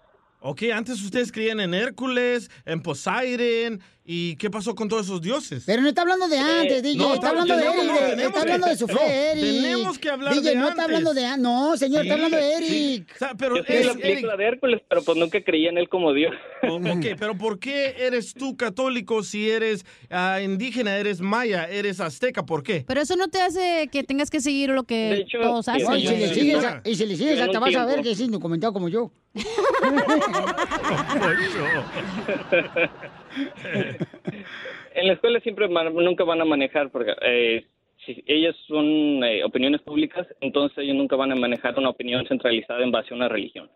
Ok, 0.43 0.62
antes 0.75 1.03
ustedes 1.03 1.31
creían 1.33 1.61
en 1.61 1.75
Hércules, 1.75 2.51
en 2.65 2.81
Poseidon, 2.81 3.79
¿y 4.07 4.37
qué 4.37 4.49
pasó 4.51 4.75
con 4.75 4.89
todos 4.89 5.05
esos 5.05 5.21
dioses? 5.21 5.65
Pero 5.67 5.83
no 5.83 5.89
está 5.89 6.01
hablando 6.01 6.29
de 6.29 6.39
antes, 6.39 6.83
DJ, 6.83 6.97
no, 6.97 7.12
está 7.12 7.29
hablando 7.29 7.55
de 7.57 7.62
Eric, 7.62 7.75
no, 7.77 7.83
tenemos 7.95 8.25
está 8.27 8.41
hablando 8.41 8.65
que- 8.67 8.71
de 8.73 8.79
su 8.79 8.87
no, 8.87 8.97
fe, 8.97 9.31
Eric. 9.33 9.45
tenemos 9.62 9.99
que 9.99 10.09
hablar 10.09 10.33
DJ, 10.35 10.49
de 10.49 10.55
no 10.57 10.61
antes. 10.62 10.71
está 10.73 10.85
hablando 10.85 11.12
de 11.15 11.27
an- 11.27 11.43
No, 11.43 11.77
señor, 11.77 12.03
está 12.05 12.15
hablando 12.15 12.37
de 12.39 12.57
sí. 12.57 12.95
Eric. 12.97 13.12
O 13.15 13.19
sea, 13.19 13.35
pero 13.35 13.57
Yo 13.59 13.65
soy 13.65 13.85
la 13.85 13.91
es- 13.93 13.97
película 13.99 14.37
de 14.39 14.45
Hércules, 14.47 14.81
pero 14.89 15.03
pues 15.03 15.19
nunca 15.19 15.45
creía 15.45 15.69
en 15.69 15.77
él 15.77 15.89
como 15.91 16.15
Dios. 16.15 16.33
Ok, 16.62 16.73
pero 17.21 17.37
¿por 17.37 17.59
qué 17.59 17.97
eres 17.99 18.33
tú 18.33 18.57
católico 18.57 19.23
si 19.23 19.51
eres 19.51 19.85
ah, 20.09 20.41
indígena, 20.43 20.97
eres 20.97 21.21
maya, 21.21 21.69
eres 21.69 22.01
azteca? 22.01 22.47
¿Por 22.47 22.62
qué? 22.62 22.85
Pero 22.89 23.03
eso 23.03 23.15
no 23.15 23.29
te 23.29 23.43
hace 23.43 23.91
que 23.93 24.05
tengas 24.05 24.31
que 24.31 24.41
seguir 24.41 24.71
lo 24.71 24.85
que 24.85 25.12
hecho, 25.17 25.39
todos 25.43 25.69
hacen. 25.69 25.85
No, 25.85 25.97
y 25.99 26.07
si 26.07 26.17
le 26.17 26.33
sigues, 26.35 26.65
a- 26.65 26.81
y 26.83 26.95
si 26.95 27.05
le 27.05 27.15
sigues 27.17 27.37
En 27.37 27.43
hasta 27.45 27.59
un 27.59 27.65
vas 27.67 27.75
a 27.77 27.85
ver 27.85 28.01
que 28.01 28.12
es 28.12 28.21
indocumentado 28.21 28.73
como 28.73 28.89
yo. 28.89 29.12
En 34.94 35.07
la 35.07 35.12
escuela 35.12 35.40
siempre 35.40 35.69
nunca 35.69 36.24
van 36.24 36.40
a 36.40 36.44
manejar, 36.44 36.90
porque 36.90 37.15
eh, 37.23 37.65
si 38.05 38.23
ellas 38.27 38.57
son 38.66 39.23
eh, 39.23 39.44
opiniones 39.44 39.81
públicas, 39.82 40.27
entonces 40.40 40.78
ellos 40.78 40.97
nunca 40.97 41.16
van 41.16 41.32
a 41.32 41.36
manejar 41.36 41.78
una 41.78 41.90
opinión 41.90 42.27
centralizada 42.27 42.82
en 42.82 42.90
base 42.90 43.12
a 43.12 43.16
una 43.16 43.28
religión. 43.28 43.70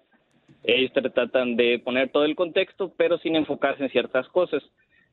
Ellos 0.65 0.93
tratan 0.93 1.57
de 1.57 1.79
poner 1.79 2.11
todo 2.11 2.25
el 2.25 2.35
contexto, 2.35 2.93
pero 2.97 3.19
sin 3.19 3.37
enfocarse 3.37 3.85
en 3.85 3.91
ciertas 3.91 4.27
cosas. 4.29 4.63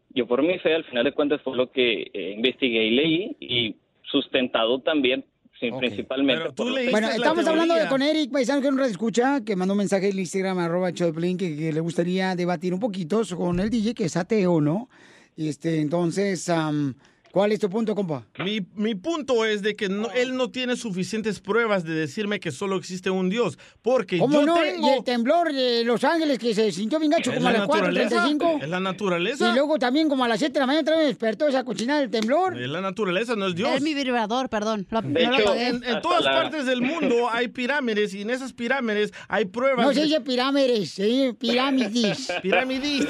Yo 0.10 0.26
por 0.26 0.42
mi 0.42 0.58
fe, 0.60 0.74
al 0.74 0.86
final 0.86 1.04
de 1.04 1.12
cuentas, 1.12 1.42
fue 1.42 1.56
lo 1.56 1.72
que 1.72 2.10
eh, 2.14 2.34
investigué 2.36 2.86
y 2.86 2.92
leí 2.92 3.36
y 3.40 3.76
sustentado 4.04 4.80
también, 4.80 5.24
sí, 5.62 5.72
principalmente. 5.78 6.52
por 6.52 6.72
Bueno, 6.92 7.10
estamos 7.10 7.46
hablando 7.48 7.76
de- 7.76 7.88
con 7.88 8.02
Eric 8.02 8.32
Paisano, 8.32 8.62
que 8.62 8.68
un 8.68 8.80
escucha, 8.82 9.42
que 9.46 9.56
mandó 9.56 9.74
un 9.74 9.78
mensaje 9.78 10.10
en 10.10 10.20
Instagram, 10.20 10.60
arroba 10.60 10.92
Choplin, 10.92 11.38
que, 11.38 11.56
que 11.56 11.72
le 11.72 11.80
gustaría 11.80 12.36
debatir 12.36 12.74
un 12.74 12.80
poquito 12.82 13.22
con 13.38 13.60
el 13.60 13.70
DJ, 13.70 13.94
que 13.94 14.06
es 14.06 14.18
ateo, 14.18 14.60
¿no? 14.60 14.90
Este, 15.38 15.80
entonces, 15.80 16.50
am, 16.50 16.96
¿cuál 17.32 17.52
es 17.52 17.60
tu 17.60 17.70
punto, 17.70 17.96
compa? 17.96 18.26
Mi, 18.44 18.60
mi 18.76 18.96
punto 18.96 19.46
es 19.46 19.62
de 19.62 19.76
que 19.76 19.90
no- 19.90 20.12
él 20.12 20.36
no 20.36 20.50
tiene 20.52 20.76
suficientes 20.76 21.40
pruebas 21.40 21.84
de 21.84 21.94
decirme 21.94 22.40
que 22.40 22.52
solo 22.52 22.76
existe 22.78 23.10
un 23.10 23.30
Dios. 23.30 23.58
Porque 23.82 24.18
¿Cómo 24.20 24.42
yo 24.42 24.46
no? 24.46 24.56
tengo... 24.62 24.88
Y 24.88 24.98
el 24.98 25.04
temblor 25.04 25.54
de 25.54 25.84
Los 25.84 26.04
Ángeles 26.04 26.38
que 26.40 26.54
se 26.54 26.72
sintió 26.72 27.00
bien 27.00 27.12
gacho 27.12 27.32
¿Es 27.32 27.38
como 27.38 27.50
a 27.50 27.52
la 27.54 27.60
las 27.60 27.68
naturaleza? 27.68 28.28
4.35. 28.28 28.64
¿Es 28.64 28.70
la 28.70 28.80
naturaleza? 28.80 29.50
Y 29.50 29.54
luego 29.54 29.80
también 29.80 30.10
como 30.10 30.24
a 30.24 30.28
las 30.28 30.40
7 30.40 30.54
de 30.54 30.60
la 30.60 30.66
mañana 30.68 30.82
otra 30.82 30.98
vez 30.98 31.08
despertó 31.08 31.48
esa 31.48 31.64
cochinada 31.64 32.02
del 32.02 32.10
temblor. 32.10 32.60
Es 32.62 32.70
la 32.70 32.82
naturaleza, 32.82 33.36
no 33.36 33.48
es 33.48 33.56
Dios. 33.56 33.70
Es 33.76 33.82
mi 33.82 33.94
vibrador, 33.94 34.50
perdón. 34.50 34.86
Lo- 34.90 35.02
De 35.02 35.24
no 35.24 35.32
lo 35.32 35.38
hecho, 35.38 35.50
apagué. 35.50 35.68
en, 35.68 35.84
en 35.84 36.02
todas 36.02 36.24
partes 36.24 36.66
del 36.66 36.82
mundo 36.82 37.30
hay 37.32 37.48
pirámides 37.48 38.14
y 38.14 38.22
en 38.22 38.30
esas 38.30 38.54
pirámides 38.54 39.12
hay 39.28 39.46
pruebas. 39.46 39.86
No 39.86 39.94
se 39.94 40.04
dice 40.04 40.22
pirámides, 40.22 40.92
se 40.92 41.04
dice 41.06 41.34
pirámides. 41.34 42.32
Pirámides. 42.42 43.08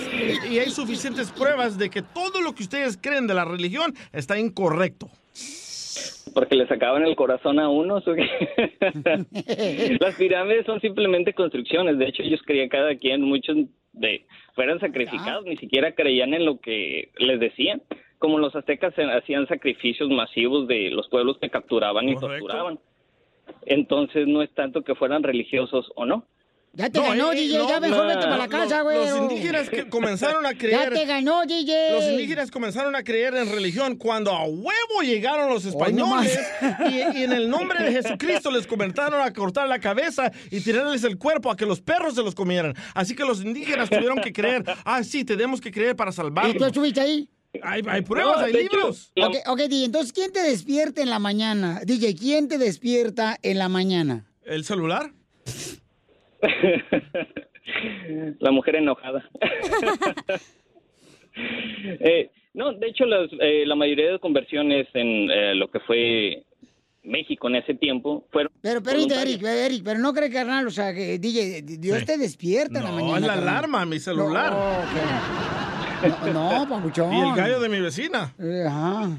Y, 0.49 0.53
y 0.55 0.59
hay 0.59 0.69
suficientes 0.71 1.29
pruebas 1.31 1.77
de 1.77 1.89
que 1.89 2.01
todo 2.01 2.41
lo 2.41 2.53
que 2.53 2.63
ustedes 2.63 2.97
creen 2.99 3.27
de 3.27 3.33
la 3.33 3.45
religión 3.45 3.93
está 4.13 4.39
incorrecto. 4.39 5.07
Porque 6.33 6.55
le 6.55 6.67
sacaban 6.67 7.03
el 7.03 7.15
corazón 7.15 7.59
a 7.59 7.69
unos. 7.69 8.07
¿o 8.07 8.13
qué? 8.13 8.27
Las 9.99 10.15
pirámides 10.15 10.65
son 10.65 10.79
simplemente 10.79 11.33
construcciones. 11.33 11.97
De 11.97 12.05
hecho, 12.05 12.23
ellos 12.23 12.41
creían 12.45 12.69
cada 12.69 12.95
quien, 12.95 13.21
muchos 13.21 13.57
de 13.93 14.25
fueran 14.55 14.79
sacrificados, 14.79 15.45
ni 15.45 15.57
siquiera 15.57 15.93
creían 15.93 16.33
en 16.33 16.45
lo 16.45 16.59
que 16.59 17.09
les 17.17 17.39
decían. 17.39 17.81
Como 18.19 18.37
los 18.37 18.55
aztecas 18.55 18.93
hacían 18.97 19.47
sacrificios 19.47 20.09
masivos 20.09 20.67
de 20.67 20.91
los 20.91 21.07
pueblos 21.09 21.37
que 21.39 21.49
capturaban 21.49 22.07
y 22.07 22.15
torturaban. 22.15 22.79
Entonces, 23.65 24.27
no 24.27 24.41
es 24.41 24.51
tanto 24.51 24.83
que 24.83 24.95
fueran 24.95 25.23
religiosos 25.23 25.91
o 25.95 26.05
no. 26.05 26.25
Ya 26.73 26.89
te 26.89 26.99
No, 26.99 27.05
ganó, 27.09 27.33
eh, 27.33 27.35
DJ, 27.35 27.57
no, 27.57 27.67
ya 27.67 27.79
mejor 27.81 28.07
vete 28.07 28.21
para 28.21 28.37
la 28.37 28.47
casa, 28.47 28.81
güey. 28.81 28.97
Los 28.97 29.17
indígenas 29.17 29.69
que 29.69 29.89
comenzaron 29.89 30.45
a 30.45 30.53
creer. 30.53 30.93
Ya 30.93 30.99
te 30.99 31.05
ganó, 31.05 31.45
DJ. 31.45 31.91
Los 31.91 32.03
indígenas 32.05 32.49
comenzaron 32.49 32.95
a 32.95 33.03
creer 33.03 33.35
en 33.35 33.51
religión 33.51 33.97
cuando 33.97 34.31
a 34.31 34.45
huevo 34.45 35.01
llegaron 35.03 35.49
los 35.49 35.65
españoles 35.65 36.39
y, 36.89 37.17
y 37.17 37.23
en 37.23 37.33
el 37.33 37.49
nombre 37.49 37.83
de 37.83 37.91
Jesucristo 37.91 38.51
les 38.51 38.65
comenzaron 38.67 39.21
a 39.21 39.33
cortar 39.33 39.67
la 39.67 39.79
cabeza 39.79 40.31
y 40.49 40.61
tirarles 40.61 41.03
el 41.03 41.17
cuerpo 41.17 41.51
a 41.51 41.57
que 41.57 41.65
los 41.65 41.81
perros 41.81 42.15
se 42.15 42.23
los 42.23 42.35
comieran. 42.35 42.73
Así 42.93 43.15
que 43.15 43.25
los 43.25 43.41
indígenas 43.41 43.89
tuvieron 43.89 44.21
que 44.21 44.31
creer, 44.31 44.63
ah, 44.85 45.03
sí, 45.03 45.25
tenemos 45.25 45.59
que 45.59 45.71
creer 45.71 45.95
para 45.95 46.11
¿Y 46.49 46.57
tú 46.57 46.65
estuviste 46.65 47.01
ahí? 47.01 47.29
Hay, 47.63 47.81
hay 47.87 48.01
pruebas, 48.01 48.39
No, 48.39 48.45
hay 48.45 48.53
libros. 48.53 49.11
Ok, 49.17 49.35
ok, 49.47 49.59
DJ, 49.61 49.85
entonces, 49.85 50.13
¿quién 50.13 50.31
te 50.31 50.41
despierta 50.41 51.01
en 51.01 51.09
la 51.09 51.19
mañana? 51.19 51.81
DJ, 51.83 52.15
¿quién 52.15 52.47
te 52.47 52.57
despierta 52.57 53.37
en 53.41 53.57
la 53.57 53.67
mañana? 53.67 54.25
¿El 54.45 54.63
celular? 54.63 55.11
La 58.39 58.51
mujer 58.51 58.75
enojada. 58.77 59.23
Eh, 61.33 62.29
no, 62.53 62.73
de 62.73 62.87
hecho, 62.87 63.05
las, 63.05 63.29
eh, 63.39 63.63
la 63.65 63.75
mayoría 63.75 64.11
de 64.11 64.19
conversiones 64.19 64.85
en 64.93 65.31
eh, 65.31 65.55
lo 65.55 65.71
que 65.71 65.79
fue 65.79 66.43
México 67.03 67.47
en 67.47 67.55
ese 67.55 67.73
tiempo 67.73 68.27
fueron. 68.31 68.51
Pero, 68.61 68.83
pero, 68.83 68.99
Eric, 68.99 69.81
pero 69.83 69.99
no 69.99 70.13
cree, 70.13 70.29
carnal, 70.29 70.67
o 70.67 70.71
sea, 70.71 70.93
que 70.93 71.17
DJ, 71.19 71.61
Dios 71.79 72.03
te 72.05 72.17
despierta 72.17 72.79
en 72.79 72.83
la 72.83 72.89
No, 72.91 72.95
mañana. 72.97 73.15
es 73.17 73.21
la 73.21 73.27
carnal. 73.35 73.47
alarma, 73.47 73.85
mi 73.85 73.99
celular. 73.99 74.53
No, 76.33 76.33
no, 76.33 76.67
papuchón. 76.67 77.13
Y 77.13 77.21
el 77.21 77.33
gallo 77.35 77.61
de 77.61 77.69
mi 77.69 77.79
vecina. 77.79 78.33
Eh, 78.37 78.65
Ajá. 78.67 79.09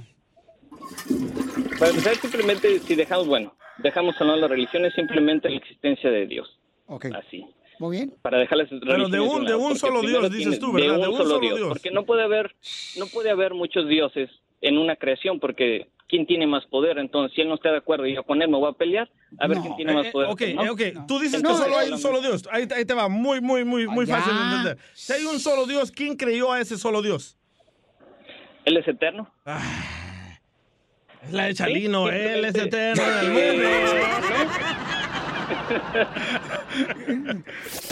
Para 1.78 1.90
empezar, 1.90 2.14
simplemente, 2.16 2.78
si 2.80 2.94
dejamos, 2.94 3.26
bueno, 3.26 3.54
dejamos 3.78 4.20
un 4.20 4.26
lado 4.26 4.40
las 4.40 4.50
religiones, 4.50 4.92
simplemente 4.94 5.48
la 5.48 5.56
existencia 5.56 6.10
de 6.10 6.26
Dios. 6.26 6.58
Ok. 6.86 7.06
Así. 7.14 7.44
Muy 7.78 7.96
bien. 7.96 8.14
Para 8.22 8.38
dejarlas 8.38 8.68
Pero 8.70 9.08
de 9.08 9.20
un- 9.20 9.44
de 9.44 9.54
un 9.54 9.76
solo 9.76 10.02
Dios, 10.02 10.30
dices 10.30 10.58
tú, 10.58 10.72
¿verdad? 10.72 10.98
De 11.00 11.08
un, 11.08 11.16
solo, 11.16 11.38
Dios. 11.40 11.60
Porque 11.68 11.90
no 11.90 12.04
puede 12.04 12.22
haber, 12.22 12.54
no 12.96 13.06
puede 13.06 13.30
haber 13.30 13.54
muchos 13.54 13.88
dioses 13.88 14.30
en 14.60 14.78
una 14.78 14.94
creación, 14.94 15.40
porque 15.40 15.88
¿quién 16.06 16.24
tiene 16.26 16.46
más 16.46 16.64
poder? 16.66 16.98
Entonces, 16.98 17.34
si 17.34 17.40
él 17.40 17.48
no 17.48 17.54
está 17.56 17.72
de 17.72 17.78
acuerdo 17.78 18.06
y 18.06 18.14
yo 18.14 18.22
con 18.22 18.40
él 18.40 18.48
me 18.48 18.56
voy 18.58 18.70
a 18.70 18.74
pelear, 18.74 19.10
a 19.40 19.48
ver 19.48 19.58
quién 19.58 19.74
tiene 19.74 19.94
más 19.94 20.06
Eh, 20.06 20.12
poder. 20.12 20.28
ok, 20.30 20.42
¿no? 20.54 20.64
eh, 20.64 20.70
ok. 20.70 21.06
Tú 21.08 21.18
dices 21.18 21.42
que 21.42 21.48
solo 21.48 21.76
hay 21.76 21.90
un 21.90 21.98
solo 21.98 22.20
Dios. 22.20 22.44
Ahí, 22.52 22.68
ahí 22.76 22.84
te 22.84 22.94
va, 22.94 23.08
muy, 23.08 23.40
muy, 23.40 23.64
muy, 23.64 23.88
muy 23.88 24.06
fácil 24.06 24.32
de 24.32 24.42
entender. 24.42 24.78
Si 24.92 25.12
hay 25.14 25.24
un 25.24 25.40
solo 25.40 25.66
Dios, 25.66 25.90
¿quién 25.90 26.16
creyó 26.16 26.52
a 26.52 26.60
ese 26.60 26.76
solo 26.78 27.02
Dios? 27.02 27.36
Él 28.64 28.76
es 28.76 28.86
eterno. 28.86 29.32
Es 31.24 31.32
la 31.32 31.44
de 31.46 31.54
Chalino, 31.54 32.08
él 32.08 32.44
es 32.44 32.54
eterno 32.54 33.02
en 33.02 33.18
el 33.18 33.56
mundo. 33.56 33.68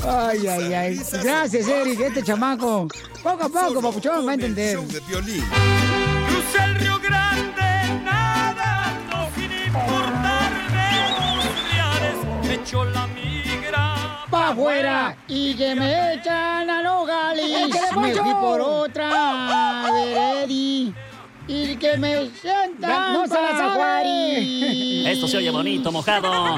Ay, 0.06 0.46
ay, 0.46 0.74
ay. 0.74 1.00
Gracias, 1.22 1.68
Eric, 1.68 2.00
este 2.00 2.22
chamaco. 2.22 2.88
Poco 3.22 3.44
a 3.44 3.48
poco, 3.48 3.82
papuchón, 3.82 4.26
va 4.26 4.32
a 4.32 4.34
entender. 4.34 4.76
Crucé 4.78 6.64
el 6.64 6.74
Río 6.76 6.98
Grande 6.98 8.02
nadando 8.04 9.28
sin 9.34 9.52
importarme 9.52 10.90
los 11.36 11.70
reales. 11.70 12.16
Me 12.46 12.54
echó 12.54 12.84
la 12.84 13.06
migra. 13.08 14.26
Pa' 14.30 14.48
afuera 14.50 15.16
y 15.28 15.54
que 15.54 15.74
me 15.74 16.14
echan 16.14 16.70
a 16.70 16.82
Nogales. 16.82 17.44
¡Échale, 17.44 18.00
Me 18.00 18.14
fui 18.14 18.34
por 18.34 18.60
otra 18.60 19.90
veredi 19.92 20.94
y 21.50 21.76
que 21.76 21.98
me 21.98 22.30
sientan 22.30 23.12
No 23.12 23.26
se 23.26 23.34
la 23.34 23.40
pa' 23.40 23.58
sabe. 23.58 23.74
Juárez. 23.74 25.06
Esto 25.08 25.26
se 25.26 25.38
oye 25.38 25.50
bonito, 25.50 25.90
mojado. 25.90 26.30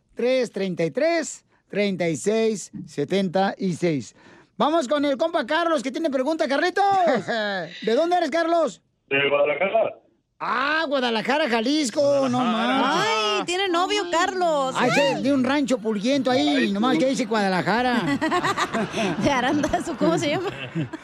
Vamos 4.56 4.88
con 4.88 5.04
el 5.04 5.16
compa 5.16 5.46
Carlos, 5.46 5.82
que 5.82 5.90
tiene 5.90 6.10
pregunta, 6.10 6.46
Carlitos. 6.46 6.84
¿De 7.82 7.94
dónde 7.94 8.16
eres, 8.16 8.30
Carlos? 8.30 8.82
De 9.08 9.28
Guadalajara. 9.28 9.98
Ah, 10.42 10.86
Guadalajara, 10.88 11.50
Jalisco, 11.50 12.26
no 12.30 12.38
más. 12.40 13.06
Ay, 13.06 13.44
tiene 13.44 13.68
novio, 13.68 14.04
Carlos. 14.10 14.74
Ay, 14.74 14.88
ese 14.88 15.20
de 15.20 15.34
un 15.34 15.44
rancho 15.44 15.76
pulguiento 15.76 16.30
ahí, 16.30 16.72
nomás 16.72 16.96
que 16.96 17.10
dice 17.10 17.26
Guadalajara. 17.26 18.18
De 19.22 19.30
Arandazo, 19.30 19.94
¿cómo 19.98 20.16
se 20.16 20.30
llama? 20.30 20.48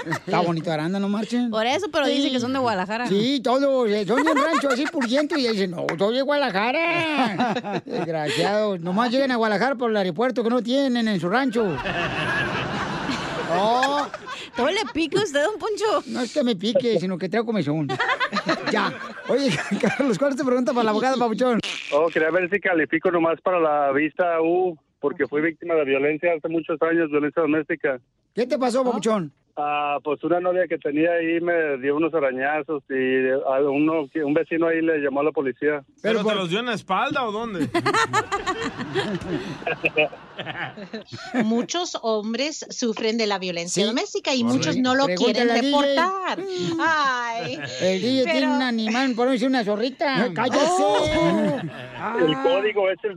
Está 0.06 0.40
bonito 0.40 0.72
Aranda, 0.72 0.98
no 0.98 1.10
marchen. 1.10 1.50
Por 1.50 1.66
eso, 1.66 1.88
pero 1.92 2.06
dicen 2.06 2.32
que 2.32 2.40
son 2.40 2.54
de 2.54 2.60
Guadalajara. 2.60 3.08
Sí, 3.08 3.40
todos, 3.44 3.90
eh, 3.90 4.06
son 4.06 4.24
de 4.24 4.32
un 4.32 4.38
rancho 4.38 4.70
así 4.70 4.86
pulguiento 4.86 5.38
y 5.38 5.46
dicen, 5.46 5.72
no, 5.72 5.84
soy 5.98 6.14
de 6.14 6.22
Guadalajara. 6.22 7.82
Desgraciados, 7.84 8.80
nomás 8.80 9.10
llegan 9.10 9.32
a 9.32 9.36
Guadalajara 9.36 9.74
por 9.74 9.90
el 9.90 9.98
aeropuerto 9.98 10.42
que 10.42 10.48
no 10.48 10.62
tienen 10.62 11.08
en 11.08 11.20
su 11.20 11.28
rancho. 11.28 11.76
No. 13.54 14.05
¿Todo 14.56 14.68
le 14.68 14.80
pica 14.94 15.20
a 15.20 15.22
usted, 15.22 15.44
don 15.44 15.58
Poncho? 15.58 16.02
No 16.06 16.22
es 16.22 16.32
que 16.32 16.42
me 16.42 16.56
pique, 16.56 16.98
sino 16.98 17.18
que 17.18 17.28
traigo 17.28 17.44
comezón. 17.44 17.88
ya. 18.72 18.90
Oye, 19.28 19.50
Carlos, 19.80 20.18
¿cuál 20.18 20.30
es 20.30 20.36
tu 20.36 20.46
pregunta 20.46 20.72
para 20.72 20.84
la 20.84 20.90
abogada, 20.92 21.16
Papuchón? 21.16 21.60
Oh, 21.92 22.08
quería 22.08 22.30
ver 22.30 22.48
si 22.48 22.58
califico 22.58 23.10
nomás 23.10 23.38
para 23.42 23.60
la 23.60 23.92
vista 23.92 24.40
U, 24.40 24.78
porque 24.98 25.26
fui 25.26 25.42
víctima 25.42 25.74
de 25.74 25.84
violencia 25.84 26.32
hace 26.34 26.48
muchos 26.48 26.80
años, 26.80 27.10
violencia 27.10 27.42
doméstica. 27.42 28.00
¿Qué 28.34 28.46
te 28.46 28.58
pasó, 28.58 28.82
Papuchón? 28.82 29.30
Ah, 29.58 29.96
pues 30.04 30.22
una 30.22 30.38
novia 30.38 30.66
que 30.68 30.76
tenía 30.76 31.12
ahí 31.12 31.40
me 31.40 31.78
dio 31.78 31.96
unos 31.96 32.12
arañazos 32.12 32.82
y 32.90 33.30
a 33.30 33.60
uno, 33.62 34.06
un 34.24 34.34
vecino 34.34 34.66
ahí 34.66 34.82
le 34.82 34.98
llamó 34.98 35.20
a 35.20 35.24
la 35.24 35.32
policía. 35.32 35.82
¿Pero 36.02 36.22
te 36.22 36.34
los 36.34 36.50
dio 36.50 36.60
en 36.60 36.66
la 36.66 36.74
espalda 36.74 37.24
o 37.26 37.32
dónde? 37.32 37.66
Muchos 41.44 41.98
hombres 42.02 42.66
sufren 42.70 43.16
de 43.16 43.26
la 43.26 43.38
violencia 43.38 43.82
Sí. 43.82 43.86
doméstica 43.88 44.34
y 44.34 44.44
muchos 44.44 44.76
no 44.76 44.94
lo 44.94 45.06
quieren 45.06 45.48
DJ. 45.48 45.62
reportar. 45.62 46.38
Ay. 46.80 47.58
El 47.80 48.00
DJ 48.02 48.24
tiene 48.30 48.46
un 48.48 48.60
animal, 48.62 49.14
por 49.14 49.26
no 49.26 49.32
decir 49.32 49.48
una 49.48 49.64
zorrita. 49.64 50.30
¡Cállese! 50.34 50.60
Oh. 50.80 51.06
El 52.20 52.34
código 52.42 52.90
es 52.90 52.98
el 53.04 53.12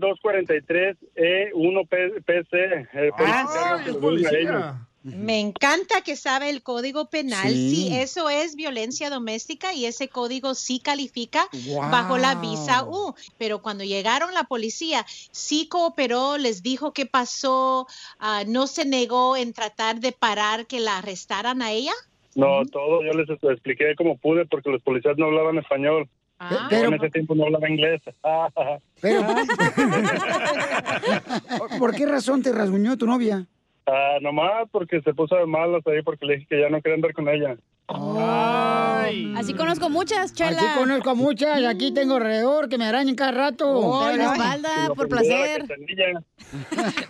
E 1.16 1.52
243E1PC. 1.54 2.88
El 2.94 3.12
Ah, 3.18 3.78
policía 4.00 4.30
que 4.30 4.44
lo 4.44 4.52
ven 4.52 4.89
Me 5.16 5.40
encanta 5.40 6.02
que 6.02 6.16
sabe 6.16 6.50
el 6.50 6.64
código 6.64 7.10
penal. 7.10 7.52
Sí. 7.52 7.88
Sí. 7.88 7.96
eso 7.96 8.30
es 8.30 8.56
violencia 8.56 9.10
doméstica 9.10 9.74
y 9.74 9.86
ese 9.86 10.10
código 10.10 10.56
sí 10.56 10.80
califica 10.80 11.48
Wow. 11.68 11.90
bajo 11.92 12.18
la 12.18 12.36
visa 12.36 12.84
U. 12.86 13.14
Pero 13.38 13.62
cuando 13.62 13.84
llegaron 13.84 14.34
la 14.34 14.44
policía, 14.44 15.06
sí 15.32 15.68
cooperó, 15.68 16.38
les 16.38 16.62
dijo 16.64 16.94
qué 16.94 17.06
pasó, 17.06 17.88
ah, 18.20 18.44
no 18.48 18.68
se 18.68 18.86
negó 18.86 19.36
en 19.38 19.54
tratar 19.54 20.00
de 20.00 20.12
parar 20.12 20.68
que 20.68 20.80
la 20.80 20.98
arrestaran 21.00 21.62
a 21.62 21.72
ella. 21.72 21.94
No, 22.36 22.64
todo, 22.72 23.02
yo 23.04 23.12
les 23.14 23.30
expliqué 23.30 23.96
como 23.98 24.18
pude 24.18 24.46
porque 24.46 24.70
los 24.70 24.82
policías 24.82 25.18
no 25.18 25.26
hablaban 25.26 25.58
español. 25.58 26.08
Ah. 26.42 26.70
Yo 26.72 26.78
en 26.78 26.94
ese 26.94 27.10
tiempo 27.10 27.36
no 27.36 27.46
hablaba 27.46 27.70
inglés. 27.70 28.02
Pero, 29.02 29.22
¿por 31.80 31.94
qué 31.96 32.06
razón 32.06 32.42
te 32.42 32.54
rasguñó 32.54 32.98
tu 32.98 33.06
novia? 33.06 33.46
Ah, 33.92 34.20
nomás 34.22 34.70
porque 34.72 35.02
se 35.02 35.14
puso 35.16 35.36
de 35.36 35.48
malas 35.48 35.86
ahí 35.88 36.04
porque 36.04 36.26
le 36.26 36.36
dije 36.36 36.48
que 36.48 36.60
ya 36.62 36.70
no 36.70 36.82
quería 36.82 36.96
andar 36.96 37.14
con 37.14 37.28
ella. 37.28 37.58
Así 39.36 39.54
conozco 39.54 39.90
muchas, 39.90 40.34
chela. 40.34 40.58
Aquí 40.62 40.80
conozco 40.80 41.16
muchas, 41.16 41.64
aquí 41.66 41.92
tengo 41.92 42.16
alrededor 42.16 42.70
que 42.70 42.78
me 42.78 42.86
arañan 42.86 43.16
cada 43.16 43.32
rato. 43.32 44.10
En 44.12 44.20
la 44.20 44.34
espalda, 44.34 44.70
por 44.96 45.08
placer. 45.08 45.66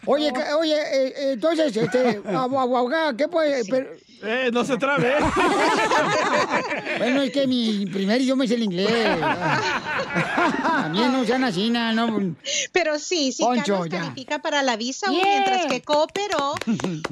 Oye, 0.06 0.32
oye, 0.60 0.76
eh, 0.76 1.08
eh, 1.16 1.32
entonces, 1.34 1.76
este, 1.76 2.22
abogada, 2.36 3.16
¿qué 3.16 3.28
puede? 3.28 3.64
pero- 3.70 3.90
Eh, 4.22 4.50
no 4.52 4.66
se 4.66 4.76
trabe. 4.78 5.14
bueno, 6.98 7.22
es 7.22 7.32
que 7.32 7.48
mi 7.48 7.86
primer 7.86 8.20
idioma 8.20 8.44
es 8.44 8.52
el 8.52 8.64
inglés. 8.64 8.92
También 10.62 11.14
no 11.14 11.24
sean 11.24 11.46
así, 11.46 11.70
no. 11.70 12.36
Pero 12.74 13.00
sí, 13.00 13.32
sí, 13.32 13.44
Poncho, 13.44 13.76
Carlos 13.76 13.90
ya. 13.90 14.00
califica 14.00 14.40
para 14.40 14.62
la 14.62 14.76
visa 14.76 15.10
Yeah. 15.10 15.24
mientras 15.24 15.66
que 15.68 15.82
cooperó. 15.82 16.54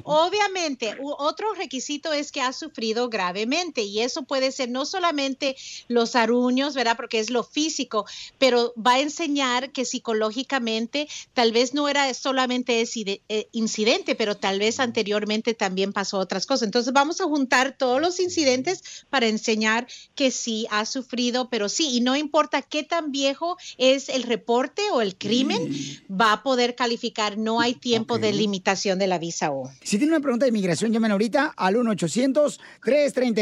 Obviamente, 0.03 0.98
otro 0.99 1.53
requisito 1.53 2.11
es 2.11 2.34
que 2.34 2.41
ha 2.41 2.52
sufrido 2.52 3.07
gravemente 3.07 3.56
y 3.75 4.01
eso 4.01 4.23
puede 4.23 4.51
ser 4.51 4.69
no 4.69 4.85
solamente 4.85 5.55
los 5.88 6.15
aruños, 6.15 6.75
¿verdad? 6.75 6.95
Porque 6.95 7.19
es 7.19 7.29
lo 7.29 7.43
físico, 7.43 8.05
pero 8.38 8.73
va 8.75 8.93
a 8.93 8.99
enseñar 8.99 9.71
que 9.71 9.85
psicológicamente 9.85 11.07
tal 11.34 11.51
vez 11.51 11.73
no 11.73 11.89
era 11.89 12.13
solamente 12.13 12.81
ese 12.81 13.21
eh, 13.29 13.47
incidente, 13.51 14.15
pero 14.15 14.35
tal 14.35 14.59
vez 14.59 14.79
anteriormente 14.79 15.53
también 15.53 15.93
pasó 15.93 16.17
otras 16.19 16.45
cosas. 16.45 16.67
Entonces 16.67 16.93
vamos 16.93 17.19
a 17.21 17.25
juntar 17.25 17.77
todos 17.77 17.99
los 17.99 18.19
incidentes 18.19 19.05
para 19.09 19.27
enseñar 19.27 19.88
que 20.15 20.31
sí 20.31 20.67
ha 20.69 20.85
sufrido, 20.85 21.49
pero 21.49 21.69
sí, 21.69 21.89
y 21.91 22.01
no 22.01 22.15
importa 22.15 22.61
qué 22.61 22.84
tan 22.84 23.11
viejo 23.11 23.57
es 23.77 24.09
el 24.09 24.23
reporte 24.23 24.81
o 24.91 25.01
el 25.01 25.17
crimen, 25.17 25.71
va 26.09 26.34
a 26.34 26.43
poder 26.43 26.75
calificar. 26.75 27.38
No 27.38 27.59
hay 27.59 27.73
tiempo 27.73 28.19
de 28.19 28.34
limitación 28.34 28.99
de 28.99 29.07
la 29.07 29.17
visa 29.17 29.51
U. 29.51 29.69
Si 29.84 29.97
tiene 29.97 30.13
una 30.13 30.21
pregunta 30.21 30.45
de 30.45 30.49
inmigración, 30.49 30.91
llamen 30.91 31.11
ahorita 31.11 31.53
al 31.55 31.75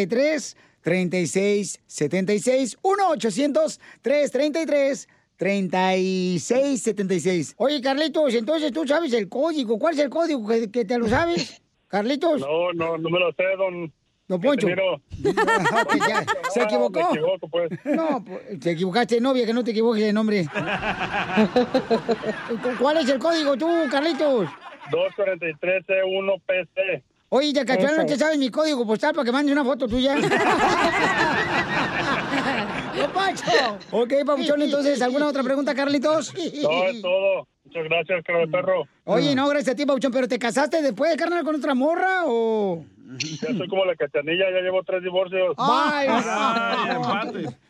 1-800-333-3676. 0.08 2.78
1-800-333-3676. 5.40 7.54
Oye, 7.58 7.82
Carlitos, 7.82 8.34
entonces 8.34 8.72
tú 8.72 8.88
sabes 8.88 9.14
el 9.14 9.28
código. 9.30 9.78
¿Cuál 9.78 9.94
es 9.96 10.00
el 10.02 10.10
código 10.10 10.48
que, 10.48 10.72
que 10.72 10.86
te 10.86 10.98
lo 10.98 11.08
sabes? 11.08 11.62
Carlitos. 11.88 12.42
No, 12.42 12.74
no, 12.74 12.98
no 12.98 13.10
me 13.10 13.20
lo 13.20 13.32
sé, 13.34 13.44
don. 13.58 13.94
Don 14.28 14.42
Poncho. 14.42 14.68
Ya, 16.08 16.26
¿Se 16.52 16.64
equivocó? 16.64 17.00
Me 17.00 17.06
equivoco, 17.20 17.48
pues. 17.48 17.70
No, 17.86 18.26
pues, 18.26 18.60
te 18.60 18.72
equivocaste 18.72 19.22
novia, 19.22 19.46
que 19.46 19.54
no 19.54 19.64
te 19.64 19.70
equivoques 19.72 20.04
de 20.04 20.12
nombre. 20.14 20.46
¿Cuál 22.80 22.98
es 22.98 23.08
el 23.10 23.20
código 23.20 23.56
tú, 23.56 23.68
Carlitos? 23.90 24.50
243C1PC. 24.92 27.04
Oye, 27.38 27.52
de 27.52 27.66
casual 27.66 27.98
no 27.98 28.06
te 28.06 28.16
sabes 28.16 28.38
mi 28.38 28.50
código 28.50 28.88
postal 28.88 29.14
para 29.14 29.26
que 29.26 29.32
mandes 29.34 29.52
una 29.52 29.66
foto 29.66 29.90
tuya. 29.90 30.16
¡No, 32.96 33.12
Pacho! 33.12 33.78
Ok, 33.92 34.14
Papuchón, 34.26 34.62
entonces, 34.62 35.02
¿alguna 35.02 35.28
otra 35.28 35.44
pregunta, 35.44 35.76
Carlitos? 35.76 36.34
No, 36.34 36.40
es 36.86 37.02
todo. 37.02 37.46
Muchas 37.66 37.84
gracias, 37.84 38.24
cara 38.24 38.40
de 38.40 38.48
perro. 38.48 38.88
Oye, 39.04 39.36
no, 39.36 39.50
gracias 39.50 39.74
a 39.74 39.76
ti, 39.76 39.86
Papuchón, 39.86 40.14
pero 40.14 40.30
¿te 40.30 40.40
casaste 40.40 40.82
después, 40.82 41.18
carnal, 41.18 41.44
con 41.44 41.56
otra 41.56 41.76
morra 41.76 42.24
o...? 42.26 42.86
Ya 43.20 43.54
soy 43.54 43.68
como 43.68 43.84
la 43.84 43.98
cachanilla, 43.98 44.46
ya 44.52 44.62
llevo 44.62 44.82
tres 44.84 45.04
divorcios. 45.04 45.56
Ay, 45.58 46.08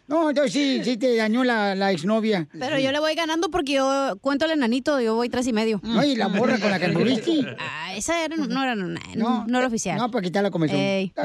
no, 0.08 0.30
entonces 0.30 0.54
sí, 0.54 0.82
sí 0.84 0.98
te 0.98 1.16
dañó 1.16 1.44
la, 1.44 1.74
la 1.74 1.92
exnovia. 1.92 2.48
Pero 2.58 2.78
yo 2.78 2.92
le 2.92 3.00
voy 3.00 3.16
ganando 3.16 3.50
porque 3.50 3.74
yo 3.74 4.16
cuento 4.22 4.46
el 4.46 4.52
enanito, 4.52 5.02
yo 5.02 5.16
voy 5.16 5.30
tres 5.30 5.48
y 5.48 5.54
medio. 5.54 5.82
No, 5.84 6.04
y 6.04 6.16
la 6.16 6.28
morra 6.28 6.60
con 6.60 6.70
la 6.70 6.78
que 6.78 6.86
anduviste. 6.86 7.44
Ah, 7.58 7.96
esa 7.96 8.24
era, 8.24 8.36
no, 8.36 8.64
era, 8.64 8.76
no, 8.76 8.88
no, 9.16 9.46
no 9.48 9.58
era 9.58 9.68
oficial. 9.68 9.98
No, 9.98 10.12
para 10.12 10.22
quitar 10.22 10.44
la. 10.44 10.52
Ey. 10.68 11.12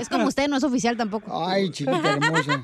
Es 0.00 0.08
como 0.08 0.26
usted, 0.26 0.48
no 0.48 0.56
es 0.56 0.64
oficial 0.64 0.96
tampoco. 0.96 1.46
Ay, 1.46 1.70
chiquita 1.70 2.14
hermosa. 2.14 2.62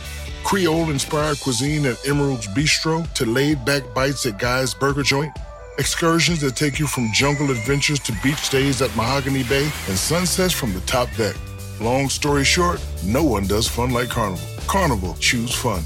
Creole 0.44 0.90
inspired 0.90 1.40
cuisine 1.40 1.86
at 1.86 2.06
Emerald's 2.06 2.48
Bistro 2.48 3.08
to 3.14 3.26
laid 3.26 3.64
back 3.64 3.84
bites 3.94 4.26
at 4.26 4.38
Guy's 4.40 4.74
Burger 4.74 5.04
Joint. 5.04 5.32
Excursions 5.78 6.42
that 6.42 6.58
take 6.58 6.80
you 6.80 6.88
from 6.88 7.14
jungle 7.14 7.50
adventures 7.50 8.00
to 8.00 8.12
beach 8.22 8.40
stays 8.40 8.82
at 8.82 8.94
Mahogany 8.98 9.44
Bay 9.44 9.72
and 9.88 9.98
sunsets 9.98 10.52
from 10.54 10.74
the 10.74 10.82
top 10.82 11.10
deck. 11.16 11.38
Long 11.84 12.08
story 12.08 12.46
short, 12.46 12.82
no 13.06 13.26
one 13.26 13.46
does 13.46 13.68
fun 13.68 13.92
like 13.92 14.08
Carnival. 14.08 14.48
Carnival, 14.68 15.16
choose 15.20 15.54
fun. 15.54 15.84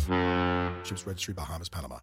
Ships 0.83 1.07
Registry, 1.07 1.33
Bahamas, 1.33 1.69
Panama. 1.69 1.97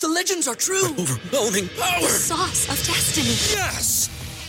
The 0.00 0.08
legends 0.08 0.48
are 0.48 0.54
true. 0.54 0.86
overwhelming 0.98 1.68
power! 1.78 2.00
The 2.00 2.08
sauce 2.08 2.64
of 2.70 2.76
destiny. 2.86 3.36
Yes! 3.54 4.08